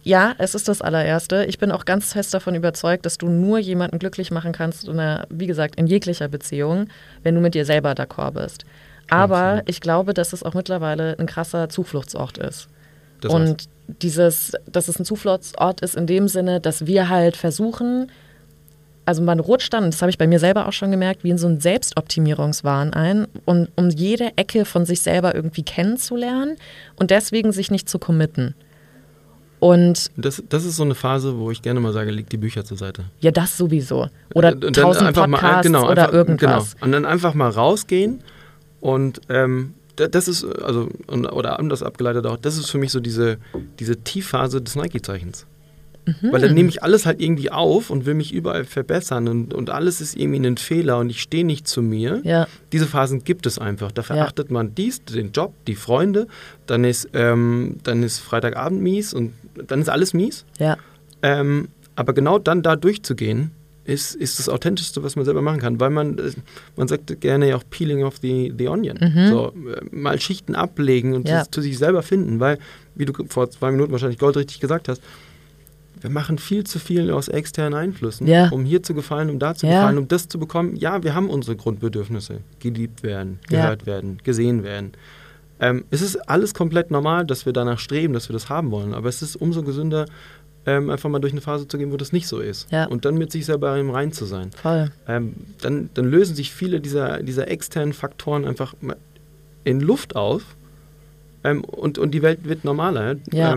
Ja, 0.03 0.33
es 0.37 0.55
ist 0.55 0.67
das 0.67 0.81
allererste. 0.81 1.45
Ich 1.45 1.57
bin 1.57 1.71
auch 1.71 1.85
ganz 1.85 2.13
fest 2.13 2.33
davon 2.33 2.55
überzeugt, 2.55 3.05
dass 3.05 3.17
du 3.17 3.27
nur 3.27 3.59
jemanden 3.59 3.99
glücklich 3.99 4.31
machen 4.31 4.53
kannst, 4.53 4.87
in 4.87 4.99
einer, 4.99 5.27
wie 5.29 5.47
gesagt, 5.47 5.75
in 5.75 5.87
jeglicher 5.87 6.27
Beziehung, 6.27 6.87
wenn 7.23 7.35
du 7.35 7.41
mit 7.41 7.53
dir 7.53 7.65
selber 7.65 7.91
d'accord 7.91 8.31
bist. 8.31 8.63
Aber 9.09 9.63
ich 9.65 9.81
glaube, 9.81 10.13
dass 10.13 10.33
es 10.33 10.43
auch 10.43 10.53
mittlerweile 10.53 11.17
ein 11.19 11.25
krasser 11.25 11.69
Zufluchtsort 11.69 12.37
ist. 12.37 12.67
Das 13.21 13.31
war's. 13.31 13.41
Und 13.41 13.69
dieses, 13.87 14.53
dass 14.67 14.87
es 14.87 14.99
ein 14.99 15.05
Zufluchtsort 15.05 15.81
ist 15.81 15.95
in 15.95 16.07
dem 16.07 16.27
Sinne, 16.27 16.61
dass 16.61 16.85
wir 16.85 17.09
halt 17.09 17.35
versuchen, 17.35 18.11
also 19.05 19.23
man 19.23 19.39
rutscht 19.39 19.73
dann, 19.73 19.89
das 19.89 20.01
habe 20.01 20.11
ich 20.11 20.19
bei 20.19 20.27
mir 20.27 20.39
selber 20.39 20.67
auch 20.67 20.73
schon 20.73 20.91
gemerkt, 20.91 21.23
wie 21.23 21.31
in 21.31 21.39
so 21.39 21.47
einen 21.47 21.59
Selbstoptimierungswahn 21.59 22.93
ein, 22.93 23.27
um, 23.45 23.67
um 23.75 23.89
jede 23.89 24.37
Ecke 24.37 24.65
von 24.65 24.85
sich 24.85 25.01
selber 25.01 25.33
irgendwie 25.33 25.63
kennenzulernen 25.63 26.57
und 26.95 27.09
deswegen 27.09 27.51
sich 27.51 27.71
nicht 27.71 27.89
zu 27.89 27.97
committen. 27.97 28.53
Und 29.59 30.09
Das, 30.15 30.41
das 30.47 30.63
ist 30.65 30.77
so 30.77 30.83
eine 30.83 30.95
Phase, 30.95 31.37
wo 31.37 31.51
ich 31.51 31.61
gerne 31.61 31.79
mal 31.81 31.91
sage, 31.91 32.11
leg 32.11 32.29
die 32.29 32.37
Bücher 32.37 32.63
zur 32.63 32.77
Seite. 32.77 33.03
ja, 33.19 33.31
das 33.31 33.57
sowieso. 33.57 34.07
Oder 34.33 34.53
Und 34.53 34.73
tausend 34.75 35.07
einfach 35.07 35.27
mal- 35.27 35.37
Podcasts 35.39 35.63
genau, 35.65 35.83
oder 35.91 36.03
einfach- 36.03 36.13
irgendwas. 36.13 36.73
Genau. 36.75 36.85
Und 36.85 36.91
dann 36.93 37.05
einfach 37.05 37.33
mal 37.33 37.49
rausgehen 37.49 38.21
und 38.79 39.19
ähm, 39.29 39.73
da- 39.97 40.07
das 40.07 40.29
ist, 40.29 40.45
also, 40.45 40.87
und- 41.07 41.25
oder 41.27 41.59
anders 41.59 41.83
abgeleitet 41.83 42.25
auch, 42.25 42.37
das 42.37 42.57
ist 42.57 42.69
für 42.71 42.77
mich 42.77 42.91
so 42.91 43.01
diese, 43.01 43.37
diese 43.79 43.97
Tiefphase 43.97 44.61
des 44.61 44.75
Nike-Zeichens. 44.77 45.45
Mhm. 46.05 46.31
Weil 46.31 46.41
dann 46.41 46.53
nehme 46.53 46.69
ich 46.69 46.81
alles 46.81 47.05
halt 47.05 47.21
irgendwie 47.21 47.51
auf 47.51 47.89
und 47.89 48.05
will 48.05 48.13
mich 48.15 48.33
überall 48.33 48.65
verbessern 48.65 49.27
und, 49.27 49.53
und 49.53 49.69
alles 49.69 50.01
ist 50.01 50.15
irgendwie 50.15 50.45
ein 50.45 50.57
Fehler 50.57 50.97
und 50.99 51.09
ich 51.09 51.21
stehe 51.21 51.45
nicht 51.45 51.67
zu 51.67 51.81
mir. 51.81 52.21
Ja, 52.23 52.47
Diese 52.71 52.87
Phasen 52.87 53.23
gibt 53.23 53.45
es 53.45 53.59
einfach. 53.59 53.91
Da 53.91 54.01
Ja. 54.01 54.05
verachtet 54.07 54.49
man 54.49 54.73
dies, 54.73 55.03
den 55.03 55.31
Job, 55.33 55.53
die 55.67 55.75
Freunde, 55.75 56.27
dann 56.65 56.83
ist, 56.83 57.09
ähm, 57.13 57.77
dann 57.83 58.01
ist 58.03 58.19
Freitagabend 58.19 58.81
mies 58.81 59.13
und 59.13 59.33
dann 59.67 59.81
ist 59.81 59.89
alles 59.89 60.13
mies. 60.13 60.45
ja, 60.57 60.77
Ähm, 61.21 61.67
aber 61.95 62.13
genau 62.13 62.39
dann 62.39 62.63
da 62.63 62.75
durchzugehen, 62.77 63.51
ist, 63.83 64.15
ist 64.15 64.37
das 64.39 64.47
Authentischste, 64.49 65.03
was 65.03 65.15
man 65.15 65.25
selber 65.25 65.41
machen 65.41 65.59
kann, 65.59 65.79
weil 65.79 65.89
man, 65.89 66.17
äh, 66.19 66.31
man 66.75 66.87
sagt 66.87 67.19
gerne 67.21 67.49
ja 67.49 67.55
auch 67.55 67.63
Peeling 67.69 68.03
of 68.03 68.17
the, 68.21 68.53
the 68.57 68.67
Onion. 68.67 68.97
So, 69.29 69.47
äh, 69.67 69.81
mal 69.95 70.19
Schichten 70.21 70.55
ablegen 70.55 71.13
und 71.15 71.23
Mhm. 71.25 71.29
Ja. 71.31 71.43
zu 71.49 71.59
sich 71.61 71.77
selber 71.77 72.03
finden, 72.03 72.39
weil 72.39 72.59
wie 72.95 73.05
du 73.05 73.13
vor 73.27 73.49
zwei 73.49 73.71
Minuten 73.71 73.91
wahrscheinlich 73.91 74.19
goldrichtig 74.19 74.59
gesagt 74.59 74.87
hast, 74.89 75.01
wir 76.01 76.09
machen 76.09 76.37
viel 76.37 76.63
zu 76.63 76.79
viel 76.79 77.11
aus 77.11 77.27
externen 77.27 77.73
Einflüssen, 77.77 78.27
Ja. 78.27 78.49
um 78.49 78.63
hier 78.65 78.81
zu 78.83 78.93
gefallen, 78.93 79.29
um 79.29 79.39
da 79.39 79.53
zu 79.55 79.65
Ja. 79.67 79.73
gefallen, 79.81 79.97
um 79.97 80.07
das 80.07 80.27
zu 80.27 80.39
bekommen. 80.39 80.75
Ja, 80.75 81.03
wir 81.03 81.13
haben 81.15 81.29
unsere 81.29 81.55
Grundbedürfnisse. 81.55 82.39
Geliebt 82.59 83.03
werden, 83.03 83.39
Ja. 83.49 83.61
gehört 83.63 83.85
werden, 83.85 84.17
gesehen 84.23 84.63
werden. 84.63 84.91
Ähm, 85.59 85.83
es 85.91 86.01
ist 86.01 86.15
alles 86.29 86.53
komplett 86.53 86.89
normal, 86.89 87.25
dass 87.25 87.45
wir 87.45 87.51
danach 87.53 87.79
streben, 87.79 88.13
dass 88.13 88.29
wir 88.29 88.33
das 88.33 88.47
haben 88.49 88.71
wollen. 88.71 88.93
Aber 88.93 89.09
es 89.09 89.21
ist 89.21 89.35
umso 89.35 89.61
gesünder, 89.63 90.05
ähm, 90.65 90.89
einfach 90.89 91.09
mal 91.09 91.19
durch 91.19 91.33
eine 91.33 91.41
Phase 91.41 91.67
zu 91.67 91.77
gehen, 91.77 91.91
wo 91.91 91.97
das 91.97 92.11
nicht 92.13 92.27
so 92.27 92.39
ist. 92.39 92.71
Ja. 92.71 92.85
Und 92.85 93.03
dann 93.05 93.17
mit 93.17 93.31
sich 93.31 93.45
selber 93.45 93.77
im 93.77 93.89
Rein 93.89 94.11
zu 94.13 94.25
sein. 94.25 94.51
Voll. 94.51 94.91
Ähm, 95.07 95.33
dann, 95.61 95.89
dann 95.93 96.05
lösen 96.05 96.35
sich 96.35 96.53
viele 96.53 96.79
dieser, 96.79 97.23
dieser 97.23 97.49
externen 97.49 97.93
Faktoren 97.93 98.45
einfach 98.45 98.73
in 99.63 99.81
Luft 99.81 100.15
auf 100.15 100.43
ähm, 101.43 101.63
und, 101.63 101.97
und 101.97 102.11
die 102.11 102.21
Welt 102.21 102.39
wird 102.47 102.63
normaler. 102.63 103.15
Ja. 103.31 103.53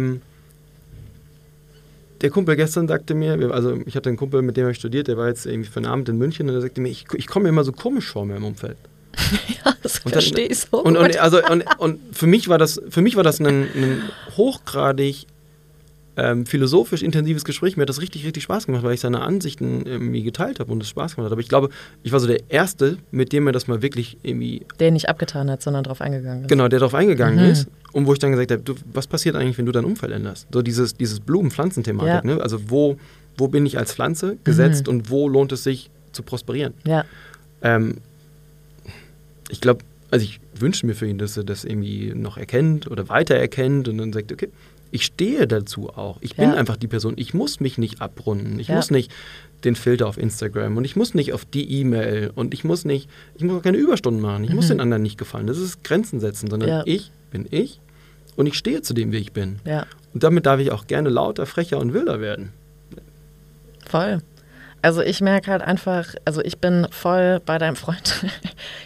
Der 2.23 2.31
Kumpel 2.31 2.57
gestern 2.57 2.89
sagte 2.89 3.15
mir, 3.15 3.51
also 3.53 3.81
ich 3.85 3.97
hatte 3.97 4.09
einen 4.09 4.17
Kumpel, 4.17 4.43
mit 4.43 4.57
dem 4.57 4.69
ich 4.69 4.77
studiert, 4.77 5.09
der 5.09 5.17
war 5.17 5.29
jetzt 5.29 5.45
irgendwie 5.45 5.69
für 5.69 5.79
einen 5.79 5.87
Abend 5.87 6.09
in 6.09 6.19
München 6.19 6.49
und 6.49 6.55
er 6.55 6.61
sagte 6.61 6.81
mir, 6.81 6.89
ich, 6.89 7.07
ich 7.15 7.27
komme 7.27 7.45
mir 7.45 7.49
immer 7.51 7.65
so 7.65 7.73
komisch 7.73 8.09
vor 8.09 8.25
mir 8.25 8.37
im 8.37 8.45
Umfeld. 8.45 8.77
Ja, 9.65 9.75
das 9.83 10.01
Und 10.01 10.13
verstehe 10.13 10.47
ich 10.47 10.59
so. 10.59 10.83
Und, 10.83 10.97
und, 10.97 11.19
also, 11.19 11.45
und, 11.45 11.65
und 11.79 12.01
für 12.13 12.27
mich 12.27 12.49
war 12.49 12.59
das, 12.59 12.81
für 12.89 13.03
mich 13.03 13.17
war 13.17 13.23
das 13.23 13.41
ein, 13.41 13.47
ein 13.47 14.03
hochgradig 14.37 15.27
ähm, 16.17 16.45
philosophisch 16.45 17.03
intensives 17.03 17.45
Gespräch. 17.45 17.77
Mir 17.77 17.83
hat 17.83 17.89
das 17.89 18.01
richtig, 18.03 18.25
richtig 18.27 18.43
Spaß 18.43 18.67
gemacht, 18.67 18.83
weil 18.83 18.93
ich 18.95 19.01
seine 19.01 19.23
Ansichten 19.23 19.87
irgendwie 19.87 20.23
geteilt 20.23 20.61
habe 20.61 20.71
und 20.71 20.83
es 20.83 20.89
Spaß 20.91 21.15
gemacht 21.17 21.27
hat. 21.27 21.33
Aber 21.33 21.41
ich 21.41 21.49
glaube, 21.49 21.71
ich 22.03 22.13
war 22.13 22.21
so 22.21 22.27
der 22.27 22.41
Erste, 22.51 22.99
mit 23.11 23.33
dem 23.33 23.47
er 23.47 23.53
das 23.53 23.67
mal 23.67 23.81
wirklich 23.83 24.19
irgendwie, 24.23 24.67
Der 24.79 24.91
nicht 24.91 25.09
abgetan 25.09 25.51
hat, 25.51 25.63
sondern 25.63 25.85
drauf 25.85 26.01
eingegangen 26.03 26.43
ist. 26.45 26.49
genau, 26.49 26.69
der 26.69 26.81
darauf 26.81 26.95
eingegangen 26.95 27.43
Mhm. 27.45 27.51
ist. 27.53 27.69
Und 27.93 28.07
wo 28.07 28.13
ich 28.13 28.19
dann 28.19 28.31
gesagt 28.33 28.51
habe, 28.51 28.63
du, 28.63 28.75
was 28.93 29.07
passiert 29.07 29.37
eigentlich, 29.37 29.57
wenn 29.59 29.67
du 29.67 29.73
dein 29.73 29.85
Umfeld 29.85 30.13
änderst? 30.13 30.47
So 30.53 30.61
dieses, 30.63 30.95
dieses 30.95 31.21
Blumen-Pflanzen-Thematik. 31.21 32.25
Ja. 32.29 32.35
Ne? 32.37 32.43
Also 32.43 32.71
wo, 32.71 32.97
wo 33.39 33.49
bin 33.49 33.65
ich 33.65 33.79
als 33.79 33.93
Pflanze 33.95 34.37
gesetzt 34.45 34.89
und 34.89 35.09
wo 35.11 35.29
lohnt 35.29 35.53
es 35.53 35.65
sich 35.65 35.91
zu 36.13 36.23
prosperieren? 36.23 36.75
Ja, 36.87 37.05
Ähm, 37.63 37.97
ich 39.51 39.61
glaube, 39.61 39.85
also 40.11 40.25
ich 40.25 40.41
wünsche 40.55 40.87
mir 40.87 40.95
für 40.95 41.07
ihn, 41.07 41.19
dass 41.19 41.37
er 41.37 41.45
das 41.45 41.65
irgendwie 41.65 42.13
noch 42.15 42.37
erkennt 42.37 42.91
oder 42.91 43.09
weiter 43.09 43.35
erkennt 43.35 43.89
und 43.89 43.99
dann 43.99 44.13
sagt, 44.13 44.33
okay, 44.33 44.49
ich 44.93 45.05
stehe 45.05 45.49
dazu 45.49 45.89
auch. 45.89 46.19
Ich 46.21 46.37
bin 46.37 46.51
Ja. 46.51 46.55
einfach 46.55 46.77
die 46.77 46.87
Person. 46.87 47.15
Ich 47.17 47.35
muss 47.35 47.59
mich 47.59 47.79
nicht 47.79 48.01
abrunden. 48.01 48.61
Ich 48.61 48.69
Ja. 48.69 48.77
muss 48.77 48.91
nicht 48.93 49.11
den 49.65 49.75
Filter 49.75 50.07
auf 50.07 50.19
Instagram 50.19 50.77
und 50.77 50.85
ich 50.85 50.95
muss 50.97 51.15
nicht 51.15 51.33
auf 51.33 51.45
die 51.45 51.81
E-Mail 51.81 52.31
und 52.35 52.53
ich 52.55 52.63
muss 52.63 52.85
nicht, 52.85 53.09
ich 53.35 53.43
muss 53.43 53.59
auch 53.59 53.63
keine 53.63 53.79
Überstunden 53.79 54.21
machen. 54.23 54.45
Ich 54.45 54.53
muss 54.53 54.69
den 54.69 54.81
anderen 54.81 55.03
nicht 55.03 55.19
gefallen. 55.19 55.47
Das 55.49 55.59
ist 55.59 55.83
Grenzen 55.83 56.21
setzen, 56.21 56.49
sondern 56.51 56.69
Mhm. 56.69 56.75
Ja. 56.77 56.83
ich 56.87 57.11
bin 57.31 57.47
ich 57.51 57.81
und 58.37 58.47
ich 58.47 58.55
stehe 58.55 58.83
zu 58.83 58.93
dem, 58.95 59.11
wie 59.13 59.17
ich 59.19 59.33
bin. 59.33 59.61
Und 60.15 60.23
damit 60.23 60.47
darf 60.47 60.61
ich 60.61 60.71
auch 60.73 60.87
gerne 60.87 61.09
lauter, 61.09 61.47
frecher 61.47 61.79
und 61.79 61.93
wilder 61.95 62.21
werden. 62.21 62.53
voll. 63.89 64.21
Also 64.83 65.01
ich 65.01 65.21
merke 65.21 65.51
halt 65.51 65.63
einfach, 65.63 66.15
also 66.25 66.43
ich 66.43 66.59
bin 66.59 66.89
voll 66.91 67.41
bei 67.47 67.59
deinem 67.59 67.77
Freund. 67.77 68.25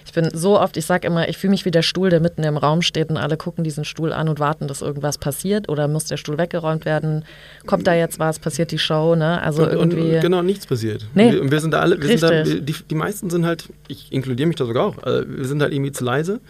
Ich 0.06 0.22
bin 0.22 0.30
so 0.32 0.58
oft, 0.58 0.78
ich 0.78 0.86
sag 0.86 1.04
immer, 1.04 1.28
ich 1.28 1.36
fühle 1.36 1.50
mich 1.50 1.66
wie 1.66 1.70
der 1.70 1.82
Stuhl, 1.82 2.08
der 2.08 2.20
mitten 2.20 2.42
im 2.42 2.56
Raum 2.56 2.80
steht 2.80 3.10
und 3.10 3.18
alle 3.18 3.36
gucken 3.36 3.64
diesen 3.64 3.84
Stuhl 3.84 4.14
an 4.14 4.30
und 4.30 4.40
warten, 4.40 4.66
dass 4.66 4.80
irgendwas 4.80 5.18
passiert 5.18 5.68
oder 5.68 5.88
muss 5.88 6.06
der 6.06 6.16
Stuhl 6.16 6.38
weggeräumt 6.38 6.86
werden? 6.86 7.26
Kommt 7.66 7.86
da 7.86 7.92
jetzt 7.92 8.18
was? 8.18 8.38
Passiert 8.38 8.70
die 8.70 8.78
Show? 8.78 9.14
Ne? 9.14 9.42
Also 9.42 9.64
und, 9.64 9.92
irgendwie. 9.92 10.14
und 10.14 10.20
genau 10.22 10.40
nichts 10.40 10.64
passiert. 10.64 11.06
Nee. 11.12 11.26
Und 11.26 11.32
wir, 11.34 11.50
wir 11.50 11.60
sind 11.60 11.72
da 11.72 11.80
alle, 11.80 12.00
wir 12.00 12.18
sind 12.18 12.22
da, 12.22 12.42
die, 12.44 12.72
die 12.72 12.94
meisten 12.94 13.28
sind 13.28 13.44
halt, 13.44 13.68
ich 13.88 14.10
inkludiere 14.10 14.46
mich 14.46 14.56
da 14.56 14.64
sogar 14.64 14.86
auch, 14.86 15.02
also 15.02 15.28
wir 15.28 15.44
sind 15.44 15.60
halt 15.60 15.74
irgendwie 15.74 15.92
zu 15.92 16.02
leise, 16.02 16.40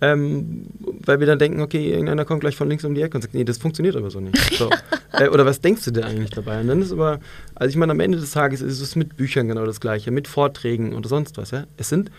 ähm, 0.00 0.66
weil 1.04 1.20
wir 1.20 1.26
dann 1.26 1.38
denken, 1.38 1.60
okay, 1.60 1.90
irgendeiner 1.90 2.24
kommt 2.24 2.40
gleich 2.40 2.56
von 2.56 2.68
links 2.68 2.84
um 2.84 2.94
die 2.94 3.00
Ecke 3.02 3.16
und 3.16 3.22
sagt, 3.22 3.34
nee, 3.34 3.44
das 3.44 3.58
funktioniert 3.58 3.96
aber 3.96 4.10
so 4.10 4.20
nicht. 4.20 4.36
So. 4.54 4.68
äh, 5.12 5.28
oder 5.28 5.46
was 5.46 5.60
denkst 5.60 5.84
du 5.86 5.90
denn 5.90 6.04
eigentlich 6.04 6.30
dabei? 6.30 6.60
Und 6.60 6.68
dann 6.68 6.82
ist 6.82 6.92
aber, 6.92 7.20
also 7.54 7.70
ich 7.70 7.76
meine, 7.76 7.92
am 7.92 8.00
Ende 8.00 8.18
des 8.18 8.32
Tages 8.32 8.60
ist 8.60 8.80
es 8.80 8.94
mit 8.96 9.16
Büchern 9.16 9.48
genau 9.48 9.64
das 9.64 9.80
Gleiche, 9.80 10.10
mit 10.10 10.28
Vorträgen 10.28 10.94
oder 10.94 11.08
sonst 11.08 11.38
was. 11.38 11.50
Ja? 11.50 11.64
Es 11.78 11.88
sind 11.88 12.10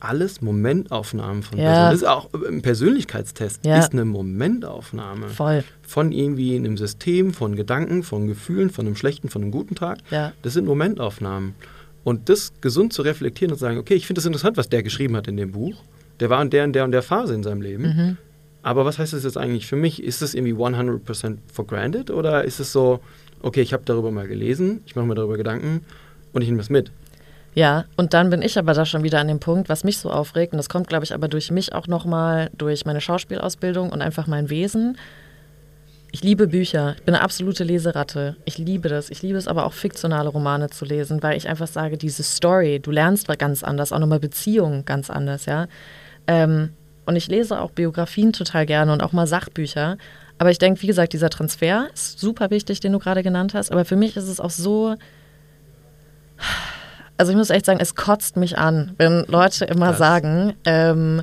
alles 0.00 0.40
Momentaufnahmen 0.42 1.42
von 1.42 1.58
Ja. 1.58 1.64
Personen. 1.64 1.90
Das 1.92 2.00
ist 2.02 2.08
auch 2.08 2.28
ein 2.48 2.62
Persönlichkeitstest, 2.62 3.64
Ja. 3.66 3.78
ist 3.78 3.92
eine 3.92 4.04
Momentaufnahme 4.04 5.28
Voll. 5.28 5.64
von 5.82 6.12
irgendwie 6.12 6.54
einem 6.56 6.76
System, 6.76 7.32
von 7.34 7.56
Gedanken, 7.56 8.02
von 8.02 8.26
Gefühlen, 8.26 8.70
von 8.70 8.86
einem 8.86 8.96
schlechten, 8.96 9.28
von 9.28 9.42
einem 9.42 9.50
guten 9.50 9.74
Tag. 9.74 9.98
Ja. 10.10 10.32
Das 10.42 10.52
sind 10.54 10.66
Momentaufnahmen. 10.66 11.54
Und 12.04 12.28
das 12.28 12.52
gesund 12.60 12.92
zu 12.92 13.02
reflektieren 13.02 13.52
und 13.52 13.58
zu 13.58 13.64
sagen, 13.64 13.78
okay, 13.78 13.94
ich 13.94 14.06
finde 14.06 14.18
das 14.20 14.26
interessant, 14.26 14.56
was 14.56 14.68
der 14.68 14.82
geschrieben 14.82 15.16
hat 15.16 15.28
in 15.28 15.36
dem 15.36 15.52
Buch. 15.52 15.82
Der 16.20 16.30
war 16.30 16.40
in 16.42 16.50
der 16.50 16.64
und 16.64 16.72
der 16.72 16.84
und 16.84 16.92
der 16.92 17.02
Phase 17.02 17.34
in 17.34 17.42
seinem 17.42 17.60
Leben. 17.60 17.82
Mhm. 17.82 18.16
Aber 18.62 18.84
was 18.84 18.98
heißt 18.98 19.12
das 19.12 19.24
jetzt 19.24 19.36
eigentlich 19.36 19.66
für 19.66 19.76
mich? 19.76 20.02
Ist 20.02 20.22
das 20.22 20.34
irgendwie 20.34 20.54
100% 20.54 21.38
for 21.52 21.66
granted 21.66 22.10
oder 22.10 22.44
ist 22.44 22.58
es 22.58 22.72
so, 22.72 23.00
okay, 23.42 23.60
ich 23.60 23.72
habe 23.72 23.84
darüber 23.84 24.10
mal 24.10 24.26
gelesen, 24.26 24.82
ich 24.86 24.96
mache 24.96 25.06
mir 25.06 25.14
darüber 25.14 25.36
Gedanken 25.36 25.84
und 26.32 26.42
ich 26.42 26.48
nehme 26.48 26.58
das 26.58 26.70
mit? 26.70 26.90
Ja, 27.54 27.84
und 27.96 28.12
dann 28.12 28.28
bin 28.28 28.42
ich 28.42 28.58
aber 28.58 28.74
da 28.74 28.84
schon 28.84 29.02
wieder 29.02 29.18
an 29.18 29.28
dem 29.28 29.40
Punkt, 29.40 29.68
was 29.70 29.82
mich 29.82 29.98
so 29.98 30.10
aufregt, 30.10 30.52
und 30.52 30.58
das 30.58 30.68
kommt, 30.68 30.88
glaube 30.88 31.04
ich, 31.04 31.14
aber 31.14 31.26
durch 31.26 31.50
mich 31.50 31.72
auch 31.72 31.86
nochmal, 31.86 32.50
durch 32.58 32.84
meine 32.84 33.00
Schauspielausbildung 33.00 33.90
und 33.90 34.02
einfach 34.02 34.26
mein 34.26 34.50
Wesen. 34.50 34.98
Ich 36.12 36.22
liebe 36.22 36.48
Bücher. 36.48 36.96
Ich 36.98 37.04
bin 37.04 37.14
eine 37.14 37.24
absolute 37.24 37.64
Leseratte. 37.64 38.36
Ich 38.44 38.58
liebe 38.58 38.88
das. 38.88 39.10
Ich 39.10 39.22
liebe 39.22 39.38
es 39.38 39.48
aber 39.48 39.64
auch, 39.64 39.72
fiktionale 39.72 40.28
Romane 40.28 40.70
zu 40.70 40.84
lesen, 40.84 41.22
weil 41.22 41.36
ich 41.36 41.48
einfach 41.48 41.66
sage, 41.66 41.96
diese 41.96 42.22
Story, 42.22 42.80
du 42.80 42.90
lernst 42.90 43.26
ganz 43.38 43.62
anders, 43.62 43.92
auch 43.92 44.00
nochmal 44.00 44.20
Beziehungen 44.20 44.84
ganz 44.84 45.08
anders, 45.08 45.46
ja. 45.46 45.66
Ähm, 46.26 46.70
und 47.06 47.16
ich 47.16 47.28
lese 47.28 47.60
auch 47.60 47.70
Biografien 47.70 48.32
total 48.32 48.66
gerne 48.66 48.92
und 48.92 49.02
auch 49.02 49.12
mal 49.12 49.26
Sachbücher. 49.26 49.96
Aber 50.38 50.50
ich 50.50 50.58
denke, 50.58 50.82
wie 50.82 50.86
gesagt, 50.86 51.12
dieser 51.12 51.30
Transfer 51.30 51.88
ist 51.94 52.18
super 52.18 52.50
wichtig, 52.50 52.80
den 52.80 52.92
du 52.92 52.98
gerade 52.98 53.22
genannt 53.22 53.54
hast. 53.54 53.72
Aber 53.72 53.84
für 53.84 53.96
mich 53.96 54.16
ist 54.16 54.28
es 54.28 54.40
auch 54.40 54.50
so, 54.50 54.96
also 57.16 57.32
ich 57.32 57.38
muss 57.38 57.50
echt 57.50 57.66
sagen, 57.66 57.80
es 57.80 57.94
kotzt 57.94 58.36
mich 58.36 58.58
an, 58.58 58.92
wenn 58.98 59.24
Leute 59.28 59.64
immer 59.64 59.88
Krass. 59.88 59.98
sagen, 59.98 60.54
ähm, 60.64 61.22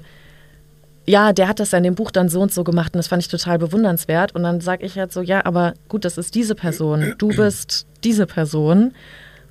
ja, 1.05 1.33
der 1.33 1.49
hat 1.49 1.59
das 1.59 1.71
ja 1.71 1.77
in 1.77 1.83
dem 1.83 1.95
Buch 1.95 2.11
dann 2.11 2.29
so 2.29 2.41
und 2.41 2.53
so 2.53 2.63
gemacht 2.63 2.93
und 2.93 2.97
das 2.97 3.09
fand 3.09 3.21
ich 3.21 3.27
total 3.27 3.59
bewundernswert. 3.59 4.33
Und 4.33 4.43
dann 4.43 4.61
sage 4.61 4.85
ich 4.85 4.97
halt 4.97 5.11
so, 5.11 5.21
ja, 5.21 5.45
aber 5.45 5.73
gut, 5.89 6.05
das 6.05 6.17
ist 6.17 6.33
diese 6.33 6.55
Person, 6.55 7.13
du 7.17 7.27
bist 7.27 7.85
diese 8.03 8.25
Person 8.25 8.93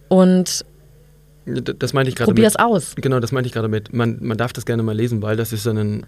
und 0.09 0.65
Das 1.45 1.93
meinte 1.93 2.09
ich 2.09 2.15
gerade 2.15 2.29
probier 2.31 2.45
mit. 2.45 2.51
es 2.51 2.57
aus. 2.57 2.95
Genau, 2.97 3.19
das 3.19 3.33
meinte 3.33 3.49
ich 3.49 3.53
gerade 3.53 3.67
mit. 3.69 3.93
Man, 3.93 4.19
man 4.21 4.37
darf 4.39 4.53
das 4.53 4.65
gerne 4.65 4.83
mal 4.85 4.95
lesen, 4.95 5.23
weil 5.23 5.37
das 5.37 5.53
ist 5.53 5.67
dann 5.67 5.77
ein 5.77 6.07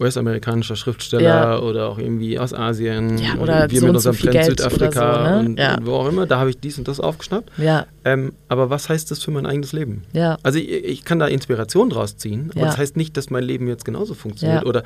US-amerikanischer 0.00 0.74
Schriftsteller 0.74 1.22
Ja. 1.22 1.58
oder 1.60 1.88
auch 1.88 1.98
irgendwie 1.98 2.38
aus 2.38 2.52
Asien. 2.52 3.18
Ja, 3.18 3.36
oder 3.36 3.70
wir 3.70 3.80
so 3.80 3.86
mit 3.86 4.00
so 4.00 4.10
unserem 4.10 4.16
viel 4.16 4.30
Trend 4.32 4.44
Südafrika 4.46 5.24
so, 5.24 5.30
ne? 5.30 5.38
und, 5.50 5.58
Ja. 5.58 5.76
und 5.76 5.86
wo 5.86 5.92
auch 5.92 6.08
immer. 6.08 6.26
Da 6.26 6.38
habe 6.40 6.50
ich 6.50 6.58
dies 6.58 6.76
und 6.78 6.88
das 6.88 6.98
aufgeschnappt. 6.98 7.50
Ja, 7.56 7.86
Ähm, 8.04 8.32
aber 8.48 8.68
was 8.68 8.88
heißt 8.88 9.10
das 9.10 9.22
für 9.22 9.30
mein 9.30 9.46
eigenes 9.46 9.72
Leben? 9.72 10.02
ja, 10.12 10.36
Also 10.42 10.58
ich, 10.58 10.68
ich 10.68 11.04
kann 11.04 11.18
da 11.20 11.26
Inspiration 11.28 11.88
draus 11.90 12.16
ziehen, 12.16 12.50
aber 12.50 12.60
Ja. 12.60 12.66
das 12.66 12.76
heißt 12.78 12.96
nicht, 12.96 13.16
dass 13.16 13.30
mein 13.30 13.44
Leben 13.44 13.68
jetzt 13.68 13.84
genauso 13.84 14.14
funktioniert 14.14 14.66
oder 14.66 14.82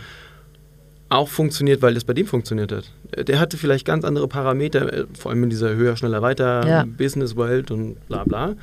auch 1.09 1.29
funktioniert, 1.29 1.81
weil 1.81 1.97
es 1.97 2.05
bei 2.05 2.13
dem 2.13 2.27
funktioniert 2.27 2.71
hat. 2.71 2.85
Der 3.27 3.41
hatte 3.41 3.57
vielleicht 3.57 3.87
ganz 3.87 4.05
andere 4.05 4.29
Parameter, 4.29 4.93
äh, 4.93 5.05
vor 5.19 5.31
allem 5.31 5.45
in 5.45 5.49
dieser 5.51 5.75
höher, 5.75 5.97
schneller, 5.97 6.21
weiter 6.21 6.67
Ja. 6.69 6.85
Business-Welt 6.85 7.71
und 7.71 7.97
bla 8.09 8.25
bla. 8.25 8.55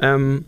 Ähm, 0.00 0.44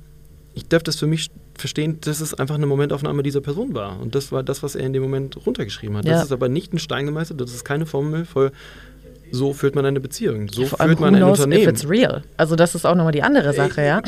ich 0.55 0.69
darf 0.69 0.83
das 0.83 0.97
für 0.97 1.07
mich 1.07 1.31
verstehen, 1.57 1.99
dass 2.01 2.21
es 2.21 2.35
einfach 2.35 2.55
eine 2.55 2.67
Momentaufnahme 2.67 3.23
dieser 3.23 3.41
Person 3.41 3.75
war. 3.75 4.01
Und 4.01 4.15
das 4.15 4.33
war 4.33 4.43
das, 4.43 4.63
was 4.63 4.75
er 4.75 4.87
in 4.87 4.93
dem 4.93 5.03
Moment 5.03 5.47
runtergeschrieben 5.47 5.97
hat. 5.97 6.05
Ja. 6.05 6.15
Das 6.15 6.25
ist 6.25 6.33
aber 6.33 6.49
nicht 6.49 6.73
ein 6.73 6.79
Stein 6.79 7.07
gemeißelt, 7.07 7.41
das 7.41 7.53
ist 7.53 7.65
keine 7.65 7.87
Formel 7.87 8.25
für 8.25 8.53
so 9.31 9.53
führt 9.53 9.75
man 9.75 9.85
eine 9.85 10.01
Beziehung, 10.01 10.49
so 10.49 10.67
vor 10.67 10.81
allem, 10.81 10.91
führt 10.91 11.01
man 11.01 11.15
ein 11.15 11.21
knows 11.21 11.39
if 11.39 11.45
Unternehmen. 11.45 11.69
it's 11.71 11.89
real. 11.89 12.23
Also 12.37 12.57
das 12.57 12.75
ist 12.75 12.87
auch 12.87 12.95
nochmal 12.95 13.13
die 13.13 13.23
andere 13.23 13.53
Sache, 13.53 13.83
ja. 13.85 14.01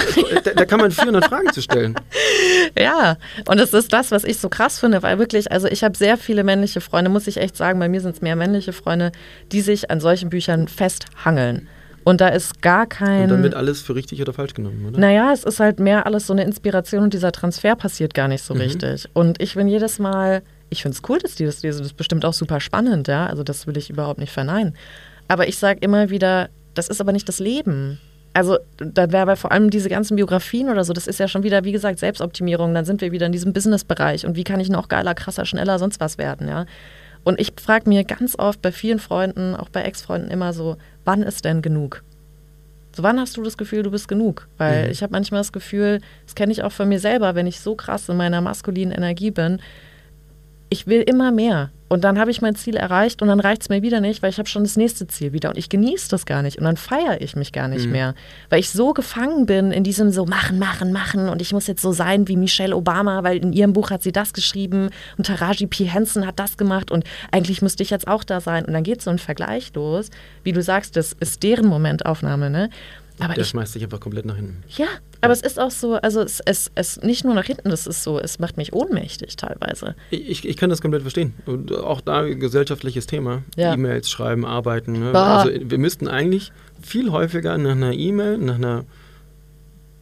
Da, 0.44 0.52
da 0.52 0.64
kann 0.64 0.80
man 0.80 0.90
400 0.90 1.24
Fragen 1.24 1.52
zu 1.52 1.62
stellen. 1.62 1.94
Ja, 2.78 3.16
und 3.46 3.58
es 3.58 3.72
ist 3.72 3.92
das, 3.92 4.10
was 4.10 4.22
ich 4.22 4.38
so 4.38 4.48
krass 4.48 4.78
finde, 4.78 5.02
weil 5.02 5.18
wirklich, 5.18 5.50
also 5.50 5.66
ich 5.66 5.82
habe 5.82 5.96
sehr 5.96 6.16
viele 6.16 6.44
männliche 6.44 6.80
Freunde, 6.80 7.10
muss 7.10 7.26
ich 7.26 7.36
echt 7.36 7.56
sagen, 7.56 7.78
bei 7.80 7.88
mir 7.88 8.00
sind 8.00 8.14
es 8.14 8.22
mehr 8.22 8.36
männliche 8.36 8.72
Freunde, 8.72 9.12
die 9.50 9.60
sich 9.60 9.90
an 9.90 10.00
solchen 10.00 10.30
Büchern 10.30 10.68
festhangeln. 10.68 11.68
Und 12.04 12.20
da 12.20 12.28
ist 12.28 12.62
gar 12.62 12.86
kein. 12.86 13.24
Und 13.24 13.28
dann 13.30 13.42
wird 13.42 13.54
alles 13.54 13.82
für 13.82 13.94
richtig 13.94 14.20
oder 14.22 14.32
falsch 14.32 14.54
genommen, 14.54 14.86
oder? 14.88 14.98
Naja, 14.98 15.32
es 15.32 15.44
ist 15.44 15.60
halt 15.60 15.80
mehr 15.80 16.06
alles 16.06 16.26
so 16.26 16.32
eine 16.32 16.44
Inspiration 16.44 17.02
und 17.02 17.12
dieser 17.14 17.30
Transfer 17.32 17.76
passiert 17.76 18.14
gar 18.14 18.26
nicht 18.28 18.42
so 18.42 18.54
Mhm. 18.54 18.60
richtig. 18.60 19.08
Und 19.12 19.40
ich 19.42 19.54
bin 19.54 19.68
jedes 19.68 19.98
Mal, 19.98 20.42
ich 20.70 20.82
finde 20.82 20.96
es 20.96 21.08
cool, 21.08 21.18
dass 21.18 21.34
die 21.34 21.44
das 21.44 21.62
lesen, 21.62 21.78
das 21.80 21.88
ist 21.88 21.96
bestimmt 21.96 22.24
auch 22.24 22.32
super 22.32 22.60
spannend, 22.60 23.08
ja. 23.08 23.26
Also 23.26 23.42
das 23.42 23.66
will 23.66 23.76
ich 23.76 23.90
überhaupt 23.90 24.18
nicht 24.18 24.32
verneinen. 24.32 24.74
Aber 25.28 25.46
ich 25.46 25.58
sage 25.58 25.80
immer 25.82 26.10
wieder, 26.10 26.48
das 26.74 26.88
ist 26.88 27.00
aber 27.00 27.12
nicht 27.12 27.28
das 27.28 27.38
Leben. 27.38 27.98
Also 28.32 28.58
da 28.78 29.10
wäre 29.10 29.36
vor 29.36 29.50
allem 29.52 29.70
diese 29.70 29.88
ganzen 29.88 30.14
Biografien 30.16 30.68
oder 30.70 30.84
so, 30.84 30.92
das 30.92 31.06
ist 31.08 31.18
ja 31.18 31.26
schon 31.28 31.42
wieder, 31.42 31.64
wie 31.64 31.72
gesagt, 31.72 31.98
Selbstoptimierung, 31.98 32.72
dann 32.74 32.84
sind 32.84 33.00
wir 33.00 33.10
wieder 33.12 33.26
in 33.26 33.32
diesem 33.32 33.52
Business-Bereich 33.52 34.24
und 34.24 34.36
wie 34.36 34.44
kann 34.44 34.60
ich 34.60 34.68
noch 34.70 34.88
geiler, 34.88 35.14
krasser, 35.14 35.44
schneller, 35.44 35.78
sonst 35.80 35.98
was 36.00 36.16
werden, 36.16 36.48
ja. 36.48 36.64
Und 37.24 37.38
ich 37.40 37.52
frage 37.60 37.88
mir 37.88 38.04
ganz 38.04 38.38
oft 38.38 38.62
bei 38.62 38.72
vielen 38.72 38.98
Freunden, 39.00 39.54
auch 39.54 39.68
bei 39.68 39.82
Ex-Freunden 39.82 40.30
immer 40.30 40.52
so, 40.52 40.76
wann 41.04 41.22
ist 41.22 41.44
denn 41.44 41.62
genug? 41.62 42.02
So, 42.94 43.02
wann 43.04 43.20
hast 43.20 43.36
du 43.36 43.42
das 43.42 43.56
Gefühl, 43.56 43.82
du 43.84 43.90
bist 43.90 44.08
genug? 44.08 44.48
Weil 44.58 44.86
Mhm. 44.86 44.90
ich 44.90 45.02
habe 45.02 45.12
manchmal 45.12 45.40
das 45.40 45.52
Gefühl, 45.52 46.00
das 46.26 46.34
kenne 46.34 46.52
ich 46.52 46.62
auch 46.62 46.72
von 46.72 46.88
mir 46.88 46.98
selber, 46.98 47.34
wenn 47.34 47.46
ich 47.46 47.60
so 47.60 47.76
krass 47.76 48.08
in 48.08 48.16
meiner 48.16 48.40
maskulinen 48.40 48.92
Energie 48.92 49.30
bin, 49.30 49.60
ich 50.70 50.86
will 50.86 51.02
immer 51.02 51.30
mehr. 51.30 51.70
Und 51.90 52.02
dann 52.04 52.18
habe 52.18 52.30
ich 52.30 52.40
mein 52.40 52.54
Ziel 52.54 52.76
erreicht 52.76 53.20
und 53.20 53.28
dann 53.28 53.40
reicht 53.40 53.60
es 53.62 53.68
mir 53.68 53.82
wieder 53.82 54.00
nicht, 54.00 54.22
weil 54.22 54.30
ich 54.30 54.38
habe 54.38 54.48
schon 54.48 54.62
das 54.64 54.76
nächste 54.76 55.06
Ziel 55.08 55.34
wieder 55.34 55.50
und 55.50 55.58
ich 55.58 55.68
genieße 55.68 56.08
das 56.08 56.24
gar 56.24 56.40
nicht 56.40 56.56
und 56.56 56.64
dann 56.64 56.78
feiere 56.78 57.20
ich 57.20 57.36
mich 57.36 57.52
gar 57.52 57.68
nicht 57.68 57.84
Mhm. 57.86 57.92
mehr, 57.92 58.14
weil 58.48 58.60
ich 58.60 58.70
so 58.70 58.94
gefangen 58.94 59.44
bin 59.44 59.72
in 59.72 59.84
diesem 59.84 60.10
so 60.12 60.24
machen, 60.24 60.58
machen, 60.58 60.92
machen 60.92 61.28
und 61.28 61.42
ich 61.42 61.52
muss 61.52 61.66
jetzt 61.66 61.82
so 61.82 61.92
sein 61.92 62.28
wie 62.28 62.36
Michelle 62.36 62.74
Obama, 62.74 63.22
weil 63.24 63.36
in 63.38 63.52
ihrem 63.52 63.72
Buch 63.74 63.90
hat 63.90 64.02
sie 64.02 64.12
das 64.12 64.32
geschrieben 64.32 64.90
und 65.18 65.26
Taraji 65.26 65.66
P. 65.66 65.84
Henson 65.84 66.26
hat 66.26 66.38
das 66.38 66.56
gemacht 66.56 66.90
und 66.90 67.04
eigentlich 67.32 67.60
müsste 67.60 67.82
ich 67.82 67.90
jetzt 67.90 68.08
auch 68.08 68.24
da 68.24 68.40
sein 68.40 68.64
und 68.64 68.72
dann 68.72 68.84
geht 68.84 69.02
so 69.02 69.10
ein 69.10 69.18
Vergleich 69.18 69.72
los, 69.74 70.08
wie 70.44 70.52
du 70.52 70.62
sagst, 70.62 70.96
das 70.96 71.12
ist 71.20 71.42
deren 71.42 71.66
Momentaufnahme, 71.66 72.48
ne? 72.50 72.70
Aber 73.18 73.36
ich 73.36 73.48
schmeißt 73.48 73.74
dich 73.74 73.82
einfach 73.82 74.00
komplett 74.00 74.24
nach 74.24 74.36
hinten. 74.36 74.62
ja, 74.78 74.86
aber 75.20 75.32
es 75.32 75.42
ist 75.42 75.58
auch 75.60 75.70
so, 75.70 75.94
also 75.94 76.20
es, 76.22 76.40
es, 76.44 76.70
es 76.74 77.00
nicht 77.02 77.24
nur 77.24 77.34
nach 77.34 77.44
hinten, 77.44 77.70
das 77.70 77.86
ist 77.86 78.02
so, 78.02 78.18
es 78.18 78.38
macht 78.38 78.56
mich 78.56 78.72
ohnmächtig 78.72 79.36
teilweise. 79.36 79.94
Ich, 80.10 80.46
ich 80.46 80.56
kann 80.56 80.70
das 80.70 80.80
komplett 80.80 81.02
verstehen. 81.02 81.34
Und 81.46 81.72
auch 81.72 82.00
da 82.00 82.22
gesellschaftliches 82.22 83.06
Thema. 83.06 83.42
Ja. 83.56 83.74
E-Mails 83.74 84.10
schreiben, 84.10 84.44
arbeiten. 84.44 84.92
Ne? 84.92 85.14
Also 85.14 85.50
wir 85.60 85.78
müssten 85.78 86.08
eigentlich 86.08 86.52
viel 86.82 87.10
häufiger 87.10 87.58
nach 87.58 87.72
einer 87.72 87.92
E-Mail, 87.92 88.38
nach 88.38 88.54
einer 88.56 88.84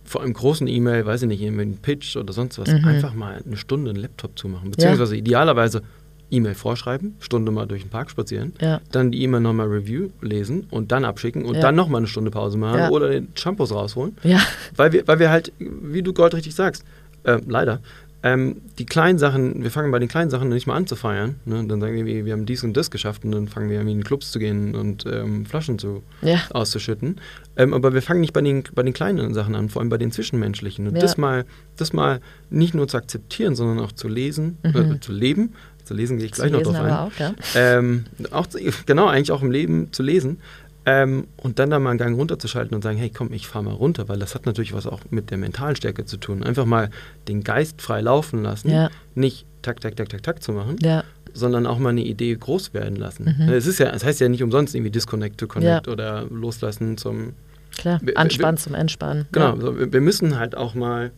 vor 0.04 0.22
allem 0.22 0.32
großen 0.32 0.66
E-Mail, 0.66 1.04
weiß 1.04 1.22
ich 1.22 1.28
nicht, 1.28 1.42
irgendwie 1.42 1.62
einen 1.62 1.78
Pitch 1.78 2.16
oder 2.16 2.32
sonst 2.32 2.58
was, 2.58 2.68
Mhm. 2.70 2.84
einfach 2.86 3.12
mal 3.12 3.42
eine 3.44 3.56
Stunde 3.58 3.90
einen 3.90 4.00
Laptop 4.00 4.38
zumachen. 4.38 4.70
Beziehungsweise 4.70 5.16
idealerweise 5.16 5.82
E-Mail 6.30 6.54
vorschreiben, 6.54 7.14
Stunde 7.20 7.50
mal 7.52 7.66
durch 7.66 7.82
den 7.82 7.90
Park 7.90 8.10
spazieren, 8.10 8.52
Ja. 8.60 8.80
dann 8.92 9.12
die 9.12 9.22
E-Mail 9.22 9.40
nochmal 9.40 9.66
Review 9.68 10.08
lesen 10.20 10.66
und 10.70 10.92
dann 10.92 11.04
abschicken 11.04 11.44
und 11.44 11.54
Ja. 11.56 11.60
dann 11.62 11.74
nochmal 11.76 12.00
eine 12.00 12.06
Stunde 12.08 12.30
Pause 12.30 12.58
machen 12.58 12.78
Ja. 12.78 12.90
oder 12.90 13.08
den 13.08 13.28
Shampoos 13.34 13.72
rausholen. 13.72 14.16
Ja, 14.22 14.40
Weil 14.76 14.92
wir, 14.92 15.06
weil 15.08 15.18
wir 15.18 15.30
halt, 15.30 15.52
wie 15.58 16.02
du 16.02 16.12
goldrichtig 16.12 16.54
sagst, 16.54 16.84
äh, 17.24 17.38
leider, 17.46 17.80
ähm, 18.24 18.56
die 18.80 18.84
kleinen 18.84 19.16
Sachen, 19.16 19.62
wir 19.62 19.70
fangen 19.70 19.92
bei 19.92 20.00
den 20.00 20.08
kleinen 20.08 20.28
Sachen 20.28 20.48
nicht 20.48 20.66
mal 20.66 20.74
an 20.74 20.88
zu 20.88 20.96
feiern. 20.96 21.36
Ne? 21.44 21.64
Dann 21.68 21.80
sagen 21.80 22.04
wir, 22.04 22.24
wir 22.24 22.32
haben 22.32 22.46
dies 22.46 22.64
und 22.64 22.76
das 22.76 22.90
geschafft 22.90 23.24
und 23.24 23.30
dann 23.30 23.46
fangen 23.46 23.70
wir 23.70 23.76
irgendwie 23.76 23.92
in 23.94 24.02
Clubs 24.02 24.32
zu 24.32 24.40
gehen 24.40 24.74
und 24.74 25.04
ähm, 25.06 25.46
Flaschen 25.46 25.78
zu, 25.78 26.02
auszuschütten. 26.52 27.20
Ähm, 27.56 27.74
aber 27.74 27.94
wir 27.94 28.02
fangen 28.02 28.20
nicht 28.20 28.32
bei 28.32 28.40
den, 28.40 28.64
bei 28.74 28.82
den 28.82 28.92
kleinen 28.92 29.34
Sachen 29.34 29.54
an, 29.54 29.68
vor 29.68 29.80
allem 29.82 29.88
bei 29.88 29.98
den 29.98 30.10
zwischenmenschlichen. 30.10 30.88
Und 30.88 31.00
das, 31.00 31.16
mal, 31.16 31.44
das 31.76 31.92
mal 31.92 32.20
nicht 32.50 32.74
nur 32.74 32.88
zu 32.88 32.96
akzeptieren, 32.96 33.54
sondern 33.54 33.78
auch 33.78 33.92
zu 33.92 34.08
lesen, 34.08 34.58
Mhm. 34.64 34.92
äh, 34.96 35.00
zu 35.00 35.12
leben. 35.12 35.52
Zu 35.88 35.94
lesen 35.94 36.18
gehe 36.18 36.26
ich 36.26 36.34
zu 36.34 36.42
gleich 36.42 36.52
noch 36.52 36.58
lesen 36.60 36.74
drauf 36.74 36.84
ein. 36.84 36.90
aber 36.90 37.02
auch, 37.06 37.12
ja. 37.18 37.34
Ähm, 37.56 38.04
auch 38.30 38.46
zu, 38.46 38.58
genau, 38.86 39.06
eigentlich 39.08 39.32
auch 39.32 39.42
im 39.42 39.50
Leben 39.50 39.90
zu 39.92 40.02
lesen. 40.02 40.38
Ähm, 40.86 41.26
und 41.36 41.58
dann 41.58 41.70
da 41.70 41.78
mal 41.78 41.90
einen 41.90 41.98
Gang 41.98 42.16
runterzuschalten 42.16 42.74
und 42.74 42.82
sagen, 42.82 42.96
hey 42.98 43.10
komm, 43.10 43.32
ich 43.32 43.46
fahre 43.46 43.64
mal 43.64 43.74
runter, 43.74 44.08
weil 44.08 44.18
das 44.18 44.34
hat 44.34 44.46
natürlich 44.46 44.72
was 44.74 44.86
auch 44.86 45.00
mit 45.10 45.30
der 45.30 45.38
mentalen 45.38 45.76
Stärke 45.76 46.04
zu 46.04 46.16
tun. 46.18 46.42
Einfach 46.42 46.64
mal 46.66 46.90
den 47.26 47.42
Geist 47.42 47.82
frei 47.82 48.00
laufen 48.00 48.42
lassen, 48.42 48.70
Ja. 48.70 48.90
nicht 49.14 49.44
tak, 49.62 49.80
tak, 49.80 49.96
tak, 49.96 50.08
tak, 50.08 50.22
tak 50.22 50.42
zu 50.42 50.52
machen, 50.52 50.76
Ja, 50.82 51.04
sondern 51.34 51.66
auch 51.66 51.78
mal 51.78 51.90
eine 51.90 52.04
Idee 52.04 52.34
groß 52.34 52.72
werden 52.74 52.96
lassen. 52.96 53.34
Mhm. 53.38 53.48
Es 53.52 53.66
ist 53.66 53.78
ja, 53.80 53.90
es 53.90 54.04
heißt 54.04 54.20
ja 54.20 54.28
nicht 54.28 54.42
umsonst 54.42 54.74
irgendwie 54.74 54.90
Disconnect 54.90 55.38
to 55.38 55.46
Connect 55.46 55.88
oder 55.88 56.24
loslassen 56.30 56.96
zum 56.96 57.32
klar. 57.76 58.00
Anspannen 58.14 58.56
zum 58.56 58.74
Entspannen. 58.74 59.26
Genau, 59.32 59.56
Ja. 59.56 59.60
so, 59.60 59.78
wir, 59.78 59.92
wir 59.92 60.00
müssen 60.00 60.38
halt 60.38 60.56
auch 60.56 60.74
mal 60.74 61.10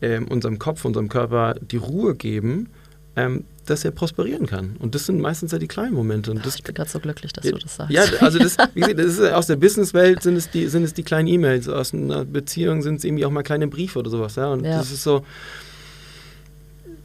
ähm, 0.00 0.28
unserem 0.28 0.60
Kopf, 0.60 0.84
unserem 0.84 1.08
Körper 1.08 1.54
die 1.60 1.76
Ruhe 1.76 2.14
geben, 2.14 2.68
ähm, 3.16 3.44
dass 3.70 3.84
er 3.84 3.90
prosperieren 3.90 4.46
kann. 4.46 4.76
Und 4.78 4.94
das 4.94 5.06
sind 5.06 5.20
meistens 5.20 5.52
ja 5.52 5.58
die 5.58 5.68
kleinen 5.68 5.94
Momente. 5.94 6.30
Und 6.30 6.44
das, 6.44 6.56
Ich 6.56 6.62
bin 6.62 6.74
gerade 6.74 6.90
so 6.90 6.98
glücklich, 7.00 7.32
dass 7.32 7.44
du 7.44 7.56
das 7.56 7.76
sagst. 7.76 7.92
ja, 7.92 8.02
also 8.20 8.38
das, 8.38 8.56
wie 8.74 8.80
gesagt, 8.80 8.98
das 8.98 9.06
ist 9.06 9.20
ja 9.20 9.34
aus 9.36 9.46
der 9.46 9.56
Businesswelt 9.56 10.22
sind 10.22 10.36
es 10.36 10.50
die, 10.50 10.66
sind 10.68 10.82
es 10.84 10.94
die 10.94 11.02
kleinen 11.02 11.28
E-Mails, 11.28 11.68
aus 11.68 11.92
einer 11.94 12.24
Beziehung 12.24 12.82
sind 12.82 12.96
es 12.96 13.04
irgendwie 13.04 13.24
auch 13.26 13.30
mal 13.30 13.42
kleine 13.42 13.68
Briefe 13.68 13.98
oder 13.98 14.10
sowas, 14.10 14.36
ja. 14.36 14.48
Und 14.52 14.64
Ja. 14.64 14.78
das 14.78 14.90
ist 14.90 15.02
so 15.02 15.24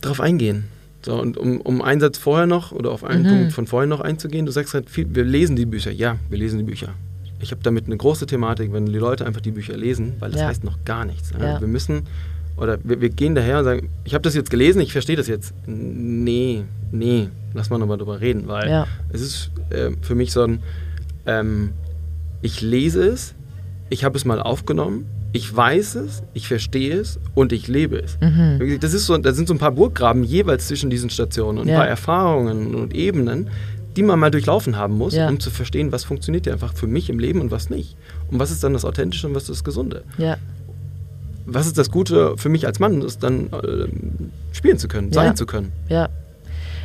drauf 0.02 0.20
eingehen. 0.20 0.66
So, 1.06 1.20
und 1.20 1.38
um, 1.38 1.60
um 1.62 1.82
einen 1.82 2.00
Satz 2.00 2.18
vorher 2.18 2.46
noch 2.48 2.72
oder 2.72 2.92
auf 2.92 3.04
einen 3.04 3.24
Mhm. 3.24 3.30
Punkt 3.40 3.54
von 3.54 3.68
vorher 3.68 3.88
noch 3.88 4.00
einzugehen, 4.00 4.46
du 4.46 4.52
sagst 4.52 4.74
halt 4.74 4.90
viel, 4.90 5.14
wir 5.14 5.26
lesen 5.26 5.56
die 5.56 5.66
Bücher. 5.66 5.92
Ja, 5.92 6.18
wir 6.30 6.38
lesen 6.38 6.60
die 6.60 6.64
Bücher. 6.66 6.90
Ich 7.42 7.52
habe 7.52 7.62
damit 7.62 7.88
eine 7.88 7.98
große 7.98 8.26
Thematik, 8.26 8.72
wenn 8.72 8.86
die 8.86 8.98
Leute 8.98 9.26
einfach 9.26 9.42
die 9.42 9.52
Bücher 9.52 9.76
lesen, 9.76 10.14
weil 10.20 10.32
das 10.32 10.40
Ja. 10.42 10.48
heißt 10.48 10.64
noch 10.64 10.86
gar 10.86 11.04
nichts. 11.04 11.32
Ja. 11.38 11.46
Ja. 11.56 11.60
Wir 11.62 11.68
müssen, 11.68 12.04
oder 12.58 12.78
wir, 12.84 13.02
wir 13.02 13.10
gehen 13.10 13.36
daher 13.36 13.60
und 13.60 13.64
sagen, 13.66 13.90
ich 14.04 14.14
habe 14.14 14.22
das 14.22 14.36
jetzt 14.36 14.50
gelesen, 14.50 14.82
ich 14.82 14.92
verstehe 14.92 15.16
das 15.16 15.28
jetzt. 15.28 15.54
Nee, 15.68 16.64
nee, 16.92 17.30
lass 17.54 17.70
mal 17.70 17.78
nochmal 17.78 17.98
drüber 17.98 18.22
reden, 18.22 18.48
weil 18.48 18.70
Ja. 18.70 18.88
es 19.12 19.22
ist 19.22 19.52
äh, 19.70 19.92
für 20.02 20.16
mich 20.16 20.32
so 20.32 20.44
ein, 20.44 20.60
ähm, 21.26 21.72
ich 22.42 22.62
lese 22.62 23.04
es, 23.08 23.34
ich 23.90 24.04
habe 24.04 24.18
es 24.18 24.26
mal 24.26 24.40
aufgenommen, 24.42 25.06
ich 25.32 25.56
weiß 25.56 25.96
es, 25.96 26.22
ich 26.34 26.48
verstehe 26.48 26.96
es 27.00 27.20
und 27.34 27.54
ich 27.54 27.68
lebe 27.68 27.98
es. 27.98 28.18
Mhm. 28.22 28.80
Das, 28.80 28.94
ist 28.94 29.08
so, 29.08 29.18
das 29.18 29.36
sind 29.36 29.48
so 29.48 29.54
ein 29.56 29.58
paar 29.60 29.72
Burggraben 29.72 30.24
jeweils 30.24 30.68
zwischen 30.68 30.90
diesen 30.92 31.10
Stationen 31.10 31.58
und 31.58 31.68
Ja. 31.68 31.74
ein 31.76 31.80
paar 31.80 31.88
Erfahrungen 31.88 32.76
und 32.76 32.94
Ebenen, 32.94 33.50
die 33.96 34.04
man 34.04 34.20
mal 34.20 34.30
durchlaufen 34.32 34.76
haben 34.78 34.96
muss, 34.98 35.16
Ja. 35.16 35.28
um 35.30 35.40
zu 35.40 35.50
verstehen, 35.50 35.92
was 35.92 36.04
funktioniert 36.04 36.46
ja 36.46 36.54
einfach 36.54 36.74
für 36.74 36.86
mich 36.88 37.10
im 37.10 37.18
Leben 37.18 37.42
und 37.42 37.50
was 37.52 37.70
nicht. 37.72 37.96
Und 38.30 38.40
was 38.40 38.52
ist 38.52 38.64
dann 38.64 38.74
das 38.74 38.86
Authentische 38.86 39.28
und 39.28 39.34
was 39.36 39.44
ist 39.44 39.50
das 39.50 39.64
Gesunde. 39.64 40.04
Ja, 40.20 40.38
Was 41.46 41.68
ist 41.68 41.78
das 41.78 41.92
Gute 41.92 42.38
für 42.38 42.50
mich 42.50 42.66
als 42.66 42.80
Mann, 42.80 43.02
das 43.02 43.20
dann 43.20 43.48
äh, 43.52 43.88
spielen 44.56 44.78
zu 44.78 44.88
können, 44.88 45.10
Ja. 45.12 45.24
sein 45.24 45.36
zu 45.36 45.46
können. 45.46 45.72
ja. 45.90 46.10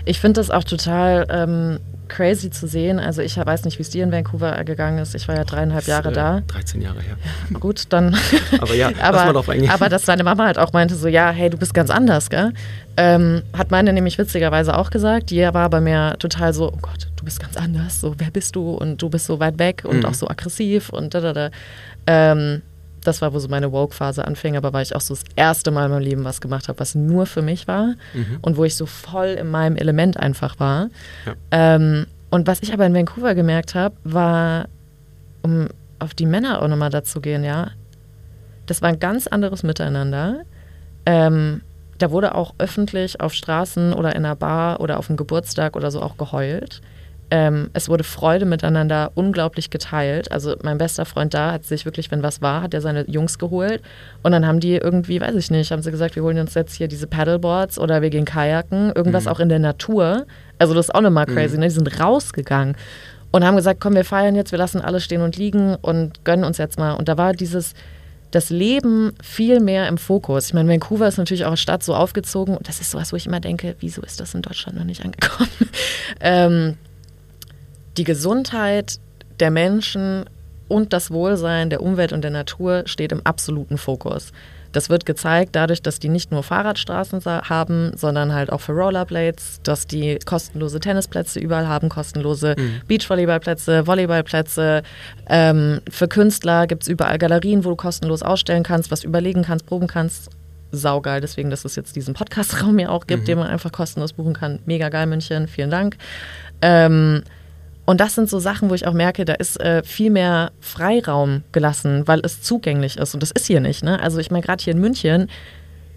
Ich 0.04 0.20
finde 0.20 0.40
das 0.40 0.50
auch 0.50 0.64
total 0.64 1.26
ähm, 1.28 1.80
crazy 2.08 2.48
zu 2.48 2.66
sehen. 2.66 2.98
Also 2.98 3.20
ich 3.20 3.36
weiß 3.36 3.66
nicht, 3.66 3.76
wie 3.78 3.82
es 3.82 3.90
dir 3.90 4.04
in 4.04 4.10
Vancouver 4.10 4.64
gegangen 4.64 4.96
ist. 5.00 5.14
Ich 5.14 5.28
war 5.28 5.36
ja 5.36 5.44
dreieinhalb 5.44 5.86
Jahre 5.86 6.08
äh, 6.08 6.12
da. 6.14 6.40
13 6.46 6.80
Jahre 6.80 7.00
her. 7.02 7.16
Gut, 7.60 7.82
dann. 7.90 8.16
Aber 8.60 8.72
ja, 8.74 8.90
aber, 9.02 9.30
drauf 9.34 9.50
eingehen. 9.50 9.68
aber 9.70 9.90
dass 9.90 10.04
deine 10.06 10.24
Mama 10.24 10.46
halt 10.46 10.56
auch 10.58 10.72
meinte, 10.72 10.94
so, 10.94 11.08
ja, 11.08 11.28
hey, 11.30 11.50
du 11.50 11.58
bist 11.58 11.74
ganz 11.74 11.90
anders, 11.90 12.30
gell? 12.30 12.54
Ähm, 12.96 13.42
hat 13.52 13.70
meine 13.70 13.92
nämlich 13.92 14.16
witzigerweise 14.16 14.78
auch 14.78 14.88
gesagt. 14.88 15.28
Die 15.28 15.42
war 15.42 15.68
bei 15.68 15.80
mir 15.82 16.16
total 16.18 16.54
so, 16.54 16.72
oh 16.72 16.78
Gott, 16.80 17.08
du 17.16 17.24
bist 17.26 17.40
ganz 17.40 17.58
anders. 17.58 18.00
So, 18.00 18.14
wer 18.16 18.30
bist 18.30 18.56
du? 18.56 18.70
Und 18.70 19.02
du 19.02 19.10
bist 19.10 19.26
so 19.26 19.40
weit 19.40 19.58
weg 19.58 19.82
und 19.84 19.98
Mhm. 19.98 20.04
auch 20.06 20.14
so 20.14 20.26
aggressiv 20.26 20.88
und 20.88 21.12
da, 21.12 21.20
da, 21.20 21.32
da. 21.34 21.50
Ähm, 22.06 22.62
das 23.04 23.22
war, 23.22 23.32
wo 23.32 23.38
so 23.38 23.48
meine 23.48 23.72
Woke-Phase 23.72 24.24
anfing, 24.26 24.56
aber 24.56 24.72
weil 24.72 24.82
ich 24.82 24.94
auch 24.94 25.00
so 25.00 25.14
das 25.14 25.24
erste 25.36 25.70
Mal 25.70 25.86
in 25.86 25.90
meinem 25.92 26.02
Leben 26.02 26.24
was 26.24 26.40
gemacht 26.40 26.68
habe, 26.68 26.78
was 26.80 26.94
nur 26.94 27.26
für 27.26 27.42
mich 27.42 27.68
war 27.68 27.94
Mhm. 28.14 28.38
und 28.42 28.56
wo 28.56 28.64
ich 28.64 28.74
so 28.76 28.86
voll 28.86 29.28
in 29.28 29.48
meinem 29.50 29.76
Element 29.76 30.16
einfach 30.18 30.58
war. 30.58 30.88
Ja. 31.26 31.34
Ähm, 31.50 32.06
und 32.30 32.46
was 32.46 32.62
ich 32.62 32.72
aber 32.72 32.84
in 32.86 32.94
Vancouver 32.94 33.34
gemerkt 33.34 33.74
habe, 33.74 33.94
war, 34.04 34.66
um 35.42 35.68
auf 35.98 36.14
die 36.14 36.26
Männer 36.26 36.62
auch 36.62 36.68
nochmal 36.68 36.90
dazu 36.90 37.20
gehen, 37.20 37.42
ja, 37.44 37.70
das 38.66 38.82
war 38.82 38.88
ein 38.90 38.98
ganz 39.00 39.26
anderes 39.26 39.62
Miteinander. 39.62 40.42
Ähm, 41.06 41.62
da 41.98 42.10
wurde 42.10 42.34
auch 42.34 42.54
öffentlich 42.58 43.20
auf 43.20 43.32
Straßen 43.34 43.92
oder 43.92 44.14
in 44.14 44.24
einer 44.24 44.36
Bar 44.36 44.80
oder 44.80 44.98
auf 44.98 45.08
einem 45.08 45.16
Geburtstag 45.16 45.74
oder 45.74 45.90
so 45.90 46.00
auch 46.02 46.16
geheult. 46.16 46.80
Ähm, 47.30 47.68
es 47.74 47.88
wurde 47.88 48.04
Freude 48.04 48.46
miteinander 48.46 49.12
unglaublich 49.14 49.68
geteilt. 49.68 50.32
Also 50.32 50.56
mein 50.62 50.78
bester 50.78 51.04
Freund 51.04 51.34
da 51.34 51.52
hat 51.52 51.64
sich 51.64 51.84
wirklich, 51.84 52.10
wenn 52.10 52.22
was 52.22 52.40
war, 52.40 52.62
hat 52.62 52.72
er 52.72 52.80
seine 52.80 53.08
Jungs 53.08 53.38
geholt 53.38 53.82
und 54.22 54.32
dann 54.32 54.46
haben 54.46 54.60
die 54.60 54.76
irgendwie, 54.76 55.20
weiß 55.20 55.34
ich 55.34 55.50
nicht, 55.50 55.70
haben 55.70 55.82
sie 55.82 55.90
gesagt, 55.90 56.16
wir 56.16 56.22
holen 56.22 56.38
uns 56.38 56.54
jetzt 56.54 56.74
hier 56.74 56.88
diese 56.88 57.06
Paddleboards 57.06 57.78
oder 57.78 58.00
wir 58.00 58.08
gehen 58.10 58.24
kajaken, 58.24 58.92
irgendwas 58.94 59.24
Mhm. 59.24 59.30
auch 59.30 59.40
in 59.40 59.48
der 59.50 59.58
Natur. 59.58 60.26
Also 60.58 60.72
das 60.72 60.86
ist 60.88 60.94
auch 60.94 61.02
nochmal 61.02 61.26
crazy, 61.26 61.58
ne? 61.58 61.66
Die 61.66 61.74
sind 61.74 62.00
rausgegangen 62.00 62.76
und 63.30 63.44
haben 63.44 63.56
gesagt, 63.56 63.80
komm, 63.80 63.94
wir 63.94 64.06
feiern 64.06 64.34
jetzt, 64.34 64.52
wir 64.52 64.58
lassen 64.58 64.80
alles 64.80 65.04
stehen 65.04 65.20
und 65.20 65.36
liegen 65.36 65.74
und 65.76 66.24
gönnen 66.24 66.44
uns 66.44 66.56
jetzt 66.56 66.78
mal. 66.78 66.92
Und 66.94 67.08
da 67.08 67.18
war 67.18 67.34
dieses, 67.34 67.74
das 68.30 68.48
Leben 68.48 69.12
viel 69.22 69.60
mehr 69.60 69.86
im 69.88 69.98
Fokus. 69.98 70.46
Ich 70.46 70.54
meine, 70.54 70.70
Vancouver 70.70 71.06
ist 71.06 71.18
natürlich 71.18 71.44
auch 71.44 71.48
eine 71.48 71.56
Stadt 71.58 71.82
so 71.82 71.94
aufgezogen 71.94 72.56
und 72.56 72.68
das 72.68 72.80
ist 72.80 72.90
sowas, 72.90 73.12
wo 73.12 73.16
ich 73.16 73.26
immer 73.26 73.40
denke, 73.40 73.76
wieso 73.80 74.00
ist 74.02 74.18
das 74.18 74.34
in 74.34 74.40
Deutschland 74.42 74.78
noch 74.78 74.84
nicht 74.84 75.04
angekommen? 75.04 75.50
ähm, 76.20 76.76
die 77.98 78.04
Gesundheit 78.04 79.00
der 79.40 79.50
Menschen 79.50 80.24
und 80.68 80.92
das 80.92 81.10
Wohlsein 81.10 81.70
der 81.70 81.82
Umwelt 81.82 82.12
und 82.12 82.22
der 82.22 82.30
Natur 82.30 82.84
steht 82.86 83.12
im 83.12 83.24
absoluten 83.24 83.78
Fokus. 83.78 84.32
Das 84.72 84.90
wird 84.90 85.06
gezeigt 85.06 85.56
dadurch, 85.56 85.80
dass 85.80 85.98
die 85.98 86.10
nicht 86.10 86.30
nur 86.30 86.42
Fahrradstraßen 86.42 87.24
haben, 87.24 87.92
sondern 87.96 88.34
halt 88.34 88.52
auch 88.52 88.60
für 88.60 88.72
Rollerblades, 88.72 89.60
dass 89.62 89.86
die 89.86 90.18
kostenlose 90.26 90.78
Tennisplätze 90.78 91.40
überall 91.40 91.66
haben, 91.66 91.88
kostenlose 91.88 92.54
Beachvolleyballplätze, 92.86 93.86
Volleyballplätze. 93.86 94.82
Ähm, 95.28 95.80
für 95.90 96.06
Künstler 96.06 96.66
gibt 96.66 96.82
es 96.82 96.88
überall 96.88 97.18
Galerien, 97.18 97.64
wo 97.64 97.70
du 97.70 97.76
kostenlos 97.76 98.22
ausstellen 98.22 98.62
kannst, 98.62 98.90
was 98.90 99.04
überlegen 99.04 99.42
kannst, 99.42 99.64
proben 99.66 99.86
kannst. 99.86 100.30
Saugeil, 100.70 101.22
deswegen, 101.22 101.48
dass 101.48 101.64
es 101.64 101.76
jetzt 101.76 101.96
diesen 101.96 102.12
Podcast-Raum 102.12 102.78
hier 102.78 102.92
auch 102.92 103.06
gibt, 103.06 103.26
den 103.26 103.38
man 103.38 103.46
einfach 103.46 103.72
kostenlos 103.72 104.12
buchen 104.12 104.34
kann. 104.34 104.58
Mega 104.66 104.90
geil, 104.90 105.06
München, 105.06 105.48
vielen 105.48 105.70
Dank. 105.70 105.96
Ähm, 106.60 107.22
und 107.88 108.02
das 108.02 108.14
sind 108.14 108.28
so 108.28 108.38
Sachen, 108.38 108.68
wo 108.68 108.74
ich 108.74 108.86
auch 108.86 108.92
merke, 108.92 109.24
da 109.24 109.32
ist 109.32 109.58
äh, 109.62 109.82
viel 109.82 110.10
mehr 110.10 110.52
Freiraum 110.60 111.42
gelassen, 111.52 112.06
weil 112.06 112.20
es 112.22 112.42
zugänglich 112.42 112.98
ist. 112.98 113.14
Und 113.14 113.22
das 113.22 113.30
ist 113.30 113.46
hier 113.46 113.60
nicht. 113.60 113.82
Ne? 113.82 113.98
Also 113.98 114.18
ich 114.18 114.30
meine, 114.30 114.44
gerade 114.44 114.62
hier 114.62 114.74
in 114.74 114.78
München, 114.78 115.30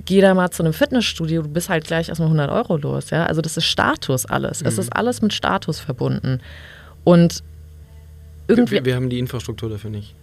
geh 0.05 0.21
da 0.21 0.33
mal 0.33 0.51
zu 0.51 0.63
einem 0.63 0.71
Fitnessstudio, 0.71 1.41
du 1.41 1.49
bist 1.49 1.67
halt 1.67 1.83
gleich 1.83 2.07
erstmal 2.07 2.27
100 2.27 2.49
Euro 2.49 2.77
los. 2.77 3.09
Ja? 3.09 3.25
Also 3.25 3.41
das 3.41 3.57
ist 3.57 3.65
Status 3.65 4.25
alles. 4.25 4.61
Es 4.61 4.77
ist 4.77 4.95
alles 4.95 5.21
mit 5.21 5.33
Status 5.33 5.81
verbunden. 5.81 6.39
Und 7.03 7.43
irgendwie, 8.47 8.75
wir, 8.75 8.85
wir 8.85 8.95
haben 8.95 9.09
die 9.09 9.19
Infrastruktur 9.19 9.69
dafür 9.69 9.89
nicht. 9.89 10.15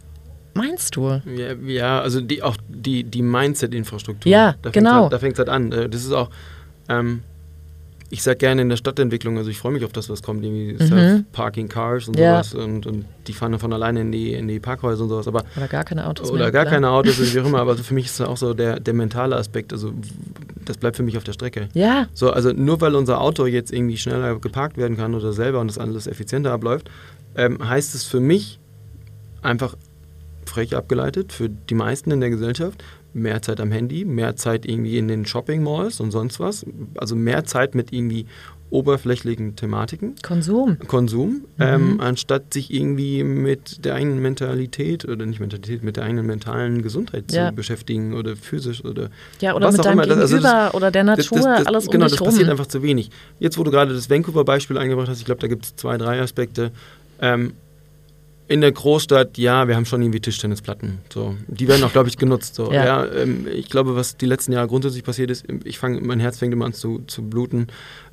meinst 0.54 0.96
du? 0.96 1.20
Ja, 1.26 1.52
ja 1.52 2.00
also 2.00 2.22
die, 2.22 2.42
auch 2.42 2.56
die, 2.66 3.04
die 3.04 3.20
Mindset-Infrastruktur. 3.20 4.32
Ja, 4.32 4.54
da 4.62 4.70
genau. 4.70 5.02
Halt, 5.02 5.12
da 5.12 5.18
fängt 5.18 5.34
es 5.34 5.38
halt 5.40 5.50
an. 5.50 5.70
Äh, 5.72 5.90
Das 5.90 6.02
ist 6.02 6.12
auch, 6.12 6.30
ähm, 6.88 7.24
ich 8.10 8.22
sag 8.22 8.38
gerne 8.38 8.62
in 8.62 8.68
der 8.70 8.76
Stadtentwicklung, 8.78 9.36
also 9.36 9.50
ich 9.50 9.58
freue 9.58 9.72
mich 9.72 9.84
auf 9.84 9.92
das, 9.92 10.08
was 10.08 10.22
kommt, 10.22 10.42
irgendwie 10.42 10.72
Mhm. 10.82 10.86
Self-Parking 10.88 11.68
Cars 11.68 12.08
und 12.08 12.18
Ja. 12.18 12.42
sowas 12.42 12.54
und, 12.54 12.86
und 12.86 13.04
die 13.26 13.34
fahren 13.34 13.58
von 13.58 13.70
alleine 13.72 14.00
in 14.00 14.12
die, 14.12 14.32
in 14.32 14.48
die 14.48 14.60
Parkhäuser 14.60 15.02
und 15.02 15.10
sowas, 15.10 15.28
aber 15.28 15.44
Oder 15.56 15.68
gar 15.68 15.84
keine 15.84 16.06
Autos 16.06 16.30
oder 16.30 16.44
mehr. 16.44 16.50
gar 16.52 16.62
klar. 16.62 16.74
keine 16.74 16.88
Autos 16.90 17.20
oder 17.20 17.34
wie 17.34 17.40
auch 17.40 17.46
immer, 17.46 17.58
aber 17.60 17.72
also 17.72 17.82
für 17.82 17.92
mich 17.94 18.06
ist 18.06 18.18
das 18.18 18.26
auch 18.28 18.36
so 18.38 18.54
der, 18.54 18.80
der 18.80 18.94
mentale 18.94 19.36
Aspekt, 19.36 19.72
also 19.74 19.92
das 20.64 20.78
bleibt 20.78 20.96
für 20.96 21.02
mich 21.02 21.16
auf 21.18 21.24
der 21.24 21.32
Strecke. 21.34 21.68
Ja, 21.74 22.06
So, 22.14 22.30
also 22.30 22.52
nur 22.52 22.80
weil 22.80 22.94
unser 22.94 23.20
Auto 23.20 23.44
jetzt 23.46 23.72
irgendwie 23.72 23.98
schneller 23.98 24.38
geparkt 24.38 24.78
werden 24.78 24.96
kann 24.96 25.14
oder 25.14 25.32
selber 25.34 25.60
und 25.60 25.68
das 25.68 25.76
alles 25.78 26.06
effizienter 26.06 26.52
abläuft, 26.52 26.90
ähm, 27.36 27.58
heißt 27.68 27.94
es 27.94 28.04
für 28.04 28.20
mich 28.20 28.58
einfach 29.42 29.76
frech 30.46 30.74
abgeleitet, 30.74 31.32
für 31.34 31.50
die 31.50 31.74
meisten 31.74 32.10
in 32.10 32.20
der 32.20 32.30
Gesellschaft, 32.30 32.82
mehr 33.14 33.42
Zeit 33.42 33.60
am 33.60 33.72
Handy, 33.72 34.04
mehr 34.04 34.36
Zeit 34.36 34.66
irgendwie 34.66 34.98
in 34.98 35.08
den 35.08 35.26
Shopping 35.26 35.62
Malls 35.62 36.00
und 36.00 36.10
sonst 36.10 36.40
was. 36.40 36.64
Also 36.96 37.16
mehr 37.16 37.44
Zeit 37.44 37.74
mit 37.74 37.92
irgendwie 37.92 38.26
oberflächlichen 38.70 39.56
Thematiken. 39.56 40.14
Konsum. 40.22 40.78
Konsum, 40.86 41.46
ähm, 41.58 42.00
anstatt 42.02 42.52
sich 42.52 42.72
irgendwie 42.72 43.24
mit 43.24 43.84
der 43.86 43.94
eigenen 43.94 44.20
Mentalität 44.20 45.06
oder 45.06 45.24
nicht 45.24 45.40
Mentalität, 45.40 45.82
mit 45.82 45.96
der 45.96 46.04
eigenen 46.04 46.26
mentalen 46.26 46.82
Gesundheit 46.82 47.32
Ja. 47.32 47.48
zu 47.48 47.54
beschäftigen 47.54 48.12
oder 48.12 48.36
physisch 48.36 48.84
oder 48.84 49.08
Ja, 49.40 49.54
oder 49.54 49.66
was 49.68 49.72
mit 49.72 49.80
auch 49.80 49.84
deinem 49.84 50.00
immer. 50.00 50.06
Das- 50.06 50.18
also 50.18 50.38
das- 50.38 50.74
oder 50.74 50.90
der 50.90 51.04
Natur, 51.04 51.38
das, 51.38 51.44
das, 51.58 51.66
alles 51.66 51.86
um 51.86 51.92
Genau, 51.92 52.08
das 52.08 52.20
rum. 52.20 52.26
passiert 52.28 52.50
einfach 52.50 52.66
zu 52.66 52.82
wenig. 52.82 53.10
Jetzt, 53.38 53.56
wo 53.56 53.64
du 53.64 53.70
gerade 53.70 53.94
das 53.94 54.10
Vancouver-Beispiel 54.10 54.76
eingebracht 54.76 55.08
hast, 55.08 55.18
ich 55.20 55.24
glaube, 55.24 55.40
da 55.40 55.46
gibt 55.46 55.64
es 55.64 55.74
zwei, 55.76 55.96
drei 55.96 56.20
Aspekte. 56.20 56.70
Ähm, 57.22 57.54
in 58.48 58.60
der 58.62 58.72
Großstadt, 58.72 59.36
ja, 59.38 59.68
wir 59.68 59.76
haben 59.76 59.84
schon 59.84 60.00
irgendwie 60.02 60.20
Tischtennisplatten. 60.20 60.98
So. 61.12 61.36
Die 61.48 61.68
werden 61.68 61.84
auch, 61.84 61.92
glaube 61.92 62.08
ich, 62.08 62.16
genutzt. 62.16 62.54
So. 62.54 62.72
Ja. 62.72 62.84
Ja. 62.84 63.06
ähm, 63.12 63.46
ich 63.52 63.68
glaube, 63.68 63.94
was 63.94 64.16
die 64.16 64.26
letzten 64.26 64.52
Jahre 64.52 64.66
grundsätzlich 64.68 65.04
passiert 65.04 65.30
ist, 65.30 65.44
ich 65.64 65.78
fange, 65.78 66.00
mein 66.00 66.18
Herz 66.20 66.38
fängt 66.38 66.52
immer 66.52 66.64
an 66.64 66.72
zu, 66.72 67.02
zu 67.06 67.22
bluten, 67.22 67.66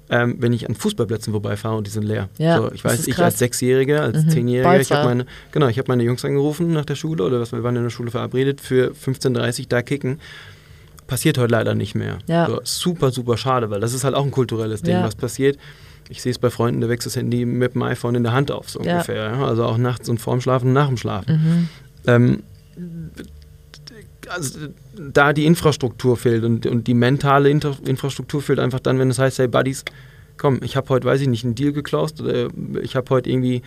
ähm, 0.10 0.36
wenn 0.40 0.54
ich 0.54 0.68
an 0.70 0.76
Fußballplätzen 0.76 1.32
vorbeifahre 1.34 1.78
und 1.78 1.88
die 1.88 1.92
sind 1.92 2.04
leer. 2.04 2.30
Ja, 2.38 2.58
so, 2.58 2.72
ich 2.72 2.84
weiß, 2.84 3.08
ich 3.08 3.18
als 3.18 3.40
Sechsjähriger, 3.40 4.02
als 4.04 4.26
Mhm. 4.26 4.30
Zehnjähriger, 4.30 4.80
ich 4.80 4.92
habe 4.92 5.06
meine, 5.08 5.26
genau, 5.52 5.68
ich 5.68 5.78
habe 5.80 5.88
meine 5.88 6.04
Jungs 6.04 6.24
angerufen 6.26 6.72
nach 6.74 6.86
der 6.86 6.96
Schule 6.96 7.24
oder 7.24 7.40
was, 7.40 7.52
wir 7.54 7.64
waren 7.64 7.76
in 7.76 7.84
der 7.84 7.90
Schule 7.90 8.12
verabredet 8.12 8.62
für 8.62 8.92
15.30 8.92 9.68
da 9.70 9.82
kicken. 9.82 10.20
Passiert 11.08 11.38
heute 11.38 11.52
leider 11.52 11.76
nicht 11.76 11.96
mehr. 11.96 12.18
Ja. 12.28 12.48
So, 12.48 12.60
super, 12.64 13.12
super 13.12 13.38
schade, 13.38 13.70
weil 13.70 13.80
das 13.80 13.94
ist 13.94 14.04
halt 14.04 14.16
auch 14.16 14.26
ein 14.26 14.32
kulturelles 14.32 14.82
Ding, 14.82 14.96
Ja. 14.96 15.04
was 15.04 15.16
passiert. 15.16 15.58
Ich 16.10 16.22
sehe 16.22 16.32
es 16.32 16.40
bei 16.40 16.50
Freunden, 16.50 16.82
der 16.82 16.90
wächst 16.90 17.06
das 17.08 17.16
Handy 17.16 17.46
mit 17.46 17.74
dem 17.74 17.82
iPhone 17.84 18.16
in 18.16 18.24
der 18.24 18.34
Hand 18.34 18.52
auf, 18.52 18.70
so 18.70 18.82
Ja. 18.82 18.94
ungefähr. 18.94 19.32
Ja? 19.32 19.46
Also 19.46 19.64
auch 19.66 19.78
nachts 19.78 20.08
und 20.10 20.20
vorm 20.20 20.40
Schlafen 20.42 20.68
und 20.68 20.74
nach 20.74 20.88
dem 20.88 20.98
Schlafen. 20.98 21.32
Mhm. 21.34 21.70
Ähm, 22.08 22.44
also, 24.30 24.60
da 25.14 25.34
die 25.34 25.46
Infrastruktur 25.46 26.18
fehlt 26.18 26.44
und, 26.44 26.66
und 26.66 26.88
die 26.88 26.94
mentale 26.96 27.50
Inter 27.50 27.78
Infrastruktur 27.86 28.42
fehlt 28.42 28.60
einfach 28.60 28.80
dann, 28.80 28.98
wenn 28.98 29.10
es 29.10 29.20
heißt, 29.20 29.38
hey 29.40 29.48
Buddies, 29.48 29.86
komm, 30.38 30.60
ich 30.64 30.76
habe 30.76 30.90
heute, 30.90 31.06
weiß 31.08 31.22
ich 31.22 31.28
nicht, 31.28 31.46
einen 31.46 31.54
Deal 31.56 31.72
geklaust 31.72 32.22
oder 32.22 32.48
ich 32.82 32.96
habe 32.96 33.10
heute 33.12 33.30
irgendwie, 33.30 33.62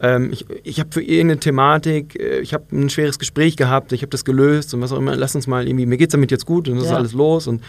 ähm, 0.00 0.30
ich, 0.32 0.46
ich 0.62 0.78
habe 0.80 0.90
für 0.92 1.02
irgendeine 1.02 1.40
Thematik, 1.40 2.18
äh, 2.18 2.38
ich 2.40 2.54
habe 2.54 2.64
ein 2.72 2.90
schweres 2.90 3.18
Gespräch 3.18 3.56
gehabt, 3.56 3.92
ich 3.92 4.02
habe 4.02 4.10
das 4.10 4.24
gelöst 4.24 4.72
und 4.72 4.80
was 4.82 4.92
auch 4.92 4.98
immer, 4.98 5.16
lass 5.16 5.34
uns 5.34 5.46
mal 5.48 5.66
irgendwie, 5.66 5.86
mir 5.86 5.96
geht's 5.98 6.12
damit 6.12 6.30
jetzt 6.30 6.46
gut 6.46 6.68
und 6.68 6.76
das 6.76 6.84
ist 6.84 6.90
Ja. 6.90 6.96
alles 6.96 7.12
los 7.12 7.46
und 7.48 7.62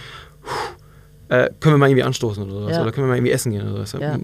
äh, 1.30 1.50
können 1.60 1.76
wir 1.76 1.78
mal 1.78 1.90
irgendwie 1.90 2.04
anstoßen 2.04 2.44
oder 2.44 2.52
sowas 2.62 2.76
Ja. 2.76 2.82
oder 2.82 2.92
können 2.92 3.08
wir 3.08 3.10
mal 3.10 3.18
irgendwie 3.18 3.32
essen 3.32 3.52
gehen 3.52 3.62
oder 3.64 3.86
sowas. 3.86 3.96
Ja. 4.02 4.18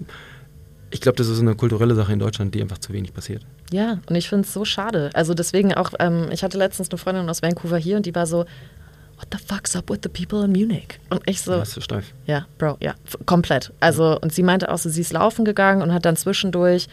Ich 0.94 1.00
glaube, 1.00 1.16
das 1.18 1.28
ist 1.30 1.40
eine 1.40 1.56
kulturelle 1.56 1.96
Sache 1.96 2.12
in 2.12 2.20
Deutschland, 2.20 2.54
die 2.54 2.62
einfach 2.62 2.78
zu 2.80 2.92
wenig 2.92 3.14
passiert. 3.14 3.46
Ja, 3.72 4.00
und 4.10 4.16
ich 4.16 4.28
finde 4.28 4.46
es 4.46 4.54
so 4.54 4.66
schade. 4.66 5.10
Also 5.14 5.34
deswegen 5.34 5.74
auch, 5.74 5.92
ähm, 6.00 6.28
ich 6.32 6.44
hatte 6.44 6.58
letztens 6.58 6.90
eine 6.90 6.98
Freundin 6.98 7.30
aus 7.30 7.42
Vancouver 7.42 7.78
hier 7.78 7.96
und 7.98 8.06
die 8.06 8.14
war 8.14 8.26
so, 8.28 8.40
what 8.40 9.28
the 9.32 9.38
fuck's 9.38 9.74
up 9.76 9.90
with 9.90 10.00
the 10.04 10.10
people 10.10 10.44
in 10.44 10.52
Munich? 10.52 11.00
Und 11.10 11.22
ich 11.28 11.42
so, 11.42 11.52
Das 11.54 11.78
ist 11.78 11.86
steif. 11.86 12.14
ja, 12.26 12.46
Bro, 12.58 12.78
ja, 12.82 12.96
komplett. 13.26 13.72
Also, 13.80 14.20
und 14.20 14.34
sie 14.34 14.44
meinte 14.44 14.70
auch 14.70 14.78
so, 14.80 14.90
sie 14.90 15.00
ist 15.02 15.14
laufen 15.14 15.46
gegangen 15.46 15.82
und 15.82 15.94
hat 15.94 16.04
dann 16.06 16.18
zwischendurch, 16.18 16.88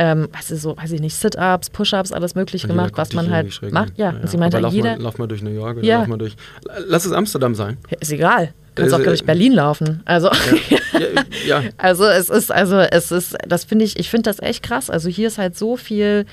ähm, 0.00 0.28
ich 0.38 0.46
so, 0.46 0.76
weiß 0.78 0.92
ich 0.92 1.00
nicht, 1.00 1.14
Sit-Ups, 1.14 1.68
Push-Ups, 1.68 2.10
alles 2.12 2.34
möglich 2.34 2.64
Und 2.64 2.70
gemacht, 2.70 2.92
was 2.96 3.12
man 3.12 3.30
halt 3.30 3.60
macht. 3.70 3.90
an. 3.90 3.92
Ja, 3.96 4.10
und 4.10 4.30
sie 4.30 4.38
meinte, 4.38 4.56
Aber 4.56 4.62
lauf, 4.62 4.72
jeder, 4.72 4.96
mal, 4.96 5.02
lauf 5.02 5.18
mal 5.18 5.26
durch 5.28 5.42
New 5.42 5.50
York 5.50 5.76
oder 5.76 5.86
Ja. 5.86 5.98
lauf 5.98 6.06
mal 6.08 6.16
durch. 6.16 6.36
Lass 6.86 7.04
es 7.04 7.12
Amsterdam 7.12 7.54
sein. 7.54 7.76
Ja, 7.90 7.98
ist 8.00 8.10
egal. 8.10 8.54
Kannst 8.74 8.94
auch 8.94 8.98
Also, 8.98 9.10
durch 9.10 9.24
Berlin 9.24 9.52
laufen. 9.52 10.00
Also, 10.06 10.30
Ja, 11.46 11.60
ja. 11.60 11.70
Also 11.76 12.04
es 12.06 12.30
ist, 12.30 12.50
also 12.50 12.78
es 12.78 13.10
ist, 13.12 13.36
das 13.46 13.64
finde 13.64 13.84
ich, 13.84 13.98
ich 13.98 14.08
finde 14.08 14.30
das 14.30 14.40
echt 14.40 14.62
krass. 14.62 14.88
Also 14.90 15.08
hier 15.10 15.26
ist 15.28 15.36
halt 15.38 15.56
so 15.56 15.76
viel 15.76 16.24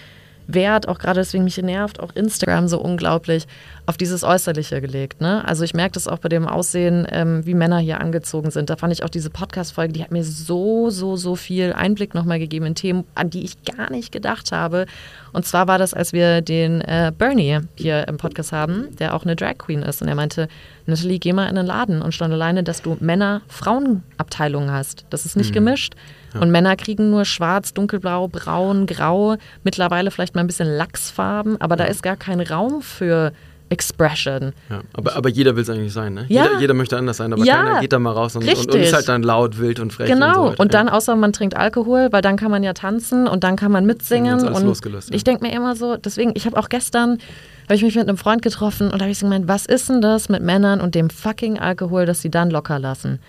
Wert, 0.48 0.88
auch 0.88 1.00
gerade 1.00 1.20
deswegen 1.20 1.44
mich 1.44 1.58
nervt, 1.62 2.00
auch 2.00 2.16
Instagram 2.16 2.68
so 2.68 2.80
unglaublich, 2.80 3.48
auf 3.86 3.98
dieses 3.98 4.24
Äußerliche 4.24 4.82
gelegt. 4.82 5.22
Ne? 5.22 5.46
Also 5.46 5.64
ich 5.64 5.74
merke 5.74 5.94
das 5.94 6.08
auch 6.08 6.20
bei 6.20 6.30
dem 6.30 6.48
Aussehen, 6.48 7.08
ähm, 7.12 7.46
wie 7.46 7.54
Männer 7.54 7.80
hier 7.80 8.00
angezogen 8.02 8.52
sind. 8.52 8.70
Da 8.70 8.76
fand 8.76 8.94
ich 8.94 9.04
auch 9.04 9.10
diese 9.10 9.30
Podcast-Folge, 9.30 9.94
die 9.94 10.04
hat 10.04 10.12
mir 10.12 10.24
so, 10.24 10.90
so, 10.90 11.16
so 11.16 11.36
viel 11.36 11.74
Einblick 11.74 12.14
nochmal 12.14 12.40
gegeben 12.40 12.66
in 12.66 12.76
Themen, 12.76 13.04
an 13.16 13.30
die 13.30 13.44
ich 13.44 13.64
gar 13.64 13.92
nicht 13.92 14.12
gedacht 14.12 14.52
habe. 14.52 14.86
Und 15.34 15.46
zwar 15.46 15.68
war 15.68 15.78
das, 15.78 15.94
als 15.94 16.14
wir 16.14 16.42
den 16.42 16.82
äh, 16.82 17.12
Bernie 17.18 17.60
hier 17.76 18.08
im 18.08 18.18
Podcast 18.18 18.52
haben, 18.52 18.96
der 18.98 19.16
auch 19.16 19.24
eine 19.24 19.36
Drag 19.36 19.58
Queen 19.58 19.84
ist. 19.84 20.02
Und 20.02 20.08
er 20.08 20.16
meinte, 20.16 20.48
Natalie, 20.86 21.20
geh 21.20 21.34
mal 21.34 21.48
in 21.48 21.56
den 21.56 21.66
Laden 21.66 22.02
und 22.02 22.14
stand 22.14 22.34
alleine, 22.34 22.64
dass 22.64 22.82
du 22.82 22.98
Männer-Frauen-Abteilungen 23.00 24.72
hast. 24.72 25.06
Das 25.10 25.26
ist 25.26 25.36
nicht 25.36 25.54
gemischt. 25.54 25.96
Und 26.40 26.52
Männer 26.52 26.76
kriegen 26.76 27.10
nur 27.10 27.26
schwarz, 27.26 27.74
dunkelblau, 27.74 28.28
braun, 28.28 28.86
grau, 28.86 29.38
mittlerweile 29.64 30.12
vielleicht 30.12 30.36
mal 30.36 30.42
ein 30.42 30.48
bisschen 30.48 30.68
Lachsfarben, 30.68 31.60
aber 31.60 31.76
da 31.76 31.86
ist 31.86 32.04
gar 32.04 32.16
kein 32.16 32.40
Raum 32.42 32.82
für 32.82 33.32
Expression. 33.70 34.54
Ja, 34.70 34.82
aber, 34.94 35.16
aber 35.16 35.30
jeder 35.30 35.56
will 35.56 35.64
es 35.64 35.70
eigentlich 35.70 35.92
sein, 35.94 36.14
ne? 36.14 36.26
Ja. 36.30 36.44
Jeder, 36.44 36.60
jeder 36.60 36.74
möchte 36.74 36.98
anders 36.98 37.18
sein, 37.18 37.34
aber 37.34 37.44
Ja. 37.44 37.64
keiner 37.64 37.82
geht 37.82 37.94
da 37.94 38.00
mal 38.00 38.12
raus 38.12 38.36
und, 38.36 38.48
und, 38.48 38.74
und 38.74 38.80
ist 38.80 38.94
halt 38.94 39.10
dann 39.10 39.24
laut, 39.24 39.60
wild 39.60 39.80
und 39.80 39.92
frech. 39.92 40.10
und, 40.10 40.18
so 40.18 40.24
Genau. 40.26 40.54
Und 40.58 40.74
dann, 40.74 40.88
ja. 40.88 40.94
außer 40.94 41.16
man 41.16 41.34
trinkt 41.34 41.56
Alkohol, 41.56 42.08
weil 42.12 42.22
dann 42.22 42.38
kann 42.38 42.52
man 42.52 42.64
ja 42.64 42.74
tanzen 42.74 43.28
und 43.28 43.44
dann 43.44 43.56
kann 43.56 43.72
man 43.72 43.86
mitsingen. 43.86 44.36
Und 44.36 44.40
dann 44.42 44.48
alles 44.50 44.60
und 44.62 44.68
losgelöst, 44.68 45.10
ja. 45.10 45.16
ich 45.16 45.24
denke 45.24 45.46
mir 45.46 45.54
immer 45.54 45.76
so, 45.76 45.98
deswegen, 45.98 46.32
ich 46.36 46.46
habe 46.46 46.58
auch 46.58 46.70
gestern, 46.70 47.18
habe 47.66 47.76
ich 47.76 47.84
mich 47.84 47.96
mit 47.96 48.08
einem 48.08 48.18
Freund 48.18 48.42
getroffen 48.42 48.88
und 48.90 49.00
da 49.00 49.04
habe 49.06 49.12
ich 49.12 49.20
so 49.20 49.26
gemeint, 49.26 49.48
was 49.48 49.66
ist 49.66 49.90
denn 49.90 50.02
das 50.02 50.30
mit 50.30 50.42
Männern 50.42 50.80
und 50.80 50.96
dem 50.96 51.10
fucking 51.10 51.60
Alkohol, 51.60 52.06
dass 52.06 52.22
sie 52.22 52.32
dann 52.32 52.50
locker 52.50 52.80
lassen? 52.80 53.20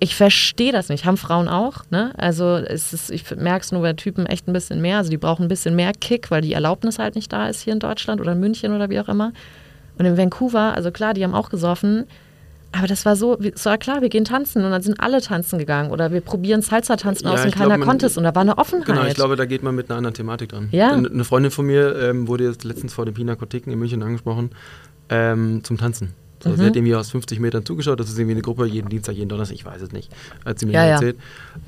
Ich 0.00 0.16
verstehe 0.16 0.72
das 0.72 0.88
nicht. 0.88 1.04
Haben 1.04 1.16
Frauen 1.16 1.48
auch, 1.48 1.84
ne? 1.90 2.12
Also 2.16 2.56
es 2.56 2.92
ist, 2.92 3.10
ich 3.10 3.34
merke 3.36 3.64
es 3.64 3.72
nur 3.72 3.82
bei 3.82 3.92
Typen 3.92 4.26
echt 4.26 4.48
ein 4.48 4.52
bisschen 4.52 4.80
mehr. 4.80 4.98
Also 4.98 5.10
die 5.10 5.16
brauchen 5.16 5.44
ein 5.44 5.48
bisschen 5.48 5.76
mehr 5.76 5.92
Kick, 5.92 6.30
weil 6.30 6.42
die 6.42 6.52
Erlaubnis 6.52 6.98
halt 6.98 7.14
nicht 7.14 7.32
da 7.32 7.48
ist 7.48 7.60
hier 7.60 7.72
in 7.72 7.78
Deutschland 7.78 8.20
oder 8.20 8.32
in 8.32 8.40
München 8.40 8.74
oder 8.74 8.90
wie 8.90 9.00
auch 9.00 9.08
immer. 9.08 9.32
Und 9.98 10.04
in 10.06 10.16
Vancouver, 10.16 10.74
also 10.74 10.90
klar, 10.90 11.14
die 11.14 11.22
haben 11.22 11.34
auch 11.34 11.50
gesoffen, 11.50 12.06
aber 12.76 12.88
das 12.88 13.06
war 13.06 13.14
so, 13.14 13.38
es 13.38 13.64
war 13.66 13.78
klar, 13.78 14.02
wir 14.02 14.08
gehen 14.08 14.24
tanzen 14.24 14.64
und 14.64 14.70
dann 14.72 14.82
sind 14.82 14.98
alle 15.00 15.20
tanzen 15.20 15.60
gegangen 15.60 15.92
oder 15.92 16.12
wir 16.12 16.20
probieren 16.20 16.60
Salsa-Tanzen 16.60 17.26
Ja, 17.28 17.34
aus 17.34 17.44
und 17.44 17.54
keiner 17.54 17.78
konnte 17.78 18.06
es 18.06 18.16
und 18.16 18.24
da 18.24 18.34
war 18.34 18.42
eine 18.42 18.58
Offenheit. 18.58 18.86
Genau, 18.86 19.04
ich 19.04 19.14
glaube, 19.14 19.36
da 19.36 19.44
geht 19.44 19.62
man 19.62 19.76
mit 19.76 19.88
einer 19.88 19.98
anderen 19.98 20.14
Thematik 20.14 20.48
dran. 20.48 20.68
Ja. 20.72 20.90
Eine 20.90 21.08
eine 21.08 21.24
Freundin 21.24 21.52
von 21.52 21.66
mir 21.66 21.96
ähm, 21.96 22.26
wurde 22.26 22.44
jetzt 22.44 22.64
letztens 22.64 22.92
vor 22.92 23.04
den 23.04 23.14
Pinakotheken 23.14 23.70
in 23.70 23.78
München 23.78 24.02
angesprochen 24.02 24.50
ähm, 25.08 25.62
zum 25.62 25.78
Tanzen. 25.78 26.14
So, 26.44 26.50
Mhm. 26.50 26.56
Sie 26.56 26.64
hat 26.66 26.76
irgendwie 26.76 26.94
aus 26.94 27.10
50 27.10 27.40
Metern 27.40 27.64
zugeschaut, 27.64 27.98
das 27.98 28.08
ist 28.10 28.18
irgendwie 28.18 28.34
eine 28.34 28.42
Gruppe, 28.42 28.66
jeden 28.66 28.88
Dienstag, 28.90 29.14
jeden 29.16 29.28
Donnerstag, 29.30 29.54
ich 29.56 29.64
weiß 29.64 29.80
es 29.82 29.92
nicht, 29.92 30.10
hat 30.44 30.58
sie 30.58 30.66
mir 30.66 30.72
Ja, 30.74 30.84
ja. 30.86 30.92
erzählt. 30.92 31.16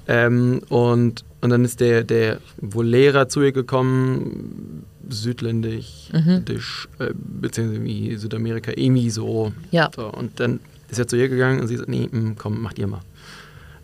Ähm, 0.06 0.60
und, 0.68 1.24
und 1.40 1.50
dann 1.50 1.64
ist 1.64 1.80
der, 1.80 2.04
der 2.04 2.38
wohl 2.60 2.86
Lehrer 2.86 3.28
zu 3.28 3.40
ihr 3.42 3.52
gekommen, 3.52 4.84
südländisch, 5.08 6.10
Mhm. 6.12 6.44
disch, 6.44 6.88
äh, 6.98 7.10
beziehungsweise 7.14 8.18
Südamerika, 8.18 8.72
irgendwie 8.74 9.10
so. 9.10 9.52
Ja. 9.70 9.90
so. 9.94 10.06
Und 10.12 10.38
dann 10.40 10.60
ist 10.88 10.98
er 10.98 11.08
zu 11.08 11.16
ihr 11.16 11.28
gegangen 11.28 11.60
und 11.60 11.68
sie 11.68 11.76
sagt, 11.76 11.88
nee, 11.88 12.06
mm, 12.10 12.34
komm, 12.36 12.60
macht 12.60 12.78
ihr 12.78 12.86
mal. 12.86 13.00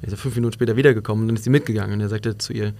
Er 0.02 0.08
ist 0.08 0.12
ja 0.12 0.16
fünf 0.16 0.34
Minuten 0.34 0.54
später 0.54 0.76
wiedergekommen 0.76 1.22
und 1.22 1.28
dann 1.28 1.36
ist 1.36 1.44
sie 1.44 1.50
mitgegangen 1.50 1.94
und 1.94 2.00
er 2.00 2.08
sagte 2.08 2.36
zu 2.36 2.52
ihr, 2.52 2.72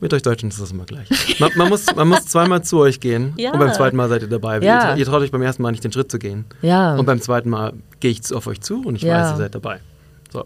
mit 0.00 0.14
euch 0.14 0.22
Deutschen 0.22 0.48
ist 0.48 0.60
das 0.60 0.70
immer 0.70 0.84
gleich. 0.84 1.08
Man, 1.40 1.50
man, 1.56 1.68
muss, 1.68 1.86
man 1.94 2.08
muss 2.08 2.24
zweimal 2.26 2.62
zu 2.62 2.78
euch 2.78 3.00
gehen 3.00 3.32
Ja. 3.38 3.52
und 3.52 3.58
beim 3.58 3.72
zweiten 3.72 3.96
Mal 3.96 4.08
seid 4.08 4.22
ihr 4.22 4.28
dabei. 4.28 4.58
Ja. 4.60 4.60
Ihr, 4.60 4.80
tra- 4.94 4.96
ihr 4.98 5.04
traut 5.06 5.22
euch 5.22 5.30
beim 5.30 5.42
ersten 5.42 5.62
Mal 5.62 5.70
nicht 5.72 5.82
den 5.84 5.92
Schritt 5.92 6.10
zu 6.10 6.18
gehen. 6.18 6.44
Ja. 6.62 6.94
Und 6.96 7.06
beim 7.06 7.20
zweiten 7.20 7.50
Mal 7.50 7.72
gehe 8.00 8.10
ich 8.10 8.32
auf 8.32 8.46
euch 8.46 8.60
zu 8.60 8.82
und 8.84 8.96
ich 8.96 9.02
weiß, 9.06 9.32
ihr 9.32 9.36
seid 9.36 9.54
dabei. 9.54 9.80
So. 10.32 10.40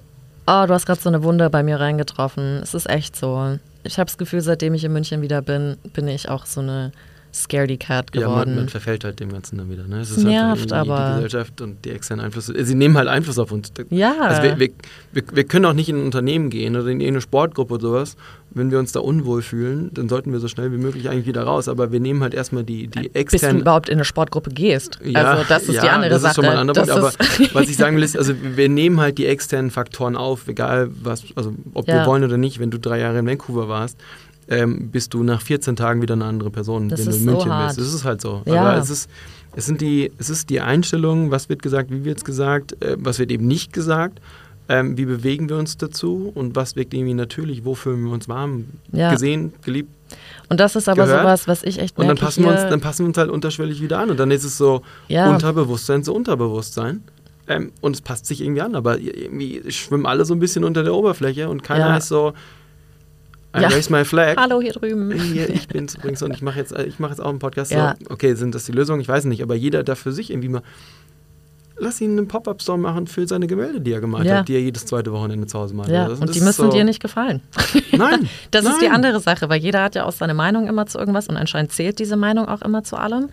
Oh, 0.46 0.64
du 0.66 0.70
hast 0.74 0.86
gerade 0.86 1.00
so 1.00 1.08
eine 1.08 1.22
Wunde 1.22 1.50
bei 1.50 1.62
mir 1.62 1.78
reingetroffen. 1.80 2.60
Es 2.62 2.74
ist 2.74 2.88
echt 2.88 3.14
so. 3.16 3.58
Ich 3.84 3.98
habe 3.98 4.06
das 4.06 4.18
Gefühl, 4.18 4.40
seitdem 4.40 4.74
ich 4.74 4.84
in 4.84 4.92
München 4.92 5.22
wieder 5.22 5.42
bin, 5.42 5.76
bin 5.92 6.08
ich 6.08 6.28
auch 6.28 6.46
so 6.46 6.60
eine 6.60 6.92
Scaredy 7.34 7.78
Cat 7.78 8.14
Ja, 8.14 8.20
man, 8.22 8.30
geworden. 8.30 8.54
man 8.56 8.68
verfällt 8.68 9.04
halt 9.04 9.18
dem 9.18 9.32
Ganzen 9.32 9.56
dann 9.56 9.70
wieder. 9.70 9.84
Ne? 9.84 10.00
Es 10.00 10.10
Es 10.10 10.22
nervt 10.22 10.70
irgendwie 10.70 10.74
aber. 10.90 11.08
Die 11.16 11.24
Gesellschaft 11.24 11.60
und 11.62 11.82
die 11.84 11.90
externen 11.90 12.26
Einflüsse. 12.26 12.52
Sie 12.64 12.74
nehmen 12.74 12.96
halt 12.98 13.08
Einfluss 13.08 13.38
auf 13.38 13.50
uns. 13.52 13.72
Ja. 13.90 14.14
Also 14.20 14.42
wir, 14.42 14.58
wir, 14.58 14.68
wir, 15.12 15.22
wir 15.32 15.44
können 15.44 15.64
auch 15.64 15.72
nicht 15.72 15.88
in 15.88 15.96
ein 15.96 16.04
Unternehmen 16.04 16.50
gehen 16.50 16.74
oder 16.76 16.84
in 16.88 17.00
irgendeine 17.00 17.22
Sportgruppe 17.22 17.74
oder 17.74 17.82
sowas. 17.82 18.16
Wenn 18.54 18.70
wir 18.70 18.78
uns 18.78 18.92
da 18.92 19.00
unwohl 19.00 19.40
fühlen, 19.40 19.90
dann 19.94 20.10
sollten 20.10 20.30
wir 20.30 20.40
so 20.40 20.46
schnell 20.48 20.72
wie 20.72 20.76
möglich 20.76 21.08
eigentlich 21.08 21.24
wieder 21.26 21.44
raus. 21.44 21.68
Aber 21.68 21.90
wir 21.90 22.00
nehmen 22.00 22.22
halt 22.22 22.34
erstmal 22.34 22.64
die, 22.64 22.88
die 22.88 23.00
bis 23.00 23.12
du 23.12 23.18
externen 23.18 23.60
überhaupt 23.62 23.88
in 23.88 23.94
eine 23.94 24.04
Sportgruppe 24.04 24.50
gehst. 24.50 24.98
also 25.14 25.44
das 25.48 25.62
ist 25.62 25.76
ja, 25.76 25.80
die 25.82 25.88
andere 25.88 26.10
das 26.10 26.20
Sache. 26.20 26.30
Ist 26.32 26.34
schon 26.36 26.44
mal 26.44 26.52
ein 26.52 26.58
anderer 26.68 26.84
Das 26.84 26.94
Punkt, 26.94 27.14
ist- 27.30 27.50
aber 27.50 27.54
was 27.60 27.68
ich 27.70 27.76
sagen 27.78 27.96
will, 27.96 28.02
ist, 28.02 28.14
also 28.18 28.34
wir 28.56 28.68
nehmen 28.68 29.00
halt 29.00 29.16
die 29.16 29.24
externen 29.24 29.70
Faktoren 29.70 30.16
auf, 30.16 30.48
egal 30.48 30.90
was, 31.02 31.24
also 31.34 31.54
ob 31.72 31.88
Ja. 31.88 32.00
wir 32.00 32.06
wollen 32.06 32.24
oder 32.24 32.36
nicht. 32.36 32.58
Wenn 32.60 32.70
du 32.70 32.78
drei 32.78 32.98
Jahre 33.00 33.20
in 33.20 33.26
Vancouver 33.26 33.68
warst, 33.68 33.96
ähm, 34.48 34.90
bist 34.90 35.14
du 35.14 35.22
nach 35.22 35.40
14 35.42 35.76
Tagen 35.76 36.02
wieder 36.02 36.14
eine 36.14 36.24
andere 36.24 36.50
Person, 36.50 36.88
Das 36.88 36.98
wenn 37.00 37.06
du 37.06 37.10
ist 37.12 37.16
in 37.18 37.24
so 37.24 37.30
München 37.32 37.52
hart. 37.52 37.76
bist. 37.76 37.80
Das 37.86 37.94
ist 37.94 38.04
halt 38.04 38.20
so. 38.20 38.42
Ja. 38.44 38.62
Aber 38.62 38.76
es 38.80 38.90
ist, 38.90 39.08
es 39.54 39.66
sind 39.66 39.80
die, 39.80 40.10
es 40.18 40.30
ist 40.30 40.50
die 40.50 40.60
Einstellung, 40.60 41.30
was 41.30 41.48
wird 41.48 41.62
gesagt, 41.62 41.90
wie 41.90 42.04
wird 42.04 42.18
es 42.18 42.24
gesagt, 42.24 42.82
äh, 42.82 42.96
was 42.98 43.18
wird 43.18 43.30
eben 43.30 43.46
nicht 43.46 43.72
gesagt. 43.72 44.20
Ähm, 44.68 44.96
wie 44.96 45.04
bewegen 45.06 45.48
wir 45.48 45.56
uns 45.56 45.76
dazu 45.76 46.30
und 46.34 46.54
was 46.54 46.76
wirkt 46.76 46.94
irgendwie 46.94 47.14
natürlich, 47.14 47.64
wo 47.64 47.74
fühlen 47.74 48.04
wir 48.04 48.12
uns 48.12 48.28
warm, 48.28 48.66
Ja. 48.92 49.10
gesehen, 49.10 49.52
geliebt. 49.64 49.90
Und 50.48 50.60
das 50.60 50.76
ist 50.76 50.88
aber 50.88 51.04
Gehört. 51.04 51.22
sowas, 51.22 51.48
was 51.48 51.62
ich 51.64 51.78
echt 51.80 51.98
Und 51.98 52.02
dann 52.06 52.14
merke 52.14 52.24
passen, 52.26 52.44
wir 52.44 52.50
uns, 52.52 52.60
dann 52.62 52.80
passen 52.80 53.00
wir 53.04 53.08
uns 53.08 53.18
halt 53.18 53.28
unterschwellig 53.30 53.82
wieder 53.82 53.98
an 53.98 54.10
und 54.10 54.20
dann 54.20 54.30
ist 54.30 54.44
es 54.44 54.56
so 54.56 54.82
Ja. 55.08 55.30
Unterbewusstsein 55.30 56.04
zu 56.04 56.14
Unterbewusstsein. 56.14 57.02
Ähm, 57.48 57.72
und 57.80 57.96
es 57.96 58.02
passt 58.02 58.26
sich 58.26 58.40
irgendwie 58.40 58.60
an, 58.60 58.76
aber 58.76 58.98
irgendwie 59.00 59.60
schwimmen 59.72 60.06
alle 60.06 60.24
so 60.24 60.32
ein 60.32 60.38
bisschen 60.38 60.62
unter 60.62 60.84
der 60.84 60.94
Oberfläche 60.94 61.48
und 61.48 61.64
keiner 61.64 61.88
Ja. 61.88 61.96
ist 61.96 62.06
so, 62.08 62.32
I 63.54 63.60
Ja. 63.60 63.68
raise 63.68 63.92
my 63.92 64.04
flag. 64.04 64.36
Hallo 64.36 64.60
hier 64.60 64.72
drüben. 64.72 65.10
Hier, 65.12 65.48
ich 65.50 65.68
bin's 65.68 65.94
übrigens 65.94 66.22
und 66.22 66.32
ich 66.34 66.40
mache 66.42 66.58
jetzt, 66.58 66.72
äh, 66.72 66.84
ich 66.84 66.98
mach 66.98 67.10
jetzt 67.10 67.20
auch 67.20 67.28
einen 67.28 67.38
Podcast. 67.38 67.70
Ja. 67.70 67.96
So, 68.00 68.10
okay, 68.10 68.34
sind 68.34 68.54
das 68.54 68.64
die 68.64 68.72
Lösungen? 68.72 69.00
Ich 69.00 69.08
weiß 69.08 69.24
nicht, 69.26 69.42
aber 69.42 69.54
jeder 69.54 69.82
da 69.82 69.94
für 69.94 70.12
sich 70.12 70.30
irgendwie 70.30 70.48
mal. 70.48 70.62
Lass 71.78 72.00
ihn 72.00 72.12
einen 72.16 72.28
Pop-Up-Store 72.28 72.78
machen 72.78 73.06
für 73.08 73.26
seine 73.26 73.46
Gemälde, 73.48 73.80
die 73.80 73.92
er 73.92 74.00
gemalt 74.00 74.24
Ja. 74.26 74.36
hat, 74.38 74.48
die 74.48 74.54
er 74.54 74.60
jedes 74.60 74.86
zweite 74.86 75.10
Wochenende 75.12 75.46
zu 75.48 75.58
Hause 75.58 75.74
malt. 75.74 75.88
Ja, 75.88 76.04
Also 76.04 76.20
und 76.20 76.28
das 76.28 76.36
die 76.36 76.42
müssen 76.42 76.66
so, 76.66 76.70
dir 76.70 76.84
nicht 76.84 77.00
gefallen. 77.02 77.40
Nein. 77.92 78.28
Das 78.52 78.64
ist 78.64 78.80
die 78.80 78.86
nein. 78.86 78.94
andere 78.96 79.20
Sache, 79.20 79.48
weil 79.48 79.60
jeder 79.60 79.82
hat 79.82 79.94
ja 79.96 80.04
auch 80.04 80.12
seine 80.12 80.34
Meinung 80.34 80.68
immer 80.68 80.86
zu 80.86 80.98
irgendwas 80.98 81.28
und 81.28 81.36
anscheinend 81.36 81.72
zählt 81.72 81.98
diese 81.98 82.16
Meinung 82.16 82.46
auch 82.46 82.62
immer 82.62 82.84
zu 82.84 82.96
allem. 82.96 83.30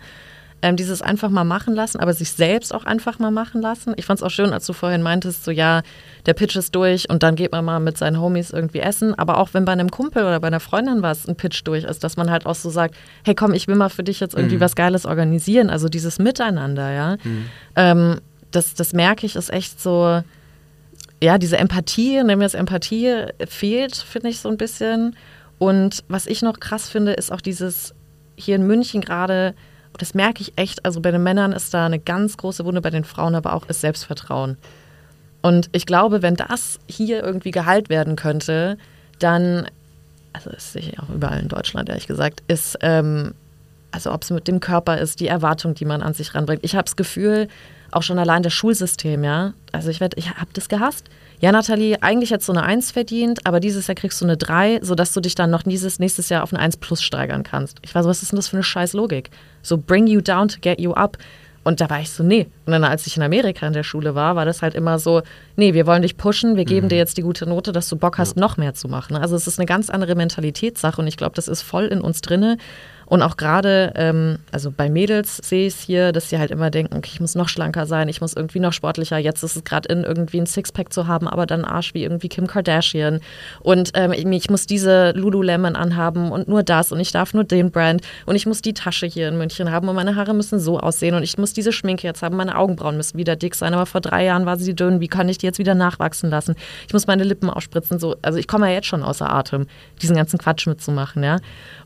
Ähm, 0.62 0.76
dieses 0.76 1.00
einfach 1.00 1.30
mal 1.30 1.44
machen 1.44 1.74
lassen, 1.74 2.00
aber 2.00 2.12
sich 2.12 2.32
selbst 2.32 2.74
auch 2.74 2.84
einfach 2.84 3.18
mal 3.18 3.30
machen 3.30 3.62
lassen. 3.62 3.94
Ich 3.96 4.04
fand 4.04 4.18
es 4.20 4.22
auch 4.22 4.30
schön, 4.30 4.52
als 4.52 4.66
du 4.66 4.72
vorhin 4.74 5.00
meintest, 5.02 5.44
so 5.44 5.50
ja, 5.50 5.82
der 6.26 6.34
Pitch 6.34 6.56
ist 6.56 6.74
durch 6.74 7.08
und 7.08 7.22
dann 7.22 7.34
geht 7.36 7.52
man 7.52 7.64
mal 7.64 7.80
mit 7.80 7.96
seinen 7.98 8.20
Homies 8.20 8.50
irgendwie 8.50 8.80
essen. 8.80 9.14
Aber 9.18 9.38
auch 9.38 9.50
wenn 9.52 9.64
bei 9.64 9.72
einem 9.72 9.90
Kumpel 9.90 10.22
oder 10.22 10.40
bei 10.40 10.48
einer 10.48 10.60
Freundin 10.60 11.02
was 11.02 11.26
ein 11.26 11.36
Pitch 11.36 11.62
durch 11.64 11.84
ist, 11.84 12.04
dass 12.04 12.16
man 12.16 12.30
halt 12.30 12.46
auch 12.46 12.54
so 12.54 12.70
sagt, 12.70 12.94
hey 13.24 13.34
komm, 13.34 13.52
ich 13.54 13.68
will 13.68 13.74
mal 13.76 13.88
für 13.88 14.02
dich 14.02 14.20
jetzt 14.20 14.34
irgendwie 14.34 14.56
Mhm. 14.56 14.60
was 14.60 14.74
Geiles 14.74 15.06
organisieren. 15.06 15.70
Also 15.70 15.88
dieses 15.88 16.18
Miteinander, 16.18 16.90
ja. 16.92 17.16
Ähm, 17.76 18.20
das, 18.50 18.74
das 18.74 18.92
merke 18.92 19.26
ich, 19.26 19.36
ist 19.36 19.50
echt 19.52 19.80
so, 19.80 20.22
ja, 21.22 21.38
diese 21.38 21.58
Empathie, 21.58 22.22
nennen 22.22 22.40
wir 22.40 22.46
es 22.46 22.54
Empathie, 22.54 23.26
fehlt, 23.46 23.94
finde 23.96 24.28
ich 24.28 24.40
so 24.40 24.48
ein 24.48 24.56
bisschen. 24.56 25.16
Und 25.58 26.02
was 26.08 26.26
ich 26.26 26.42
noch 26.42 26.58
krass 26.58 26.88
finde, 26.88 27.12
ist 27.12 27.30
auch 27.30 27.40
dieses 27.42 27.94
hier 28.36 28.56
in 28.56 28.66
München 28.66 29.02
gerade, 29.02 29.54
das 29.98 30.14
merke 30.14 30.40
ich 30.40 30.54
echt, 30.56 30.84
also 30.86 31.00
bei 31.00 31.10
den 31.10 31.22
Männern 31.22 31.52
ist 31.52 31.74
da 31.74 31.84
eine 31.84 31.98
ganz 31.98 32.38
große 32.38 32.64
Wunde, 32.64 32.80
bei 32.80 32.88
den 32.90 33.04
Frauen 33.04 33.34
aber 33.34 33.52
auch 33.52 33.68
ist 33.68 33.82
Selbstvertrauen. 33.82 34.56
Und 35.42 35.68
ich 35.72 35.86
glaube, 35.86 36.22
wenn 36.22 36.36
das 36.36 36.78
hier 36.86 37.22
irgendwie 37.22 37.50
geheilt 37.50 37.88
werden 37.88 38.16
könnte, 38.16 38.76
dann, 39.18 39.66
also 40.32 40.50
sehe 40.56 40.82
ich 40.82 40.98
auch 41.00 41.08
überall 41.08 41.40
in 41.40 41.48
Deutschland, 41.48 41.88
ehrlich 41.88 42.06
gesagt, 42.06 42.42
ist, 42.48 42.78
ähm, 42.82 43.32
also 43.90 44.12
ob 44.12 44.22
es 44.22 44.30
mit 44.30 44.48
dem 44.48 44.60
Körper 44.60 44.98
ist, 44.98 45.20
die 45.20 45.26
Erwartung, 45.26 45.74
die 45.74 45.84
man 45.84 46.02
an 46.02 46.14
sich 46.14 46.34
ranbringt. 46.34 46.64
Ich 46.64 46.74
habe 46.74 46.84
das 46.84 46.96
Gefühl, 46.96 47.48
auch 47.90 48.02
schon 48.02 48.18
allein 48.18 48.42
das 48.42 48.52
Schulsystem, 48.52 49.24
ja. 49.24 49.52
Also 49.72 49.90
ich 49.90 50.00
werd, 50.00 50.16
ich 50.16 50.30
habe 50.30 50.50
das 50.52 50.68
gehasst. 50.68 51.06
Ja, 51.40 51.52
Nathalie, 51.52 52.02
eigentlich 52.02 52.30
jetzt 52.30 52.46
so 52.46 52.52
eine 52.52 52.62
Eins 52.62 52.90
verdient, 52.90 53.46
aber 53.46 53.60
dieses 53.60 53.86
Jahr 53.86 53.94
kriegst 53.94 54.20
du 54.20 54.26
eine 54.26 54.36
Drei, 54.36 54.78
sodass 54.82 55.12
du 55.12 55.20
dich 55.20 55.34
dann 55.34 55.50
noch 55.50 55.62
dieses 55.62 55.98
nächstes 55.98 56.28
Jahr 56.28 56.42
auf 56.42 56.52
eine 56.52 56.60
Eins 56.62 56.76
plus 56.76 57.02
steigern 57.02 57.42
kannst. 57.42 57.78
Ich 57.82 57.92
so, 57.92 58.04
was 58.04 58.22
ist 58.22 58.32
denn 58.32 58.36
das 58.36 58.48
für 58.48 58.56
eine 58.56 58.62
scheiß 58.62 58.92
Logik? 58.92 59.30
So 59.62 59.78
bring 59.78 60.06
you 60.06 60.20
down 60.20 60.48
to 60.48 60.58
get 60.60 60.78
you 60.78 60.92
up. 60.92 61.16
Und 61.62 61.80
da 61.80 61.90
war 61.90 62.00
ich 62.00 62.10
so, 62.10 62.22
nee. 62.24 62.46
Und 62.64 62.72
dann, 62.72 62.84
als 62.84 63.06
ich 63.06 63.16
in 63.16 63.22
Amerika 63.22 63.66
in 63.66 63.74
der 63.74 63.82
Schule 63.82 64.14
war, 64.14 64.34
war 64.34 64.46
das 64.46 64.62
halt 64.62 64.74
immer 64.74 64.98
so, 64.98 65.22
nee, 65.56 65.74
wir 65.74 65.86
wollen 65.86 66.02
dich 66.02 66.16
pushen, 66.16 66.56
wir 66.56 66.64
geben 66.64 66.88
dir 66.88 66.96
jetzt 66.96 67.18
die 67.18 67.22
gute 67.22 67.46
Note, 67.46 67.72
dass 67.72 67.88
du 67.88 67.96
Bock 67.96 68.16
hast, 68.18 68.36
noch 68.36 68.56
mehr 68.56 68.72
zu 68.72 68.88
machen. 68.88 69.16
Also 69.16 69.36
es 69.36 69.46
ist 69.46 69.58
eine 69.58 69.66
ganz 69.66 69.90
andere 69.90 70.14
Mentalitätssache 70.14 71.00
und 71.00 71.06
ich 71.06 71.18
glaube, 71.18 71.34
das 71.34 71.48
ist 71.48 71.60
voll 71.62 71.84
in 71.84 72.00
uns 72.00 72.22
drinne. 72.22 72.56
Und 73.10 73.22
auch 73.22 73.36
gerade, 73.36 73.92
ähm, 73.96 74.38
also 74.52 74.70
bei 74.70 74.88
Mädels 74.88 75.38
sehe 75.38 75.66
ich 75.66 75.74
es 75.74 75.80
hier, 75.80 76.12
dass 76.12 76.30
sie 76.30 76.38
halt 76.38 76.52
immer 76.52 76.70
denken, 76.70 76.96
okay, 76.96 77.10
ich 77.12 77.20
muss 77.20 77.34
noch 77.34 77.48
schlanker 77.48 77.84
sein, 77.84 78.08
ich 78.08 78.20
muss 78.20 78.34
irgendwie 78.34 78.60
noch 78.60 78.72
sportlicher. 78.72 79.18
Jetzt 79.18 79.42
ist 79.42 79.56
es 79.56 79.64
gerade 79.64 79.92
in, 79.92 80.04
irgendwie 80.04 80.40
ein 80.40 80.46
Sixpack 80.46 80.92
zu 80.92 81.08
haben, 81.08 81.26
aber 81.26 81.44
dann 81.44 81.64
Arsch 81.64 81.92
wie 81.92 82.04
irgendwie 82.04 82.28
Kim 82.28 82.46
Kardashian. 82.46 83.18
Und 83.58 83.90
ähm, 83.94 84.12
ich 84.12 84.48
muss 84.48 84.68
diese 84.68 85.10
Lululemon 85.10 85.74
anhaben 85.74 86.30
und 86.30 86.46
nur 86.46 86.62
das 86.62 86.92
und 86.92 87.00
ich 87.00 87.10
darf 87.10 87.34
nur 87.34 87.42
den 87.42 87.72
Brand 87.72 88.02
und 88.26 88.36
ich 88.36 88.46
muss 88.46 88.62
die 88.62 88.74
Tasche 88.74 89.06
hier 89.06 89.26
in 89.26 89.38
München 89.38 89.72
haben 89.72 89.88
und 89.88 89.96
meine 89.96 90.14
Haare 90.14 90.32
müssen 90.32 90.60
so 90.60 90.78
aussehen 90.78 91.16
und 91.16 91.24
ich 91.24 91.36
muss 91.36 91.52
diese 91.52 91.72
Schminke 91.72 92.06
jetzt 92.06 92.22
haben, 92.22 92.36
meine 92.36 92.56
Augenbrauen 92.56 92.96
müssen 92.96 93.18
wieder 93.18 93.34
dick 93.34 93.56
sein, 93.56 93.74
aber 93.74 93.86
vor 93.86 94.00
drei 94.00 94.24
Jahren 94.24 94.46
war 94.46 94.56
sie 94.56 94.76
dünn, 94.76 95.00
wie 95.00 95.08
kann 95.08 95.28
ich 95.28 95.38
die 95.38 95.46
jetzt 95.46 95.58
wieder 95.58 95.74
nachwachsen 95.74 96.30
lassen? 96.30 96.54
Ich 96.86 96.92
muss 96.92 97.08
meine 97.08 97.24
Lippen 97.24 97.50
ausspritzen, 97.50 97.98
so. 97.98 98.14
Also 98.22 98.38
ich 98.38 98.46
komme 98.46 98.68
ja 98.68 98.74
jetzt 98.74 98.86
schon 98.86 99.02
außer 99.02 99.28
Atem, 99.28 99.66
diesen 100.00 100.14
ganzen 100.14 100.38
Quatsch 100.38 100.68
mitzumachen, 100.68 101.24
ja. 101.24 101.38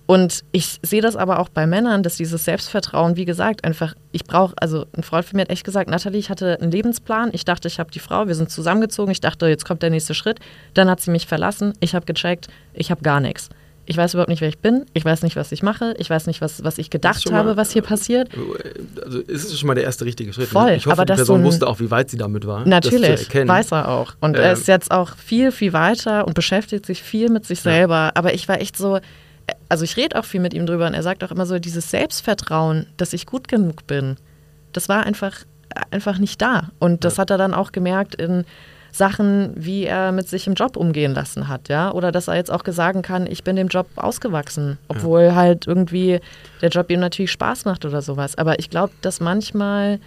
Und 0.06 0.44
ich 0.52 0.80
sehe 0.82 1.00
das 1.00 1.16
aber 1.16 1.38
auch 1.38 1.48
bei 1.48 1.66
Männern, 1.66 2.02
dass 2.02 2.16
dieses 2.16 2.44
Selbstvertrauen, 2.44 3.16
wie 3.16 3.24
gesagt, 3.24 3.64
einfach, 3.64 3.94
ich 4.12 4.24
brauche, 4.24 4.54
also 4.58 4.84
ein 4.94 5.02
Freund 5.02 5.24
von 5.24 5.36
mir 5.36 5.42
hat 5.42 5.50
echt 5.50 5.64
gesagt, 5.64 5.88
Nathalie, 5.88 6.18
ich 6.18 6.28
hatte 6.28 6.58
einen 6.60 6.70
Lebensplan, 6.70 7.30
ich 7.32 7.46
dachte, 7.46 7.68
ich 7.68 7.78
habe 7.78 7.90
die 7.90 8.00
Frau, 8.00 8.26
wir 8.26 8.34
sind 8.34 8.50
zusammengezogen, 8.50 9.10
ich 9.10 9.22
dachte, 9.22 9.46
jetzt 9.46 9.64
kommt 9.64 9.82
der 9.82 9.88
nächste 9.88 10.12
Schritt. 10.12 10.40
Dann 10.74 10.90
hat 10.90 11.00
sie 11.00 11.10
mich 11.10 11.26
verlassen, 11.26 11.72
ich 11.80 11.94
habe 11.94 12.04
gecheckt, 12.04 12.48
ich 12.74 12.90
habe 12.90 13.00
gar 13.00 13.20
nichts. 13.20 13.48
Ich 13.86 13.96
weiß 13.98 14.14
überhaupt 14.14 14.28
nicht, 14.30 14.40
wer 14.42 14.48
ich 14.48 14.58
bin, 14.58 14.84
ich 14.94 15.04
weiß 15.06 15.22
nicht, 15.22 15.36
was 15.36 15.52
ich 15.52 15.62
mache, 15.62 15.94
ich 15.98 16.08
weiß 16.08 16.26
nicht, 16.26 16.40
was, 16.42 16.64
was 16.64 16.76
ich 16.78 16.88
Das 16.88 16.92
gedacht 16.92 17.30
mal- 17.30 17.38
habe, 17.38 17.56
was 17.58 17.70
hier 17.70 17.82
passiert. 17.82 18.28
Also 19.04 19.20
ist 19.20 19.44
es 19.44 19.58
schon 19.58 19.66
mal 19.68 19.74
der 19.74 19.84
erste 19.84 20.04
richtige 20.04 20.32
Schritt. 20.34 20.48
Voll, 20.48 20.70
ich 20.70 20.84
hoffe, 20.86 20.92
aber 20.92 21.04
die 21.04 21.08
das 21.08 21.18
Person 21.20 21.36
so 21.40 21.42
ein- 21.42 21.44
wusste 21.44 21.66
auch, 21.66 21.80
wie 21.80 21.90
weit 21.90 22.08
sie 22.10 22.16
damit 22.18 22.46
war. 22.46 22.60
das 22.60 22.68
Natürlich, 22.68 23.08
erkennen. 23.24 23.48
weiß 23.48 23.72
er 23.72 23.88
auch. 23.88 24.14
Und 24.20 24.36
er 24.36 24.44
Ähm, 24.46 24.52
ist 24.52 24.68
jetzt 24.68 24.90
auch 24.90 25.16
viel, 25.16 25.50
viel 25.52 25.72
weiter 25.74 26.26
und 26.26 26.34
beschäftigt 26.34 26.84
sich 26.86 27.02
viel 27.02 27.28
mit 27.30 27.44
sich 27.46 27.60
selber. 27.60 28.12
Aber 28.14 28.32
ich 28.34 28.48
war 28.48 28.58
echt 28.60 28.76
so, 28.78 29.00
also 29.68 29.84
ich 29.84 29.96
rede 29.96 30.18
auch 30.18 30.24
viel 30.24 30.40
mit 30.40 30.54
ihm 30.54 30.66
drüber 30.66 30.86
und 30.86 30.94
er 30.94 31.02
sagt 31.02 31.24
auch 31.24 31.30
immer 31.30 31.46
so, 31.46 31.58
dieses 31.58 31.90
Selbstvertrauen, 31.90 32.86
dass 32.96 33.12
ich 33.12 33.26
gut 33.26 33.48
genug 33.48 33.86
bin, 33.86 34.16
das 34.72 34.88
war 34.88 35.04
einfach, 35.04 35.32
einfach 35.90 36.18
nicht 36.18 36.40
da. 36.42 36.70
Und 36.78 37.04
das 37.04 37.16
Ja. 37.16 37.22
hat 37.22 37.30
er 37.30 37.38
dann 37.38 37.54
auch 37.54 37.72
gemerkt 37.72 38.14
in 38.14 38.44
Sachen, 38.92 39.50
wie 39.56 39.84
er 39.84 40.12
mit 40.12 40.28
sich 40.28 40.46
im 40.46 40.54
Job 40.54 40.76
umgehen 40.76 41.14
lassen 41.14 41.48
hat, 41.48 41.68
ja. 41.68 41.90
Oder 41.90 42.12
dass 42.12 42.28
er 42.28 42.36
jetzt 42.36 42.50
auch 42.52 42.62
sagen 42.68 43.02
kann, 43.02 43.26
ich 43.26 43.42
bin 43.42 43.56
dem 43.56 43.66
Job 43.68 43.88
ausgewachsen, 43.96 44.78
obwohl 44.86 45.34
halt 45.34 45.66
irgendwie 45.66 46.20
der 46.62 46.68
Job 46.68 46.90
ihm 46.90 47.00
natürlich 47.00 47.32
Spaß 47.32 47.64
macht 47.64 47.84
oder 47.84 48.02
sowas. 48.02 48.38
Aber 48.38 48.60
ich 48.60 48.70
glaube, 48.70 48.92
dass 49.00 49.18
manchmal 49.20 49.98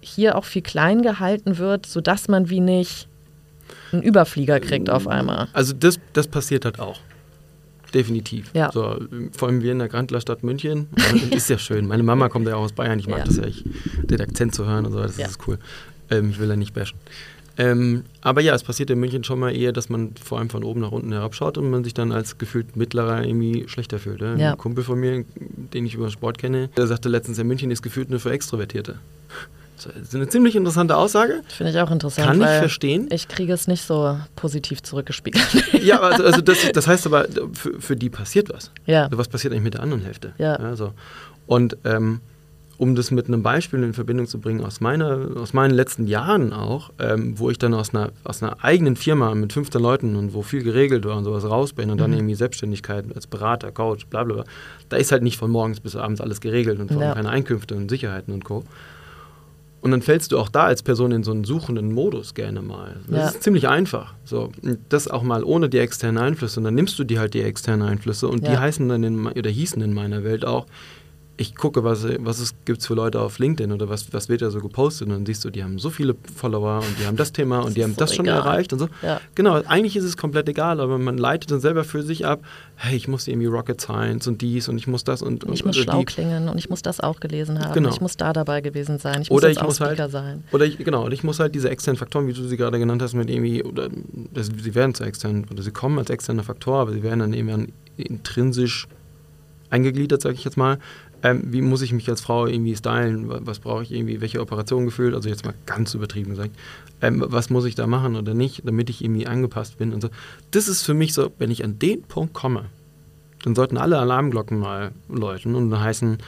hier 0.00 0.36
auch 0.36 0.44
viel 0.44 0.62
klein 0.62 1.02
gehalten 1.02 1.58
wird, 1.58 1.86
sodass 1.86 2.28
man 2.28 2.48
wie 2.50 2.60
nicht 2.60 3.08
einen 3.92 4.02
Überflieger 4.02 4.60
kriegt 4.60 4.88
auf 4.90 5.08
einmal. 5.08 5.48
Also 5.52 5.72
das, 5.72 5.98
das 6.12 6.28
passiert 6.28 6.64
halt 6.64 6.78
auch. 6.78 7.00
Definitiv. 7.94 8.50
Ja. 8.54 8.70
So, 8.72 8.98
vor 9.36 9.48
allem 9.48 9.62
wir 9.62 9.72
in 9.72 9.78
der 9.78 9.88
Grandlerstadt 9.88 10.42
München. 10.42 10.88
ist 11.30 11.48
ja 11.50 11.58
schön. 11.58 11.86
Meine 11.86 12.02
Mama 12.02 12.28
kommt 12.28 12.46
ja 12.48 12.56
auch 12.56 12.62
aus 12.62 12.72
Bayern. 12.72 12.98
Ich 12.98 13.06
mag 13.08 13.18
Ja. 13.20 13.24
das 13.24 13.36
ja, 13.36 13.44
ich, 13.44 13.64
den 14.04 14.20
Akzent 14.20 14.54
zu 14.54 14.66
hören 14.66 14.86
und 14.86 14.92
so, 14.92 14.98
das 15.00 15.16
Ja. 15.18 15.26
ist 15.26 15.38
cool. 15.46 15.58
Ähm, 16.10 16.30
ich 16.30 16.38
will 16.38 16.48
da 16.48 16.56
nicht 16.56 16.74
bashen. 16.74 16.96
Ähm, 17.58 18.04
aber 18.22 18.40
ja, 18.40 18.54
es 18.54 18.62
passiert 18.62 18.88
in 18.88 18.98
München 18.98 19.24
schon 19.24 19.38
mal 19.38 19.54
eher, 19.54 19.72
dass 19.72 19.90
man 19.90 20.12
vor 20.22 20.38
allem 20.38 20.48
von 20.48 20.64
oben 20.64 20.80
nach 20.80 20.90
unten 20.90 21.12
herabschaut 21.12 21.58
und 21.58 21.68
man 21.70 21.84
sich 21.84 21.92
dann 21.92 22.10
als 22.10 22.38
gefühlt 22.38 22.76
Mittlerer 22.76 23.24
irgendwie 23.26 23.68
schlechter 23.68 23.98
fühlt. 23.98 24.22
Ja. 24.22 24.52
Ein 24.52 24.58
Kumpel 24.58 24.82
von 24.82 24.98
mir, 24.98 25.24
den 25.74 25.84
ich 25.84 25.94
über 25.94 26.08
Sport 26.10 26.38
kenne, 26.38 26.70
der 26.78 26.86
sagte 26.86 27.10
letztens, 27.10 27.36
ja, 27.36 27.44
München 27.44 27.70
ist 27.70 27.82
gefühlt 27.82 28.08
nur 28.08 28.20
für 28.20 28.30
Extrovertierte. 28.32 28.98
Das 29.76 29.86
ist 29.96 30.14
eine 30.14 30.28
ziemlich 30.28 30.54
interessante 30.54 30.96
Aussage. 30.96 31.42
Finde 31.48 31.72
ich 31.72 31.78
auch 31.80 31.90
interessant. 31.90 32.26
Kann 32.26 32.40
ich 32.40 32.46
verstehen. 32.46 33.08
Ich 33.10 33.26
kriege 33.28 33.52
es 33.52 33.66
nicht 33.66 33.82
so 33.84 34.16
positiv 34.36 34.82
zurückgespiegelt. 34.82 35.44
Ja, 35.82 36.00
also, 36.00 36.22
also 36.24 36.40
das, 36.40 36.58
das 36.72 36.86
heißt 36.86 37.06
aber, 37.06 37.26
für, 37.54 37.80
für 37.80 37.96
die 37.96 38.08
passiert 38.10 38.48
was. 38.52 38.70
ja. 38.86 39.04
Also 39.04 39.18
was 39.18 39.26
passiert 39.28 39.52
eigentlich 39.52 39.64
mit 39.64 39.74
der 39.74 39.82
anderen 39.82 40.02
Hälfte? 40.04 40.32
Ja. 40.38 40.76
so. 40.76 40.92
Und 41.46 41.76
ähm, 41.84 42.20
um 42.78 42.94
das 42.94 43.10
mit 43.10 43.26
einem 43.26 43.42
Beispiel 43.42 43.82
in 43.82 43.92
Verbindung 43.94 44.26
zu 44.26 44.38
bringen 44.40 44.64
aus, 44.64 44.80
meiner, 44.80 45.28
aus 45.36 45.52
meinen 45.52 45.72
letzten 45.72 46.06
Jahren 46.06 46.52
auch, 46.52 46.90
ähm, 47.00 47.38
wo 47.38 47.50
ich 47.50 47.58
dann 47.58 47.74
aus 47.74 47.94
einer, 47.94 48.10
aus 48.24 48.42
einer 48.42 48.62
eigenen 48.64 48.96
Firma 48.96 49.34
mit 49.34 49.52
15 49.52 49.80
Leuten 49.80 50.16
und 50.16 50.34
wo 50.34 50.42
viel 50.42 50.62
geregelt 50.62 51.04
war 51.04 51.16
und 51.16 51.24
sowas 51.24 51.44
raus 51.44 51.72
bin 51.72 51.90
und 51.90 51.98
dann 52.00 52.10
Mhm. 52.12 52.16
irgendwie 52.18 52.34
Selbstständigkeit 52.36 53.04
als 53.14 53.26
Berater, 53.26 53.70
Coach, 53.72 54.06
bla 54.06 54.22
bla 54.24 54.34
bla, 54.36 54.44
da 54.88 54.96
ist 54.96 55.10
halt 55.12 55.22
nicht 55.22 55.36
von 55.36 55.50
morgens 55.50 55.80
bis 55.80 55.96
abends 55.96 56.20
alles 56.20 56.40
geregelt 56.40 56.78
und 56.80 56.88
vor 56.92 56.98
allem 57.00 57.08
Ja. 57.10 57.14
keine 57.14 57.30
Einkünfte 57.30 57.74
und 57.74 57.88
Sicherheiten 57.88 58.32
und 58.32 58.44
Co. 58.44 58.64
Und 59.82 59.90
dann 59.90 60.00
fällst 60.00 60.30
du 60.32 60.38
auch 60.38 60.48
da 60.48 60.62
als 60.64 60.82
Person 60.82 61.10
in 61.12 61.24
so 61.24 61.32
einen 61.32 61.42
suchenden 61.44 61.92
Modus 61.92 62.34
gerne 62.34 62.62
mal. 62.62 63.00
Das 63.08 63.16
Ja. 63.18 63.28
ist 63.30 63.42
ziemlich 63.42 63.68
einfach. 63.68 64.14
So, 64.24 64.50
das 64.88 65.08
auch 65.08 65.22
mal 65.24 65.42
ohne 65.44 65.68
die 65.68 65.78
externen 65.78 66.22
Einflüsse. 66.22 66.60
Und 66.60 66.64
dann 66.64 66.74
nimmst 66.76 66.98
du 67.00 67.04
dir 67.04 67.18
halt 67.18 67.34
die 67.34 67.42
externen 67.42 67.86
Einflüsse 67.86 68.28
und 68.28 68.46
die 68.46 68.52
Ja. 68.52 68.60
heißen 68.60 68.88
dann 68.88 69.02
in, 69.02 69.26
oder 69.26 69.50
hießen 69.50 69.82
in 69.82 69.92
meiner 69.92 70.22
Welt 70.24 70.44
auch, 70.44 70.66
ich 71.38 71.54
gucke, 71.56 71.82
was, 71.82 72.06
was 72.20 72.38
es 72.40 72.54
gibt 72.66 72.82
für 72.84 72.94
Leute 72.94 73.18
auf 73.20 73.38
LinkedIn 73.38 73.72
oder 73.72 73.88
was, 73.88 74.12
was 74.12 74.28
wird 74.28 74.42
da 74.42 74.50
so 74.50 74.60
gepostet 74.60 75.08
und 75.08 75.14
dann 75.14 75.26
siehst 75.26 75.42
du, 75.44 75.50
die 75.50 75.64
haben 75.64 75.78
so 75.78 75.88
viele 75.88 76.14
Follower 76.36 76.80
und 76.80 76.98
die 77.00 77.06
haben 77.06 77.16
das 77.16 77.32
Thema 77.32 77.60
und 77.60 77.74
die 77.76 77.82
haben 77.82 77.96
das 77.96 78.14
schon 78.14 78.26
egal. 78.26 78.38
erreicht 78.40 78.72
und 78.74 78.78
so. 78.80 78.88
Ja. 79.02 79.18
Genau, 79.34 79.54
eigentlich 79.66 79.96
ist 79.96 80.04
es 80.04 80.16
komplett 80.18 80.46
egal, 80.48 80.78
aber 80.78 80.98
man 80.98 81.16
leitet 81.16 81.50
dann 81.50 81.60
selber 81.60 81.84
für 81.84 82.02
sich 82.02 82.26
ab, 82.26 82.42
hey, 82.76 82.94
ich 82.96 83.08
muss 83.08 83.26
irgendwie 83.28 83.46
Rocket 83.46 83.80
Science 83.80 84.28
und 84.28 84.42
dies 84.42 84.68
und 84.68 84.76
ich 84.76 84.86
muss 84.86 85.04
das 85.04 85.22
und, 85.22 85.42
Ich 85.44 85.48
und 85.64 85.66
muss 85.66 85.76
oder 85.76 85.84
schlau 85.84 85.98
die. 86.00 86.04
klingen 86.04 86.48
und 86.50 86.58
ich 86.58 86.68
muss 86.68 86.82
das 86.82 87.00
auch 87.00 87.18
gelesen 87.18 87.58
haben. 87.60 87.72
Genau. 87.72 87.88
Ich 87.88 88.00
muss 88.02 88.16
da 88.18 88.32
dabei 88.34 88.60
gewesen 88.60 88.98
sein. 88.98 89.22
Ich 89.22 89.30
Oder 89.30 89.48
muss 89.48 89.48
jetzt 89.48 89.56
ich 89.56 89.62
auch 89.62 89.66
muss 89.68 89.80
halt- 89.80 90.10
sein. 90.12 90.44
Oder 90.52 90.66
ich, 90.66 90.76
genau, 90.78 91.06
und 91.06 91.12
ich 91.12 91.24
muss 91.24 91.40
halt 91.40 91.54
diese 91.54 91.70
externen 91.70 91.96
Faktoren, 91.98 92.26
wie 92.28 92.34
du 92.34 92.44
sie 92.44 92.58
gerade 92.58 92.78
genannt 92.78 93.00
hast, 93.00 93.14
mit 93.14 93.30
irgendwie, 93.30 93.62
oder 93.64 93.88
das, 94.34 94.48
sie 94.62 94.74
werden 94.74 94.94
zu 94.94 95.02
externen, 95.04 95.46
oder 95.50 95.62
sie 95.62 95.70
kommen 95.70 95.98
als 95.98 96.10
externer 96.10 96.42
Faktor, 96.44 96.80
aber 96.80 96.92
sie 96.92 97.02
werden 97.02 97.20
dann 97.20 97.32
eben 97.32 97.48
an- 97.50 97.72
intrinsisch 97.96 98.86
eingegliedert, 99.70 100.20
sage 100.20 100.34
ich 100.34 100.44
jetzt 100.44 100.56
mal, 100.58 100.78
Ähm, 101.22 101.44
wie 101.52 101.60
muss 101.60 101.82
ich 101.82 101.92
mich 101.92 102.08
als 102.08 102.20
Frau 102.20 102.46
irgendwie 102.46 102.74
stylen? 102.74 103.26
Was, 103.46 103.60
brauche 103.60 103.82
ich 103.82 103.92
irgendwie? 103.92 104.20
Welche 104.20 104.40
Operation 104.40 104.86
gefühlt? 104.86 105.14
Also 105.14 105.28
jetzt 105.28 105.44
mal 105.44 105.54
ganz 105.66 105.94
übertrieben 105.94 106.30
gesagt. 106.30 106.50
Ähm, 107.00 107.24
was 107.26 107.50
muss 107.50 107.64
ich 107.64 107.74
da 107.74 107.86
machen 107.86 108.16
oder 108.16 108.34
nicht, 108.34 108.62
damit 108.64 108.90
ich 108.90 109.04
irgendwie 109.04 109.26
angepasst 109.26 109.78
bin 109.78 109.92
und 109.92 110.00
so. 110.00 110.08
Das 110.50 110.68
ist 110.68 110.82
für 110.82 110.94
mich 110.94 111.14
so, 111.14 111.30
wenn 111.38 111.50
ich 111.50 111.64
an 111.64 111.78
den 111.78 112.02
Punkt 112.02 112.34
komme, 112.34 112.66
dann 113.44 113.54
sollten 113.54 113.76
alle 113.76 113.98
Alarmglocken 113.98 114.58
mal 114.58 114.92
läuten 115.08 115.54
und 115.54 115.70
dann 115.70 115.80
heißen, 115.80 116.18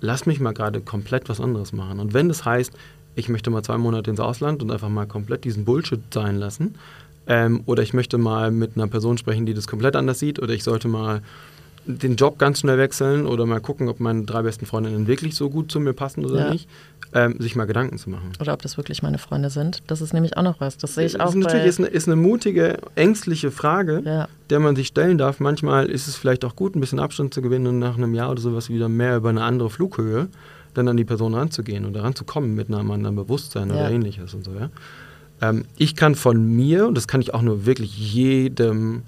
lass 0.00 0.26
mich 0.26 0.40
mal 0.40 0.52
gerade 0.52 0.80
komplett 0.80 1.28
was 1.28 1.40
anderes 1.40 1.72
machen. 1.72 2.00
Und 2.00 2.14
wenn 2.14 2.28
das 2.28 2.44
heißt, 2.44 2.72
ich 3.14 3.28
möchte 3.28 3.50
mal 3.50 3.62
zwei 3.62 3.78
Monate 3.78 4.10
ins 4.10 4.20
Ausland 4.20 4.62
und 4.62 4.70
einfach 4.70 4.88
mal 4.88 5.06
komplett 5.06 5.44
diesen 5.44 5.64
Bullshit 5.64 6.00
sein 6.12 6.36
lassen, 6.36 6.74
ähm, 7.26 7.62
oder 7.66 7.82
ich 7.82 7.92
möchte 7.92 8.18
mal 8.18 8.50
mit 8.50 8.76
einer 8.76 8.86
Person 8.86 9.18
sprechen, 9.18 9.46
die 9.46 9.54
das 9.54 9.66
komplett 9.66 9.96
anders 9.96 10.18
sieht, 10.18 10.38
oder 10.38 10.52
ich 10.52 10.62
sollte 10.62 10.86
mal 10.88 11.22
den 11.86 12.16
Job 12.16 12.38
ganz 12.38 12.60
schnell 12.60 12.78
wechseln 12.78 13.26
oder 13.26 13.46
mal 13.46 13.60
gucken, 13.60 13.88
ob 13.88 14.00
meine 14.00 14.24
drei 14.24 14.42
besten 14.42 14.66
Freundinnen 14.66 15.06
wirklich 15.06 15.34
so 15.34 15.48
gut 15.48 15.70
zu 15.70 15.80
mir 15.80 15.92
passen 15.92 16.24
oder 16.24 16.46
ja. 16.46 16.50
nicht, 16.50 16.68
ähm, 17.14 17.36
sich 17.38 17.56
mal 17.56 17.66
Gedanken 17.66 17.98
zu 17.98 18.10
machen. 18.10 18.32
Oder 18.40 18.52
ob 18.52 18.62
das 18.62 18.76
wirklich 18.76 19.02
meine 19.02 19.18
Freunde 19.18 19.50
sind. 19.50 19.82
Das 19.86 20.00
ist 20.00 20.12
nämlich 20.12 20.36
auch 20.36 20.42
noch 20.42 20.60
was. 20.60 20.76
Das 20.78 20.94
sehe 20.94 21.06
ich 21.06 21.20
auch. 21.20 21.26
Das 21.26 21.34
ist 21.34 21.42
natürlich 21.42 21.66
ist 21.66 21.78
eine, 21.78 21.88
ist 21.88 22.08
eine, 22.08 22.16
mutige, 22.16 22.78
ängstliche 22.94 23.50
Frage, 23.50 24.02
ja. 24.04 24.28
der 24.50 24.60
man 24.60 24.76
sich 24.76 24.88
stellen 24.88 25.18
darf. 25.18 25.40
Manchmal 25.40 25.86
ist 25.86 26.08
es 26.08 26.16
vielleicht 26.16 26.44
auch 26.44 26.56
gut, 26.56 26.74
ein 26.74 26.80
bisschen 26.80 26.98
Abstand 26.98 27.32
zu 27.32 27.42
gewinnen 27.42 27.66
und 27.68 27.78
nach 27.78 27.96
einem 27.96 28.14
Jahr 28.14 28.30
oder 28.30 28.40
sowas 28.40 28.68
wieder 28.68 28.88
mehr 28.88 29.16
über 29.16 29.28
eine 29.28 29.42
andere 29.42 29.70
Flughöhe 29.70 30.28
dann 30.74 30.88
an 30.88 30.96
die 30.96 31.04
Person 31.04 31.34
ranzugehen 31.34 31.86
oder 31.86 32.02
ranzukommen 32.02 32.54
mit 32.54 32.68
einem 32.68 32.90
anderen 32.90 33.16
Bewusstsein 33.16 33.70
ja. 33.70 33.76
oder 33.76 33.90
ähnliches 33.90 34.34
und 34.34 34.44
so. 34.44 34.52
Ja? 34.52 34.70
Ähm, 35.40 35.64
ich 35.76 35.96
kann 35.96 36.14
von 36.14 36.44
mir, 36.44 36.86
und 36.86 36.96
das 36.96 37.08
kann 37.08 37.20
ich 37.20 37.34
auch 37.34 37.42
nur 37.42 37.66
wirklich 37.66 37.96
jedem 38.12 39.02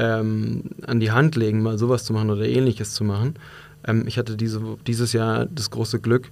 ähm, 0.00 0.62
an 0.86 0.98
die 0.98 1.12
Hand 1.12 1.36
legen, 1.36 1.62
mal 1.62 1.78
sowas 1.78 2.04
zu 2.04 2.12
machen 2.12 2.30
oder 2.30 2.46
ähnliches 2.46 2.94
zu 2.94 3.04
machen. 3.04 3.34
Ähm, 3.86 4.04
ich 4.06 4.18
hatte 4.18 4.36
diese, 4.36 4.60
dieses 4.86 5.12
Jahr 5.12 5.46
das 5.46 5.70
große 5.70 6.00
Glück, 6.00 6.30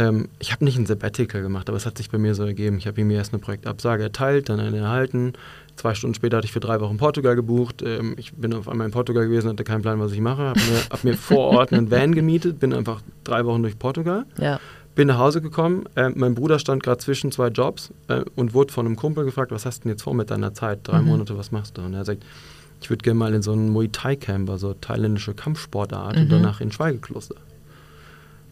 ähm, 0.00 0.28
ich 0.38 0.52
habe 0.52 0.64
nicht 0.64 0.78
ein 0.78 0.86
Sabbatical 0.86 1.42
gemacht, 1.42 1.68
aber 1.68 1.76
es 1.76 1.86
hat 1.86 1.98
sich 1.98 2.10
bei 2.10 2.18
mir 2.18 2.34
so 2.34 2.44
ergeben. 2.44 2.78
Ich 2.78 2.86
habe 2.86 3.04
mir 3.04 3.16
erst 3.18 3.32
eine 3.32 3.40
Projektabsage 3.40 4.02
erteilt, 4.02 4.48
dann 4.48 4.60
eine 4.60 4.78
erhalten. 4.78 5.34
Zwei 5.76 5.94
Stunden 5.94 6.14
später 6.14 6.38
hatte 6.38 6.46
ich 6.46 6.52
für 6.52 6.60
drei 6.60 6.80
Wochen 6.80 6.96
Portugal 6.96 7.36
gebucht. 7.36 7.82
Ähm, 7.82 8.14
ich 8.16 8.32
bin 8.32 8.54
auf 8.54 8.68
einmal 8.68 8.86
in 8.86 8.92
Portugal 8.92 9.26
gewesen, 9.26 9.50
hatte 9.50 9.64
keinen 9.64 9.82
Plan, 9.82 10.00
was 10.00 10.12
ich 10.12 10.20
mache. 10.20 10.42
Habe 10.42 10.60
mir, 10.60 10.80
hab 10.90 11.04
mir 11.04 11.16
vor 11.16 11.48
Ort 11.48 11.72
einen 11.72 11.90
Van 11.90 12.14
gemietet, 12.14 12.60
bin 12.60 12.72
einfach 12.72 13.02
drei 13.24 13.44
Wochen 13.44 13.62
durch 13.62 13.78
Portugal. 13.78 14.24
Ja. 14.38 14.60
Bin 14.94 15.08
nach 15.08 15.18
Hause 15.18 15.40
gekommen. 15.40 15.84
Äh, 15.96 16.10
mein 16.14 16.34
Bruder 16.34 16.58
stand 16.58 16.82
gerade 16.82 16.98
zwischen 16.98 17.30
zwei 17.30 17.48
Jobs 17.48 17.92
äh, 18.08 18.22
und 18.36 18.54
wurde 18.54 18.72
von 18.72 18.86
einem 18.86 18.96
Kumpel 18.96 19.24
gefragt, 19.24 19.50
was 19.52 19.66
hast 19.66 19.80
du 19.80 19.82
denn 19.84 19.92
jetzt 19.92 20.02
vor 20.02 20.14
mit 20.14 20.30
deiner 20.30 20.54
Zeit? 20.54 20.80
Drei 20.84 21.00
mhm. 21.00 21.08
Monate, 21.08 21.36
was 21.36 21.52
machst 21.52 21.78
du? 21.78 21.82
Und 21.82 21.94
er 21.94 22.04
sagt, 22.04 22.24
ich 22.80 22.90
würde 22.90 23.02
gerne 23.02 23.18
mal 23.18 23.34
in 23.34 23.42
so 23.42 23.52
einen 23.52 23.70
Muay 23.70 23.88
Thai 23.88 24.16
Camp, 24.16 24.48
also 24.50 24.74
thailändische 24.74 25.34
Kampfsportart 25.34 26.16
mhm. 26.16 26.22
und 26.22 26.32
danach 26.32 26.60
in 26.60 26.72
Schweigekloster. 26.72 27.36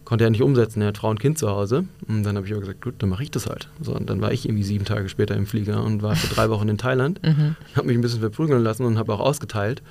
Konnte 0.05 0.23
er 0.23 0.31
nicht 0.31 0.41
umsetzen, 0.41 0.81
er 0.81 0.87
hat 0.87 0.97
Frau 0.97 1.09
und 1.09 1.19
Kind 1.19 1.37
zu 1.37 1.49
Hause. 1.49 1.85
Und 2.07 2.23
dann 2.23 2.35
habe 2.35 2.47
ich 2.47 2.51
aber 2.51 2.61
gesagt, 2.61 2.81
gut, 2.81 2.95
dann 2.97 3.09
mache 3.09 3.21
ich 3.21 3.29
das 3.29 3.45
halt. 3.45 3.69
So, 3.79 3.95
und 3.95 4.09
dann 4.09 4.21
war 4.21 4.31
ich 4.31 4.45
irgendwie 4.47 4.63
sieben 4.63 4.85
Tage 4.85 5.07
später 5.07 5.35
im 5.35 5.45
Flieger 5.45 5.83
und 5.83 6.01
war 6.01 6.15
für 6.15 6.33
drei 6.33 6.49
Wochen 6.49 6.67
in 6.69 6.77
Thailand. 6.77 7.19
Mhm. 7.29 7.55
Habe 7.75 7.87
mich 7.87 7.97
ein 7.97 8.01
bisschen 8.01 8.21
verprügeln 8.21 8.63
lassen 8.63 8.85
und 8.85 8.97
habe 8.97 9.13
auch 9.13 9.19
ausgeteilt. 9.19 9.83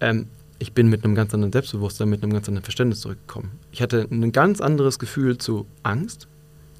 Ähm, 0.00 0.26
ich 0.58 0.74
bin 0.74 0.88
mit 0.88 1.04
einem 1.04 1.14
ganz 1.14 1.32
anderen 1.32 1.52
Selbstbewusstsein, 1.52 2.10
mit 2.10 2.22
einem 2.22 2.32
ganz 2.32 2.48
anderen 2.48 2.64
Verständnis 2.64 3.00
zurückgekommen. 3.00 3.52
Ich 3.72 3.80
hatte 3.80 4.06
ein 4.10 4.30
ganz 4.30 4.60
anderes 4.60 4.98
Gefühl 4.98 5.38
zu 5.38 5.66
Angst, 5.82 6.28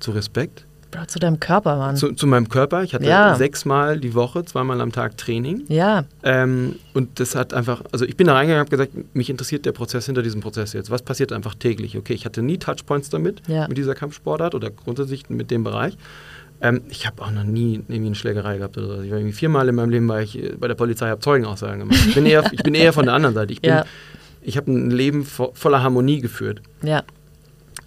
zu 0.01 0.11
Respekt, 0.11 0.67
Bro, 0.93 1.07
zu 1.07 1.19
deinem 1.19 1.41
Körper, 1.41 1.77
Mann. 1.79 1.97
Zu, 1.97 2.13
zu 2.13 2.27
meinem 2.27 2.51
Körper. 2.51 2.83
Ich 2.83 2.95
hatte 2.95 3.07
ja. 3.07 3.35
sechsmal 3.35 3.99
die 3.99 4.15
Woche, 4.15 4.45
zweimal 4.45 4.81
am 4.83 4.93
Tag 4.93 5.17
Training. 5.17 5.65
Ja. 5.69 6.05
Ähm, 6.23 6.77
und 6.93 7.19
das 7.19 7.35
hat 7.35 7.55
einfach, 7.55 7.83
also 7.91 8.05
ich 8.05 8.17
bin 8.17 8.27
da 8.27 8.35
reingegangen 8.35 8.67
und 8.67 8.71
habe 8.71 8.77
gesagt, 8.77 9.15
mich 9.15 9.31
interessiert 9.31 9.65
der 9.65 9.73
Prozess 9.73 10.05
hinter 10.07 10.23
diesem 10.23 10.43
Prozess 10.43 10.75
jetzt. 10.75 10.91
Was 10.91 11.01
passiert 11.01 11.33
einfach 11.33 11.55
täglich? 11.55 11.97
Okay, 11.97 12.13
ich 12.13 12.27
hatte 12.27 12.43
nie 12.43 12.59
Touchpoints 12.59 13.09
damit, 13.09 13.41
ja. 13.49 13.67
mit 13.69 13.79
dieser 13.79 13.95
Kampfsportart 13.95 14.55
oder 14.55 14.71
grundsätzlich 14.71 15.31
mit 15.31 15.51
dem 15.51 15.65
Bereich. 15.65 15.97
Ähm, 16.61 16.83
ich 16.91 17.07
habe 17.07 17.23
auch 17.23 17.31
noch 17.31 17.45
nie 17.45 17.83
irgendwie 17.89 18.07
eine 18.07 18.15
Schlägerei 18.15 18.59
gehabt 18.59 18.77
oder 18.77 18.89
so. 18.89 19.03
Ich 19.03 19.11
war 19.11 19.17
irgendwie 19.17 19.35
viermal 19.35 19.67
in 19.71 19.75
meinem 19.75 19.91
Leben 19.91 20.07
war 20.09 20.21
ich 20.21 20.39
bei 20.61 20.69
der 20.69 20.75
Polizei, 20.75 21.09
habe 21.09 21.21
Zeugenaussagen 21.21 21.81
gemacht. 21.81 21.99
Ich 22.07 22.15
bin 22.15 22.27
eher, 22.27 22.45
ich 22.53 22.63
bin 22.63 22.75
eher 22.75 22.93
von 22.93 23.07
der 23.07 23.15
anderen 23.15 23.35
Seite. 23.35 23.55
Ich, 23.55 23.63
bin, 23.63 23.71
ja. 23.71 23.87
ich 24.43 24.59
habe 24.59 24.71
ein 24.71 24.91
Leben 24.91 25.25
vo 25.25 25.53
voller 25.55 25.83
Harmonie 25.83 26.21
geführt. 26.21 26.61
Ja. 26.83 27.03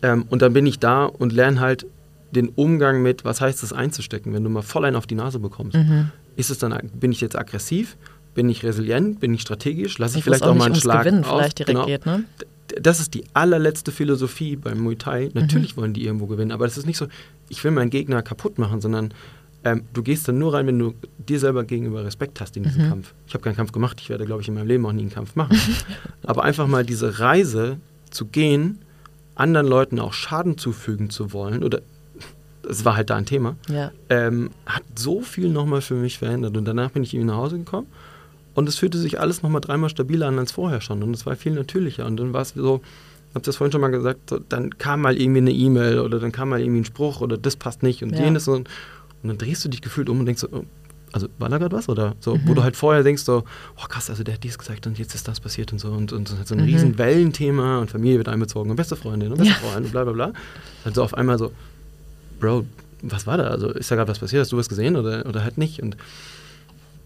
Ähm, 0.01 0.25
und 0.29 0.41
dann 0.41 0.53
bin 0.53 0.65
ich 0.65 0.79
da 0.79 1.05
und 1.05 1.31
lerne 1.33 1.59
halt 1.59 1.85
den 2.31 2.49
Umgang 2.49 3.01
mit, 3.01 3.25
was 3.25 3.41
heißt 3.41 3.63
es 3.63 3.73
einzustecken, 3.73 4.33
wenn 4.33 4.43
du 4.43 4.49
mal 4.49 4.61
voll 4.61 4.85
einen 4.85 4.95
auf 4.95 5.07
die 5.07 5.15
Nase 5.15 5.39
bekommst. 5.39 5.77
Mhm. 5.77 6.11
Ist 6.35 6.49
es 6.49 6.57
dann, 6.57 6.77
bin 6.93 7.11
ich 7.11 7.21
jetzt 7.21 7.37
aggressiv? 7.37 7.97
Bin 8.33 8.49
ich 8.49 8.63
resilient? 8.63 9.19
Bin 9.19 9.33
ich 9.33 9.41
strategisch? 9.41 9.97
Lasse 9.97 10.13
ich, 10.13 10.19
ich 10.19 10.23
vielleicht 10.25 10.43
auch, 10.43 10.49
auch 10.49 10.55
mal 10.55 10.65
einen 10.65 10.75
Schlag 10.75 11.03
Gewinnen 11.03 11.23
aus? 11.23 11.39
vielleicht 11.39 11.59
direkt 11.59 11.73
genau. 11.73 11.85
geht, 11.85 12.05
ne? 12.05 12.25
Das 12.81 12.99
ist 12.99 13.13
die 13.13 13.23
allerletzte 13.33 13.91
Philosophie 13.91 14.55
beim 14.55 14.79
Muay 14.79 14.95
Thai. 14.95 15.29
Natürlich 15.33 15.75
mhm. 15.75 15.81
wollen 15.81 15.93
die 15.93 16.03
irgendwo 16.03 16.25
gewinnen, 16.25 16.51
aber 16.51 16.65
es 16.65 16.77
ist 16.77 16.87
nicht 16.87 16.97
so, 16.97 17.07
ich 17.47 17.63
will 17.63 17.71
meinen 17.71 17.91
Gegner 17.91 18.21
kaputt 18.23 18.57
machen, 18.57 18.81
sondern 18.81 19.13
ähm, 19.63 19.83
du 19.93 20.03
gehst 20.03 20.27
dann 20.27 20.37
nur 20.37 20.53
rein, 20.53 20.67
wenn 20.67 20.79
du 20.79 20.93
dir 21.17 21.39
selber 21.39 21.63
gegenüber 21.63 22.03
Respekt 22.05 22.41
hast 22.41 22.57
in 22.57 22.63
diesem 22.63 22.85
mhm. 22.85 22.89
Kampf. 22.89 23.13
Ich 23.27 23.33
habe 23.33 23.43
keinen 23.43 23.55
Kampf 23.55 23.71
gemacht, 23.71 23.99
ich 24.01 24.09
werde, 24.09 24.25
glaube 24.25 24.41
ich, 24.41 24.47
in 24.47 24.53
meinem 24.53 24.67
Leben 24.67 24.85
auch 24.85 24.91
nie 24.91 25.01
einen 25.01 25.11
Kampf 25.11 25.35
machen. 25.35 25.57
aber 26.23 26.43
einfach 26.43 26.67
mal 26.67 26.85
diese 26.85 27.19
Reise 27.19 27.77
zu 28.09 28.25
gehen, 28.25 28.79
anderen 29.33 29.67
Leuten 29.67 29.99
auch 29.99 30.13
Schaden 30.13 30.57
zufügen 30.57 31.09
zu 31.09 31.33
wollen 31.33 31.63
oder 31.63 31.81
es 32.69 32.85
war 32.85 32.95
halt 32.95 33.09
da 33.09 33.15
ein 33.15 33.25
Thema, 33.25 33.55
ja. 33.69 33.91
ähm, 34.09 34.51
hat 34.65 34.83
so 34.95 35.21
viel 35.21 35.49
nochmal 35.49 35.81
für 35.81 35.95
mich 35.95 36.17
verändert. 36.17 36.57
Und 36.57 36.65
danach 36.65 36.91
bin 36.91 37.03
ich 37.03 37.13
irgendwie 37.13 37.31
nach 37.31 37.37
Hause 37.37 37.57
gekommen 37.57 37.87
und 38.55 38.69
es 38.69 38.77
fühlte 38.77 38.97
sich 38.97 39.19
alles 39.19 39.43
nochmal 39.43 39.61
dreimal 39.61 39.89
stabiler 39.89 40.27
an 40.27 40.39
als 40.39 40.53
vorher 40.53 40.81
schon. 40.81 41.03
Und 41.03 41.13
es 41.13 41.25
war 41.25 41.35
viel 41.35 41.53
natürlicher. 41.53 42.05
Und 42.05 42.17
dann 42.17 42.33
war 42.33 42.41
es 42.41 42.49
so, 42.49 42.81
ich 43.29 43.35
habe 43.35 43.45
das 43.45 43.57
vorhin 43.57 43.71
schon 43.71 43.81
mal 43.81 43.89
gesagt, 43.89 44.29
so, 44.29 44.39
dann 44.39 44.77
kam 44.77 45.01
mal 45.01 45.17
irgendwie 45.17 45.41
eine 45.41 45.51
E-Mail 45.51 45.99
oder 45.99 46.19
dann 46.19 46.31
kam 46.31 46.49
mal 46.49 46.61
irgendwie 46.61 46.81
ein 46.81 46.85
Spruch 46.85 47.21
oder 47.21 47.37
das 47.37 47.57
passt 47.57 47.83
nicht 47.83 48.01
und 48.01 48.13
ja. 48.13 48.23
jenes. 48.23 48.47
Und, 48.47 48.69
und 49.21 49.29
dann 49.29 49.37
drehst 49.37 49.65
du 49.65 49.69
dich 49.69 49.81
gefühlt 49.81 50.09
um 50.09 50.21
und 50.21 50.25
denkst 50.25 50.41
so, 50.41 50.47
oh, 50.51 50.63
also 51.11 51.27
war 51.37 51.49
da 51.49 51.57
gerade 51.57 51.75
was? 51.75 51.89
Oder 51.89 52.15
so, 52.21 52.35
mhm. 52.35 52.41
wo 52.45 52.53
du 52.53 52.63
halt 52.63 52.77
vorher 52.77 53.03
denkst 53.03 53.23
so, 53.23 53.43
oh 53.77 53.85
krass, 53.87 54.09
also 54.09 54.23
der 54.23 54.35
hat 54.35 54.43
dies 54.43 54.57
gesagt 54.57 54.87
und 54.87 54.99
jetzt 54.99 55.15
ist 55.15 55.27
das 55.27 55.39
passiert 55.39 55.73
und 55.73 55.79
so 55.79 55.89
und, 55.89 56.13
und 56.13 56.27
so 56.27 56.55
ein 56.55 56.61
mhm. 56.61 56.65
riesen 56.65 56.97
Wellenthema 56.97 57.79
und 57.79 57.91
Familie 57.91 58.17
wird 58.17 58.29
einbezogen 58.29 58.69
und 58.69 58.77
beste 58.77 58.95
Freundin 58.95 59.31
und 59.31 59.37
beste 59.37 59.53
ja. 59.53 59.59
Freund 59.59 59.85
und 59.85 59.91
bla 59.91 60.03
bla 60.03 60.13
bla. 60.13 60.33
Also 60.83 61.03
auf 61.03 61.13
einmal 61.13 61.37
so, 61.37 61.51
Bro, 62.39 62.65
was 63.01 63.27
war 63.27 63.37
da? 63.37 63.45
Also 63.45 63.69
ist 63.69 63.91
da 63.91 63.95
gerade 63.95 64.09
was 64.09 64.19
passiert? 64.19 64.41
Hast 64.41 64.51
du 64.51 64.57
was 64.57 64.69
gesehen 64.69 64.95
oder, 64.95 65.25
oder 65.25 65.43
halt 65.43 65.57
nicht? 65.57 65.81
Und 65.81 65.97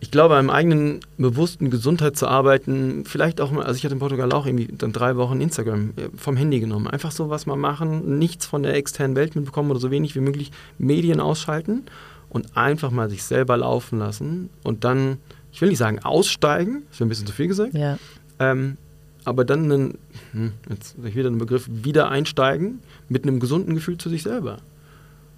ich 0.01 0.11
glaube, 0.11 0.38
am 0.38 0.49
eigenen 0.49 1.01
bewussten 1.18 1.69
Gesundheit 1.69 2.15
zu 2.15 2.27
arbeiten, 2.27 3.03
vielleicht 3.06 3.41
auch 3.41 3.51
mal, 3.51 3.65
also 3.65 3.77
ich 3.77 3.84
hatte 3.84 3.93
in 3.93 3.99
Portugal 3.99 4.31
auch 4.31 4.45
irgendwie 4.45 4.69
dann 4.72 4.93
drei 4.93 5.18
Wochen 5.18 5.41
Instagram 5.41 5.89
äh, 5.97 6.10
vom 6.15 6.38
Handy 6.38 6.60
genommen. 6.60 6.88
Einfach 6.88 7.11
so 7.11 7.30
was 7.30 7.45
mal 7.45 7.57
machen, 7.57 8.18
nichts 8.18 8.45
von 8.45 8.64
der 8.64 8.76
externen 8.76 9.15
Welt 9.15 9.35
mitbekommen 9.35 9.72
oder 9.72 9.80
so 9.80 9.91
wenig 9.91 10.15
wie 10.15 10.22
möglich 10.22 10.51
Medien 10.77 11.19
ausschalten 11.19 11.84
und 12.30 12.56
einfach 12.56 12.91
mal 12.91 13.10
sich 13.10 13.23
selber 13.23 13.57
laufen 13.57 13.99
lassen 13.99 14.49
und 14.64 14.84
dann, 14.84 15.18
ich 15.51 15.61
will 15.61 15.69
nicht 15.69 15.80
sagen 15.80 15.99
aussteigen, 15.99 16.84
wäre 16.91 17.06
ein 17.06 17.10
bisschen 17.10 17.27
zu 17.27 17.34
viel 17.34 17.47
gesagt, 17.47 17.73
ja. 17.73 17.97
ähm, 18.39 18.77
aber 19.26 19.43
dann 19.43 19.65
einen, 19.65 19.97
hm, 20.31 20.53
jetzt 20.69 21.03
wieder 21.03 21.30
den 21.30 21.39
Begriff, 21.39 21.68
wieder 21.69 22.10
einsteigen 22.10 22.80
mit 23.10 23.23
einem 23.23 23.39
gesunden 23.39 23.76
Gefühl 23.76 23.97
zu 23.97 24.10
sich 24.10 24.23
selber 24.23 24.60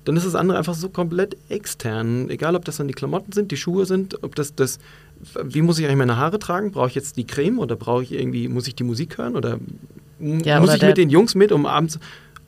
dann 0.06 0.15
ist 0.15 0.26
das 0.26 0.36
andere 0.36 0.57
einfach 0.57 0.73
so 0.73 0.90
komplett 0.90 1.38
extern. 1.49 2.30
Egal, 2.30 2.56
ob 2.56 2.65
das 2.65 2.78
dann 2.78 2.88
die 2.88 2.94
Klamotten 2.94 3.32
sind, 3.32 3.52
die 3.52 3.57
Schuhe 3.57 3.86
sind, 3.86 4.23
ob 4.23 4.36
das 4.36 4.56
das. 4.56 4.80
Wie 5.44 5.61
muss 5.61 5.78
ich 5.78 5.86
eigentlich 5.86 5.98
meine 5.98 6.18
Haare 6.18 6.40
tragen? 6.40 6.72
Brauche 6.72 6.88
ich 6.88 6.95
jetzt 6.95 7.18
die 7.18 7.28
Creme 7.28 7.60
oder 7.60 7.76
brauche 7.76 8.03
ich 8.03 8.11
irgendwie, 8.11 8.48
muss 8.48 8.68
ich 8.68 8.76
die 8.76 8.84
Musik 8.84 9.19
hören? 9.19 9.36
Oder 9.36 9.60
ja, 10.19 10.60
muss 10.60 10.69
oder 10.69 10.78
ich 10.78 10.84
mit 10.84 10.98
den 10.98 11.10
Jungs 11.10 11.36
mit, 11.36 11.52
um 11.52 11.65
abends 11.65 11.99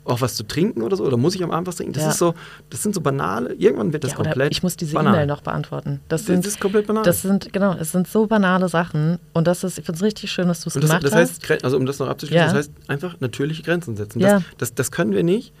auch 0.04 0.20
was 0.20 0.34
zu 0.34 0.42
trinken 0.42 0.82
oder 0.82 0.96
so? 0.96 1.04
Oder 1.04 1.16
muss 1.16 1.34
ich 1.34 1.42
am 1.42 1.50
Abend 1.50 1.66
was 1.68 1.76
trinken? 1.76 1.92
Das 1.92 2.02
ja. 2.02 2.10
ist 2.10 2.18
so, 2.18 2.34
das 2.70 2.82
sind 2.82 2.94
so 2.94 3.00
banale, 3.00 3.54
irgendwann 3.54 3.92
wird 3.92 4.04
das 4.04 4.10
ja, 4.12 4.16
komplett. 4.16 4.52
Ich 4.52 4.62
muss 4.62 4.76
diese 4.76 4.96
E-Mail 4.96 5.26
noch 5.26 5.40
beantworten. 5.40 6.00
Das, 6.08 6.26
sind, 6.26 6.44
das 6.44 6.54
ist 6.54 6.60
komplett 6.60 6.86
banal. 6.86 7.04
Das 7.04 7.22
sind, 7.22 7.52
genau, 7.52 7.74
es 7.74 7.92
sind 7.92 8.08
so 8.08 8.26
banale 8.26 8.68
Sachen. 8.68 9.18
Und 9.32 9.46
das 9.46 9.64
ist, 9.64 9.78
ich 9.78 9.84
finde 9.86 9.98
es 9.98 10.02
richtig 10.02 10.30
schön, 10.30 10.48
dass 10.48 10.60
du 10.62 10.68
es 10.68 10.74
gemacht 10.74 11.04
das 11.04 11.14
heißt, 11.14 11.48
hast. 11.48 11.64
Also 11.64 11.76
um 11.76 11.86
das 11.86 11.98
noch 12.00 12.08
abzuschließen, 12.08 12.46
das 12.46 12.54
heißt 12.54 12.72
einfach 12.88 13.20
natürliche 13.20 13.62
Grenzen 13.62 13.96
setzen. 13.96 14.20
Das, 14.20 14.42
das, 14.58 14.74
das 14.74 14.90
können 14.90 15.12
wir 15.12 15.22
nicht 15.22 15.52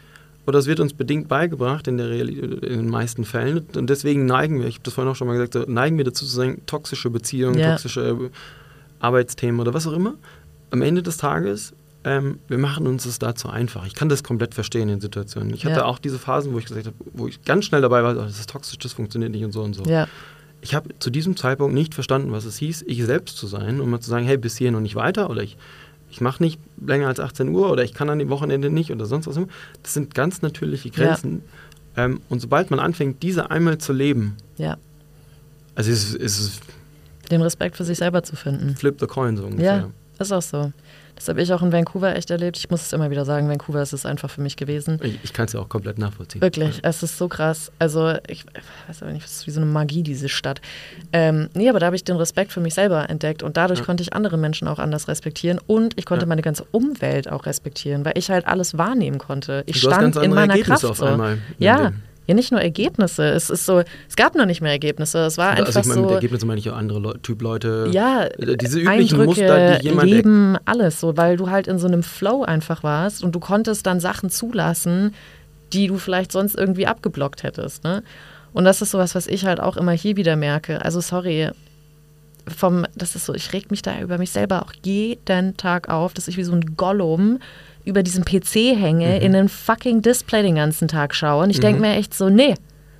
oder 0.46 0.58
es 0.58 0.66
wird 0.66 0.80
uns 0.80 0.92
bedingt 0.92 1.28
beigebracht 1.28 1.88
in, 1.88 1.96
der 1.96 2.10
Realität, 2.10 2.64
in 2.64 2.78
den 2.78 2.88
meisten 2.88 3.24
Fällen. 3.24 3.66
Und 3.74 3.88
deswegen 3.88 4.26
neigen 4.26 4.60
wir, 4.60 4.66
ich 4.66 4.74
habe 4.74 4.84
das 4.84 4.94
vorhin 4.94 5.10
auch 5.10 5.16
schon 5.16 5.26
mal 5.26 5.38
gesagt, 5.38 5.68
neigen 5.68 5.96
wir 5.96 6.04
dazu 6.04 6.26
zu 6.26 6.34
sagen, 6.34 6.62
toxische 6.66 7.10
Beziehungen, 7.10 7.58
ja. 7.58 7.72
toxische 7.72 8.30
Arbeitsthemen 8.98 9.60
oder 9.60 9.72
was 9.74 9.86
auch 9.86 9.92
immer. 9.92 10.14
Am 10.70 10.82
Ende 10.82 11.02
des 11.02 11.16
Tages, 11.16 11.72
ähm, 12.04 12.38
wir 12.48 12.58
machen 12.58 12.86
uns 12.86 13.04
das 13.04 13.18
dazu 13.18 13.48
einfach. 13.48 13.86
Ich 13.86 13.94
kann 13.94 14.08
das 14.08 14.22
komplett 14.22 14.54
verstehen 14.54 14.88
in 14.88 15.00
Situationen. 15.00 15.54
Ich 15.54 15.64
hatte 15.64 15.76
ja. 15.76 15.84
auch 15.84 15.98
diese 15.98 16.18
Phasen, 16.18 16.52
wo 16.52 16.58
ich 16.58 16.66
gesagt 16.66 16.86
habe, 16.86 16.96
wo 17.12 17.26
ich 17.26 17.42
ganz 17.42 17.64
schnell 17.64 17.80
dabei 17.80 18.02
war, 18.02 18.12
oh, 18.12 18.20
das 18.20 18.38
ist 18.38 18.50
toxisch, 18.50 18.78
das 18.78 18.92
funktioniert 18.92 19.32
nicht 19.32 19.44
und 19.44 19.52
so 19.52 19.62
und 19.62 19.74
so. 19.74 19.84
Ja. 19.84 20.08
Ich 20.60 20.74
habe 20.74 20.90
zu 20.98 21.10
diesem 21.10 21.36
Zeitpunkt 21.36 21.74
nicht 21.74 21.94
verstanden, 21.94 22.32
was 22.32 22.44
es 22.44 22.56
hieß, 22.56 22.84
ich 22.86 23.04
selbst 23.04 23.36
zu 23.36 23.46
sein, 23.46 23.80
um 23.80 23.90
mal 23.90 24.00
zu 24.00 24.10
sagen, 24.10 24.24
hey, 24.24 24.38
bis 24.38 24.56
hierhin 24.56 24.74
und 24.74 24.82
nicht 24.82 24.94
weiter 24.94 25.28
oder 25.30 25.42
ich 25.42 25.56
ich 26.14 26.20
mache 26.20 26.40
nicht 26.40 26.60
länger 26.80 27.08
als 27.08 27.18
18 27.18 27.48
Uhr 27.48 27.72
oder 27.72 27.82
ich 27.82 27.92
kann 27.92 28.08
an 28.08 28.20
dem 28.20 28.28
Wochenende 28.28 28.70
nicht 28.70 28.92
oder 28.92 29.04
sonst 29.04 29.26
was. 29.26 29.36
Das 29.82 29.94
sind 29.94 30.14
ganz 30.14 30.42
natürliche 30.42 30.90
Grenzen. 30.90 31.42
Ja. 31.96 32.04
Ähm, 32.04 32.20
und 32.28 32.38
sobald 32.38 32.70
man 32.70 32.78
anfängt, 32.78 33.24
diese 33.24 33.50
einmal 33.50 33.78
zu 33.78 33.92
leben, 33.92 34.36
ja. 34.56 34.76
also 35.74 35.90
ist 35.90 36.14
es 36.20 36.60
den 37.32 37.42
Respekt 37.42 37.76
für 37.76 37.82
sich 37.82 37.98
selber 37.98 38.22
zu 38.22 38.36
finden. 38.36 38.76
Flip 38.76 38.94
the 39.00 39.08
coin 39.08 39.36
so 39.36 39.44
ungefähr. 39.44 39.76
Ja, 39.76 39.90
ist 40.20 40.32
auch 40.32 40.42
so. 40.42 40.72
Das 41.16 41.28
habe 41.28 41.40
ich 41.40 41.52
auch 41.52 41.62
in 41.62 41.72
Vancouver 41.72 42.16
echt 42.16 42.30
erlebt. 42.30 42.56
Ich 42.58 42.70
muss 42.70 42.82
es 42.82 42.92
immer 42.92 43.08
wieder 43.10 43.24
sagen, 43.24 43.48
Vancouver 43.48 43.80
ist 43.80 43.92
es 43.92 44.04
einfach 44.04 44.28
für 44.30 44.40
mich 44.40 44.56
gewesen. 44.56 44.98
Ich, 45.02 45.18
ich 45.22 45.32
kann 45.32 45.46
es 45.46 45.52
ja 45.52 45.60
auch 45.60 45.68
komplett 45.68 45.96
nachvollziehen. 45.98 46.42
Wirklich, 46.42 46.80
es 46.82 47.02
ist 47.04 47.16
so 47.18 47.28
krass. 47.28 47.70
Also 47.78 48.14
ich 48.26 48.44
weiß 48.88 49.02
aber 49.02 49.12
nicht, 49.12 49.24
es 49.24 49.32
ist 49.36 49.46
wie 49.46 49.52
so 49.52 49.60
eine 49.60 49.70
Magie, 49.70 50.02
diese 50.02 50.28
Stadt. 50.28 50.60
Ähm, 51.12 51.48
nee, 51.54 51.68
aber 51.68 51.78
da 51.78 51.86
habe 51.86 51.96
ich 51.96 52.02
den 52.04 52.16
Respekt 52.16 52.52
für 52.52 52.60
mich 52.60 52.74
selber 52.74 53.08
entdeckt 53.08 53.42
und 53.44 53.56
dadurch 53.56 53.78
Ja. 53.80 53.84
konnte 53.84 54.02
ich 54.02 54.12
andere 54.12 54.36
Menschen 54.36 54.66
auch 54.66 54.78
anders 54.80 55.06
respektieren 55.08 55.60
und 55.66 55.96
ich 55.98 56.04
konnte 56.04 56.24
Ja. 56.24 56.28
meine 56.28 56.42
ganze 56.42 56.64
Umwelt 56.72 57.30
auch 57.30 57.46
respektieren, 57.46 58.04
weil 58.04 58.14
ich 58.16 58.30
halt 58.30 58.46
alles 58.46 58.76
wahrnehmen 58.76 59.18
konnte. 59.18 59.62
Ich 59.66 59.80
Du 59.80 59.90
stand 59.90 60.16
in 60.16 60.30
meiner 60.34 60.54
Ergebnisse 60.54 60.80
Kraft 60.80 60.84
auf 60.84 60.96
so. 60.98 61.04
einmal 61.06 61.38
Ja. 61.58 61.76
Leben. 61.84 62.02
Ja, 62.26 62.34
nicht 62.34 62.52
nur 62.52 62.60
Ergebnisse. 62.60 63.24
Es 63.24 63.50
ist 63.50 63.66
so, 63.66 63.82
es 64.08 64.16
gab 64.16 64.34
noch 64.34 64.46
nicht 64.46 64.60
mehr 64.60 64.72
Ergebnisse. 64.72 65.18
Es 65.18 65.36
war 65.36 65.50
einfach 65.50 65.66
also 65.66 65.80
ich 65.80 65.86
meine, 65.86 66.00
mit 66.00 66.08
so. 66.08 66.14
Ergebnissen 66.14 66.46
meine 66.46 66.58
ich 66.58 66.70
auch 66.70 66.76
andere 66.76 66.98
Leu 66.98 67.12
Typ 67.22 67.42
Leute. 67.42 67.88
Ja, 67.92 68.24
Äh, 68.24 68.56
diese 68.56 68.80
üblichen 68.80 69.20
Eindrücke, 69.20 69.24
Muster, 69.24 69.78
die 69.78 69.88
jemand 69.88 70.10
Leben, 70.10 70.56
alles 70.64 71.00
so, 71.00 71.16
weil 71.16 71.36
du 71.36 71.50
halt 71.50 71.66
in 71.68 71.78
so 71.78 71.86
einem 71.86 72.02
Flow 72.02 72.42
einfach 72.42 72.82
warst 72.82 73.22
und 73.22 73.34
du 73.34 73.40
konntest 73.40 73.86
dann 73.86 74.00
Sachen 74.00 74.30
zulassen, 74.30 75.14
die 75.72 75.86
du 75.88 75.98
vielleicht 75.98 76.32
sonst 76.32 76.54
irgendwie 76.56 76.86
abgeblockt 76.86 77.42
hättest. 77.42 77.84
Ne? 77.84 78.02
Und 78.52 78.64
das 78.64 78.80
ist 78.80 78.92
sowas, 78.92 79.14
was 79.14 79.26
ich 79.26 79.44
halt 79.44 79.60
auch 79.60 79.76
immer 79.76 79.92
hier 79.92 80.16
wieder 80.16 80.36
merke. 80.36 80.82
Also 80.84 81.00
sorry, 81.00 81.50
vom, 82.46 82.86
das 82.94 83.16
ist 83.16 83.26
so, 83.26 83.34
ich 83.34 83.52
reg 83.52 83.70
mich 83.70 83.82
da 83.82 83.98
über 84.00 84.18
mich 84.18 84.30
selber 84.30 84.62
auch 84.62 84.72
jeden 84.84 85.56
Tag 85.56 85.88
auf, 85.88 86.14
dass 86.14 86.28
ich 86.28 86.36
wie 86.36 86.44
so 86.44 86.52
ein 86.52 86.76
Gollum 86.76 87.40
über 87.84 88.02
diesem 88.02 88.24
PC 88.24 88.74
hänge, 88.76 89.16
Mhm. 89.16 89.22
in 89.22 89.34
ein 89.36 89.48
fucking 89.48 90.02
Display 90.02 90.42
den 90.42 90.54
ganzen 90.56 90.88
Tag 90.88 91.14
schaue. 91.14 91.44
Und 91.44 91.50
ich 91.50 91.60
denke 91.60 91.80
mir 91.80 91.94
echt 91.96 92.14
so, 92.14 92.28
nee. 92.28 92.54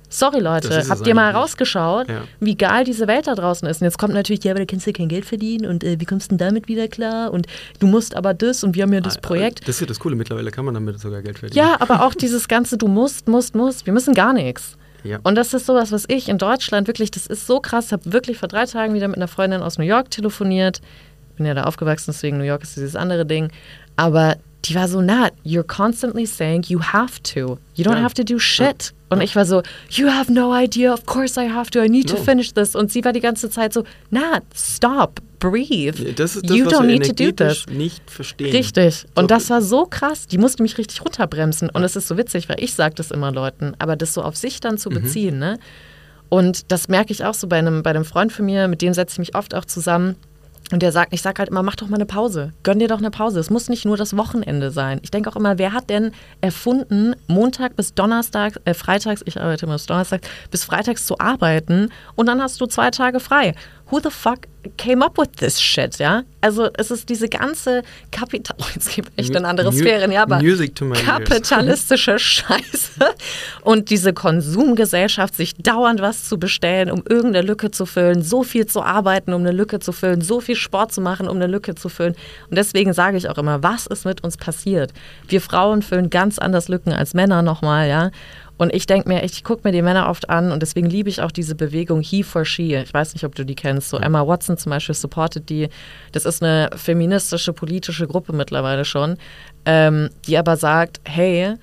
Sorry 0.07 0.39
Leute, 0.39 0.87
habt 0.87 1.07
ihr 1.07 1.15
mal 1.15 1.31
rausgeschaut, 1.31 2.07
Ja. 2.07 2.21
wie 2.39 2.55
geil 2.55 2.85
diese 2.85 3.07
Welt 3.07 3.25
da 3.27 3.33
draußen 3.33 3.67
ist? 3.67 3.81
Und 3.81 3.85
jetzt 3.85 3.97
kommt 3.97 4.13
natürlich, 4.13 4.43
ja, 4.43 4.51
aber 4.51 4.59
da 4.59 4.65
kannst 4.65 4.85
du 4.85 4.93
kein 4.93 5.09
Geld 5.09 5.25
verdienen 5.25 5.65
und 5.65 5.83
äh, 5.83 5.99
wie 5.99 6.05
kommst 6.05 6.31
du 6.31 6.37
denn 6.37 6.47
damit 6.47 6.67
wieder 6.67 6.87
klar? 6.87 7.33
Und 7.33 7.47
du 7.79 7.87
musst 7.87 8.15
aber 8.15 8.33
das 8.35 8.63
und 8.63 8.75
wir 8.75 8.83
haben 8.83 8.93
ja 8.93 9.01
das 9.01 9.17
Ah, 9.17 9.21
Projekt. 9.21 9.61
Das 9.61 9.69
ist 9.75 9.81
ja 9.81 9.87
das 9.87 9.99
Coole, 9.99 10.15
mittlerweile 10.15 10.51
kann 10.51 10.63
man 10.63 10.75
damit 10.75 10.99
sogar 10.99 11.21
Geld 11.23 11.39
verdienen. 11.39 11.57
Ja, 11.65 11.77
aber 11.81 12.05
auch 12.05 12.13
dieses 12.13 12.47
ganze, 12.47 12.77
du 12.77 12.87
musst, 12.87 13.27
musst, 13.27 13.55
musst, 13.55 13.87
wir 13.87 13.93
müssen 13.93 14.13
gar 14.13 14.31
nichts. 14.31 14.77
Ja. 15.03 15.19
Und 15.23 15.35
das 15.35 15.53
ist 15.53 15.65
sowas, 15.65 15.91
was 15.91 16.05
ich 16.07 16.29
in 16.29 16.37
Deutschland 16.37 16.87
wirklich, 16.87 17.09
das 17.11 17.25
ist 17.27 17.45
so 17.47 17.59
krass. 17.59 17.91
Habe 17.91 18.13
wirklich 18.13 18.37
vor 18.37 18.47
drei 18.47 18.65
Tagen 18.65 18.93
wieder 18.93 19.07
mit 19.07 19.17
einer 19.17 19.27
Freundin 19.27 19.61
aus 19.63 19.77
New 19.79 19.85
York 19.85 20.11
telefoniert. 20.11 20.81
Bin 21.35 21.45
ja 21.47 21.53
da 21.55 21.63
aufgewachsen, 21.63 22.11
deswegen 22.13 22.37
New 22.37 22.43
York 22.45 22.61
ist 22.63 22.75
dieses 22.77 22.95
andere 22.95 23.25
Ding. 23.25 23.49
Aber 23.97 24.35
die 24.65 24.75
war 24.75 24.87
so, 24.87 25.01
na, 25.01 25.29
you're 25.45 25.63
constantly 25.63 26.25
saying 26.25 26.63
you 26.67 26.79
have 26.81 27.21
to. 27.23 27.57
You 27.75 27.83
don't 27.83 27.97
Ja. 27.97 28.01
have 28.03 28.13
to 28.15 28.23
do 28.23 28.39
shit. 28.39 28.93
Und 29.09 29.21
ich 29.21 29.35
war 29.35 29.45
so, 29.45 29.61
you 29.91 30.07
have 30.09 30.31
no 30.33 30.53
idea, 30.55 30.91
of 30.93 31.05
course 31.05 31.39
I 31.39 31.47
have 31.49 31.69
to, 31.71 31.79
I 31.81 31.87
need 31.89 32.09
to 32.09 32.15
No. 32.15 32.23
finish 32.23 32.53
this. 32.53 32.75
Und 32.75 32.91
sie 32.91 33.03
war 33.05 33.13
die 33.13 33.19
ganze 33.19 33.49
Zeit 33.49 33.71
so, 33.73 33.83
na, 34.09 34.39
stop, 34.55 35.21
breathe. 35.39 36.13
Das 36.15 36.35
ist 36.35 36.49
das, 36.49 36.57
you 36.57 36.65
was 36.65 36.73
don't 36.73 36.85
need 36.87 37.05
to 37.05 37.13
do 37.13 37.31
this. 37.31 37.65
nicht 37.67 38.09
verstehen. 38.09 38.51
Richtig. 38.51 39.05
Und 39.13 39.23
So- 39.25 39.27
das 39.27 39.49
war 39.51 39.61
so 39.61 39.85
krass. 39.85 40.25
Die 40.27 40.37
musste 40.39 40.63
mich 40.63 40.77
richtig 40.77 41.01
runterbremsen. 41.01 41.69
Und 41.69 41.83
es 41.83 41.95
ist 41.95 42.07
so 42.07 42.17
witzig, 42.17 42.49
weil 42.49 42.57
ich 42.63 42.73
sage 42.73 42.95
das 42.95 43.11
immer 43.11 43.31
Leuten, 43.31 43.73
aber 43.77 43.95
das 43.95 44.13
so 44.15 44.23
auf 44.23 44.35
sich 44.35 44.59
dann 44.59 44.73
Mhm. 44.75 44.79
zu 44.79 44.89
beziehen, 44.89 45.37
ne? 45.39 45.59
Und 46.29 46.71
das 46.71 46.87
merke 46.87 47.13
ich 47.13 47.23
auch 47.23 47.35
so 47.35 47.47
bei 47.47 47.59
einem, 47.59 47.83
bei 47.83 47.91
einem 47.91 48.05
Freund 48.05 48.33
von 48.33 48.45
mir, 48.45 48.67
mit 48.67 48.81
dem 48.81 48.93
setze 48.93 49.13
ich 49.13 49.19
mich 49.19 49.35
oft 49.35 49.53
auch 49.53 49.65
zusammen. 49.65 50.15
Und 50.71 50.81
der 50.81 50.91
sagt, 50.91 51.13
ich 51.13 51.21
sage 51.21 51.39
halt 51.39 51.49
immer, 51.49 51.61
mach 51.61 51.75
doch 51.75 51.87
mal 51.87 51.95
eine 51.95 52.07
Pause. 52.07 52.51
Gönn 52.63 52.79
dir 52.79 52.87
doch 52.87 52.97
eine 52.97 53.11
Pause. 53.11 53.39
Es 53.39 53.49
muss 53.49 53.69
nicht 53.69 53.85
nur 53.85 53.97
das 53.97 54.17
Wochenende 54.17 54.71
sein. 54.71 54.99
Ich 55.03 55.11
denke 55.11 55.29
auch 55.29 55.35
immer, 55.35 55.59
wer 55.59 55.73
hat 55.73 55.89
denn 55.89 56.11
erfunden, 56.41 57.15
Montag 57.27 57.75
bis 57.75 57.93
Donnerstag, 57.93 58.59
äh, 58.65 58.73
Freitags, 58.73 59.21
ich 59.25 59.39
arbeite 59.39 59.65
immer 59.67 59.75
bis 59.75 59.85
Donnerstag, 59.85 60.21
bis 60.49 60.63
Freitags 60.63 61.05
zu 61.05 61.19
arbeiten 61.19 61.89
und 62.15 62.25
dann 62.25 62.41
hast 62.41 62.59
du 62.59 62.65
zwei 62.65 62.89
Tage 62.89 63.19
frei. 63.19 63.53
Who 63.91 63.99
the 63.99 64.09
fuck 64.09 64.39
came 64.77 65.03
up 65.05 65.17
with 65.17 65.31
this 65.37 65.61
shit, 65.61 65.97
ja? 65.97 66.23
Also 66.41 66.69
es 66.77 66.91
ist 66.91 67.09
diese 67.09 67.27
ganze 67.29 67.81
Kapital... 68.11 68.55
Oh, 68.61 68.65
jetzt 68.73 68.93
gibt 68.95 69.11
echt 69.17 69.35
in 69.35 69.45
andere 69.45 69.71
Mu- 69.71 69.77
Sphären, 69.77 70.11
ja, 70.11 70.23
aber 70.23 70.39
kapitalistische 71.05 72.17
Scheiße 72.19 73.05
und 73.63 73.89
diese 73.89 74.13
Konsumgesellschaft, 74.13 75.35
sich 75.35 75.55
dauernd 75.55 76.01
was 76.01 76.23
zu 76.27 76.37
bestellen, 76.39 76.89
um 76.91 77.03
irgendeine 77.07 77.45
Lücke 77.45 77.71
zu 77.71 77.85
füllen, 77.85 78.21
so 78.21 78.43
viel 78.43 78.65
zu 78.65 78.81
arbeiten, 78.81 79.33
um 79.33 79.41
eine 79.41 79.51
Lücke 79.51 79.79
zu 79.79 79.91
füllen, 79.91 80.21
so 80.21 80.39
viel 80.39 80.55
Sport 80.55 80.93
zu 80.93 81.01
machen, 81.01 81.27
um 81.27 81.35
eine 81.37 81.47
Lücke 81.47 81.75
zu 81.75 81.89
füllen. 81.89 82.15
Und 82.49 82.57
deswegen 82.57 82.93
sage 82.93 83.17
ich 83.17 83.29
auch 83.29 83.37
immer, 83.37 83.61
was 83.63 83.87
ist 83.87 84.05
mit 84.05 84.23
uns 84.23 84.37
passiert? 84.37 84.93
Wir 85.27 85.41
Frauen 85.41 85.81
füllen 85.81 86.09
ganz 86.09 86.39
anders 86.39 86.67
Lücken 86.69 86.93
als 86.93 87.13
Männer 87.13 87.41
nochmal, 87.41 87.89
ja. 87.89 88.11
Und 88.57 88.73
ich 88.73 88.85
denke 88.85 89.09
mir, 89.09 89.23
ich 89.23 89.43
gucke 89.43 89.61
mir 89.65 89.71
die 89.73 89.81
Männer 89.81 90.07
oft 90.09 90.29
an 90.29 90.51
und 90.51 90.61
deswegen 90.61 90.89
liebe 90.89 91.09
ich 91.09 91.21
auch 91.21 91.31
diese 91.31 91.55
Bewegung 91.55 92.01
He 92.01 92.23
for 92.23 92.45
She. 92.45 92.75
Ich 92.75 92.93
weiß 92.93 93.13
nicht, 93.13 93.25
ob 93.25 93.35
du 93.35 93.45
die 93.45 93.55
kennst. 93.55 93.89
So 93.89 93.97
Emma 93.97 94.25
Watson 94.25 94.57
zum 94.57 94.69
Beispiel 94.69 94.95
supportet 94.95 95.49
die. 95.49 95.69
Das 96.13 96.25
ist 96.25 96.41
eine 96.41 96.69
feministische, 96.75 97.51
politische 97.51 98.07
Gruppe 98.07 98.33
mittlerweile 98.33 98.85
schon, 98.85 99.17
ähm, 99.65 100.09
die 100.25 100.37
aber 100.37 100.55
sagt, 100.55 101.01
hey, 101.03 101.55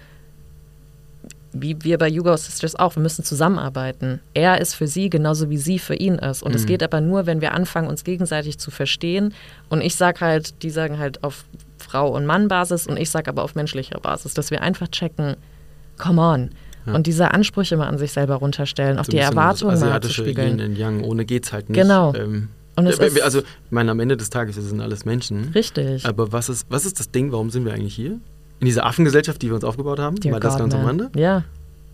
wie 1.52 1.76
wir 1.82 1.98
bei 1.98 2.08
Yugo 2.08 2.36
Sisters 2.36 2.76
auch, 2.76 2.96
wir 2.96 3.02
müssen 3.02 3.24
zusammenarbeiten. 3.24 4.20
Er 4.32 4.60
ist 4.60 4.74
für 4.74 4.86
sie 4.86 5.10
genauso 5.10 5.50
wie 5.50 5.58
sie 5.58 5.78
für 5.78 5.94
ihn 5.94 6.14
ist. 6.14 6.42
Und 6.42 6.54
es 6.54 6.66
geht 6.66 6.82
aber 6.82 7.00
nur, 7.00 7.26
wenn 7.26 7.42
wir 7.42 7.52
anfangen, 7.52 7.88
uns 7.88 8.04
gegenseitig 8.04 8.58
zu 8.58 8.70
verstehen. 8.70 9.34
Und 9.68 9.82
ich 9.82 9.96
sage 9.96 10.20
halt, 10.20 10.62
die 10.62 10.70
sagen 10.70 10.98
halt 10.98 11.22
auf 11.22 11.44
Frau- 11.78 12.14
und 12.14 12.24
Mann-Basis 12.24 12.86
und 12.86 12.98
ich 12.98 13.10
sage 13.10 13.28
aber 13.28 13.42
auf 13.42 13.54
menschlicher 13.54 14.00
Basis, 14.00 14.32
dass 14.32 14.50
wir 14.50 14.62
einfach 14.62 14.88
checken, 14.88 15.36
come 15.98 16.22
on. 16.22 16.50
Ja. 16.86 16.94
Und 16.94 17.06
diese 17.06 17.32
Ansprüche 17.32 17.76
mal 17.76 17.86
an 17.88 17.98
sich 17.98 18.12
selber 18.12 18.36
runterstellen, 18.36 18.98
auf 18.98 19.06
So 19.06 19.12
die 19.12 19.18
Erwartungen 19.18 19.72
das 19.72 19.80
mal 19.80 19.86
asiatische 19.88 20.22
Yin 20.22 20.30
abzuspiegeln. 20.30 20.60
and 20.60 20.78
Yang, 20.78 21.04
ohne 21.04 21.24
geht's 21.24 21.52
halt 21.52 21.68
nicht. 21.70 21.80
Genau. 21.80 22.12
Ähm, 22.14 22.48
Und 22.76 22.86
es 22.86 22.98
äh, 22.98 23.06
ist- 23.06 23.22
also, 23.22 23.38
ich 23.40 23.44
meine, 23.70 23.90
am 23.90 24.00
Ende 24.00 24.16
des 24.16 24.30
Tages, 24.30 24.56
wir 24.56 24.62
sind 24.62 24.80
alles 24.80 25.04
Menschen. 25.04 25.50
Richtig. 25.54 26.04
Aber 26.06 26.32
was 26.32 26.48
ist, 26.48 26.66
was 26.70 26.84
ist 26.84 26.98
das 26.98 27.10
Ding, 27.10 27.30
warum 27.32 27.50
sind 27.50 27.64
wir 27.64 27.72
eigentlich 27.72 27.94
hier? 27.94 28.12
In 28.60 28.66
dieser 28.66 28.86
Affengesellschaft, 28.86 29.42
die 29.42 29.48
wir 29.48 29.54
uns 29.56 29.64
aufgebaut 29.64 29.98
haben, 29.98 30.16
Dear 30.16 30.32
mal 30.34 30.40
das 30.40 30.52
God, 30.54 30.60
ganz 30.62 30.74
am. 30.74 30.84
Rande. 30.86 31.10
Ja, 31.16 31.44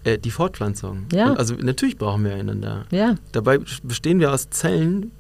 Äh, 0.05 0.19
die 0.19 0.31
Fortpflanzung. 0.31 1.06
Ja. 1.12 1.31
Und 1.31 1.39
also 1.39 1.55
natürlich 1.55 1.97
brauchen 1.98 2.24
wir 2.24 2.35
einander. 2.35 2.85
ja, 2.90 3.15
Dabei 3.32 3.59
bestehen 3.82 4.20
wir 4.20 4.32
aus 4.32 4.48
Zellen. 4.51 5.10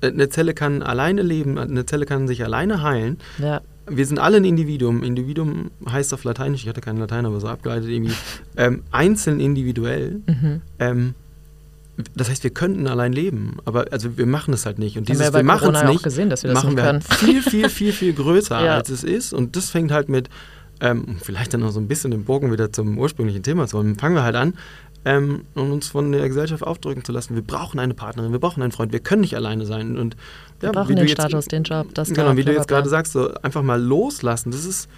Äh, 0.00 0.08
Eine 0.08 0.28
Zelle 0.30 0.54
kann 0.54 0.82
alleine 0.82 1.22
leben, 1.22 1.58
eine 1.58 1.84
Zelle 1.86 2.06
kann 2.06 2.26
sich 2.28 2.42
alleine 2.44 2.82
heilen. 2.82 3.18
ja. 3.38 3.60
Wir 3.88 4.06
sind 4.06 4.18
alle 4.18 4.36
ein 4.36 4.44
Individuum. 4.44 5.02
Individuum 5.02 5.70
heißt 5.88 6.14
auf 6.14 6.24
Lateinisch, 6.24 6.62
ich 6.62 6.68
hatte 6.68 6.80
keinen 6.80 6.98
Latein, 6.98 7.26
aber 7.26 7.40
so 7.40 7.48
abgeleitet 7.48 7.88
irgendwie, 7.90 8.14
ähm, 8.56 8.82
einzeln 8.90 9.40
individuell. 9.40 10.20
Mhm. 10.26 10.60
Ähm, 10.78 11.14
das 12.14 12.30
heißt, 12.30 12.42
wir 12.42 12.50
könnten 12.50 12.86
allein 12.86 13.12
leben, 13.12 13.58
aber 13.64 13.86
also 13.90 14.16
wir 14.16 14.26
machen 14.26 14.54
es 14.54 14.64
halt 14.66 14.78
nicht. 14.78 14.96
Und 14.96 15.08
Haben 15.08 15.18
wir 15.18 15.24
dieses 15.26 15.34
wir 15.34 15.42
machen 15.42 15.74
es 15.74 15.84
nicht, 15.84 16.02
gesehen, 16.02 16.30
dass 16.30 16.42
wir 16.42 16.52
das 16.52 16.62
machen 16.64 16.74
nicht 16.74 16.84
wir 16.84 16.84
halt 16.84 17.04
viel, 17.04 17.42
viel, 17.42 17.68
viel, 17.68 17.92
viel 17.92 18.12
größer, 18.14 18.64
Ja. 18.64 18.76
als 18.76 18.88
es 18.88 19.04
ist. 19.04 19.32
Und 19.32 19.56
das 19.56 19.70
fängt 19.70 19.92
halt 19.92 20.08
mit, 20.08 20.30
ähm, 20.80 21.16
vielleicht 21.22 21.52
dann 21.52 21.60
noch 21.60 21.70
so 21.70 21.80
ein 21.80 21.88
bisschen 21.88 22.10
den 22.10 22.24
Bogen 22.24 22.50
wieder 22.50 22.72
zum 22.72 22.98
ursprünglichen 22.98 23.42
Thema 23.42 23.66
zu 23.66 23.78
holen. 23.78 23.96
Fangen 23.98 24.14
wir 24.14 24.22
halt 24.22 24.36
an, 24.36 24.54
ähm, 25.04 25.42
um 25.54 25.72
uns 25.72 25.88
von 25.88 26.12
der 26.12 26.28
Gesellschaft 26.28 26.62
aufdrücken 26.62 27.04
zu 27.04 27.12
lassen. 27.12 27.34
Wir 27.34 27.42
brauchen 27.42 27.80
eine 27.80 27.94
Partnerin, 27.94 28.32
wir 28.32 28.38
brauchen 28.38 28.62
einen 28.62 28.72
Freund, 28.72 28.92
wir 28.92 29.00
können 29.00 29.22
nicht 29.22 29.34
alleine 29.36 29.66
sein. 29.66 29.98
Und 29.98 30.16
Wir 30.60 30.68
ja, 30.68 30.72
brauchen 30.72 30.90
wie 30.90 30.94
du 30.94 31.00
den 31.00 31.08
jetzt- 31.08 31.20
Status, 31.20 31.46
den 31.46 31.64
Job, 31.64 31.88
das 31.94 32.10
Genau, 32.10 32.36
wie 32.36 32.44
du 32.44 32.52
jetzt 32.52 32.68
gerade 32.68 32.88
sagst, 32.88 33.12
so 33.12 33.32
einfach 33.42 33.62
mal 33.62 33.82
loslassen. 33.82 34.52
Das 34.52 34.64
ist, 34.64 34.88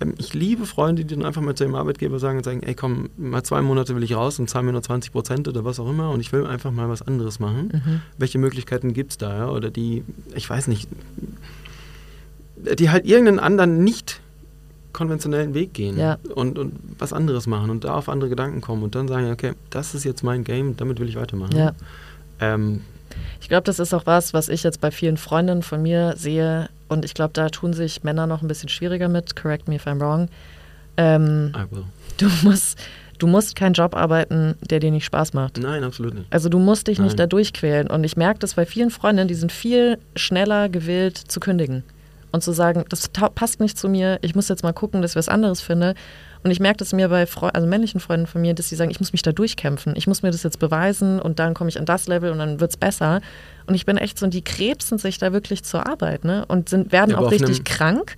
ähm, 0.00 0.14
ich 0.16 0.32
liebe 0.32 0.64
Freunde, 0.64 1.04
die 1.04 1.14
dann 1.14 1.26
einfach 1.26 1.42
mal 1.42 1.54
zu 1.54 1.64
ihrem 1.64 1.74
Arbeitgeber 1.74 2.18
sagen 2.18 2.38
und 2.38 2.44
sagen, 2.44 2.62
ey 2.62 2.74
komm, 2.74 3.10
mal 3.18 3.42
zwei 3.42 3.60
Monate 3.60 3.94
will 3.94 4.02
ich 4.02 4.14
raus 4.14 4.38
und 4.38 4.48
zahl 4.48 4.62
mir 4.62 4.72
nur 4.72 4.82
20 4.82 5.12
Prozent 5.12 5.46
oder 5.46 5.62
was 5.64 5.78
auch 5.78 5.90
immer 5.90 6.10
und 6.10 6.20
ich 6.20 6.32
will 6.32 6.46
einfach 6.46 6.70
mal 6.70 6.88
was 6.88 7.02
anderes 7.02 7.38
machen. 7.38 7.70
Mhm. 7.72 8.00
Welche 8.16 8.38
Möglichkeiten 8.38 8.94
gibt 8.94 9.10
es 9.10 9.18
da? 9.18 9.36
Ja? 9.36 9.48
Oder 9.50 9.70
die, 9.70 10.04
ich 10.34 10.48
weiß 10.48 10.68
nicht, 10.68 10.88
die 12.78 12.90
halt 12.90 13.04
irgendeinen 13.06 13.38
anderen 13.40 13.84
nicht 13.84 14.20
konventionellen 14.92 15.54
Weg 15.54 15.74
gehen 15.74 15.98
Ja. 15.98 16.18
und, 16.34 16.58
und 16.58 16.74
was 16.98 17.12
anderes 17.12 17.46
machen 17.46 17.70
und 17.70 17.84
da 17.84 17.94
auf 17.94 18.08
andere 18.08 18.30
Gedanken 18.30 18.60
kommen 18.60 18.82
und 18.82 18.94
dann 18.94 19.08
sagen, 19.08 19.30
okay, 19.30 19.52
das 19.70 19.94
ist 19.94 20.04
jetzt 20.04 20.22
mein 20.22 20.44
Game, 20.44 20.76
damit 20.76 20.98
will 21.00 21.08
ich 21.08 21.16
weitermachen. 21.16 21.56
Ja. 21.56 21.72
Ähm, 22.40 22.82
Ich 23.40 23.48
glaube, 23.48 23.64
das 23.64 23.78
ist 23.78 23.92
auch 23.94 24.06
was, 24.06 24.32
was 24.34 24.48
ich 24.48 24.62
jetzt 24.62 24.80
bei 24.80 24.90
vielen 24.90 25.16
Freundinnen 25.16 25.62
von 25.62 25.82
mir 25.82 26.14
sehe. 26.16 26.68
Und 26.88 27.04
ich 27.04 27.14
glaube, 27.14 27.32
da 27.34 27.48
tun 27.48 27.72
sich 27.72 28.02
Männer 28.04 28.26
noch 28.26 28.42
ein 28.42 28.48
bisschen 28.48 28.68
schwieriger 28.68 29.08
mit. 29.08 29.36
Correct 29.36 29.68
me 29.68 29.76
if 29.76 29.86
I'm 29.86 30.00
wrong. 30.00 30.28
Ähm, 30.96 31.52
I 31.56 31.74
will. 31.74 31.84
du, 32.18 32.28
musst, 32.42 32.78
du 33.18 33.26
musst 33.26 33.56
keinen 33.56 33.72
Job 33.74 33.94
arbeiten, 33.96 34.54
der 34.68 34.80
dir 34.80 34.90
nicht 34.90 35.04
Spaß 35.04 35.32
macht. 35.34 35.58
Nein, 35.58 35.84
absolut 35.84 36.14
nicht. 36.14 36.26
Also 36.30 36.48
du 36.48 36.58
musst 36.58 36.86
dich 36.88 36.98
nicht 36.98 37.10
Nein. 37.10 37.16
da 37.18 37.26
durchquälen. 37.26 37.88
Und 37.88 38.04
ich 38.04 38.16
merke 38.16 38.40
das 38.40 38.54
bei 38.54 38.66
vielen 38.66 38.90
Freundinnen, 38.90 39.28
die 39.28 39.34
sind 39.34 39.52
viel 39.52 39.98
schneller 40.16 40.68
gewillt 40.68 41.16
zu 41.16 41.40
kündigen. 41.40 41.82
Und 42.32 42.42
zu 42.42 42.52
sagen, 42.52 42.84
das 42.88 43.08
passt 43.08 43.60
nicht 43.60 43.76
zu 43.76 43.88
mir, 43.88 44.18
ich 44.22 44.34
muss 44.34 44.48
jetzt 44.48 44.62
mal 44.62 44.72
gucken, 44.72 45.02
dass 45.02 45.12
ich 45.12 45.16
was 45.16 45.28
anderes 45.28 45.60
finde. 45.60 45.94
Und 46.42 46.50
ich 46.50 46.60
merke 46.60 46.78
das 46.78 46.92
mir 46.92 47.08
bei 47.08 47.26
Freu 47.26 47.48
also 47.48 47.66
männlichen 47.66 48.00
Freunden 48.00 48.26
von 48.26 48.40
mir, 48.40 48.54
dass 48.54 48.68
sie 48.68 48.76
sagen, 48.76 48.90
ich 48.90 49.00
muss 49.00 49.12
mich 49.12 49.22
da 49.22 49.32
durchkämpfen. 49.32 49.94
Ich 49.96 50.06
muss 50.06 50.22
mir 50.22 50.30
das 50.30 50.42
jetzt 50.42 50.58
beweisen 50.58 51.20
und 51.20 51.38
dann 51.38 51.54
komme 51.54 51.68
ich 51.68 51.78
an 51.78 51.84
das 51.84 52.06
Level 52.08 52.30
und 52.30 52.38
dann 52.38 52.60
wird 52.60 52.70
es 52.70 52.76
besser. 52.76 53.20
Und 53.66 53.74
ich 53.74 53.84
bin 53.84 53.96
echt 53.98 54.18
so, 54.18 54.24
und 54.24 54.32
die 54.32 54.42
krebsen 54.42 54.96
sich 54.98 55.18
da 55.18 55.32
wirklich 55.32 55.64
zur 55.64 55.86
Arbeit, 55.86 56.24
ne? 56.24 56.44
Und 56.46 56.68
sind, 56.68 56.92
werden 56.92 57.10
Ja, 57.10 57.18
auch 57.18 57.30
richtig 57.30 57.64
krank. 57.64 58.16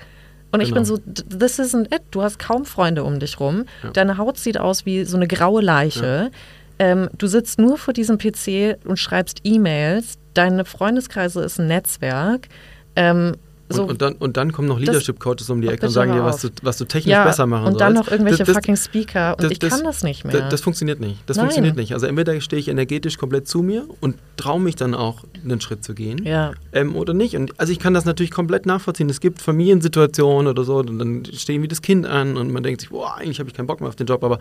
Und 0.52 0.60
ich 0.60 0.72
bin 0.74 0.84
Genau. 0.84 0.96
so, 0.96 0.98
this 1.38 1.58
isn't 1.58 1.92
it. 1.94 2.02
Du 2.10 2.22
hast 2.22 2.38
kaum 2.38 2.64
Freunde 2.66 3.02
um 3.04 3.18
dich 3.18 3.40
rum. 3.40 3.64
Ja. 3.82 3.90
Deine 3.90 4.18
Haut 4.18 4.38
sieht 4.38 4.58
aus 4.58 4.84
wie 4.84 5.04
so 5.04 5.16
eine 5.16 5.26
graue 5.26 5.62
Leiche. 5.62 6.30
Ähm, 6.78 7.08
du 7.16 7.26
sitzt 7.26 7.58
nur 7.58 7.78
vor 7.78 7.94
diesem 7.94 8.18
PC 8.18 8.76
und 8.84 8.98
schreibst 8.98 9.40
E-Mails. 9.44 10.18
Deine 10.34 10.64
Freundeskreise 10.64 11.42
ist 11.42 11.58
ein 11.58 11.68
Netzwerk. 11.68 12.48
Ähm, 12.96 13.36
so. 13.72 13.82
Und, 13.82 13.90
und, 13.90 14.02
dann, 14.02 14.12
und 14.14 14.36
dann 14.36 14.52
kommen 14.52 14.68
noch 14.68 14.78
Leadership 14.78 15.18
Coaches 15.20 15.48
um 15.50 15.60
die 15.60 15.68
Ecke 15.68 15.86
und 15.86 15.92
sagen 15.92 16.12
dir, 16.12 16.24
was 16.24 16.40
du, 16.42 16.48
was 16.62 16.78
du 16.78 16.84
technisch 16.84 17.12
ja, 17.12 17.24
besser 17.24 17.46
machen 17.46 17.66
und 17.72 17.80
dann 17.80 17.94
sollst. 17.94 18.06
noch 18.10 18.12
irgendwelche 18.12 18.44
Das- 18.44 18.54
fucking 18.54 18.76
Speaker 18.76 19.32
und 19.36 19.44
das- 19.44 19.52
ich 19.52 19.58
das- 19.58 19.70
kann 19.70 19.84
das 19.84 20.02
nicht 20.02 20.24
mehr. 20.24 20.48
Das, 20.48 20.60
funktioniert 20.60 21.00
nicht. 21.00 21.18
Das 21.26 21.36
Nein. 21.36 21.44
funktioniert 21.46 21.76
nicht. 21.76 21.92
Also 21.94 22.06
entweder 22.06 22.40
stehe 22.40 22.60
ich 22.60 22.68
energetisch 22.68 23.18
komplett 23.18 23.48
zu 23.48 23.62
mir 23.62 23.86
und 24.00 24.16
traue 24.36 24.60
mich 24.60 24.76
dann 24.76 24.94
auch, 24.94 25.24
einen 25.44 25.60
Schritt 25.60 25.82
zu 25.84 25.94
gehen. 25.94 26.24
ja, 26.24 26.52
Ähm, 26.72 26.94
oder 26.96 27.14
nicht. 27.14 27.36
Und 27.36 27.58
also 27.58 27.72
ich 27.72 27.78
kann 27.78 27.94
das 27.94 28.04
natürlich 28.04 28.30
komplett 28.30 28.64
nachvollziehen. 28.66 29.08
Es 29.10 29.20
gibt 29.20 29.40
Familiensituationen 29.42 30.46
oder 30.50 30.64
so, 30.64 30.76
und 30.78 30.98
dann 30.98 31.24
stehen 31.32 31.62
wie 31.62 31.68
das 31.68 31.82
Kind 31.82 32.06
an 32.06 32.36
und 32.36 32.52
man 32.52 32.62
denkt 32.62 32.80
sich, 32.82 32.90
boah, 32.90 33.16
eigentlich 33.16 33.38
habe 33.40 33.48
ich 33.48 33.54
keinen 33.54 33.66
Bock 33.66 33.80
mehr 33.80 33.88
auf 33.88 33.96
den 33.96 34.06
Job, 34.06 34.22
aber 34.24 34.38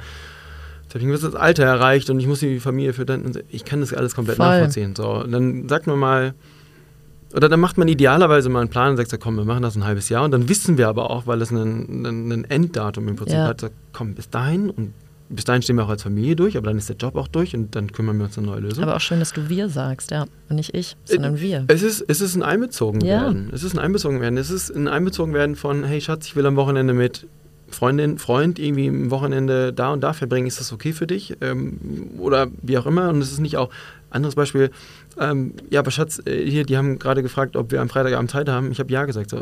jetzt 0.84 0.90
habe 0.94 1.00
ich 1.00 1.04
ein 1.06 1.08
gewisses 1.10 1.36
Alter 1.36 1.64
erreicht 1.64 2.10
und 2.10 2.20
ich 2.20 2.28
muss 2.28 2.40
die 2.40 2.60
Familie. 2.60 2.94
Und 2.98 3.34
so. 3.34 3.40
Ich 3.50 3.66
kann 3.66 3.80
das 3.82 3.94
alles 3.94 4.14
komplett 4.16 4.38
Voll. 4.38 4.46
nachvollziehen. 4.48 4.96
So, 4.96 5.10
und 5.10 5.32
dann 5.32 5.68
sagt 5.70 5.88
man 5.88 5.98
mal, 5.98 6.34
oder 7.36 7.50
dann 7.50 7.60
macht 7.60 7.78
man 7.78 7.88
idealerweise 7.88 8.50
mal 8.50 8.60
einen 8.62 8.70
Plan 8.70 8.92
und 8.92 8.98
sagt, 8.98 9.18
komm, 9.22 9.36
wir 9.38 9.46
machen 9.46 9.62
das 9.64 9.76
ein 9.76 9.86
halbes 9.86 10.10
Jahr. 10.10 10.24
Und 10.26 10.32
dann 10.32 10.50
wissen 10.50 10.78
wir 10.78 10.88
aber 10.88 11.10
auch, 11.10 11.28
weil 11.28 11.42
es 11.42 11.52
ein, 11.52 12.46
Enddatum 12.50 13.08
im 13.08 13.16
Prinzip 13.16 13.38
Ja. 13.38 13.48
hat, 13.48 13.62
so, 13.62 13.68
komm, 13.94 14.14
bis 14.16 14.30
dahin 14.30 14.70
und 14.70 14.94
bis 15.34 15.46
dahin 15.46 15.62
stehen 15.62 15.78
wir 15.78 15.86
auch 15.86 15.90
als 15.90 16.04
Familie 16.04 16.36
durch, 16.36 16.58
aber 16.58 16.68
dann 16.68 16.78
ist 16.78 16.90
der 16.90 16.98
Job 16.98 17.16
auch 17.16 17.30
durch 17.30 17.56
und 17.56 17.74
dann 17.74 17.90
kümmern 17.94 18.18
wir 18.18 18.26
uns 18.26 18.38
eine 18.38 18.48
neue 18.48 18.60
Lösung. 18.60 18.84
aber 18.84 18.98
auch 18.98 19.00
schön, 19.02 19.20
dass 19.20 19.32
du 19.32 19.48
wir 19.48 19.70
sagst, 19.70 20.12
ja. 20.12 20.26
Und 20.50 20.58
nicht 20.58 20.74
ich, 20.74 20.98
sondern 21.06 21.40
wir. 21.40 21.64
Es 21.70 21.84
ist, 21.84 22.04
es 22.08 22.20
ist 22.20 22.36
ein 22.36 22.42
Ja. 22.42 22.48
Einbezogenwerden. 22.48 23.50
Es 23.54 23.64
ist 23.64 23.74
ein 23.74 23.80
Einbezogenwerden. 23.80 24.38
Es 24.38 24.50
ist 24.50 24.70
ein 24.72 24.90
Einbezogenwerden 24.90 25.56
von, 25.56 25.86
hey 25.86 26.02
Schatz, 26.02 26.26
ich 26.28 26.36
will 26.36 26.46
am 26.46 26.58
Wochenende 26.58 26.94
mit 26.94 27.28
Freundin, 27.70 28.18
Freund 28.18 28.60
irgendwie 28.60 28.90
am 28.90 29.10
Wochenende 29.12 29.72
da 29.72 29.94
und 29.94 30.02
da 30.02 30.12
verbringen. 30.12 30.48
Ist 30.48 30.60
das 30.60 30.74
okay 30.74 30.92
für 30.92 31.08
dich? 31.08 31.38
Ähm, 31.40 31.78
oder 32.20 32.48
wie 32.62 32.78
auch 32.78 32.86
immer. 32.86 33.08
Und 33.08 33.22
es 33.22 33.32
ist 33.32 33.40
nicht 33.40 33.56
auch, 33.56 33.70
anderes 34.12 34.36
Beispiel, 34.36 34.72
ähm, 35.20 35.54
ja, 35.70 35.80
aber 35.80 35.92
Schatz, 35.92 36.22
äh, 36.26 36.46
hier, 36.46 36.66
die 36.66 36.78
haben 36.78 37.00
gerade 37.00 37.24
gefragt, 37.24 37.56
ob 37.56 37.72
wir 37.72 37.82
am 37.82 37.90
Freitagabend 37.90 38.32
Zeit 38.32 38.50
haben. 38.50 38.72
Ich 38.72 38.80
habe 38.80 38.92
ja 38.92 39.06
gesagt. 39.06 39.30
So, 39.30 39.42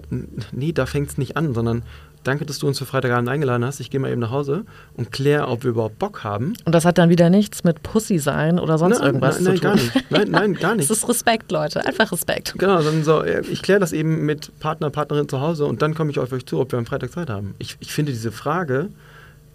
nee, 0.51 0.71
da 0.71 0.85
fängt 0.85 1.09
es 1.09 1.17
nicht 1.17 1.37
an, 1.37 1.53
sondern 1.53 1.83
danke, 2.23 2.45
dass 2.45 2.59
du 2.59 2.67
uns 2.67 2.79
für 2.79 2.85
Freitagabend 2.85 3.29
eingeladen 3.29 3.65
hast. 3.65 3.79
Ich 3.79 3.89
gehe 3.89 3.99
mal 3.99 4.11
eben 4.11 4.21
nach 4.21 4.31
Hause 4.31 4.65
und 4.95 5.11
kläre, 5.11 5.47
ob 5.47 5.63
wir 5.63 5.71
überhaupt 5.71 5.99
Bock 5.99 6.23
haben. 6.23 6.53
Und 6.65 6.75
das 6.75 6.85
hat 6.85 6.97
dann 6.97 7.09
wieder 7.09 7.29
nichts 7.29 7.63
mit 7.63 7.83
Pussy 7.83 8.19
sein 8.19 8.59
oder 8.59 8.77
sonst 8.77 8.99
nein, 8.99 9.07
irgendwas 9.07 9.39
nein, 9.39 9.43
nein, 9.43 9.55
zu 9.55 9.61
tun. 9.61 9.69
gar 9.69 9.75
nicht. 9.75 10.11
Nein, 10.11 10.27
nein, 10.31 10.53
gar 10.55 10.75
nicht. 10.75 10.89
Es 10.89 10.97
ist 10.97 11.07
Respekt, 11.07 11.51
Leute. 11.51 11.85
Einfach 11.85 12.11
Respekt. 12.11 12.55
Genau, 12.57 12.81
dann 12.81 13.03
so, 13.03 13.23
ich 13.23 13.61
kläre 13.61 13.79
das 13.79 13.93
eben 13.93 14.25
mit 14.25 14.57
Partner, 14.59 14.89
Partnerin 14.89 15.27
zu 15.29 15.41
Hause 15.41 15.65
und 15.65 15.81
dann 15.81 15.95
komme 15.95 16.11
ich 16.11 16.19
auf 16.19 16.31
euch 16.31 16.45
zu, 16.45 16.59
ob 16.59 16.71
wir 16.71 16.79
am 16.79 16.85
Freitag 16.85 17.11
Zeit 17.11 17.29
haben. 17.29 17.55
Ich, 17.59 17.77
ich 17.79 17.93
finde 17.93 18.11
diese 18.11 18.31
Frage, 18.31 18.89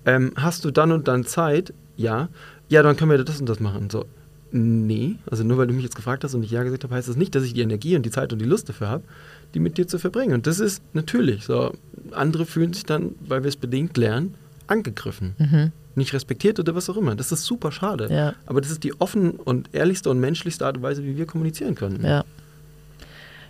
ähm, 0.06 0.32
hast 0.36 0.64
du 0.64 0.70
dann 0.70 0.92
und 0.92 1.08
dann 1.08 1.24
Zeit? 1.24 1.72
Ja. 1.96 2.28
Ja, 2.68 2.82
dann 2.82 2.96
können 2.96 3.10
wir 3.10 3.22
das 3.22 3.40
und 3.40 3.48
das 3.48 3.60
machen. 3.60 3.90
So, 3.90 4.06
nee, 4.54 5.16
also 5.28 5.42
nur 5.42 5.58
weil 5.58 5.66
du 5.66 5.74
mich 5.74 5.82
jetzt 5.82 5.96
gefragt 5.96 6.22
hast 6.22 6.34
und 6.34 6.44
ich 6.44 6.50
ja 6.52 6.62
gesagt 6.62 6.84
habe, 6.84 6.94
heißt 6.94 7.08
das 7.08 7.16
nicht, 7.16 7.34
dass 7.34 7.42
ich 7.42 7.54
die 7.54 7.60
Energie 7.60 7.96
und 7.96 8.06
die 8.06 8.10
Zeit 8.10 8.32
und 8.32 8.38
die 8.38 8.44
Lust 8.44 8.68
dafür 8.68 8.88
habe, 8.88 9.04
die 9.52 9.58
mit 9.58 9.76
dir 9.76 9.88
zu 9.88 9.98
verbringen. 9.98 10.32
Und 10.32 10.46
das 10.46 10.60
ist 10.60 10.82
natürlich 10.92 11.44
so. 11.44 11.72
Andere 12.12 12.46
fühlen 12.46 12.72
sich 12.72 12.84
dann, 12.84 13.16
weil 13.26 13.42
wir 13.42 13.48
es 13.48 13.56
bedingt 13.56 13.96
lernen, 13.96 14.34
angegriffen. 14.68 15.34
Mhm. 15.38 15.72
Nicht 15.96 16.12
respektiert 16.12 16.60
oder 16.60 16.74
was 16.74 16.88
auch 16.88 16.96
immer. 16.96 17.16
Das 17.16 17.32
ist 17.32 17.44
super 17.44 17.72
schade. 17.72 18.08
Ja. 18.10 18.34
Aber 18.46 18.60
das 18.60 18.70
ist 18.70 18.84
die 18.84 19.00
offen 19.00 19.32
und 19.32 19.74
ehrlichste 19.74 20.10
und 20.10 20.20
menschlichste 20.20 20.64
Art 20.66 20.76
und 20.76 20.82
Weise, 20.82 21.04
wie 21.04 21.16
wir 21.16 21.26
kommunizieren 21.26 21.74
können. 21.74 22.04
Ja. 22.04 22.24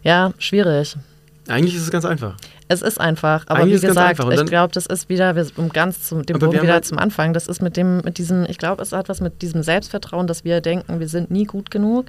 Ja, 0.03 0.33
schwierig. 0.39 0.97
Eigentlich 1.49 1.75
ist 1.77 1.83
es 1.83 1.91
ganz 1.91 2.05
einfach. 2.05 2.37
Es 2.69 2.81
ist 2.83 2.99
einfach, 3.01 3.45
aber 3.49 3.61
Eigentlich 3.61 3.83
wie 3.83 3.87
gesagt, 3.87 4.19
ich 4.19 4.47
glaube, 4.47 4.73
das 4.73 4.87
ist 4.87 5.09
wieder, 5.09 5.37
wir- 5.37 5.47
um 5.57 5.69
ganz 5.69 6.05
zum, 6.05 6.25
dem 6.25 6.41
haben 6.41 6.53
wieder 6.53 6.73
halt- 6.73 6.85
zum 6.87 6.99
Anfang, 6.99 7.33
das 7.35 7.47
ist 7.49 7.61
mit 7.61 7.77
dem, 7.77 7.99
mit 7.99 8.17
diesem, 8.19 8.45
ich 8.49 8.57
glaube, 8.59 8.83
es 8.83 8.93
hat 8.93 9.09
was 9.09 9.21
mit 9.21 9.43
diesem 9.43 9.63
Selbstvertrauen, 9.63 10.27
dass 10.27 10.45
wir 10.45 10.61
denken, 10.63 11.01
wir 11.01 11.09
sind 11.09 11.31
nie 11.31 11.45
gut 11.45 11.71
genug. 11.71 12.07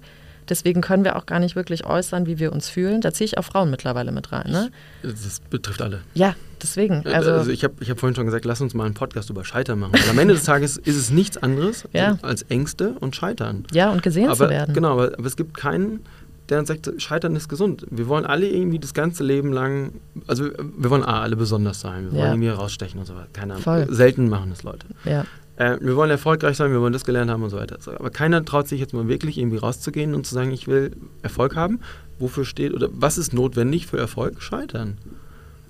Deswegen 0.48 0.82
können 0.82 1.04
wir 1.04 1.16
auch 1.16 1.26
gar 1.26 1.40
nicht 1.40 1.56
wirklich 1.56 1.88
äußern, 1.88 2.28
wie 2.28 2.38
wir 2.38 2.54
uns 2.54 2.70
fühlen. 2.70 3.02
Da 3.02 3.12
ziehe 3.12 3.26
ich 3.26 3.38
auch 3.40 3.44
Frauen 3.44 3.72
mittlerweile 3.72 4.12
mit 4.12 4.32
rein. 4.32 4.52
Ne? 4.52 4.70
Das 5.02 5.40
betrifft 5.50 5.82
alle. 5.82 6.02
Ja, 6.14 6.36
deswegen. 6.62 7.04
Also, 7.08 7.32
Also, 7.32 7.50
ich 7.52 7.64
habe 7.64 7.74
ich 7.80 7.90
hab 7.90 8.00
vorhin 8.00 8.16
schon 8.16 8.26
gesagt, 8.26 8.46
lass 8.46 8.62
uns 8.62 8.76
mal 8.76 8.86
einen 8.86 8.94
Podcast 8.94 9.32
über 9.32 9.44
Scheitern 9.44 9.80
machen. 9.80 9.94
Weil 9.94 10.08
am 10.12 10.20
Ende 10.20 10.36
des 10.36 10.44
Tages 10.44 10.78
ist 10.78 10.98
es 10.98 11.10
nichts 11.10 11.38
anderes 11.38 11.86
Ja. 11.94 12.20
als 12.22 12.44
Ängste 12.44 12.92
und 13.00 13.16
Scheitern. 13.16 13.66
ja, 13.74 13.90
und 13.90 14.04
gesehen 14.04 14.28
aber, 14.28 14.36
zu 14.46 14.50
werden. 14.52 14.76
Genau, 14.76 14.92
aber, 14.94 15.14
aber 15.18 15.26
es 15.26 15.36
gibt 15.36 15.58
keinen, 15.58 16.02
der 16.50 16.58
dann 16.58 16.66
sagt, 16.66 16.92
Scheitern 17.02 17.36
ist 17.36 17.50
gesund. 17.50 17.86
Wir 17.90 18.08
wollen 18.08 18.26
alle 18.26 18.48
irgendwie 18.48 18.80
das 18.80 18.94
ganze 18.94 19.24
Leben 19.24 19.52
lang, 19.52 19.94
also 20.28 20.46
wir 20.78 20.90
wollen 20.90 21.04
A, 21.04 21.22
alle 21.22 21.36
besonders 21.36 21.80
sein. 21.82 22.12
Wir 22.12 22.20
Ja. 22.20 22.26
wollen 22.26 22.34
irgendwie 22.42 22.50
rausstechen 22.50 23.00
und 23.00 23.06
so 23.06 23.16
weiter. 23.16 23.28
Keine 23.34 23.54
Ahnung. 23.54 23.64
Voll. 23.64 23.88
Selten 23.90 24.30
machen 24.30 24.50
das 24.52 24.64
Leute. 24.64 24.88
Ja, 25.06 25.26
Äh, 25.58 25.78
wir 25.80 25.96
wollen 25.96 26.10
erfolgreich 26.12 26.58
sein, 26.58 26.72
wir 26.72 26.82
wollen 26.82 26.92
das 26.92 27.06
gelernt 27.06 27.32
haben 27.32 27.42
und 27.42 27.50
so 27.50 27.56
weiter. 27.58 27.78
Aber 27.98 28.10
keiner 28.10 28.44
traut 28.44 28.68
sich 28.68 28.80
jetzt 28.82 28.94
mal 28.94 29.08
wirklich 29.08 29.38
irgendwie 29.38 29.56
rauszugehen 29.58 30.14
und 30.14 30.28
zu 30.28 30.36
sagen, 30.36 30.52
ich 30.52 30.68
will 30.68 30.92
Erfolg 31.22 31.56
haben. 31.56 31.80
Wofür 32.20 32.44
steht 32.44 32.74
oder 32.74 32.90
was 32.92 33.18
ist 33.18 33.34
notwendig 33.34 33.88
für 33.88 33.98
Erfolg? 33.98 34.42
Scheitern. 34.42 34.98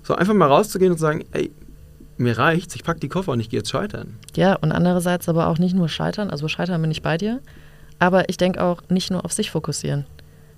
So 0.02 0.14
einfach 0.16 0.34
mal 0.34 0.46
rauszugehen 0.48 0.90
und 0.90 0.98
zu 0.98 1.02
sagen, 1.02 1.24
ey, 1.30 1.52
mir 2.18 2.36
reicht's, 2.36 2.74
ich 2.74 2.82
pack 2.82 3.00
die 3.00 3.08
Koffer 3.08 3.30
und 3.32 3.38
ich 3.40 3.48
gehe 3.48 3.60
jetzt 3.60 3.70
scheitern. 3.70 4.16
ja, 4.34 4.54
und 4.56 4.72
andererseits 4.72 5.28
aber 5.28 5.46
auch 5.46 5.58
nicht 5.58 5.74
nur 5.76 5.88
scheitern, 5.88 6.30
also 6.30 6.48
scheitern 6.48 6.80
bin 6.82 6.90
ich 6.90 7.02
bei 7.02 7.16
dir, 7.16 7.40
aber 8.00 8.28
ich 8.28 8.36
denke 8.38 8.62
auch 8.64 8.82
nicht 8.88 9.10
nur 9.12 9.24
auf 9.24 9.32
sich 9.32 9.50
fokussieren. 9.52 10.04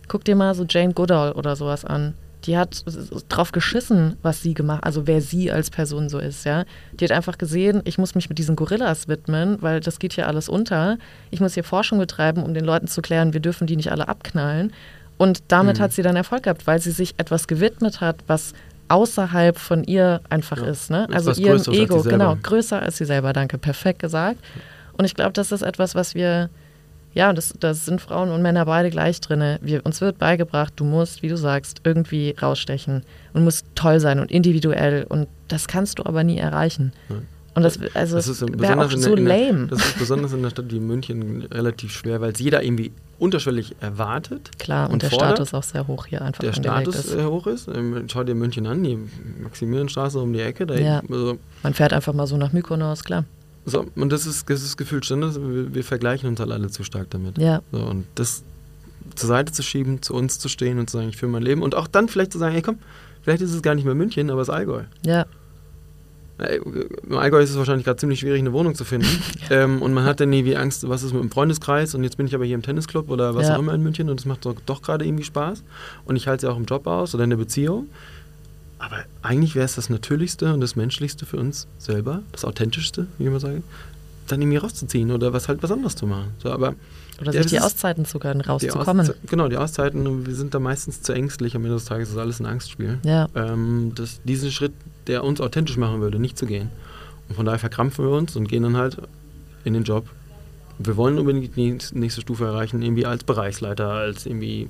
Guck 0.09 0.24
dir 0.24 0.36
mal 0.36 0.55
so 0.55 0.64
Jane 0.68 0.93
Goodall 0.94 1.32
oder 1.32 1.55
sowas 1.56 1.85
an. 1.85 2.14
Die 2.44 2.56
hat 2.56 2.85
drauf 3.28 3.51
geschissen, 3.52 4.16
was 4.22 4.43
sie 4.43 4.55
gemacht, 4.55 4.85
also 4.85 5.06
wer 5.09 5.20
sie 5.20 5.51
als 5.51 5.70
Person 5.70 6.09
so 6.09 6.18
ist, 6.20 6.44
ja. 6.44 6.64
Die 6.98 7.05
hat 7.05 7.10
einfach 7.12 7.36
gesehen, 7.36 7.82
ich 7.85 7.98
muss 7.98 8.14
mich 8.14 8.28
mit 8.28 8.39
diesen 8.39 8.55
Gorillas 8.56 9.09
widmen, 9.09 9.59
weil 9.60 9.80
das 9.80 9.98
geht 9.98 10.12
hier 10.12 10.28
alles 10.28 10.48
unter. 10.48 10.98
Ich 11.30 11.40
muss 11.40 11.55
hier 11.55 11.64
Forschung 11.64 11.98
betreiben, 11.98 12.43
um 12.44 12.55
den 12.55 12.64
Leuten 12.64 12.86
zu 12.86 13.02
klären, 13.02 13.32
wir 13.32 13.40
dürfen 13.40 13.66
die 13.66 13.74
nicht 13.76 13.90
alle 13.90 14.06
abknallen. 14.09 14.72
Und 15.18 15.43
damit 15.48 15.78
Mhm. 15.78 15.82
hat 15.82 15.93
sie 15.93 16.02
dann 16.02 16.14
Erfolg 16.14 16.44
gehabt, 16.44 16.66
weil 16.68 16.78
sie 16.80 16.93
sich 16.93 17.14
etwas 17.18 17.48
gewidmet 17.48 18.01
hat, 18.01 18.16
was 18.28 18.55
außerhalb 18.86 19.59
von 19.59 19.82
ihr 19.85 20.20
einfach 20.30 20.59
Ja. 20.59 20.68
ist, 20.68 20.90
ne? 20.90 21.06
Ist 21.09 21.14
Also 21.16 21.30
was 21.32 21.39
ihrem 21.39 21.60
Ego, 21.74 22.02
genau, 22.02 22.36
größer 22.43 22.80
als 22.80 22.98
sie 22.98 23.05
selber, 23.05 23.32
danke, 23.32 23.59
perfekt 23.59 23.98
gesagt. 23.98 24.39
Und 24.93 25.05
ich 25.05 25.14
glaube, 25.14 25.32
das 25.32 25.51
ist 25.52 25.62
etwas, 25.62 25.94
was 25.97 26.14
wir, 26.14 26.48
ja, 27.14 27.28
und 27.30 27.36
das, 27.39 27.55
das 27.59 27.85
sind 27.85 28.01
Frauen 28.01 28.30
und 28.30 28.43
Männer 28.43 28.64
beide 28.66 28.90
gleich 28.90 29.20
drin. 29.20 29.59
Wir, 29.60 29.85
uns 29.85 30.01
wird 30.01 30.18
beigebracht, 30.18 30.72
du 30.76 30.85
musst, 30.85 31.22
wie 31.22 31.28
du 31.28 31.36
sagst, 31.36 31.80
irgendwie 31.85 32.35
rausstechen 32.40 33.02
und 33.32 33.44
musst 33.44 33.66
toll 33.74 33.98
sein 34.01 34.20
und 34.20 34.30
individuell. 34.30 35.05
Und 35.09 35.26
das 35.48 35.66
kannst 35.66 35.98
du 35.98 36.06
aber 36.06 36.22
nie 36.24 36.39
erreichen. 36.39 36.93
Nein. 37.09 37.26
Und 37.55 37.64
das, 37.64 37.76
also 37.94 38.14
Das 38.14 38.28
ist 38.28 38.39
besonders 38.56 38.90
auch 38.90 38.93
in 38.94 39.01
so 39.01 39.14
in 39.16 39.24
der, 39.24 39.36
lame. 39.52 39.66
Das 39.66 39.80
ist 39.85 39.98
besonders 39.98 40.32
in 40.32 40.39
einer 40.40 40.51
Stadt 40.51 40.66
wie 40.70 40.78
München 40.78 41.43
relativ 41.51 41.93
schwer, 41.93 42.20
weil 42.20 42.30
es 42.30 42.39
jeder 42.39 42.62
irgendwie 42.62 42.93
unterschwellig 43.18 43.74
erwartet. 43.80 44.51
Klar, 44.60 44.86
und, 44.86 44.93
und 44.93 45.02
der 45.02 45.10
fordert, 45.10 45.39
Status 45.39 45.55
auch 45.55 45.64
sehr 45.64 45.89
hoch 45.89 46.06
hier 46.06 46.22
einfach 46.22 46.39
der 46.44 46.52
Status 46.52 46.94
ist. 46.94 47.14
äh, 47.14 47.24
hoch 47.24 47.48
ist. 47.48 47.66
Ähm, 47.66 48.05
schau 48.09 48.22
dir 48.22 48.36
München 48.36 48.64
an, 48.68 48.85
die 48.85 48.97
Maximilianstraße 49.43 50.20
um 50.20 50.32
die 50.32 50.40
Ecke. 50.40 50.66
Da 50.66 50.74
Ja. 50.76 51.02
also, 51.10 51.39
Man 51.64 51.74
fährt 51.74 51.93
einfach 51.93 52.12
mal 52.12 52.28
so 52.28 52.36
nach 52.36 52.52
Mykonos, 52.52 53.02
klar. 53.02 53.24
So, 53.69 53.86
und 53.95 54.11
das 54.12 54.27
ist, 54.27 54.49
das 54.51 54.62
ist 54.62 54.77
gefühlt 54.77 55.05
Standard. 55.05 55.36
Wir, 55.36 55.74
wir 55.74 55.85
vergleichen 55.85 56.28
uns 56.28 56.40
halt 56.40 56.51
alle 56.51 56.69
zu 56.70 56.85
stark 56.85 57.09
damit. 57.11 57.39
Ja, 57.39 57.62
So, 57.73 57.78
und 57.78 58.07
das 58.15 58.43
zur 59.15 59.28
Seite 59.28 59.53
zu 59.53 59.62
schieben, 59.62 60.03
zu 60.03 60.15
uns 60.15 60.39
zu 60.39 60.49
stehen 60.49 60.78
und 60.78 60.90
zu 60.90 60.99
sagen, 60.99 61.09
ich 61.09 61.16
führe 61.16 61.32
mein 61.32 61.43
Leben. 61.43 61.62
Und 61.62 61.74
auch 61.74 61.86
dann 61.89 62.09
vielleicht 62.09 62.32
zu 62.32 62.39
sagen, 62.39 62.53
hey 62.53 62.62
komm, 62.62 62.78
vielleicht 63.23 63.43
ist 63.43 63.53
es 63.55 63.62
gar 63.62 63.74
nicht 63.74 63.85
mehr 63.85 63.95
München, 63.95 64.31
aber 64.31 64.43
es 64.43 64.49
ist 64.49 64.55
Allgäu. 64.55 64.82
ja, 65.05 65.24
Im 66.47 67.16
Allgäu 67.16 67.40
ist 67.40 67.51
es 67.51 67.57
wahrscheinlich 67.59 67.85
gerade 67.85 67.99
ziemlich 67.99 68.20
schwierig, 68.20 68.39
eine 68.40 68.53
Wohnung 68.53 68.74
zu 68.77 68.85
finden. 68.85 69.09
ähm, 69.51 69.82
und 69.82 69.93
man 69.93 70.05
hat 70.05 70.20
dann 70.20 70.32
irgendwie 70.32 70.57
Angst, 70.57 70.89
was 70.89 71.03
ist 71.03 71.12
mit 71.12 71.23
dem 71.23 71.31
Freundeskreis 71.32 71.95
und 71.97 72.05
jetzt 72.05 72.16
bin 72.16 72.27
ich 72.27 72.35
aber 72.35 72.45
hier 72.45 72.55
im 72.55 72.62
Tennisclub 72.62 73.11
oder 73.11 73.35
was 73.35 73.49
Ja. 73.49 73.57
auch 73.57 73.59
immer 73.59 73.74
in 73.74 73.82
München 73.82 74.09
und 74.09 74.20
es 74.20 74.27
macht 74.27 74.47
doch, 74.47 74.55
doch 74.66 74.81
gerade 74.82 75.05
irgendwie 75.05 75.24
Spaß. 75.24 75.65
Und 76.05 76.15
ich 76.16 76.28
halte 76.28 76.47
es 76.47 76.49
ja 76.49 76.55
auch 76.55 76.59
im 76.59 76.65
Job 76.66 76.86
aus 76.86 77.15
oder 77.15 77.24
in 77.24 77.31
der 77.31 77.39
Beziehung. 77.39 77.89
Aber 78.78 78.98
eigentlich 79.22 79.55
wäre 79.55 79.64
es 79.64 79.74
das 79.74 79.90
Natürlichste 79.90 80.52
und 80.55 80.60
das 80.60 80.76
Menschlichste 80.76 81.26
für 81.26 81.36
uns 81.38 81.66
selber, 81.78 82.22
das 82.32 82.44
Authentischste, 82.44 83.06
wie 83.18 83.24
ich 83.24 83.28
immer 83.28 83.40
sage, 83.40 83.62
dann 84.28 84.40
irgendwie 84.40 84.59
rauszuziehen 84.59 85.10
oder 85.10 85.32
was 85.32 85.48
halt 85.48 85.62
was 85.62 85.70
anderes 85.72 85.96
zu 85.96 86.06
machen. 86.06 86.32
So, 86.42 86.50
aber 86.52 86.74
oder 87.20 87.32
Ja, 87.34 87.42
sich 87.42 87.50
die 87.50 87.60
Auszeiten 87.60 88.05
zu 88.05 88.20
gönnen, 88.20 88.42
die 88.44 88.48
rauszukommen. 88.48 89.06
Auszei- 89.06 89.14
genau, 89.26 89.48
die 89.48 89.56
Auszeiten, 89.56 90.26
wir 90.26 90.34
sind 90.36 90.55
da 90.55 90.60
meistens 90.60 91.02
zu 91.02 91.12
ängstlich. 91.12 91.56
Am 91.56 91.64
Ende 91.64 91.74
des 91.76 91.86
Tages 91.86 92.10
ist 92.10 92.16
alles 92.18 92.38
ein 92.38 92.46
Angstspiel. 92.46 92.98
Ja, 93.02 93.26
Ähm, 93.34 93.92
das, 93.96 94.20
diesen 94.22 94.52
Schritt, 94.52 94.72
der 95.09 95.24
uns 95.24 95.40
authentisch 95.40 95.76
machen 95.76 96.00
würde, 96.00 96.20
nicht 96.20 96.38
zu 96.38 96.46
gehen. 96.46 96.70
Und 97.28 97.34
von 97.34 97.44
daher 97.46 97.59
verkrampfen 97.59 98.05
wir 98.05 98.12
uns 98.12 98.36
und 98.36 98.48
gehen 98.48 98.62
dann 98.62 98.76
halt 98.76 98.98
in 99.64 99.74
den 99.74 99.82
Job. 99.82 100.06
Wir 100.78 100.96
wollen 100.96 101.18
unbedingt 101.18 101.56
die 101.56 101.98
nächste 101.98 102.20
Stufe 102.20 102.44
erreichen, 102.44 102.80
irgendwie 102.82 103.05
als 103.06 103.24
Bereichsleiter, 103.24 103.88
als 103.90 104.24
irgendwie 104.24 104.68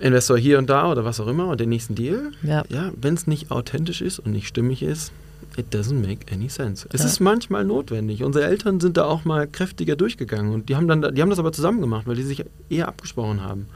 Investor 0.00 0.38
hier 0.38 0.58
und 0.58 0.68
da 0.70 0.90
oder 0.90 1.04
was 1.04 1.20
auch 1.20 1.26
immer 1.26 1.48
und 1.48 1.60
den 1.60 1.68
nächsten 1.68 1.94
Deal. 1.94 2.30
ja, 2.42 2.62
Ja, 2.68 2.92
wenn 3.00 3.14
es 3.14 3.26
nicht 3.26 3.50
authentisch 3.50 4.00
ist 4.00 4.18
und 4.18 4.32
nicht 4.32 4.46
stimmig 4.48 4.82
ist, 4.82 5.12
it 5.56 5.74
doesn't 5.74 5.94
make 6.06 6.32
any 6.32 6.48
sense. 6.48 6.86
Es 6.92 7.00
Ja. 7.00 7.06
ist 7.06 7.20
manchmal 7.20 7.64
notwendig. 7.64 8.22
Unsere 8.22 8.44
Eltern 8.46 8.80
sind 8.80 8.96
da 8.96 9.04
auch 9.04 9.24
mal 9.24 9.46
kräftiger 9.46 9.96
durchgegangen 9.96 10.52
und 10.52 10.68
die 10.68 10.76
haben 10.76 10.86
dann, 10.88 11.14
die 11.14 11.20
haben 11.22 11.30
das 11.30 11.38
aber 11.38 11.52
zusammen 11.52 11.80
gemacht, 11.80 12.06
weil 12.06 12.16
die 12.16 12.22
sich 12.22 12.44
eher 12.68 12.88
abgesprochen 12.88 13.42
haben. 13.42 13.66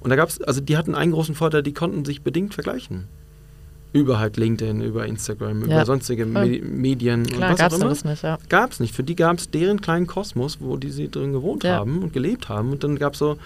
Und 0.00 0.10
da 0.10 0.16
gab 0.16 0.28
es, 0.30 0.40
also 0.42 0.60
die 0.60 0.76
hatten 0.76 0.94
einen 0.96 1.12
großen 1.12 1.34
Vorteil, 1.36 1.62
die 1.62 1.72
konnten 1.74 2.04
sich 2.04 2.22
bedingt 2.22 2.54
vergleichen. 2.54 3.04
Über 3.92 4.18
halt 4.18 4.38
LinkedIn, 4.38 4.80
über 4.80 5.06
Instagram, 5.06 5.60
Ja, 5.60 5.66
über 5.76 5.84
sonstige. 5.86 6.24
Me 6.24 6.60
Medien 6.62 7.24
klar, 7.26 7.50
und 7.50 7.52
was 7.52 7.58
gab 7.58 7.72
auch 7.72 7.76
es 7.76 7.80
immer. 7.82 7.88
das 7.90 8.04
nicht, 8.04 8.22
ja. 8.22 8.38
Gab 8.48 8.72
es 8.72 8.80
nicht. 8.80 8.94
Für 8.94 9.02
die 9.04 9.14
gab 9.14 9.38
es 9.38 9.50
deren 9.50 9.80
kleinen 9.82 10.06
Kosmos, 10.06 10.56
wo 10.60 10.76
die 10.78 10.90
sie 10.90 11.08
drin 11.08 11.32
gewohnt 11.34 11.62
haben 11.64 12.02
und 12.02 12.12
gelebt 12.14 12.48
haben. 12.48 12.72
Und 12.72 12.82
dann 12.84 12.98
gab 12.98 13.12
es 13.12 13.18
so, 13.18 13.36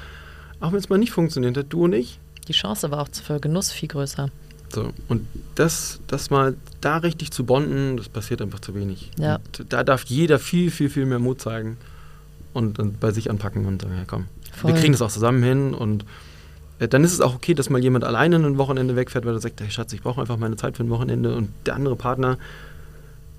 auch 0.60 0.72
wenn 0.72 0.78
es 0.78 0.88
mal 0.88 0.98
nicht 0.98 1.12
funktioniert 1.12 1.56
hat, 1.56 1.66
du 1.70 1.84
und 1.84 1.92
ich, 1.92 2.18
Die 2.48 2.52
Chance 2.52 2.90
war 2.90 3.00
auch 3.00 3.08
für 3.10 3.40
Genuss 3.40 3.72
viel 3.72 3.88
größer. 3.88 4.30
So, 4.72 4.92
und 5.08 5.26
das, 5.54 6.00
das 6.06 6.30
mal 6.30 6.56
da 6.80 6.98
richtig 6.98 7.30
zu 7.30 7.44
bonden, 7.44 7.96
das 7.96 8.08
passiert 8.08 8.42
einfach 8.42 8.60
zu 8.60 8.74
wenig. 8.74 9.10
Ja. 9.18 9.36
Und 9.36 9.72
da 9.72 9.84
darf 9.84 10.04
jeder 10.04 10.38
viel, 10.38 10.70
viel, 10.70 10.90
viel 10.90 11.06
mehr 11.06 11.18
Mut 11.18 11.40
zeigen 11.40 11.76
und 12.52 12.78
dann 12.78 12.94
bei 12.94 13.12
sich 13.12 13.30
anpacken 13.30 13.66
und 13.66 13.82
sagen, 13.82 13.96
ja 13.96 14.04
komm, 14.06 14.26
Voll. 14.52 14.72
wir 14.72 14.80
kriegen 14.80 14.92
das 14.92 15.02
auch 15.02 15.10
zusammen 15.10 15.42
hin 15.42 15.74
und 15.74 16.04
äh, 16.78 16.88
dann 16.88 17.04
ist 17.04 17.12
es 17.12 17.20
auch 17.20 17.34
okay, 17.34 17.54
dass 17.54 17.70
mal 17.70 17.82
jemand 17.82 18.04
alleine 18.04 18.36
ein 18.36 18.58
Wochenende 18.58 18.96
wegfährt, 18.96 19.24
weil 19.24 19.34
er 19.34 19.40
sagt, 19.40 19.60
hey 19.60 19.70
Schatz, 19.70 19.92
ich 19.92 20.02
brauche 20.02 20.20
einfach 20.20 20.36
meine 20.36 20.56
Zeit 20.56 20.76
für 20.76 20.84
ein 20.84 20.90
Wochenende 20.90 21.34
und 21.34 21.50
der 21.64 21.74
andere 21.74 21.96
Partner 21.96 22.38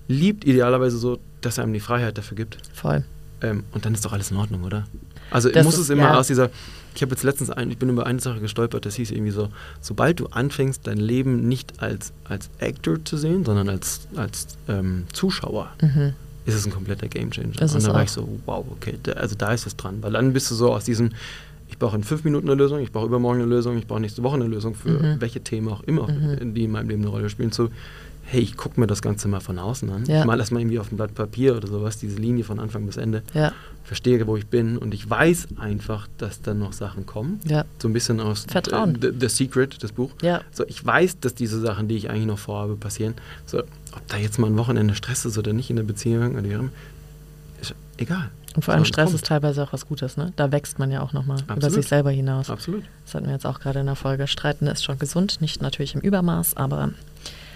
liebt 0.07 0.45
idealerweise 0.45 0.97
so, 0.97 1.19
dass 1.41 1.57
er 1.57 1.65
ihm 1.65 1.73
die 1.73 1.79
Freiheit 1.79 2.17
dafür 2.17 2.37
gibt. 2.37 2.57
Voll. 2.73 3.03
Ähm, 3.41 3.63
und 3.71 3.85
dann 3.85 3.93
ist 3.93 4.05
doch 4.05 4.13
alles 4.13 4.31
in 4.31 4.37
Ordnung, 4.37 4.63
oder? 4.63 4.85
Also 5.31 5.49
Das 5.49 5.65
muss 5.65 5.75
ist- 5.75 5.81
es 5.81 5.89
immer 5.89 6.03
ja. 6.03 6.17
aus 6.17 6.27
dieser. 6.27 6.49
Ich 6.95 7.01
habe 7.03 7.11
jetzt 7.11 7.23
letztens 7.23 7.51
ein, 7.51 7.69
ich 7.69 7.77
bin 7.77 7.89
über 7.89 8.07
eine 8.07 8.19
Sache 8.19 8.39
gestolpert, 8.39 8.85
das 8.87 8.95
hieß 8.95 9.11
irgendwie 9.11 9.31
so, 9.31 9.49
sobald 9.81 10.19
du 10.19 10.27
anfängst, 10.27 10.87
dein 10.87 10.97
Leben 10.97 11.47
nicht 11.47 11.73
als, 11.79 12.11
als 12.23 12.49
Actor 12.59 12.97
zu 13.05 13.17
sehen, 13.17 13.45
sondern 13.45 13.69
als, 13.69 14.07
als 14.15 14.47
ähm, 14.67 15.03
Zuschauer, 15.13 15.69
Mhm. 15.81 16.13
ist 16.45 16.55
es 16.55 16.65
ein 16.65 16.71
kompletter 16.71 17.07
Gamechanger. 17.07 17.61
Ist 17.61 17.75
Und 17.75 17.85
da 17.85 17.93
war 17.93 18.01
ich 18.03 18.09
so, 18.09 18.27
wow, 18.47 18.65
okay, 18.71 18.95
da, 19.03 19.11
also 19.11 19.35
da 19.35 19.51
ist 19.53 19.67
es 19.67 19.75
dran. 19.75 19.97
Weil 20.01 20.13
dann 20.13 20.33
bist 20.33 20.49
du 20.49 20.55
so 20.55 20.73
aus 20.73 20.85
diesem, 20.85 21.11
ich 21.69 21.77
brauche 21.77 21.95
in 21.97 22.03
fünf 22.03 22.23
Minuten 22.23 22.47
eine 22.49 22.55
Lösung, 22.55 22.79
ich 22.79 22.91
brauche 22.91 23.05
übermorgen 23.05 23.41
eine 23.41 23.49
Lösung, 23.49 23.77
ich 23.77 23.85
brauche 23.85 23.99
nächste 23.99 24.23
Woche 24.23 24.35
eine 24.37 24.47
Lösung 24.47 24.73
für 24.73 24.89
Mhm. 24.89 25.21
welche 25.21 25.41
Themen 25.41 25.67
auch 25.67 25.83
immer, 25.83 26.07
Mhm. 26.11 26.55
die 26.55 26.63
in 26.63 26.71
meinem 26.71 26.89
Leben 26.89 27.03
eine 27.03 27.11
Rolle 27.11 27.29
spielen, 27.29 27.51
zu 27.51 27.69
hey, 28.29 28.41
ich 28.41 28.57
gucke 28.57 28.79
mir 28.79 28.87
das 28.87 29.01
Ganze 29.01 29.27
mal 29.29 29.39
von 29.39 29.57
außen 29.57 29.89
an. 29.89 30.05
Ja. 30.05 30.19
Ich 30.19 30.25
mal 30.25 30.37
erstmal 30.37 30.61
irgendwie 30.61 30.79
auf 30.79 30.91
ein 30.91 30.97
Blatt 30.97 31.15
Papier 31.15 31.55
oder 31.55 31.67
sowas, 31.67 31.97
diese 31.97 32.17
Linie 32.17 32.43
von 32.43 32.59
Anfang 32.59 32.85
bis 32.85 32.97
Ende 32.97 33.23
Ja, 33.33 33.53
verstehe, 33.85 34.27
wo 34.27 34.35
ich 34.35 34.47
bin 34.47 34.77
und 34.77 34.93
ich 34.93 35.09
weiß 35.09 35.47
einfach, 35.57 36.07
dass 36.17 36.41
dann 36.41 36.59
noch 36.59 36.73
Sachen 36.73 37.05
kommen. 37.05 37.39
ja, 37.45 37.63
So 37.81 37.87
ein 37.87 37.93
bisschen 37.93 38.19
aus 38.19 38.45
Vertrauen. 38.49 38.95
äh, 39.01 39.11
The, 39.13 39.17
The 39.21 39.29
Secret, 39.29 39.81
das 39.81 39.93
Buch. 39.93 40.11
ja. 40.21 40.41
So, 40.51 40.65
ich 40.67 40.85
weiß, 40.85 41.21
dass 41.21 41.35
diese 41.35 41.59
Sachen, 41.61 41.87
die 41.87 41.95
ich 41.95 42.09
eigentlich 42.09 42.25
noch 42.25 42.39
vorhabe, 42.39 42.75
passieren. 42.75 43.13
So, 43.45 43.59
ob 43.59 44.07
da 44.09 44.17
jetzt 44.17 44.37
mal 44.39 44.47
ein 44.47 44.57
Wochenende 44.57 44.93
Stress 44.93 45.23
ist 45.23 45.37
oder 45.37 45.53
nicht 45.53 45.69
in 45.69 45.77
der 45.77 45.83
Beziehung 45.83 46.33
oder 46.35 46.43
wie 46.43 46.69
ist 47.61 47.73
egal. 47.97 48.29
Und 48.55 48.63
vor 48.63 48.73
allem 48.73 48.85
Stress 48.85 49.05
kommt. 49.05 49.15
ist 49.15 49.25
teilweise 49.27 49.63
auch 49.63 49.71
was 49.71 49.85
Gutes, 49.87 50.17
ne? 50.17 50.33
Da 50.35 50.51
wächst 50.51 50.79
man 50.79 50.89
ja 50.91 51.01
auch 51.01 51.13
nochmal 51.13 51.37
über 51.55 51.69
sich 51.69 51.87
selber 51.87 52.09
hinaus. 52.09 52.49
Absolut. 52.49 52.83
Das 53.05 53.13
hatten 53.13 53.27
wir 53.27 53.33
jetzt 53.33 53.45
auch 53.45 53.59
gerade 53.59 53.79
in 53.81 53.85
der 53.85 53.95
Folge. 53.95 54.25
Streiten 54.27 54.65
ist 54.67 54.83
schon 54.83 54.97
gesund, 54.97 55.41
nicht 55.41 55.61
natürlich 55.61 55.93
im 55.93 56.01
Übermaß, 56.01 56.57
aber 56.57 56.89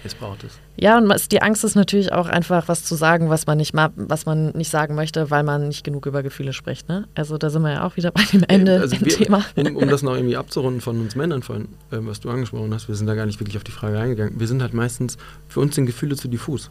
Es 0.04 0.14
braucht 0.16 0.42
es. 0.42 0.58
ja, 0.76 0.98
und 0.98 1.32
die 1.32 1.42
Angst 1.42 1.62
ist 1.62 1.76
natürlich 1.76 2.12
auch 2.12 2.26
einfach, 2.26 2.66
was 2.66 2.84
zu 2.84 2.96
sagen, 2.96 3.30
was 3.30 3.46
man 3.46 3.58
nicht 3.58 3.72
was 3.74 4.26
man 4.26 4.50
nicht 4.50 4.70
sagen 4.70 4.94
möchte, 4.96 5.30
weil 5.30 5.44
man 5.44 5.68
nicht 5.68 5.84
genug 5.84 6.06
über 6.06 6.22
Gefühle 6.24 6.52
spricht, 6.52 6.88
ne? 6.88 7.06
Also 7.14 7.38
da 7.38 7.50
sind 7.50 7.62
wir 7.62 7.72
ja 7.72 7.86
auch 7.86 7.96
wieder 7.96 8.10
bei 8.10 8.24
dem 8.32 8.42
Ende 8.48 8.80
Also 8.80 9.00
wir, 9.00 9.08
Thema. 9.08 9.44
Um, 9.54 9.76
um 9.76 9.88
das 9.88 10.02
noch 10.02 10.14
irgendwie 10.16 10.36
abzurunden 10.36 10.80
von 10.80 11.00
uns 11.00 11.14
Männern, 11.14 11.42
von, 11.42 11.62
äh, 11.92 11.98
was 12.00 12.18
du 12.20 12.30
angesprochen 12.30 12.74
hast, 12.74 12.88
wir 12.88 12.96
sind 12.96 13.06
da 13.06 13.14
gar 13.14 13.26
nicht 13.26 13.38
wirklich 13.38 13.56
auf 13.56 13.64
die 13.64 13.70
Frage 13.70 13.98
eingegangen. 13.98 14.40
Wir 14.40 14.48
sind 14.48 14.60
halt 14.60 14.74
meistens, 14.74 15.18
für 15.48 15.60
uns 15.60 15.74
sind 15.76 15.86
Gefühle 15.86 16.16
zu 16.16 16.26
diffus. 16.28 16.70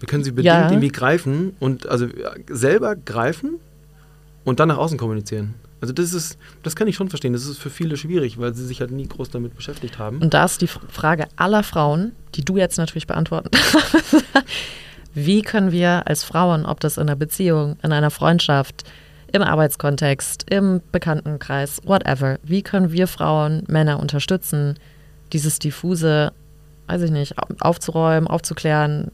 Wir 0.00 0.06
können 0.06 0.24
sie 0.24 0.30
bedingt 0.32 0.46
Ja. 0.54 0.68
irgendwie 0.68 0.88
greifen 0.88 1.56
und 1.60 1.88
also 1.88 2.06
selber 2.50 2.94
greifen 2.96 3.54
und 4.44 4.60
dann 4.60 4.68
nach 4.68 4.76
außen 4.76 4.98
kommunizieren. 4.98 5.54
Also 5.80 5.92
das 5.92 6.14
ist, 6.14 6.38
das 6.62 6.74
kann 6.74 6.88
ich 6.88 6.96
schon 6.96 7.08
verstehen. 7.10 7.32
Das 7.34 7.44
ist 7.46 7.58
für 7.58 7.70
viele 7.70 7.96
schwierig, 7.96 8.38
weil 8.38 8.54
sie 8.54 8.64
sich 8.64 8.80
halt 8.80 8.90
nie 8.90 9.06
groß 9.06 9.30
damit 9.30 9.54
beschäftigt 9.54 9.98
haben. 9.98 10.20
Und 10.22 10.32
da 10.32 10.44
ist 10.44 10.62
die 10.62 10.66
Frage 10.66 11.26
aller 11.36 11.62
Frauen, 11.62 12.12
die 12.34 12.44
du 12.44 12.56
jetzt 12.56 12.78
natürlich 12.78 13.06
beantworten 13.06 13.50
darfst. 13.50 14.24
Wie 15.14 15.42
können 15.42 15.72
wir 15.72 16.06
als 16.06 16.24
Frauen, 16.24 16.66
ob 16.66 16.80
das 16.80 16.96
in 16.96 17.02
einer 17.04 17.16
Beziehung, 17.16 17.76
in 17.82 17.92
einer 17.92 18.10
Freundschaft, 18.10 18.84
im 19.32 19.42
Arbeitskontext, 19.42 20.46
im 20.50 20.80
Bekanntenkreis, 20.92 21.80
whatever, 21.84 22.38
wie 22.42 22.62
können 22.62 22.92
wir 22.92 23.06
Frauen 23.06 23.62
Männer 23.66 23.98
unterstützen, 24.00 24.74
dieses 25.32 25.58
diffuse, 25.58 26.32
weiß 26.86 27.02
ich 27.02 27.10
nicht, 27.10 27.38
au- 27.38 27.46
aufzuräumen, 27.60 28.28
aufzuklären, 28.28 29.10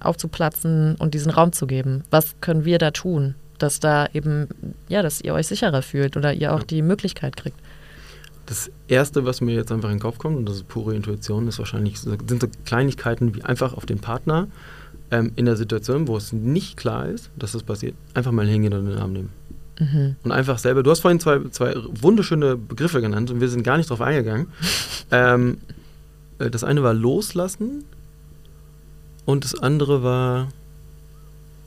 aufzuplatzen 0.00 0.94
und 0.96 1.14
diesen 1.14 1.30
Raum 1.32 1.52
zu 1.52 1.66
geben? 1.66 2.04
Was 2.10 2.36
können 2.40 2.64
wir 2.64 2.78
da 2.78 2.92
tun, 2.92 3.34
dass 3.58 3.80
da 3.80 4.08
eben, 4.12 4.48
ja, 4.88 5.02
dass 5.02 5.20
ihr 5.20 5.34
euch 5.34 5.46
sicherer 5.46 5.82
fühlt 5.82 6.16
oder 6.16 6.32
ihr 6.32 6.52
auch 6.54 6.60
Ja. 6.60 6.66
die 6.66 6.82
Möglichkeit 6.82 7.36
kriegt? 7.36 7.58
Das 8.46 8.70
Erste, 8.86 9.24
was 9.26 9.40
mir 9.42 9.54
jetzt 9.54 9.70
einfach 9.70 9.90
in 9.90 9.96
den 9.96 10.00
Kopf 10.02 10.18
kommt, 10.18 10.36
und 10.38 10.48
das 10.48 10.56
ist 10.56 10.68
pure 10.68 10.94
Intuition, 10.94 11.46
ist 11.48 11.58
wahrscheinlich, 11.58 11.98
sind 12.00 12.40
so 12.40 12.48
Kleinigkeiten 12.64 13.34
wie 13.34 13.42
einfach 13.42 13.74
auf 13.74 13.84
den 13.84 13.98
Partner 13.98 14.48
ähm, 15.10 15.32
in 15.36 15.44
der 15.44 15.56
Situation, 15.56 16.08
wo 16.08 16.16
es 16.16 16.32
nicht 16.32 16.76
klar 16.78 17.06
ist, 17.08 17.30
dass 17.36 17.52
das 17.52 17.62
passiert, 17.62 17.94
einfach 18.14 18.32
mal 18.32 18.46
hingehen 18.46 18.72
und 18.72 18.86
in 18.86 18.90
den 18.92 18.98
Arm 18.98 19.12
nehmen. 19.12 19.30
Mhm. 19.78 20.16
Und 20.24 20.32
einfach 20.32 20.58
selber, 20.58 20.82
du 20.82 20.90
hast 20.90 21.00
vorhin 21.00 21.20
zwei, 21.20 21.40
zwei 21.50 21.74
wunderschöne 21.76 22.56
Begriffe 22.56 23.00
genannt 23.00 23.30
und 23.30 23.40
wir 23.40 23.48
sind 23.48 23.62
gar 23.62 23.76
nicht 23.76 23.90
drauf 23.90 24.00
eingegangen. 24.00 24.48
ähm, 25.10 25.58
äh, 26.38 26.50
das 26.50 26.64
eine 26.64 26.82
war 26.82 26.94
loslassen 26.94 27.84
und 29.24 29.44
das 29.44 29.54
andere 29.58 30.02
war 30.02 30.48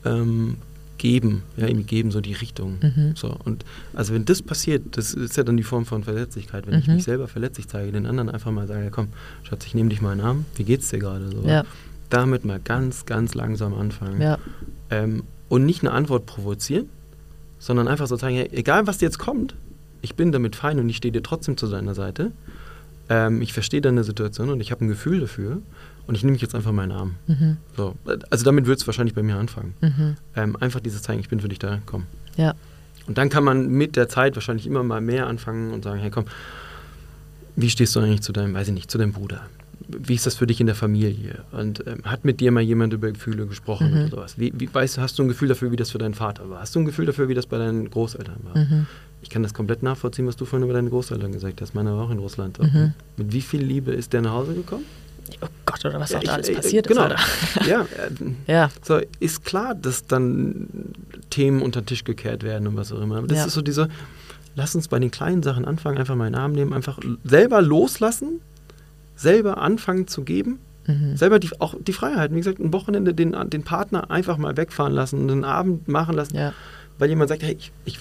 ähm, 0.04 0.56
geben, 1.02 1.42
ja, 1.56 1.66
irgendwie 1.66 1.84
geben, 1.84 2.12
so 2.12 2.20
die 2.20 2.32
Richtung. 2.32 2.78
Mhm. 2.80 3.14
So, 3.16 3.36
und 3.44 3.64
also 3.92 4.14
wenn 4.14 4.24
das 4.24 4.40
passiert, 4.40 4.96
das 4.96 5.14
ist 5.14 5.36
ja 5.36 5.42
dann 5.42 5.56
die 5.56 5.64
Form 5.64 5.84
von 5.84 6.04
Verletzlichkeit, 6.04 6.68
wenn 6.68 6.78
ich 6.78 6.86
Mhm. 6.86 6.94
mich 6.94 7.02
selber 7.04 7.26
verletzlich 7.26 7.66
zeige, 7.66 7.90
den 7.90 8.06
anderen 8.06 8.28
einfach 8.30 8.52
mal 8.52 8.68
sage, 8.68 8.84
ja, 8.84 8.90
komm, 8.90 9.08
Schatz, 9.42 9.66
ich 9.66 9.74
nehme 9.74 9.88
dich 9.88 10.00
mal 10.00 10.12
in 10.12 10.18
den 10.18 10.26
Arm, 10.28 10.44
wie 10.54 10.62
geht's 10.62 10.90
dir 10.90 11.00
gerade? 11.00 11.28
So, 11.28 11.42
Ja, 11.46 11.64
Damit 12.08 12.44
mal 12.44 12.60
ganz, 12.62 13.04
ganz 13.04 13.34
langsam 13.34 13.74
anfangen. 13.74 14.22
ja. 14.22 14.38
Ähm, 14.90 15.24
und 15.48 15.66
nicht 15.66 15.82
eine 15.82 15.90
Antwort 15.90 16.24
provozieren, 16.26 16.88
sondern 17.58 17.88
einfach 17.88 18.06
so 18.06 18.14
sagen, 18.16 18.36
hey, 18.36 18.48
egal 18.52 18.86
was 18.86 19.00
jetzt 19.00 19.18
kommt, 19.18 19.54
ich 20.02 20.14
bin 20.14 20.30
damit 20.30 20.54
fein 20.56 20.78
und 20.78 20.88
ich 20.88 20.96
stehe 20.98 21.10
dir 21.12 21.22
trotzdem 21.22 21.56
zu 21.56 21.66
deiner 21.68 21.94
Seite. 21.94 22.30
Ähm, 23.12 23.42
ich 23.42 23.52
verstehe 23.52 23.82
deine 23.82 24.04
Situation 24.04 24.48
und 24.48 24.60
ich 24.60 24.70
habe 24.70 24.86
ein 24.86 24.88
Gefühl 24.88 25.20
dafür 25.20 25.60
und 26.06 26.14
ich 26.14 26.24
nehme 26.24 26.32
dich 26.32 26.40
jetzt 26.40 26.54
einfach 26.54 26.72
mal 26.72 26.84
in 26.84 26.88
den 26.88 26.98
Arm. 26.98 27.14
Mhm. 27.26 27.56
So, 27.76 27.94
also 28.30 28.42
damit 28.42 28.64
wird 28.64 28.80
es 28.80 28.86
wahrscheinlich 28.86 29.14
bei 29.14 29.22
mir 29.22 29.36
anfangen. 29.36 29.74
Mhm. 29.82 30.16
Ähm, 30.34 30.56
einfach 30.56 30.80
dieses 30.80 31.02
zeigen, 31.02 31.20
ich 31.20 31.28
bin 31.28 31.38
für 31.40 31.48
dich 31.48 31.58
da, 31.58 31.80
komm. 31.84 32.06
Ja. 32.36 32.54
Und 33.06 33.18
dann 33.18 33.28
kann 33.28 33.44
man 33.44 33.68
mit 33.68 33.96
der 33.96 34.08
Zeit 34.08 34.34
wahrscheinlich 34.34 34.66
immer 34.66 34.82
mal 34.82 35.02
mehr 35.02 35.26
anfangen 35.26 35.72
und 35.72 35.84
sagen, 35.84 36.00
hey 36.00 36.10
komm, 36.10 36.24
wie 37.54 37.68
stehst 37.68 37.94
du 37.94 38.00
eigentlich 38.00 38.22
zu 38.22 38.32
deinem, 38.32 38.54
weiß 38.54 38.68
ich 38.68 38.74
nicht, 38.74 38.90
zu 38.90 38.96
deinem 38.96 39.12
Bruder? 39.12 39.42
Wie 39.98 40.14
ist 40.14 40.26
das 40.26 40.34
für 40.36 40.46
dich 40.46 40.60
in 40.60 40.66
der 40.66 40.74
Familie? 40.76 41.44
Und 41.52 41.86
ähm, 41.86 42.02
hat 42.04 42.24
mit 42.24 42.40
dir 42.40 42.50
mal 42.52 42.60
jemand 42.62 42.92
über 42.92 43.10
Gefühle 43.10 43.46
gesprochen 43.46 43.90
Mhm. 43.90 43.96
oder 43.98 44.08
sowas? 44.08 44.38
Wie, 44.38 44.52
wie 44.56 44.72
weißt, 44.72 44.96
du, 44.96 45.00
hast 45.00 45.18
du 45.18 45.22
ein 45.22 45.28
Gefühl 45.28 45.48
dafür, 45.48 45.70
wie 45.72 45.76
das 45.76 45.90
für 45.90 45.98
deinen 45.98 46.14
Vater 46.14 46.48
war? 46.50 46.60
Hast 46.60 46.74
du 46.74 46.80
ein 46.80 46.84
Gefühl 46.84 47.06
dafür, 47.06 47.28
wie 47.28 47.34
das 47.34 47.46
bei 47.46 47.58
deinen 47.58 47.90
Großeltern 47.90 48.36
war? 48.44 48.58
Mhm. 48.62 48.86
Ich 49.22 49.30
kann 49.30 49.42
das 49.42 49.54
komplett 49.54 49.82
nachvollziehen, 49.82 50.26
was 50.26 50.36
du 50.36 50.44
vorhin 50.44 50.64
über 50.64 50.74
deine 50.74 50.90
Großeltern 50.90 51.30
gesagt 51.32 51.60
hast. 51.60 51.74
Meiner 51.74 51.96
war 51.96 52.04
auch 52.06 52.10
in 52.10 52.18
Russland. 52.18 52.58
Mhm. 52.60 52.92
Mit 53.16 53.32
wie 53.32 53.40
viel 53.40 53.62
Liebe 53.62 53.92
ist 53.92 54.12
der 54.12 54.22
nach 54.22 54.32
Hause 54.32 54.54
gekommen? 54.54 54.84
Oh 55.40 55.46
Gott, 55.64 55.84
oder 55.84 56.00
was 56.00 56.10
Ja, 56.10 56.18
auch 56.18 56.22
da 56.22 56.24
ich- 56.30 56.32
alles 56.34 56.48
äh, 56.48 56.54
passiert 56.54 56.88
genau. 56.88 57.06
ist, 57.06 57.12
Alter. 57.56 57.66
ja, 57.70 57.82
äh, 57.82 58.52
Ja, 58.52 58.70
so, 58.82 59.00
ist 59.20 59.44
klar, 59.44 59.74
dass 59.76 60.06
dann 60.06 60.68
Themen 61.30 61.62
unter 61.62 61.80
den 61.82 61.86
Tisch 61.86 62.02
gekehrt 62.04 62.42
werden 62.42 62.66
und 62.66 62.76
was 62.76 62.92
auch 62.92 63.00
immer. 63.00 63.18
Aber 63.18 63.28
das 63.28 63.38
Ja. 63.38 63.44
ist 63.46 63.54
so 63.54 63.62
diese, 63.62 63.88
lass 64.56 64.74
uns 64.74 64.88
bei 64.88 64.98
den 64.98 65.12
kleinen 65.12 65.42
Sachen 65.44 65.64
anfangen, 65.64 65.98
einfach 65.98 66.16
mal 66.16 66.26
in 66.26 66.32
den 66.32 66.40
Arm 66.40 66.52
nehmen, 66.52 66.72
einfach 66.72 66.98
selber 67.24 67.62
loslassen, 67.62 68.40
selber 69.14 69.58
anfangen 69.58 70.06
zu 70.06 70.22
geben, 70.22 70.58
mhm. 70.86 71.16
selber 71.16 71.38
die, 71.38 71.50
auch 71.60 71.74
die 71.80 71.92
Freiheit. 71.92 72.32
Wie 72.32 72.38
gesagt, 72.38 72.58
ein 72.58 72.72
Wochenende 72.72 73.14
den, 73.14 73.36
den 73.50 73.62
Partner 73.62 74.10
einfach 74.10 74.38
mal 74.38 74.56
wegfahren 74.56 74.92
lassen, 74.92 75.30
einen 75.30 75.44
Abend 75.44 75.88
machen 75.88 76.14
lassen, 76.14 76.36
ja, 76.36 76.52
weil 76.98 77.08
jemand 77.08 77.28
sagt, 77.28 77.42
hey, 77.42 77.56
ich, 77.58 77.72
ich 77.84 77.98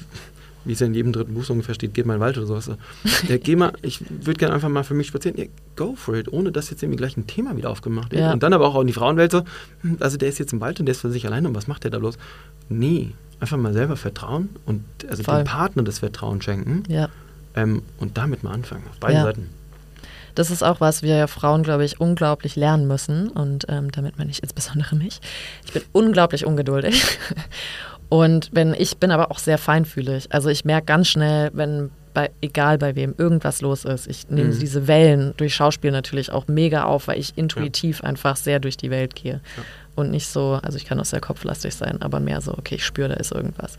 wie 0.65 0.73
es 0.73 0.79
ja 0.79 0.85
in 0.85 0.93
jedem 0.93 1.11
dritten 1.11 1.33
Buch 1.33 1.43
so 1.43 1.53
ungefähr 1.53 1.75
steht, 1.75 1.93
geht 1.93 2.05
mal 2.05 2.13
in 2.13 2.19
den 2.19 2.23
Wald 2.23 2.37
oder 2.37 2.47
sowas. 2.47 2.69
Ja, 3.27 3.37
geh 3.37 3.55
mal, 3.55 3.73
ich 3.81 4.01
würde 4.09 4.37
gerne 4.37 4.53
einfach 4.53 4.69
mal 4.69 4.83
für 4.83 4.93
mich 4.93 5.07
spazieren. 5.07 5.37
Ja, 5.37 5.45
go 5.75 5.95
for 5.95 6.15
it, 6.15 6.31
ohne 6.31 6.51
dass 6.51 6.69
jetzt 6.69 6.83
irgendwie 6.83 6.97
gleich 6.97 7.17
ein 7.17 7.27
Thema 7.27 7.57
wieder 7.57 7.69
aufgemacht 7.69 8.11
wird. 8.11 8.21
Ja. 8.21 8.33
Und 8.33 8.43
dann 8.43 8.53
aber 8.53 8.67
auch 8.67 8.79
in 8.79 8.87
die 8.87 8.93
Frauenwelt 8.93 9.31
so, 9.31 9.43
hm, 9.81 9.97
also 9.99 10.17
der 10.17 10.29
ist 10.29 10.37
jetzt 10.39 10.53
im 10.53 10.61
Wald 10.61 10.79
und 10.79 10.85
der 10.85 10.91
ist 10.91 11.01
für 11.01 11.11
sich 11.11 11.25
alleine 11.25 11.47
und 11.47 11.55
was 11.55 11.67
macht 11.67 11.83
der 11.83 11.91
da 11.91 11.99
bloß? 11.99 12.17
Nee, 12.69 13.11
einfach 13.39 13.57
mal 13.57 13.73
selber 13.73 13.95
vertrauen 13.95 14.49
und 14.65 14.83
also 15.09 15.23
Voll. 15.23 15.37
dem 15.37 15.45
Partner 15.45 15.83
das 15.83 15.99
Vertrauen 15.99 16.41
schenken 16.41 16.83
ja. 16.87 17.09
ähm, 17.55 17.81
und 17.97 18.17
damit 18.17 18.43
mal 18.43 18.51
anfangen, 18.51 18.83
auf 18.89 18.99
beiden. 18.99 19.23
Seiten. 19.23 19.49
Das 20.35 20.51
ist 20.51 20.63
auch, 20.63 20.79
was 20.81 21.03
wir 21.03 21.27
Frauen, 21.27 21.63
glaube 21.63 21.85
ich, 21.85 21.99
unglaublich 21.99 22.55
lernen 22.55 22.87
müssen. 22.87 23.29
Und 23.29 23.65
ähm, 23.69 23.91
damit 23.91 24.17
meine 24.17 24.31
ich 24.31 24.41
insbesondere 24.43 24.95
mich. 24.95 25.19
Ich 25.65 25.73
bin 25.73 25.83
unglaublich 25.91 26.45
ungeduldig. 26.45 27.03
Und 28.09 28.49
wenn 28.51 28.73
ich 28.73 28.97
bin 28.97 29.11
aber 29.11 29.31
auch 29.31 29.39
sehr 29.39 29.57
feinfühlig. 29.57 30.33
Also 30.33 30.49
ich 30.49 30.65
merke 30.65 30.85
ganz 30.87 31.07
schnell, 31.07 31.49
wenn 31.53 31.91
bei, 32.13 32.29
egal 32.41 32.77
bei 32.77 32.95
wem, 32.97 33.15
irgendwas 33.17 33.61
los 33.61 33.85
ist. 33.85 34.05
Ich 34.07 34.29
nehme 34.29 34.49
Mhm. 34.53 34.59
diese 34.59 34.85
Wellen 34.87 35.33
durch 35.37 35.55
Schauspiel 35.55 35.91
natürlich 35.91 36.29
auch 36.29 36.47
mega 36.49 36.83
auf, 36.83 37.07
weil 37.07 37.17
ich 37.19 37.37
intuitiv 37.37 38.03
einfach 38.03 38.35
sehr 38.35 38.59
durch 38.59 38.75
die 38.75 38.89
Welt 38.89 39.15
gehe. 39.15 39.39
Und 39.95 40.11
nicht 40.11 40.27
so, 40.27 40.59
also 40.61 40.77
ich 40.77 40.83
kann 40.85 40.99
auch 40.99 41.05
sehr 41.05 41.21
kopflastig 41.21 41.73
sein, 41.73 42.01
aber 42.01 42.19
mehr 42.19 42.41
so, 42.41 42.51
okay, 42.57 42.75
ich 42.75 42.85
spüre, 42.85 43.07
da 43.09 43.15
ist 43.15 43.31
irgendwas. 43.31 43.77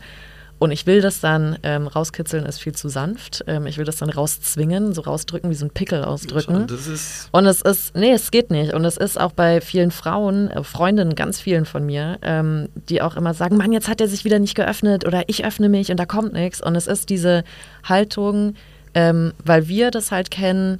Und 0.62 0.70
ich 0.70 0.86
will 0.86 1.00
das 1.00 1.18
dann 1.18 1.58
ähm, 1.64 1.88
rauskitzeln, 1.88 2.46
ist 2.46 2.60
viel 2.60 2.72
zu 2.72 2.88
sanft. 2.88 3.42
Ähm, 3.48 3.66
ich 3.66 3.78
will 3.78 3.84
das 3.84 3.96
dann 3.96 4.10
rauszwingen, 4.10 4.92
so 4.92 5.00
rausdrücken, 5.00 5.50
wie 5.50 5.56
so 5.56 5.66
ein 5.66 5.72
Pickel 5.72 6.04
ausdrücken. 6.04 6.68
Das 6.68 6.86
ist 6.86 7.28
Und 7.32 7.46
es 7.46 7.62
ist, 7.62 7.96
nee, 7.96 8.12
es 8.12 8.30
geht 8.30 8.52
nicht. 8.52 8.72
Und 8.72 8.84
es 8.84 8.96
ist 8.96 9.20
auch 9.20 9.32
bei 9.32 9.60
vielen 9.60 9.90
Frauen, 9.90 10.50
äh, 10.50 10.62
Freundinnen, 10.62 11.16
ganz 11.16 11.40
vielen 11.40 11.64
von 11.64 11.84
mir, 11.84 12.16
ähm, 12.22 12.68
die 12.88 13.02
auch 13.02 13.16
immer 13.16 13.34
sagen, 13.34 13.56
Mann, 13.56 13.72
jetzt 13.72 13.88
hat 13.88 14.00
er 14.00 14.06
sich 14.06 14.24
wieder 14.24 14.38
nicht 14.38 14.54
geöffnet 14.54 15.04
oder 15.04 15.24
ich 15.26 15.44
öffne 15.44 15.68
mich 15.68 15.90
und 15.90 15.96
da 15.96 16.06
kommt 16.06 16.32
nichts. 16.32 16.62
Und 16.62 16.76
es 16.76 16.86
ist 16.86 17.10
diese 17.10 17.42
Haltung, 17.82 18.54
ähm, 18.94 19.32
weil 19.44 19.66
wir 19.66 19.90
das 19.90 20.12
halt 20.12 20.30
kennen, 20.30 20.78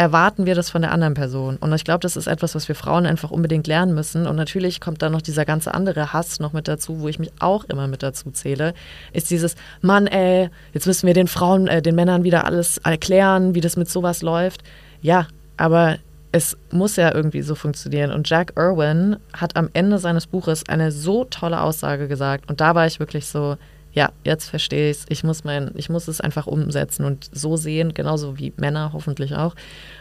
erwarten 0.00 0.46
wir 0.46 0.54
das 0.54 0.70
von 0.70 0.80
der 0.80 0.92
anderen 0.92 1.12
Person. 1.12 1.58
Und 1.58 1.74
ich 1.74 1.84
glaube, 1.84 2.00
das 2.00 2.16
ist 2.16 2.26
etwas, 2.26 2.54
was 2.54 2.68
wir 2.68 2.74
Frauen 2.74 3.04
einfach 3.04 3.30
unbedingt 3.30 3.66
lernen 3.66 3.94
müssen. 3.94 4.26
Und 4.26 4.34
natürlich 4.34 4.80
kommt 4.80 5.02
da 5.02 5.10
noch 5.10 5.20
dieser 5.20 5.44
ganze 5.44 5.74
andere 5.74 6.14
Hass 6.14 6.40
noch 6.40 6.54
mit 6.54 6.68
dazu, 6.68 7.00
wo 7.00 7.08
ich 7.08 7.18
mich 7.18 7.30
auch 7.38 7.64
immer 7.64 7.86
mit 7.86 8.02
dazu 8.02 8.30
zähle, 8.30 8.72
ist 9.12 9.30
dieses, 9.30 9.56
Mann, 9.82 10.06
ey, 10.06 10.48
jetzt 10.72 10.86
müssen 10.86 11.06
wir 11.06 11.12
den 11.12 11.26
Frauen, 11.26 11.68
äh, 11.68 11.82
den 11.82 11.96
Männern 11.96 12.24
wieder 12.24 12.46
alles 12.46 12.78
erklären, 12.78 13.54
wie 13.54 13.60
das 13.60 13.76
mit 13.76 13.90
sowas 13.90 14.22
läuft. 14.22 14.62
Ja, 15.02 15.26
aber 15.58 15.98
es 16.32 16.56
muss 16.70 16.96
ja 16.96 17.14
irgendwie 17.14 17.42
so 17.42 17.54
funktionieren. 17.54 18.10
Und 18.10 18.26
Jack 18.26 18.54
Irwin 18.56 19.16
hat 19.34 19.54
am 19.56 19.68
Ende 19.74 19.98
seines 19.98 20.26
Buches 20.26 20.66
eine 20.66 20.92
so 20.92 21.24
tolle 21.26 21.60
Aussage 21.60 22.08
gesagt. 22.08 22.48
Und 22.48 22.62
da 22.62 22.74
war 22.74 22.86
ich 22.86 23.00
wirklich 23.00 23.26
so, 23.26 23.58
ja, 23.92 24.10
jetzt 24.24 24.48
verstehe 24.48 24.90
ich 24.90 24.98
es. 24.98 25.06
Ich 25.08 25.24
muss 25.24 25.42
ich 25.74 25.88
muss 25.88 26.08
es 26.08 26.20
einfach 26.20 26.46
umsetzen 26.46 27.04
und 27.04 27.28
so 27.32 27.56
sehen, 27.56 27.94
genauso 27.94 28.38
wie 28.38 28.52
Männer 28.56 28.92
hoffentlich 28.92 29.34
auch. 29.34 29.54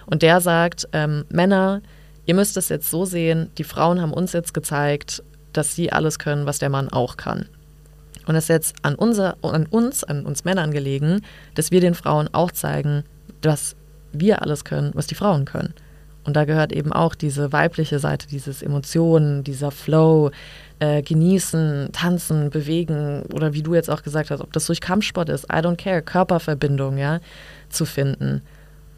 Und 0.05 0.21
der 0.21 0.41
sagt, 0.41 0.87
ähm, 0.93 1.25
Männer, 1.29 1.81
ihr 2.25 2.35
müsst 2.35 2.57
es 2.57 2.69
jetzt 2.69 2.89
so 2.89 3.05
sehen, 3.05 3.49
die 3.57 3.63
Frauen 3.63 4.01
haben 4.01 4.13
uns 4.13 4.33
jetzt 4.33 4.53
gezeigt, 4.53 5.23
dass 5.53 5.75
sie 5.75 5.91
alles 5.91 6.19
können, 6.19 6.45
was 6.45 6.59
der 6.59 6.69
Mann 6.69 6.89
auch 6.89 7.17
kann. 7.17 7.47
Und 8.27 8.35
es 8.35 8.43
ist 8.43 8.49
jetzt 8.49 8.75
an, 8.83 8.93
unser, 8.93 9.37
an 9.41 9.65
uns, 9.65 10.03
an 10.03 10.25
uns 10.25 10.45
Männern 10.45 10.71
gelegen, 10.71 11.21
dass 11.55 11.71
wir 11.71 11.81
den 11.81 11.95
Frauen 11.95 12.29
auch 12.31 12.51
zeigen, 12.51 13.03
dass 13.41 13.75
wir 14.11 14.43
alles 14.43 14.63
können, 14.65 14.91
was 14.93 15.07
die 15.07 15.15
Frauen 15.15 15.45
können. 15.45 15.73
Und 16.25 16.35
da 16.35 16.45
gehört 16.45 16.71
eben 16.71 16.93
auch 16.93 17.15
diese 17.15 17.51
weibliche 17.51 17.97
Seite, 17.97 18.27
dieses 18.27 18.61
Emotionen, 18.61 19.43
dieser 19.43 19.71
Flow, 19.71 20.29
äh, 20.79 21.01
genießen, 21.01 21.89
tanzen, 21.91 22.49
bewegen 22.49 23.23
oder 23.33 23.53
wie 23.53 23.63
du 23.63 23.75
jetzt 23.75 23.89
auch 23.89 24.03
gesagt 24.03 24.31
hast, 24.31 24.41
ob 24.41 24.53
das 24.53 24.65
durch 24.65 24.81
Kampfsport 24.81 25.29
ist, 25.29 25.45
I 25.45 25.57
don't 25.57 25.75
care, 25.75 26.01
Körperverbindung, 26.01 26.97
ja, 26.97 27.19
zu 27.69 27.85
finden. 27.85 28.41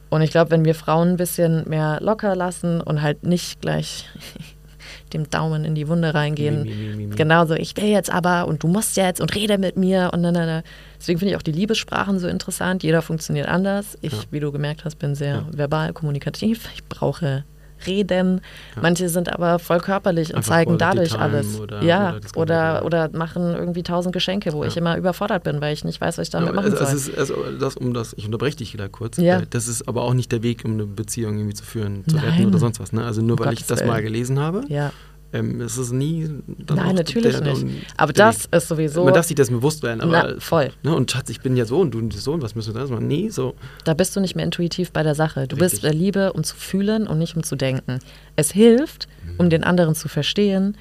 Und 0.09 0.21
ich 0.21 0.31
glaube, 0.31 0.51
wenn 0.51 0.65
wir 0.65 0.75
Frauen 0.75 1.09
ein 1.09 1.17
bisschen 1.17 1.67
mehr 1.67 1.99
locker 2.01 2.35
lassen 2.35 2.81
und 2.81 3.01
halt 3.01 3.23
nicht 3.23 3.61
gleich 3.61 4.09
dem 5.13 5.29
Daumen 5.29 5.65
in 5.65 5.75
die 5.75 5.87
Wunde 5.87 6.13
reingehen. 6.13 6.63
Mi, 6.63 6.73
mi, 6.73 7.07
mi, 7.07 7.15
Genauso, 7.15 7.53
ich 7.53 7.75
will 7.77 7.85
jetzt 7.85 8.11
aber 8.11 8.47
und 8.47 8.63
du 8.63 8.67
musst 8.67 8.97
jetzt 8.97 9.21
und 9.21 9.33
rede 9.35 9.57
mit 9.57 9.77
mir 9.77 10.11
und 10.13 10.23
dann, 10.23 10.33
dann. 10.33 10.63
Deswegen 10.99 11.19
finde 11.19 11.31
ich 11.31 11.37
auch 11.37 11.41
die 11.41 11.51
Liebessprachen 11.51 12.19
so 12.19 12.27
interessant. 12.27 12.83
Jeder 12.83 13.01
funktioniert 13.01 13.47
anders. 13.47 13.97
Ich, 14.01 14.13
ja. 14.13 14.19
wie 14.31 14.39
du 14.39 14.51
gemerkt 14.51 14.85
hast, 14.85 14.97
bin 14.97 15.15
sehr 15.15 15.35
ja. 15.35 15.45
verbal, 15.51 15.93
kommunikativ. 15.93 16.69
Ich 16.73 16.83
brauche 16.83 17.43
reden. 17.87 18.41
Ja. 18.75 18.81
Manche 18.81 19.09
sind 19.09 19.31
aber 19.31 19.59
voll 19.59 19.79
körperlich 19.79 20.29
und 20.29 20.37
Einfach 20.37 20.49
zeigen 20.49 20.77
dadurch 20.77 21.17
alles. 21.17 21.59
Oder, 21.59 21.81
ja, 21.83 22.15
oder, 22.35 22.83
oder, 22.85 22.85
oder, 22.85 23.17
machen 23.17 23.55
irgendwie 23.55 23.83
tausend 23.83 24.13
Geschenke, 24.13 24.53
wo 24.53 24.63
ja. 24.63 24.69
ich 24.69 24.77
immer 24.77 24.97
überfordert 24.97 25.43
bin, 25.43 25.61
weil 25.61 25.73
ich 25.73 25.83
nicht 25.83 26.01
weiß, 26.01 26.17
was 26.17 26.27
ich 26.27 26.31
damit 26.31 26.49
ja, 26.49 26.55
machen 26.55 26.71
soll. 26.71 26.85
Also, 26.85 27.11
ist, 27.11 27.17
also 27.17 27.35
das, 27.59 27.77
um 27.77 27.93
das, 27.93 28.13
ich 28.13 28.25
unterbreche 28.25 28.57
dich 28.57 28.73
wieder 28.73 28.89
kurz. 28.89 29.17
Ja. 29.17 29.41
Das 29.49 29.67
ist 29.67 29.87
aber 29.87 30.03
auch 30.03 30.13
nicht 30.13 30.31
der 30.31 30.43
Weg, 30.43 30.63
um 30.65 30.73
eine 30.73 30.85
Beziehung 30.85 31.37
irgendwie 31.37 31.55
zu 31.55 31.63
führen, 31.63 32.03
zu 32.07 32.15
Nein. 32.15 32.25
retten 32.25 32.47
oder 32.47 32.59
sonst 32.59 32.79
was. 32.79 32.93
Ne? 32.93 33.03
Also 33.03 33.21
nur 33.21 33.33
um 33.33 33.39
weil 33.39 33.49
Gottes 33.49 33.61
ich 33.61 33.67
das 33.67 33.79
Willen. 33.79 33.89
mal 33.89 34.01
gelesen 34.01 34.39
habe. 34.39 34.63
Ja 34.67 34.91
ähm, 35.33 35.61
es 35.61 35.77
ist 35.77 35.91
nie. 35.91 36.29
Nein, 36.67 36.95
natürlich 36.95 37.37
der, 37.37 37.53
nicht. 37.53 37.85
aber 37.95 38.11
das 38.11 38.47
ist 38.51 38.67
sowieso. 38.67 39.05
Man 39.05 39.13
darf 39.13 39.25
sich 39.25 39.35
das 39.35 39.49
bewusst 39.49 39.81
werden. 39.81 40.01
Aber, 40.01 40.33
Na, 40.33 40.39
voll. 40.39 40.71
Ne, 40.83 40.93
und 40.93 41.09
Schatz, 41.09 41.29
ich 41.29 41.39
bin 41.39 41.55
ja 41.55 41.65
so 41.65 41.79
und 41.79 41.91
du 41.91 42.09
so 42.11 42.33
und 42.33 42.41
was 42.41 42.55
müssen 42.55 42.73
wir 42.73 42.81
das 42.81 42.89
machen? 42.89 43.07
Nee, 43.07 43.29
so. 43.29 43.55
Da 43.85 43.93
bist 43.93 44.15
du 44.15 44.19
nicht 44.19 44.35
mehr 44.35 44.43
intuitiv 44.43 44.91
bei 44.91 45.03
der 45.03 45.15
Sache. 45.15 45.47
Du 45.47 45.55
Richtig. 45.55 45.71
bist 45.71 45.83
der 45.83 45.93
Liebe, 45.93 46.33
um 46.33 46.43
zu 46.43 46.55
fühlen 46.55 47.07
und 47.07 47.17
nicht 47.17 47.35
um 47.35 47.43
zu 47.43 47.55
denken. 47.55 47.99
Es 48.35 48.51
hilft, 48.51 49.07
um 49.37 49.49
den 49.49 49.63
anderen 49.63 49.95
zu 49.95 50.09
verstehen. 50.09 50.75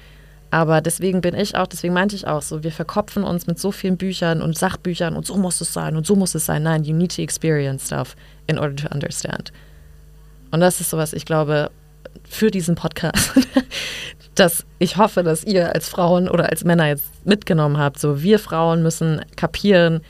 Aber 0.53 0.81
deswegen 0.81 1.21
bin 1.21 1.33
ich 1.33 1.55
auch, 1.55 1.67
deswegen 1.67 1.93
meinte 1.93 2.17
ich 2.17 2.27
auch 2.27 2.41
so, 2.41 2.61
wir 2.61 2.73
verkopfen 2.73 3.23
uns 3.23 3.47
mit 3.47 3.57
so 3.57 3.71
vielen 3.71 3.95
Büchern 3.95 4.41
und 4.41 4.57
Sachbüchern 4.57 5.15
und 5.15 5.25
so 5.25 5.37
muss 5.37 5.61
es 5.61 5.71
sein 5.71 5.95
und 5.95 6.05
so 6.05 6.17
muss 6.17 6.35
es 6.35 6.45
sein. 6.45 6.63
Nein, 6.63 6.83
you 6.83 6.93
need 6.93 7.15
to 7.15 7.21
experience 7.21 7.85
stuff 7.85 8.17
in 8.47 8.59
order 8.59 8.75
to 8.75 8.93
understand. 8.93 9.53
Und 10.51 10.59
das 10.59 10.81
ist 10.81 10.89
so 10.89 10.97
was, 10.97 11.13
ich 11.13 11.23
glaube, 11.23 11.71
für 12.23 12.51
diesen 12.51 12.75
Podcast 12.75 13.31
dass 14.41 14.65
ich 14.79 14.97
hoffe, 14.97 15.21
dass 15.21 15.43
ihr 15.43 15.75
als 15.75 15.87
Frauen 15.87 16.27
oder 16.27 16.49
als 16.49 16.63
Männer 16.63 16.87
jetzt 16.87 17.25
mitgenommen 17.27 17.77
habt. 17.77 17.99
So, 17.99 18.23
wir 18.23 18.39
Frauen 18.39 18.81
müssen 18.81 19.21
kapieren, 19.35 20.01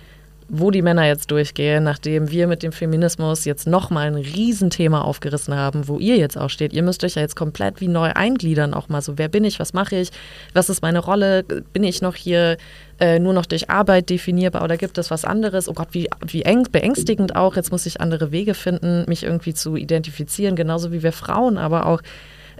wo 0.47 0.71
die 0.71 0.81
Männer 0.81 1.05
jetzt 1.05 1.31
durchgehen, 1.31 1.83
nachdem 1.83 2.31
wir 2.31 2.47
mit 2.47 2.63
dem 2.63 2.71
Feminismus 2.71 3.43
jetzt 3.43 3.67
nochmal 3.67 4.07
ein 4.07 4.15
Riesenthema 4.15 5.01
aufgerissen 5.01 5.53
haben, 5.53 5.89
wo 5.89 5.99
ihr 5.99 6.15
jetzt 6.15 6.37
auch 6.37 6.49
steht. 6.49 6.71
Ihr 6.71 6.81
müsst 6.81 7.03
euch 7.03 7.15
ja 7.15 7.21
jetzt 7.21 7.35
komplett 7.35 7.81
wie 7.81 7.89
neu 7.89 8.11
eingliedern, 8.13 8.73
auch 8.73 8.87
mal 8.87 9.01
so, 9.01 9.17
wer 9.17 9.27
bin 9.27 9.43
ich, 9.43 9.59
was 9.59 9.73
mache 9.73 9.97
ich, 9.97 10.11
was 10.53 10.69
ist 10.69 10.81
meine 10.81 10.99
Rolle, 10.99 11.43
bin 11.43 11.83
ich 11.83 12.01
noch 12.01 12.15
hier 12.15 12.55
äh, 13.01 13.19
nur 13.19 13.33
noch 13.33 13.45
durch 13.45 13.69
Arbeit 13.69 14.09
definierbar 14.09 14.63
oder 14.63 14.77
gibt 14.77 14.97
es 14.97 15.11
was 15.11 15.25
anderes? 15.25 15.67
Oh 15.67 15.73
Gott, 15.73 15.89
wie, 15.91 16.09
wie 16.25 16.43
eng, 16.43 16.67
beängstigend 16.71 17.35
auch, 17.35 17.57
jetzt 17.57 17.71
muss 17.71 17.85
ich 17.85 17.99
andere 17.99 18.31
Wege 18.31 18.53
finden, 18.53 19.03
mich 19.07 19.23
irgendwie 19.23 19.53
zu 19.53 19.75
identifizieren, 19.75 20.55
genauso 20.55 20.93
wie 20.93 21.03
wir 21.03 21.11
Frauen, 21.11 21.57
aber 21.57 21.85
auch 21.85 22.01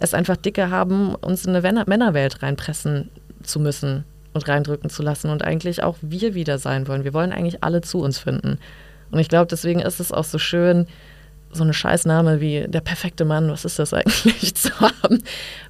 es 0.01 0.13
einfach 0.13 0.37
dicke 0.37 0.69
haben, 0.69 1.15
uns 1.15 1.45
in 1.45 1.55
eine 1.55 1.85
Männerwelt 1.85 2.41
reinpressen 2.41 3.09
zu 3.43 3.59
müssen 3.59 4.03
und 4.33 4.47
reindrücken 4.47 4.89
zu 4.89 5.03
lassen 5.03 5.29
und 5.29 5.43
eigentlich 5.43 5.83
auch 5.83 5.97
wir 6.01 6.33
wieder 6.33 6.57
sein 6.57 6.87
wollen. 6.87 7.03
Wir 7.03 7.13
wollen 7.13 7.31
eigentlich 7.31 7.63
alle 7.63 7.81
zu 7.81 7.99
uns 7.99 8.19
finden. 8.19 8.57
Und 9.11 9.19
ich 9.19 9.29
glaube, 9.29 9.47
deswegen 9.47 9.79
ist 9.81 9.99
es 9.99 10.11
auch 10.11 10.23
so 10.23 10.39
schön, 10.39 10.87
so 11.53 11.63
eine 11.63 11.73
Scheißname 11.73 12.39
wie 12.39 12.65
der 12.67 12.79
perfekte 12.79 13.25
Mann, 13.25 13.51
was 13.51 13.65
ist 13.65 13.77
das 13.77 13.93
eigentlich 13.93 14.55
zu 14.55 14.71
haben? 14.79 15.21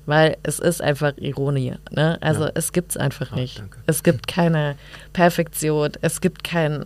Weil 0.06 0.38
es 0.44 0.60
ist 0.60 0.82
einfach 0.82 1.14
Ironie. 1.18 1.74
Ne? 1.90 2.18
Also 2.22 2.46
ja. 2.46 2.52
es 2.54 2.72
gibt 2.72 2.92
es 2.92 2.98
einfach 2.98 3.32
nicht. 3.32 3.58
Ja, 3.58 3.66
es 3.88 4.04
gibt 4.04 4.28
keine 4.28 4.76
Perfektion, 5.12 5.92
es 6.02 6.22
gibt 6.22 6.44
kein 6.44 6.84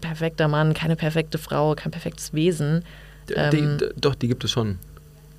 perfekter 0.00 0.46
Mann, 0.46 0.74
keine 0.74 0.96
perfekte 0.96 1.38
Frau, 1.38 1.74
kein 1.74 1.90
perfektes 1.90 2.34
Wesen. 2.34 2.84
Ähm, 3.34 3.78
die, 3.80 3.88
doch, 3.96 4.14
die 4.14 4.28
gibt 4.28 4.44
es 4.44 4.50
schon. 4.50 4.78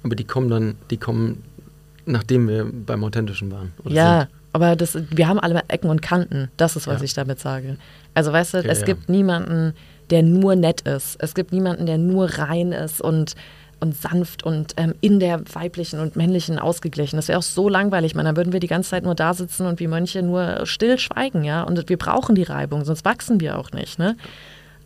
Aber 0.06 0.15
die 0.15 0.23
kommen 0.23 0.49
dann, 0.52 0.76
die 0.91 0.98
kommen, 0.98 1.44
nachdem 2.06 2.48
wir 2.48 2.65
beim 2.72 3.03
Authentischen 3.03 3.52
waren. 3.52 3.73
ja, 3.86 4.19
sind. 4.19 4.30
aber 4.53 4.76
das, 4.76 4.95
wir 5.10 5.27
haben 5.27 5.40
alle 5.40 5.64
Ecken 5.68 5.90
und 5.90 6.03
Kanten. 6.03 6.52
Das 6.57 6.76
ist, 6.76 6.86
was 6.86 6.99
ja. 6.99 7.06
ich 7.06 7.15
damit 7.15 7.40
sage. 7.40 7.77
Also 8.14 8.32
weißt 8.32 8.53
du, 8.53 8.57
okay, 8.60 8.68
es 8.69 8.82
ja. 8.82 8.86
gibt 8.86 9.10
niemanden, 9.10 9.73
der 10.11 10.22
nur 10.22 10.56
nett 10.56 10.82
ist. 10.82 11.18
Es 11.19 11.34
gibt 11.34 11.52
niemanden, 11.52 11.88
der 11.88 11.98
nur 11.98 12.30
rein 12.38 12.72
ist 12.72 13.02
und 13.02 13.34
und 13.82 13.95
sanft 13.95 14.44
und 14.44 14.73
ähm, 14.77 14.95
in 15.02 15.19
der 15.19 15.41
weiblichen 15.53 15.99
und 15.99 16.15
männlichen 16.15 16.60
ausgeglichen. 16.60 17.18
Das 17.18 17.27
wäre 17.27 17.40
auch 17.40 17.44
so 17.44 17.68
langweilig, 17.68 18.15
man. 18.15 18.26
Dann 18.26 18.38
würden 18.38 18.53
wir 18.53 18.61
die 18.61 18.68
ganze 18.68 18.91
Zeit 18.91 19.03
nur 19.03 19.15
da 19.15 19.34
sitzen 19.34 19.65
und 19.65 19.80
wie 19.80 19.88
Mönche 19.88 20.22
nur 20.22 20.65
still 20.65 20.98
schweigen, 20.98 21.44
ja. 21.44 21.64
Und 21.64 21.90
wir 21.90 21.98
brauchen 21.98 22.36
die 22.36 22.44
Reibung, 22.44 22.86
sonst 22.86 23.03
wachsen 23.03 23.41
wir 23.41 23.57
auch 23.60 23.72
nicht, 23.72 23.99
ne? 23.99 24.15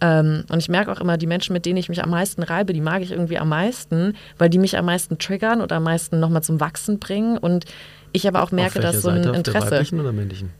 Ähm, 0.01 0.45
und 0.49 0.59
ich 0.59 0.69
merke 0.69 0.91
auch 0.91 1.01
immer, 1.01 1.17
die 1.17 1.27
Menschen, 1.27 1.53
mit 1.53 1.65
denen 1.65 1.77
ich 1.77 1.89
mich 1.89 2.03
am 2.03 2.09
meisten 2.09 2.43
reibe, 2.43 2.73
die 2.73 2.81
mag 2.81 3.01
ich 3.01 3.11
irgendwie 3.11 3.37
am 3.37 3.49
meisten, 3.49 4.15
weil 4.37 4.49
die 4.49 4.59
mich 4.59 4.77
am 4.77 4.85
meisten 4.85 5.17
triggern 5.17 5.61
oder 5.61 5.77
am 5.77 5.83
meisten 5.83 6.19
nochmal 6.19 6.43
zum 6.43 6.59
Wachsen 6.59 6.99
bringen. 6.99 7.37
Und 7.37 7.65
ich 8.11 8.27
aber 8.27 8.43
auch 8.43 8.51
merke, 8.51 8.79
dass 8.79 9.01
so 9.01 9.09
ein 9.09 9.23
Seite, 9.23 9.37
Interesse. 9.37 9.57
Auf 9.57 9.69
der 9.69 9.77
weiblichen 9.79 9.99
oder 9.99 10.11
männlichen? 10.11 10.51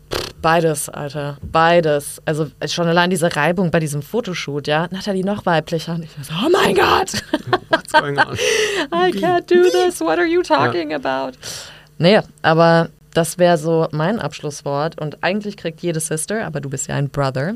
Beides, 0.41 0.87
Alter. 0.87 1.37
Beides. 1.41 2.21
Also 2.25 2.47
schon 2.67 2.87
allein 2.87 3.09
diese 3.09 3.35
Reibung 3.35 3.71
bei 3.71 3.79
diesem 3.79 4.01
Fotoshoot, 4.01 4.67
ja. 4.67 4.87
Nathalie 4.91 5.25
noch 5.25 5.45
weiblicher. 5.45 5.95
Und 5.95 6.03
ich 6.03 6.11
so, 6.21 6.33
oh 6.45 6.49
mein 6.49 6.75
Gott. 6.75 7.13
What's 7.69 7.91
going 7.91 8.17
on? 8.17 8.35
I 8.93 9.11
can't 9.11 9.47
do 9.47 9.69
this. 9.69 9.99
What 9.99 10.17
are 10.17 10.27
you 10.27 10.41
talking 10.41 10.91
ja. 10.91 10.97
about? 10.97 11.37
Nee, 11.97 12.21
aber 12.41 12.89
das 13.13 13.37
wäre 13.37 13.57
so 13.57 13.87
mein 13.91 14.19
Abschlusswort. 14.19 14.99
Und 14.99 15.23
eigentlich 15.23 15.57
kriegt 15.57 15.81
jede 15.81 15.99
Sister, 15.99 16.45
aber 16.45 16.61
du 16.61 16.69
bist 16.69 16.87
ja 16.87 16.95
ein 16.95 17.09
Brother, 17.09 17.55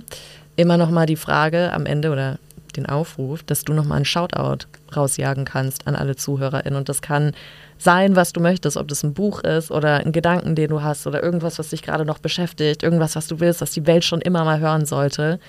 immer 0.55 0.77
noch 0.77 0.89
mal 0.89 1.05
die 1.05 1.15
Frage 1.15 1.71
am 1.73 1.85
Ende 1.85 2.11
oder 2.11 2.39
den 2.75 2.85
Aufruf, 2.85 3.43
dass 3.43 3.63
du 3.63 3.73
noch 3.73 3.85
mal 3.85 3.95
einen 3.95 4.05
Shoutout 4.05 4.65
rausjagen 4.95 5.45
kannst 5.45 5.87
an 5.87 5.95
alle 5.95 6.15
ZuhörerInnen. 6.15 6.77
Und 6.77 6.89
das 6.89 7.01
kann 7.01 7.33
sein, 7.77 8.15
was 8.15 8.33
du 8.33 8.39
möchtest, 8.39 8.77
ob 8.77 8.87
das 8.87 9.03
ein 9.03 9.13
Buch 9.13 9.41
ist 9.41 9.71
oder 9.71 9.97
ein 9.97 10.11
Gedanken, 10.11 10.55
den 10.55 10.69
du 10.69 10.81
hast 10.81 11.05
oder 11.05 11.21
irgendwas, 11.21 11.59
was 11.59 11.69
dich 11.69 11.81
gerade 11.81 12.05
noch 12.05 12.19
beschäftigt, 12.19 12.83
irgendwas, 12.83 13.15
was 13.15 13.27
du 13.27 13.39
willst, 13.39 13.61
was 13.61 13.71
die 13.71 13.85
Welt 13.85 14.03
schon 14.03 14.21
immer 14.21 14.43
mal 14.43 14.59
hören 14.59 14.85
sollte. 14.85 15.39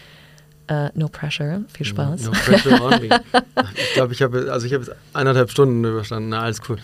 Uh, 0.71 0.89
no 0.95 1.09
pressure, 1.09 1.61
viel 1.69 1.85
Spaß. 1.85 2.25
No, 2.25 2.31
pressure 2.31 2.83
on 2.83 2.91
me. 3.07 3.09
ich 3.77 3.93
glaube, 3.93 4.15
ich 4.15 4.23
habe 4.23 4.51
also 4.51 4.67
ich 4.67 4.73
habe 4.73 4.97
eineinhalb 5.13 5.51
Stunden 5.51 5.85
überstanden. 5.85 6.31
Na, 6.31 6.41
alles 6.41 6.63
cool. 6.69 6.79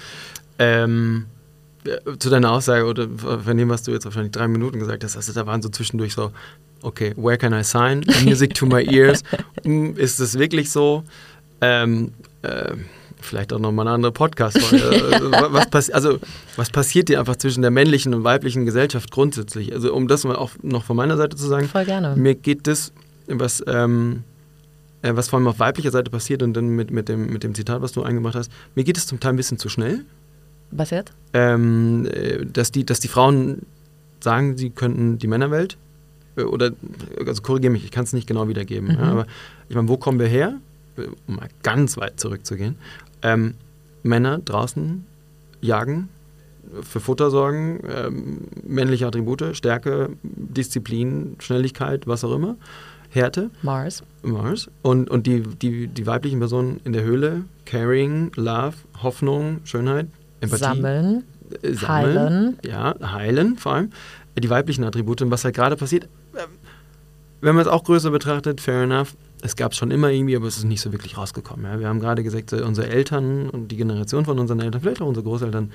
Ähm, 0.59 1.25
zu 2.19 2.29
deiner 2.29 2.53
Aussage 2.53 2.85
oder 2.85 3.09
von 3.09 3.57
dem, 3.57 3.71
was 3.71 3.83
du 3.83 3.93
jetzt 3.93 4.05
wahrscheinlich 4.05 4.33
drei 4.33 4.49
Minuten 4.49 4.79
gesagt 4.79 5.03
hast, 5.03 5.17
also 5.17 5.33
da 5.33 5.47
waren 5.47 5.63
so 5.63 5.71
zwischendurch 5.71 6.13
so 6.13 6.31
okay, 6.83 7.13
where 7.17 7.37
can 7.37 7.53
I 7.53 7.63
sign? 7.63 8.05
Music 8.25 8.55
to 8.55 8.67
my 8.67 8.83
ears. 8.83 9.23
Hm, 9.65 9.97
ist 9.97 10.21
es 10.21 10.39
wirklich 10.39 10.71
so? 10.71 11.05
Ähm, 11.61 12.13
äh, 12.43 12.75
vielleicht 13.21 13.53
auch 13.53 13.59
nochmal 13.59 13.87
eine 13.87 13.95
andere 13.95 14.13
Podcast-Folge. 14.13 14.81
Also, 15.13 15.31
was, 15.31 15.71
pass 15.71 15.91
also, 15.91 16.19
was 16.57 16.71
passiert 16.71 17.09
dir 17.09 17.19
einfach 17.21 17.37
zwischen 17.37 17.63
der 17.63 17.71
männlichen 17.71 18.15
und 18.15 18.25
weiblichen 18.25 18.65
Gesellschaft 18.65 19.11
grundsätzlich? 19.11 19.73
Also, 19.73 19.95
um 19.95 20.09
das 20.09 20.25
mal 20.25 20.37
auch 20.37 20.53
noch 20.63 20.85
von 20.85 20.97
meiner 20.97 21.17
Seite 21.17 21.37
zu 21.37 21.47
sagen. 21.47 21.69
Voll 21.69 21.85
gerne. 21.85 22.17
Mir 22.17 22.35
geht 22.35 22.67
das, 22.67 22.93
was, 23.27 23.63
ähm, 23.67 24.25
äh, 25.03 25.15
was 25.15 25.29
vor 25.29 25.39
allem 25.39 25.49
auf 25.49 25.59
weiblicher 25.59 25.91
Seite 25.91 26.11
passiert 26.11 26.43
und 26.43 26.55
dann 26.55 26.69
mit, 26.69 26.91
mit, 26.91 27.09
dem, 27.09 27.33
mit 27.33 27.43
dem 27.43 27.55
Zitat, 27.55 27.83
was 27.83 27.93
du 27.93 28.03
eingebracht 28.03 28.35
hast, 28.35 28.51
mir 28.75 28.85
geht 28.85 28.97
es 28.97 29.07
zum 29.07 29.21
Teil 29.21 29.35
ein 29.35 29.37
bisschen 29.37 29.59
zu 29.59 29.69
schnell. 29.69 30.05
Was 30.71 30.91
jetzt? 30.91 31.13
Ähm, 31.33 32.07
äh, 32.07 32.47
dass, 32.47 32.73
die, 32.73 32.85
dass 32.85 33.01
die 33.01 33.09
Frauen 33.09 33.63
sagen, 34.21 34.57
sie 34.57 34.71
könnten 34.71 35.19
die 35.19 35.27
Männerwelt 35.27 35.77
oder 36.49 36.73
also 37.27 37.43
korrigiere 37.43 37.73
mich, 37.73 37.85
ich 37.85 37.91
kann 37.91 38.05
es 38.05 38.13
nicht 38.13 38.27
genau 38.27 38.49
wiedergeben. 38.49 38.89
Mhm. 38.89 38.95
Ja, 38.95 39.11
aber 39.11 39.27
ich 39.69 39.77
meine, 39.77 39.89
wo 39.89 39.97
kommen 39.97 40.19
wir 40.19 40.27
her? 40.27 40.55
um 41.27 41.37
mal 41.37 41.49
ganz 41.63 41.97
weit 41.97 42.21
zurückzugehen, 42.21 42.77
ähm, 43.23 43.55
Männer 44.03 44.39
draußen 44.39 45.05
jagen, 45.61 46.09
für 46.83 47.01
Futter 47.01 47.31
sorgen, 47.31 47.81
ähm, 47.89 48.39
männliche 48.63 49.07
Attribute, 49.07 49.57
Stärke, 49.57 50.11
Disziplin, 50.23 51.37
Schnelligkeit, 51.41 52.07
was 52.07 52.25
auch 52.25 52.35
immer, 52.35 52.57
Härte. 53.09 53.51
Mars. 53.63 54.05
Mars. 54.23 54.71
Und, 54.83 55.11
und 55.11 55.27
die, 55.27 55.43
die, 55.43 55.89
die 55.89 56.07
weiblichen 56.07 56.39
Personen 56.39 56.81
in 56.85 56.93
der 56.93 57.03
Höhle, 57.03 57.45
Caring, 57.67 58.31
Love, 58.37 58.77
Hoffnung, 59.03 59.61
Schönheit, 59.65 60.07
Empathie. 60.41 60.63
Sammeln. 60.63 61.25
äh, 61.63 61.73
sammeln. 61.73 62.19
Heilen. 62.19 62.59
Ja, 62.65 62.95
heilen 63.03 63.57
vor 63.59 63.73
allem. 63.73 63.91
Die 64.39 64.49
weiblichen 64.49 64.85
Attribute. 64.85 65.23
Und 65.23 65.31
was 65.31 65.45
halt 65.45 65.57
gerade 65.57 65.77
passiert, 65.77 66.09
wenn 67.41 67.55
man 67.55 67.63
es 67.63 67.69
auch 67.69 67.85
größer 67.85 68.11
betrachtet, 68.11 68.61
fair 68.61 68.83
enough, 68.83 69.15
es 69.43 69.57
gab 69.57 69.73
es 69.73 69.79
schon 69.79 69.91
immer 69.91 70.11
irgendwie, 70.11 70.37
aber 70.37 70.47
es 70.47 70.59
ist 70.59 70.65
nicht 70.65 70.83
so 70.83 70.93
wirklich 70.93 71.17
rausgekommen. 71.17 71.65
Ja. 71.65 71.81
Wir 71.81 71.89
haben 71.89 72.01
gerade 72.01 72.23
gesagt, 72.23 72.53
unsere 72.53 72.89
Eltern 72.89 73.49
und 73.49 73.69
die 73.69 73.77
Generation 73.77 74.25
von 74.27 74.39
unseren 74.39 74.61
Eltern, 74.61 74.81
vielleicht 74.83 75.01
auch 75.01 75.07
unsere 75.07 75.25
Großeltern, 75.25 75.73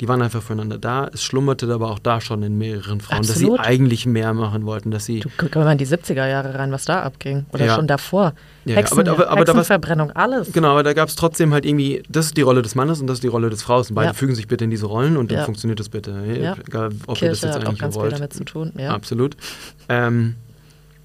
die 0.00 0.06
waren 0.06 0.22
einfach 0.22 0.40
füreinander 0.40 0.78
da. 0.78 1.10
Es 1.12 1.24
schlummerte 1.24 1.68
aber 1.74 1.90
auch 1.90 1.98
da 1.98 2.20
schon 2.20 2.44
in 2.44 2.56
mehreren 2.56 3.00
Frauen, 3.00 3.22
dass 3.22 3.30
Absolut. 3.32 3.58
sie 3.58 3.64
eigentlich 3.64 4.06
mehr 4.06 4.32
machen 4.32 4.64
wollten, 4.64 4.92
dass 4.92 5.06
sie 5.06 5.18
Du 5.18 5.28
guck 5.36 5.56
mal 5.56 5.72
in 5.72 5.78
die 5.78 5.86
70er 5.88 6.28
Jahre 6.28 6.54
rein, 6.56 6.70
was 6.70 6.84
da 6.84 7.02
abging. 7.02 7.46
Oder 7.52 7.66
Ja. 7.66 7.74
schon 7.74 7.88
davor. 7.88 8.34
Ja, 8.64 8.74
ja, 8.74 8.76
Hexen, 8.76 9.00
aber- 9.00 9.10
aber- 9.10 9.28
aber 9.30 9.40
war's- 9.40 9.48
Hexenverbrennung, 9.48 10.12
alles. 10.12 10.52
Genau, 10.52 10.68
aber 10.68 10.84
da 10.84 10.92
gab 10.92 11.08
es 11.08 11.16
trotzdem 11.16 11.52
halt 11.52 11.66
irgendwie, 11.66 12.04
das 12.08 12.26
ist 12.26 12.36
die 12.36 12.42
Rolle 12.42 12.62
des 12.62 12.76
Mannes 12.76 13.00
und 13.00 13.08
das 13.08 13.14
ist 13.16 13.24
die 13.24 13.28
Rolle 13.28 13.50
des 13.50 13.64
Fraus. 13.64 13.88
Und 13.90 13.96
beide 13.96 14.08
Ja. 14.10 14.12
fügen 14.14 14.36
sich 14.36 14.46
bitte 14.46 14.62
in 14.62 14.70
diese 14.70 14.86
Rollen 14.86 15.16
und 15.16 15.32
dann 15.32 15.38
Ja. 15.38 15.44
funktioniert 15.44 15.80
das 15.80 15.88
bitte. 15.88 16.12
Ja. 16.40 16.54
Egal, 16.64 16.90
ob 17.08 17.20
ihr 17.20 17.30
das 17.30 17.40
Kirche 17.40 17.46
jetzt 17.46 17.56
hat 17.56 17.56
auch 17.64 17.68
eigentlich 17.70 17.80
ganz 17.80 17.94
viel 17.96 18.02
wollt. 18.02 18.12
damit 18.12 18.32
zu 18.32 18.44
tun. 18.44 18.72
Ja. 18.78 18.90
Absolut. 18.94 19.36
Ähm, 19.88 20.36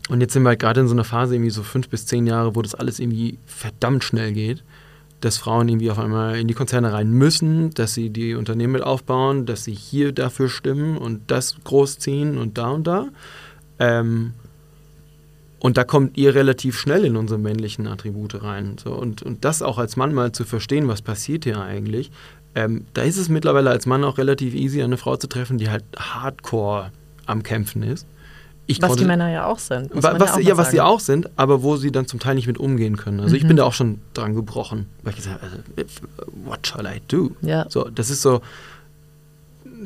und 0.10 0.22
jetzt 0.22 0.34
sind 0.34 0.44
wir 0.44 0.50
halt 0.50 0.60
gerade 0.60 0.82
in 0.82 0.88
so 0.88 0.94
einer 0.94 1.04
Phase, 1.04 1.36
irgendwie 1.36 1.52
so 1.52 1.64
fünf 1.64 1.90
bis 1.90 2.06
zehn 2.06 2.28
Jahre, 2.28 2.56
wo 2.56 2.62
das 2.62 2.76
alles 2.76 3.00
irgendwie 3.00 3.38
verdammt 3.46 4.04
schnell 4.04 4.34
geht. 4.34 4.64
Dass 5.22 5.38
Frauen 5.38 5.70
irgendwie 5.70 5.90
auf 5.90 6.00
einmal 6.00 6.38
in 6.38 6.50
die 6.50 6.54
Konzerne 6.54 6.92
rein 6.92 7.10
müssen, 7.10 7.70
dass 7.72 7.94
sie 7.94 8.10
die 8.10 8.36
Unternehmen 8.36 8.74
mit 8.74 8.84
aufbauen, 8.84 9.46
dass 9.46 9.64
sie 9.64 9.74
hier 9.74 10.12
dafür 10.12 10.50
stimmen 10.50 10.98
und 10.98 11.32
das 11.32 11.56
großziehen 11.64 12.38
und 12.38 12.58
da 12.58 12.72
und 12.72 12.86
da. 12.86 13.08
Ähm, 13.80 14.34
und 15.60 15.78
da 15.78 15.86
kommt 15.86 16.18
ihr 16.18 16.36
relativ 16.36 16.78
schnell 16.78 17.06
in 17.06 17.16
unsere 17.16 17.40
männlichen 17.40 17.88
Attribute 17.88 18.44
rein. 18.44 18.76
So, 18.84 18.94
und, 18.94 19.24
und 19.24 19.46
das 19.46 19.62
auch 19.62 19.78
als 19.78 19.96
Mann 19.96 20.14
mal 20.14 20.34
zu 20.34 20.44
verstehen, 20.44 20.90
was 20.90 21.02
passiert 21.02 21.46
hier 21.46 21.62
eigentlich. 21.62 22.12
Ähm, 22.54 22.86
da 22.94 23.04
ist 23.04 23.16
es 23.16 23.30
mittlerweile 23.30 23.70
als 23.70 23.86
Mann 23.86 24.04
auch 24.04 24.18
relativ 24.18 24.54
easy, 24.54 24.84
eine 24.84 24.98
Frau 24.98 25.16
zu 25.16 25.28
treffen, 25.28 25.58
die 25.58 25.70
halt 25.70 25.86
hardcore 25.96 26.92
am 27.26 27.44
Kämpfen 27.44 27.82
ist. 27.82 28.06
Ich 28.66 28.82
Was 28.82 28.90
konnte- 28.90 29.04
die 29.04 29.08
Männer 29.08 29.30
ja 29.30 29.46
auch 29.46 29.60
sind. 29.60 29.90
was, 29.94 30.04
ja, 30.04 30.34
auch 30.36 30.40
ja, 30.40 30.58
was 30.58 30.72
sie 30.72 30.80
auch 30.80 31.00
sind, 31.02 31.30
aber 31.36 31.64
wo 31.64 31.76
sie 31.76 31.92
dann 31.92 32.08
zum 32.08 32.20
Teil 32.22 32.36
nicht 32.36 32.48
mit 32.48 32.58
umgehen 32.58 32.96
können. 32.96 33.20
Also 33.20 33.36
ich 33.36 33.44
Mhm. 33.44 33.50
bin 33.50 33.58
da 33.58 33.66
auch 33.66 33.74
schon 33.74 34.00
dran 34.14 34.36
gebrochen, 34.36 34.86
weil 35.04 35.12
ich 35.12 35.18
gesagt 35.18 35.42
habe, 35.42 35.52
also, 35.76 35.90
what 36.46 36.66
shall 36.66 36.86
I 36.86 37.02
do? 37.10 37.32
Ja. 37.42 37.66
So, 37.70 37.90
das 37.90 38.10
ist 38.10 38.22
so, 38.22 38.42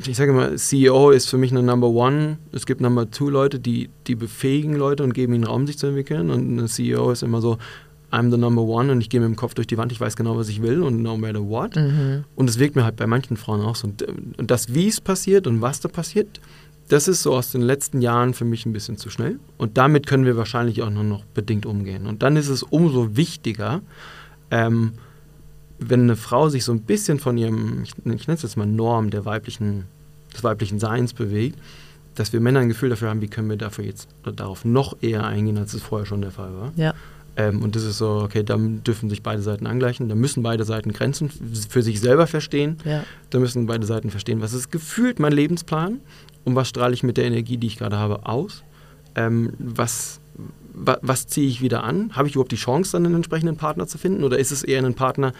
ich 0.06 0.16
sage 0.16 0.30
immer, 0.30 0.54
CEO 0.56 1.10
ist 1.10 1.28
für 1.28 1.38
mich 1.38 1.50
eine 1.50 1.62
Number 1.62 1.88
One. 1.88 2.38
Es 2.52 2.66
gibt 2.66 2.80
Number 2.80 3.10
Two 3.10 3.30
Leute, 3.30 3.58
die, 3.58 3.90
die 4.06 4.14
befähigen 4.14 4.74
Leute 4.74 5.02
und 5.02 5.12
geben 5.12 5.34
ihnen 5.34 5.44
Raum, 5.44 5.66
sich 5.66 5.76
zu 5.78 5.88
entwickeln. 5.88 6.30
Und 6.30 6.48
eine 6.58 6.68
CEO 6.68 7.10
ist 7.10 7.22
immer 7.24 7.40
so, 7.40 7.58
I'm 8.12 8.30
the 8.30 8.38
Number 8.38 8.62
One 8.62 8.92
und 8.92 9.00
ich 9.00 9.10
gehe 9.10 9.20
mit 9.20 9.28
dem 9.28 9.36
Kopf 9.36 9.54
durch 9.54 9.66
die 9.66 9.76
Wand, 9.76 9.92
ich 9.92 10.00
weiß 10.00 10.16
genau, 10.16 10.36
was 10.36 10.48
ich 10.48 10.62
will 10.62 10.82
und 10.82 11.02
no 11.02 11.16
matter 11.18 11.46
what. 11.46 11.76
Mhm. 11.76 12.24
Und 12.36 12.48
es 12.48 12.58
wirkt 12.58 12.76
mir 12.76 12.84
halt 12.84 12.96
bei 12.96 13.06
manchen 13.06 13.36
Frauen 13.36 13.60
auch 13.60 13.74
so. 13.76 13.88
Und, 13.88 14.02
und 14.38 14.50
das, 14.50 14.72
wie 14.72 14.86
es 14.88 15.00
passiert 15.00 15.46
und 15.46 15.60
was 15.60 15.80
da 15.80 15.88
passiert, 15.88 16.40
das 16.88 17.08
ist 17.08 17.22
so 17.22 17.34
aus 17.34 17.52
den 17.52 17.62
letzten 17.62 18.00
Jahren 18.00 18.34
für 18.34 18.44
mich 18.44 18.64
ein 18.66 18.72
bisschen 18.72 18.96
zu 18.96 19.10
schnell. 19.10 19.38
Und 19.58 19.76
damit 19.78 20.06
können 20.06 20.24
wir 20.24 20.36
wahrscheinlich 20.36 20.82
auch 20.82 20.90
nur 20.90 21.04
noch 21.04 21.24
bedingt 21.26 21.66
umgehen. 21.66 22.06
Und 22.06 22.22
dann 22.22 22.36
ist 22.36 22.48
es 22.48 22.62
umso 22.62 23.16
wichtiger, 23.16 23.82
ähm, 24.50 24.92
wenn 25.78 26.02
eine 26.02 26.16
Frau 26.16 26.48
sich 26.48 26.64
so 26.64 26.72
ein 26.72 26.82
bisschen 26.82 27.18
von 27.18 27.36
ihrem, 27.38 27.82
ich, 27.82 27.90
ich 27.90 28.26
nenne 28.26 28.34
es 28.36 28.42
jetzt 28.42 28.56
mal 28.56 28.66
Norm 28.66 29.10
der 29.10 29.24
weiblichen, 29.24 29.84
des 30.34 30.42
weiblichen 30.42 30.78
Seins 30.78 31.12
bewegt, 31.12 31.58
dass 32.14 32.32
wir 32.32 32.40
Männer 32.40 32.60
ein 32.60 32.68
Gefühl 32.68 32.88
dafür 32.88 33.10
haben, 33.10 33.20
wie 33.20 33.28
können 33.28 33.48
wir 33.48 33.56
dafür 33.56 33.84
jetzt 33.84 34.08
darauf 34.24 34.64
noch 34.64 34.96
eher 35.02 35.24
eingehen, 35.24 35.56
als 35.56 35.74
es 35.74 35.82
vorher 35.82 36.04
schon 36.06 36.20
der 36.20 36.32
Fall 36.32 36.52
war. 36.54 36.72
Ja. 36.74 36.94
Ähm, 37.36 37.62
und 37.62 37.76
das 37.76 37.84
ist 37.84 37.98
so, 37.98 38.22
okay, 38.24 38.42
da 38.42 38.56
dürfen 38.58 39.08
sich 39.08 39.22
beide 39.22 39.40
Seiten 39.42 39.68
angleichen, 39.68 40.08
da 40.08 40.16
müssen 40.16 40.42
beide 40.42 40.64
Seiten 40.64 40.92
Grenzen 40.92 41.30
für 41.68 41.82
sich 41.82 42.00
selber 42.00 42.26
verstehen, 42.26 42.78
Ja. 42.84 43.04
da 43.30 43.38
müssen 43.38 43.66
beide 43.66 43.86
Seiten 43.86 44.10
verstehen, 44.10 44.40
was 44.40 44.52
ist 44.52 44.72
gefühlt 44.72 45.20
mein 45.20 45.32
Lebensplan 45.32 46.00
und 46.48 46.56
was 46.56 46.68
strahle 46.68 46.94
ich 46.94 47.02
mit 47.02 47.16
der 47.16 47.24
Energie, 47.24 47.56
die 47.56 47.66
ich 47.66 47.78
gerade 47.78 47.96
habe, 47.96 48.26
aus. 48.26 48.64
Ähm, 49.14 49.52
was 49.58 50.20
wa, 50.72 50.98
was 51.02 51.26
ziehe 51.26 51.48
ich 51.48 51.60
wieder 51.60 51.84
an? 51.84 52.14
Habe 52.14 52.28
ich 52.28 52.34
überhaupt 52.34 52.52
die 52.52 52.56
Chance, 52.56 52.92
dann 52.92 53.06
einen 53.06 53.16
entsprechenden 53.16 53.56
Partner 53.56 53.86
zu 53.86 53.98
finden? 53.98 54.24
Oder 54.24 54.38
ist 54.38 54.50
es 54.50 54.62
eher 54.62 54.84
ein 54.84 54.94
Partner, 54.94 55.32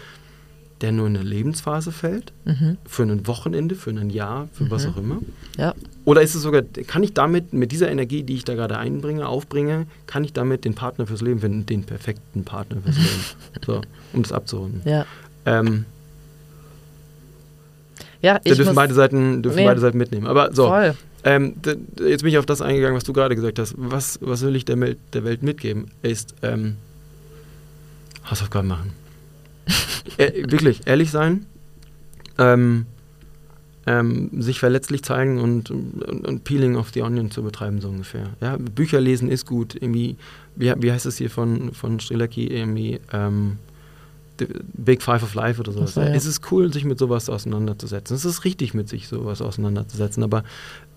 der 0.81 0.91
nur 0.91 1.07
in 1.07 1.17
eine 1.17 1.25
Lebensphase 1.25 1.91
fällt? 1.91 2.31
Mhm. 2.45 2.77
Für 2.85 3.03
ein 3.03 3.27
Wochenende, 3.27 3.75
für 3.75 3.89
ein 3.89 4.09
Jahr, 4.09 4.49
für 4.53 4.69
was 4.69 4.85
auch 4.85 4.97
immer? 4.97 5.19
Ja. 5.57 5.73
Oder 6.05 6.21
ist 6.21 6.35
es 6.35 6.41
sogar, 6.41 6.61
kann 6.61 7.03
ich 7.03 7.13
damit, 7.13 7.53
mit 7.53 7.71
dieser 7.71 7.89
Energie, 7.89 8.23
die 8.23 8.35
ich 8.35 8.45
da 8.45 8.55
gerade 8.55 8.77
einbringe, 8.77 9.27
aufbringe, 9.27 9.87
kann 10.07 10.23
ich 10.23 10.33
damit 10.33 10.65
den 10.65 10.75
Partner 10.75 11.07
fürs 11.07 11.21
Leben 11.21 11.39
finden, 11.39 11.65
den 11.65 11.83
perfekten 11.83 12.43
Partner 12.43 12.81
fürs 12.81 12.97
Leben? 12.97 13.23
So, 13.65 13.81
um 14.13 14.23
das 14.23 14.31
abzurunden. 14.31 14.81
Ja. 14.85 15.05
Ähm, 15.45 15.85
Ja, 18.21 18.33
da 18.35 18.41
ich 18.43 18.57
dürfen 18.57 18.75
beide 18.75 18.93
Seiten, 18.93 19.41
dürfen 19.41 19.55
Nee. 19.57 19.65
beide 19.65 19.79
Seiten 19.79 19.97
mitnehmen. 19.97 20.27
Aber 20.27 20.53
so, 20.53 20.73
ähm, 21.23 21.53
jetzt 21.99 22.21
bin 22.23 22.29
ich 22.31 22.37
auf 22.37 22.45
das 22.45 22.61
eingegangen, 22.61 22.95
was 22.95 23.03
du 23.03 23.13
gerade 23.13 23.35
gesagt 23.35 23.59
hast. 23.59 23.75
Was, 23.77 24.19
was 24.21 24.41
will 24.41 24.55
ich 24.55 24.65
der, 24.65 24.75
Mel- 24.75 24.97
der 25.13 25.23
Welt 25.23 25.41
mitgeben? 25.43 25.85
Ist 26.01 26.35
ähm, 26.41 26.75
Hausaufgaben 28.29 28.67
machen. 28.67 28.91
äh, 30.17 30.43
wirklich, 30.51 30.81
ehrlich 30.85 31.11
sein. 31.11 31.45
Ähm, 32.37 32.85
ähm, 33.87 34.29
sich 34.41 34.59
verletzlich 34.59 35.03
zeigen 35.03 35.39
und, 35.39 35.71
und, 35.71 36.25
und 36.27 36.43
Peeling 36.43 36.75
of 36.75 36.89
the 36.93 37.01
Onion 37.01 37.31
zu 37.31 37.41
betreiben, 37.43 37.81
so 37.81 37.89
ungefähr. 37.89 38.29
Ja, 38.41 38.57
Bücher 38.57 39.01
lesen 39.01 39.29
ist 39.29 39.45
gut. 39.45 39.75
Irgendwie, 39.75 40.15
wie, 40.55 40.73
wie 40.77 40.91
heißt 40.91 41.05
es 41.05 41.17
hier 41.17 41.29
von, 41.29 41.73
von 41.73 41.99
Strilaki? 41.99 42.47
Irgendwie, 42.47 42.99
ähm, 43.11 43.57
Big 44.73 45.01
Five 45.01 45.23
of 45.23 45.33
Life 45.33 45.59
oder 45.59 45.71
sowas. 45.71 45.93
So, 45.93 46.01
ja. 46.01 46.07
Es 46.07 46.25
ist 46.25 46.51
cool, 46.51 46.71
sich 46.71 46.85
mit 46.85 46.99
sowas 46.99 47.29
auseinanderzusetzen. 47.29 48.15
Es 48.15 48.25
ist 48.25 48.45
richtig, 48.45 48.73
mit 48.73 48.89
sich 48.89 49.07
sowas 49.07 49.41
auseinanderzusetzen, 49.41 50.23
aber 50.23 50.43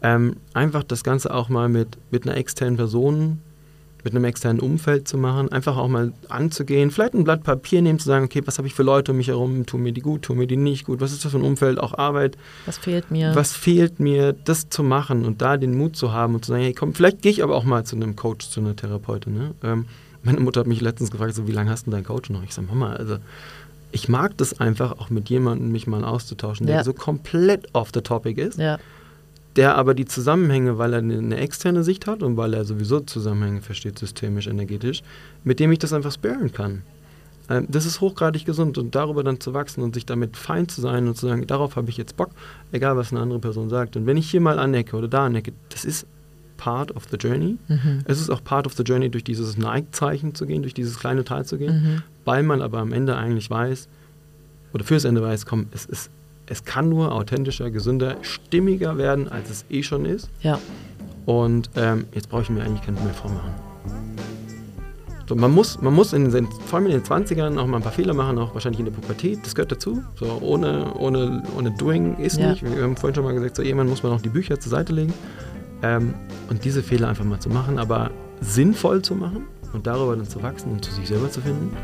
ähm, 0.02 0.36
einfach 0.54 0.82
das 0.82 1.04
Ganze 1.04 1.32
auch 1.34 1.48
mal 1.48 1.68
mit, 1.68 1.98
mit 2.10 2.26
einer 2.26 2.36
externen 2.36 2.76
Person, 2.76 3.38
mit 4.04 4.14
einem 4.14 4.24
externen 4.24 4.60
Umfeld 4.60 5.06
zu 5.06 5.16
machen, 5.16 5.50
einfach 5.52 5.76
auch 5.76 5.88
mal 5.88 6.12
anzugehen, 6.28 6.90
vielleicht 6.90 7.14
ein 7.14 7.24
Blatt 7.24 7.44
Papier 7.44 7.82
nehmen, 7.82 7.98
zu 7.98 8.06
sagen, 8.06 8.24
okay, 8.24 8.42
was 8.44 8.58
habe 8.58 8.66
ich 8.66 8.74
für 8.74 8.82
Leute 8.82 9.12
um 9.12 9.18
mich 9.18 9.28
herum, 9.28 9.64
tun 9.64 9.82
mir 9.82 9.92
die 9.92 10.00
gut, 10.00 10.22
tun 10.22 10.38
mir 10.38 10.46
die 10.46 10.56
nicht 10.56 10.86
gut, 10.86 11.00
was 11.00 11.12
ist 11.12 11.24
das 11.24 11.32
für 11.32 11.38
ein 11.38 11.44
Umfeld, 11.44 11.78
auch 11.78 11.96
Arbeit, 11.96 12.36
Was 12.66 12.78
fehlt 12.78 13.10
mir? 13.10 13.34
was 13.34 13.52
fehlt 13.52 14.00
mir, 14.00 14.32
das 14.32 14.68
zu 14.68 14.82
machen 14.82 15.24
und 15.24 15.40
da 15.40 15.56
den 15.56 15.76
Mut 15.76 15.96
zu 15.96 16.12
haben 16.12 16.34
und 16.34 16.44
zu 16.44 16.50
sagen, 16.50 16.64
hey, 16.64 16.74
komm, 16.74 16.94
vielleicht 16.94 17.22
gehe 17.22 17.30
ich 17.30 17.42
aber 17.42 17.54
auch 17.54 17.64
mal 17.64 17.84
zu 17.84 17.96
einem 17.96 18.16
Coach, 18.16 18.48
zu 18.48 18.60
einer 18.60 18.74
Therapeutin. 18.74 19.34
Ne? 19.34 19.54
Ähm, 19.62 19.86
meine 20.22 20.40
Mutter 20.40 20.60
hat 20.60 20.66
mich 20.66 20.80
letztens 20.80 21.10
gefragt, 21.10 21.34
so, 21.34 21.46
wie 21.46 21.52
lange 21.52 21.70
hast 21.70 21.86
du 21.86 21.90
deinen 21.90 22.04
Coach 22.04 22.30
noch? 22.30 22.42
Ich 22.42 22.52
sage, 22.54 22.68
Mama, 22.68 22.92
also 22.92 23.18
ich 23.90 24.08
mag 24.08 24.36
das 24.38 24.58
einfach, 24.60 24.92
auch 24.98 25.10
mit 25.10 25.28
jemandem 25.28 25.70
mich 25.70 25.86
mal 25.86 26.04
auszutauschen, 26.04 26.66
der 26.66 26.76
Ja. 26.76 26.84
so 26.84 26.94
komplett 26.94 27.68
off 27.74 27.90
the 27.92 28.00
topic 28.00 28.40
ist, 28.40 28.58
ja. 28.58 28.78
der 29.56 29.76
aber 29.76 29.94
die 29.94 30.06
Zusammenhänge, 30.06 30.78
weil 30.78 30.94
er 30.94 31.00
eine, 31.00 31.18
eine 31.18 31.36
externe 31.36 31.82
Sicht 31.84 32.06
hat 32.06 32.22
und 32.22 32.36
weil 32.36 32.54
er 32.54 32.64
sowieso 32.64 33.00
Zusammenhänge 33.00 33.60
versteht, 33.60 33.98
systemisch, 33.98 34.46
energetisch, 34.46 35.02
mit 35.44 35.60
dem 35.60 35.72
ich 35.72 35.78
das 35.78 35.92
einfach 35.92 36.12
sparen 36.12 36.52
kann. 36.52 36.82
Ähm, 37.50 37.66
das 37.68 37.84
ist 37.84 38.00
hochgradig 38.00 38.46
gesund 38.46 38.78
und 38.78 38.94
darüber 38.94 39.22
dann 39.24 39.40
zu 39.40 39.52
wachsen 39.52 39.82
und 39.82 39.94
sich 39.94 40.06
damit 40.06 40.36
fein 40.38 40.68
zu 40.68 40.80
sein 40.80 41.06
und 41.06 41.16
zu 41.16 41.26
sagen, 41.26 41.46
darauf 41.46 41.76
habe 41.76 41.90
ich 41.90 41.96
jetzt 41.98 42.16
Bock, 42.16 42.30
egal 42.70 42.96
was 42.96 43.12
eine 43.12 43.20
andere 43.20 43.40
Person 43.40 43.68
sagt. 43.68 43.96
Und 43.96 44.06
wenn 44.06 44.16
ich 44.16 44.30
hier 44.30 44.40
mal 44.40 44.58
anecke 44.58 44.96
oder 44.96 45.08
da 45.08 45.26
anecke, 45.26 45.52
das 45.68 45.84
ist 45.84 46.06
part 46.62 46.94
of 46.94 47.04
the 47.10 47.16
journey. 47.16 47.56
Mhm. 47.68 48.02
Es 48.04 48.20
ist 48.20 48.30
auch 48.30 48.42
part 48.44 48.66
of 48.66 48.74
the 48.74 48.82
journey, 48.84 49.08
durch 49.10 49.24
dieses 49.24 49.56
Nike-Zeichen 49.56 50.34
zu 50.34 50.46
gehen, 50.46 50.62
durch 50.62 50.74
dieses 50.74 50.98
kleine 51.00 51.24
Teil 51.24 51.44
zu 51.44 51.58
gehen, 51.58 51.82
Mhm. 51.82 52.02
weil 52.24 52.42
man 52.44 52.62
aber 52.62 52.78
am 52.78 52.92
Ende 52.92 53.16
eigentlich 53.16 53.50
weiß, 53.50 53.88
oder 54.72 54.84
fürs 54.84 55.04
Ende 55.04 55.22
weiß, 55.22 55.44
komm, 55.46 55.66
es, 55.72 55.86
ist, 55.86 56.10
es 56.46 56.64
kann 56.64 56.88
nur 56.88 57.12
authentischer, 57.12 57.70
gesünder, 57.70 58.16
stimmiger 58.22 58.96
werden, 58.96 59.28
als 59.28 59.50
es 59.50 59.64
eh 59.70 59.82
schon 59.82 60.04
ist. 60.04 60.30
Ja. 60.40 60.58
Und 61.26 61.68
ähm, 61.76 62.04
jetzt 62.14 62.28
brauche 62.30 62.42
ich 62.42 62.50
mir 62.50 62.62
eigentlich 62.62 62.82
keine 62.82 63.00
mehr 63.00 63.14
vormachen. 63.14 63.52
So, 65.28 65.36
man 65.36 65.52
muss, 65.52 65.80
man 65.80 65.94
muss 65.94 66.12
in 66.12 66.30
den, 66.30 66.48
vor 66.66 66.78
allem 66.78 66.86
in 66.86 66.92
den 66.92 67.02
20ern 67.04 67.56
auch 67.58 67.66
mal 67.66 67.76
ein 67.78 67.82
paar 67.82 67.92
Fehler 67.92 68.12
machen, 68.12 68.38
auch 68.38 68.54
wahrscheinlich 68.54 68.80
in 68.80 68.86
der 68.86 68.92
Pubertät. 68.92 69.38
Das 69.44 69.54
gehört 69.54 69.70
dazu. 69.72 70.02
So, 70.16 70.26
ohne, 70.42 70.92
ohne, 70.94 71.42
ohne 71.56 71.70
Doing 71.72 72.16
ist 72.18 72.38
Ja. 72.38 72.50
nicht. 72.50 72.62
Wir 72.62 72.82
haben 72.82 72.96
vorhin 72.96 73.14
schon 73.14 73.24
mal 73.24 73.32
gesagt, 73.34 73.56
so 73.56 73.62
irgendwann 73.62 73.88
muss 73.88 74.02
man 74.02 74.12
auch 74.12 74.20
die 74.20 74.28
Bücher 74.30 74.58
zur 74.58 74.70
Seite 74.70 74.92
legen. 74.92 75.14
Ähm, 75.82 76.14
und 76.48 76.64
diese 76.64 76.82
Fehler 76.82 77.08
einfach 77.08 77.24
mal 77.24 77.40
zu 77.40 77.48
machen, 77.48 77.78
aber 77.78 78.10
sinnvoll 78.40 79.02
zu 79.02 79.14
machen 79.14 79.46
und 79.72 79.86
darüber 79.86 80.16
dann 80.16 80.28
zu 80.28 80.42
wachsen 80.42 80.72
und 80.72 80.84
zu 80.84 80.92
sich 80.92 81.08
selber 81.08 81.30
zu 81.30 81.40
finden. 81.40 81.76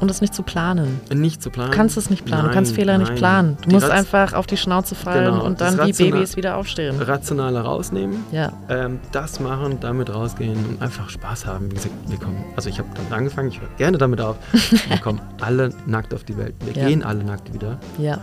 Und 0.00 0.10
es 0.10 0.22
nicht 0.22 0.32
zu 0.34 0.42
planen. 0.42 0.98
Nicht 1.12 1.42
zu 1.42 1.50
planen. 1.50 1.72
Du 1.72 1.76
kannst 1.76 1.98
es 1.98 2.08
nicht 2.08 2.24
planen, 2.24 2.44
Nein, 2.44 2.50
du 2.52 2.54
kannst 2.54 2.74
Fehler 2.74 2.96
nicht 2.96 3.08
nein. 3.08 3.18
planen. 3.18 3.56
Du 3.62 3.70
musst 3.70 3.90
einfach 3.90 4.32
auf 4.32 4.46
die 4.46 4.56
Schnauze 4.56 4.94
fallen 4.94 5.26
Genau, 5.34 5.44
und 5.44 5.60
das 5.60 5.76
dann 5.76 5.88
wie 5.88 5.92
Babys 5.92 6.36
wieder 6.36 6.56
aufstehen. 6.56 6.98
Rationale 7.02 7.60
rausnehmen, 7.60 8.24
Ja, 8.32 8.50
ähm, 8.70 8.98
das 9.12 9.40
machen, 9.40 9.76
damit 9.80 10.08
rausgehen 10.08 10.56
und 10.64 10.80
einfach 10.80 11.10
Spaß 11.10 11.44
haben. 11.44 11.70
Wie 11.70 11.74
gesagt, 11.74 11.92
wir 12.06 12.18
kommen, 12.18 12.42
also 12.56 12.70
ich 12.70 12.78
habe 12.78 12.88
damit 12.94 13.12
angefangen, 13.12 13.48
ich 13.48 13.60
höre 13.60 13.68
gerne 13.76 13.98
damit 13.98 14.22
auf. 14.22 14.36
Wir 14.88 14.96
kommen 15.02 15.20
alle 15.42 15.68
nackt 15.84 16.14
auf 16.14 16.24
die 16.24 16.38
Welt. 16.38 16.54
Wir 16.64 16.72
Ja. 16.82 16.88
gehen 16.88 17.02
alle 17.02 17.22
nackt 17.22 17.52
wieder. 17.52 17.78
ja, 17.98 18.18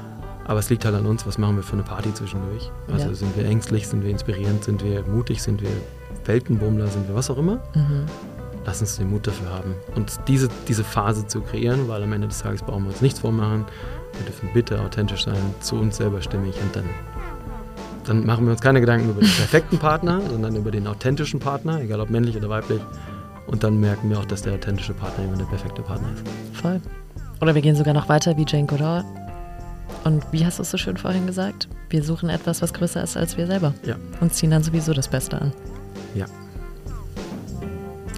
Aber 0.47 0.59
es 0.59 0.69
liegt 0.69 0.85
halt 0.85 0.95
an 0.95 1.05
uns, 1.05 1.27
was 1.27 1.37
machen 1.37 1.57
wir 1.57 1.63
für 1.63 1.73
eine 1.73 1.83
Party 1.83 2.13
zwischendurch. 2.13 2.71
Also 2.91 3.09
Ja. 3.09 3.13
sind 3.13 3.35
wir 3.35 3.45
ängstlich, 3.45 3.87
sind 3.87 4.03
wir 4.03 4.09
inspirierend, 4.11 4.63
sind 4.63 4.83
wir 4.83 5.03
mutig, 5.05 5.41
sind 5.43 5.61
wir 5.61 5.69
Weltenbummler, 6.25 6.87
sind 6.87 7.07
wir 7.07 7.15
was 7.15 7.29
auch 7.29 7.37
immer. 7.37 7.55
mhm. 7.75 8.05
Lass 8.65 8.81
uns 8.81 8.97
den 8.97 9.09
Mut 9.09 9.25
dafür 9.25 9.49
haben, 9.49 9.75
uns 9.95 10.19
diese, 10.27 10.49
diese 10.67 10.83
Phase 10.83 11.25
zu 11.25 11.39
kreieren, 11.39 11.87
weil 11.87 12.03
am 12.03 12.11
Ende 12.11 12.27
des 12.27 12.39
Tages 12.39 12.61
brauchen 12.63 12.83
wir 12.83 12.89
uns 12.89 13.01
nichts 13.01 13.19
vormachen. 13.19 13.63
Wir 14.17 14.25
dürfen 14.25 14.49
bitte 14.53 14.81
authentisch 14.81 15.23
sein, 15.23 15.37
zu 15.61 15.77
uns 15.77 15.95
selber 15.95 16.21
stimmig 16.21 16.53
und 16.61 16.75
dann, 16.75 16.83
dann 18.05 18.25
machen 18.25 18.43
wir 18.45 18.51
uns 18.51 18.59
keine 18.59 18.81
Gedanken 18.81 19.09
über 19.09 19.21
den 19.21 19.29
perfekten 19.31 19.77
Partner, 19.77 20.19
sondern 20.29 20.55
über 20.57 20.71
den 20.71 20.85
authentischen 20.85 21.39
Partner, 21.39 21.79
egal 21.79 22.01
ob 22.01 22.09
männlich 22.09 22.35
oder 22.35 22.49
weiblich. 22.49 22.81
Und 23.47 23.63
dann 23.63 23.79
merken 23.79 24.09
wir 24.09 24.19
auch, 24.19 24.25
dass 24.25 24.41
der 24.41 24.55
authentische 24.55 24.93
Partner 24.93 25.23
immer 25.23 25.37
der 25.37 25.45
perfekte 25.45 25.81
Partner 25.81 26.09
ist. 26.13 26.57
voll. 26.57 26.81
Oder 27.39 27.55
wir 27.55 27.61
gehen 27.61 27.75
sogar 27.77 27.93
noch 27.93 28.09
weiter 28.09 28.35
wie 28.35 28.45
Jane 28.45 28.65
Goodall. 28.67 29.05
Und 30.03 30.23
wie 30.31 30.45
hast 30.45 30.59
du 30.59 30.63
es 30.63 30.71
so 30.71 30.77
schön 30.77 30.97
vorhin 30.97 31.27
gesagt? 31.27 31.67
Wir 31.89 32.03
suchen 32.03 32.29
etwas, 32.29 32.61
was 32.61 32.73
größer 32.73 33.03
ist 33.03 33.17
als 33.17 33.37
wir 33.37 33.47
selber. 33.47 33.73
Ja. 33.83 33.95
Und 34.21 34.33
ziehen 34.33 34.51
dann 34.51 34.63
sowieso 34.63 34.93
das 34.93 35.07
Beste 35.07 35.39
an. 35.41 35.51
Ja. 36.15 36.25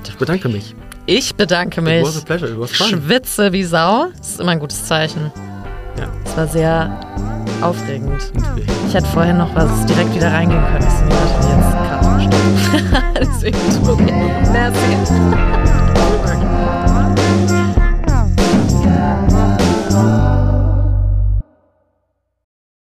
Ich 0.08 0.18
bedanke 0.18 0.50
mich. 0.50 0.76
Ich 1.06 1.34
bedanke 1.36 1.80
It 1.82 1.86
mich. 1.86 2.04
was 2.04 2.18
a 2.18 2.22
pleasure. 2.26 2.52
It 2.52 2.60
was 2.60 2.72
fun. 2.72 2.88
Schwitze 2.88 3.52
wie 3.54 3.64
Sau. 3.64 4.08
Das 4.18 4.32
ist 4.32 4.40
immer 4.40 4.52
ein 4.52 4.60
gutes 4.60 4.86
Zeichen. 4.86 5.32
Ja. 5.98 6.08
Es 6.26 6.38
war 6.38 6.48
sehr 6.48 7.00
aufregend. 7.62 8.32
Ich 8.88 8.94
hätte 8.94 9.08
vorhin 9.08 9.38
noch 9.38 9.54
was 9.56 9.86
direkt 9.86 10.14
wieder 10.14 10.32
reingehen 10.32 10.64
können. 10.66 10.88
So, 10.90 11.06
nee, 11.06 12.30
warte, 12.30 12.30
jetzt 12.30 12.91
Cut. 12.91 13.18
Deswegen 13.20 13.58
tut 13.86 14.00
mir. 14.00 14.12
Merci. 14.52 15.78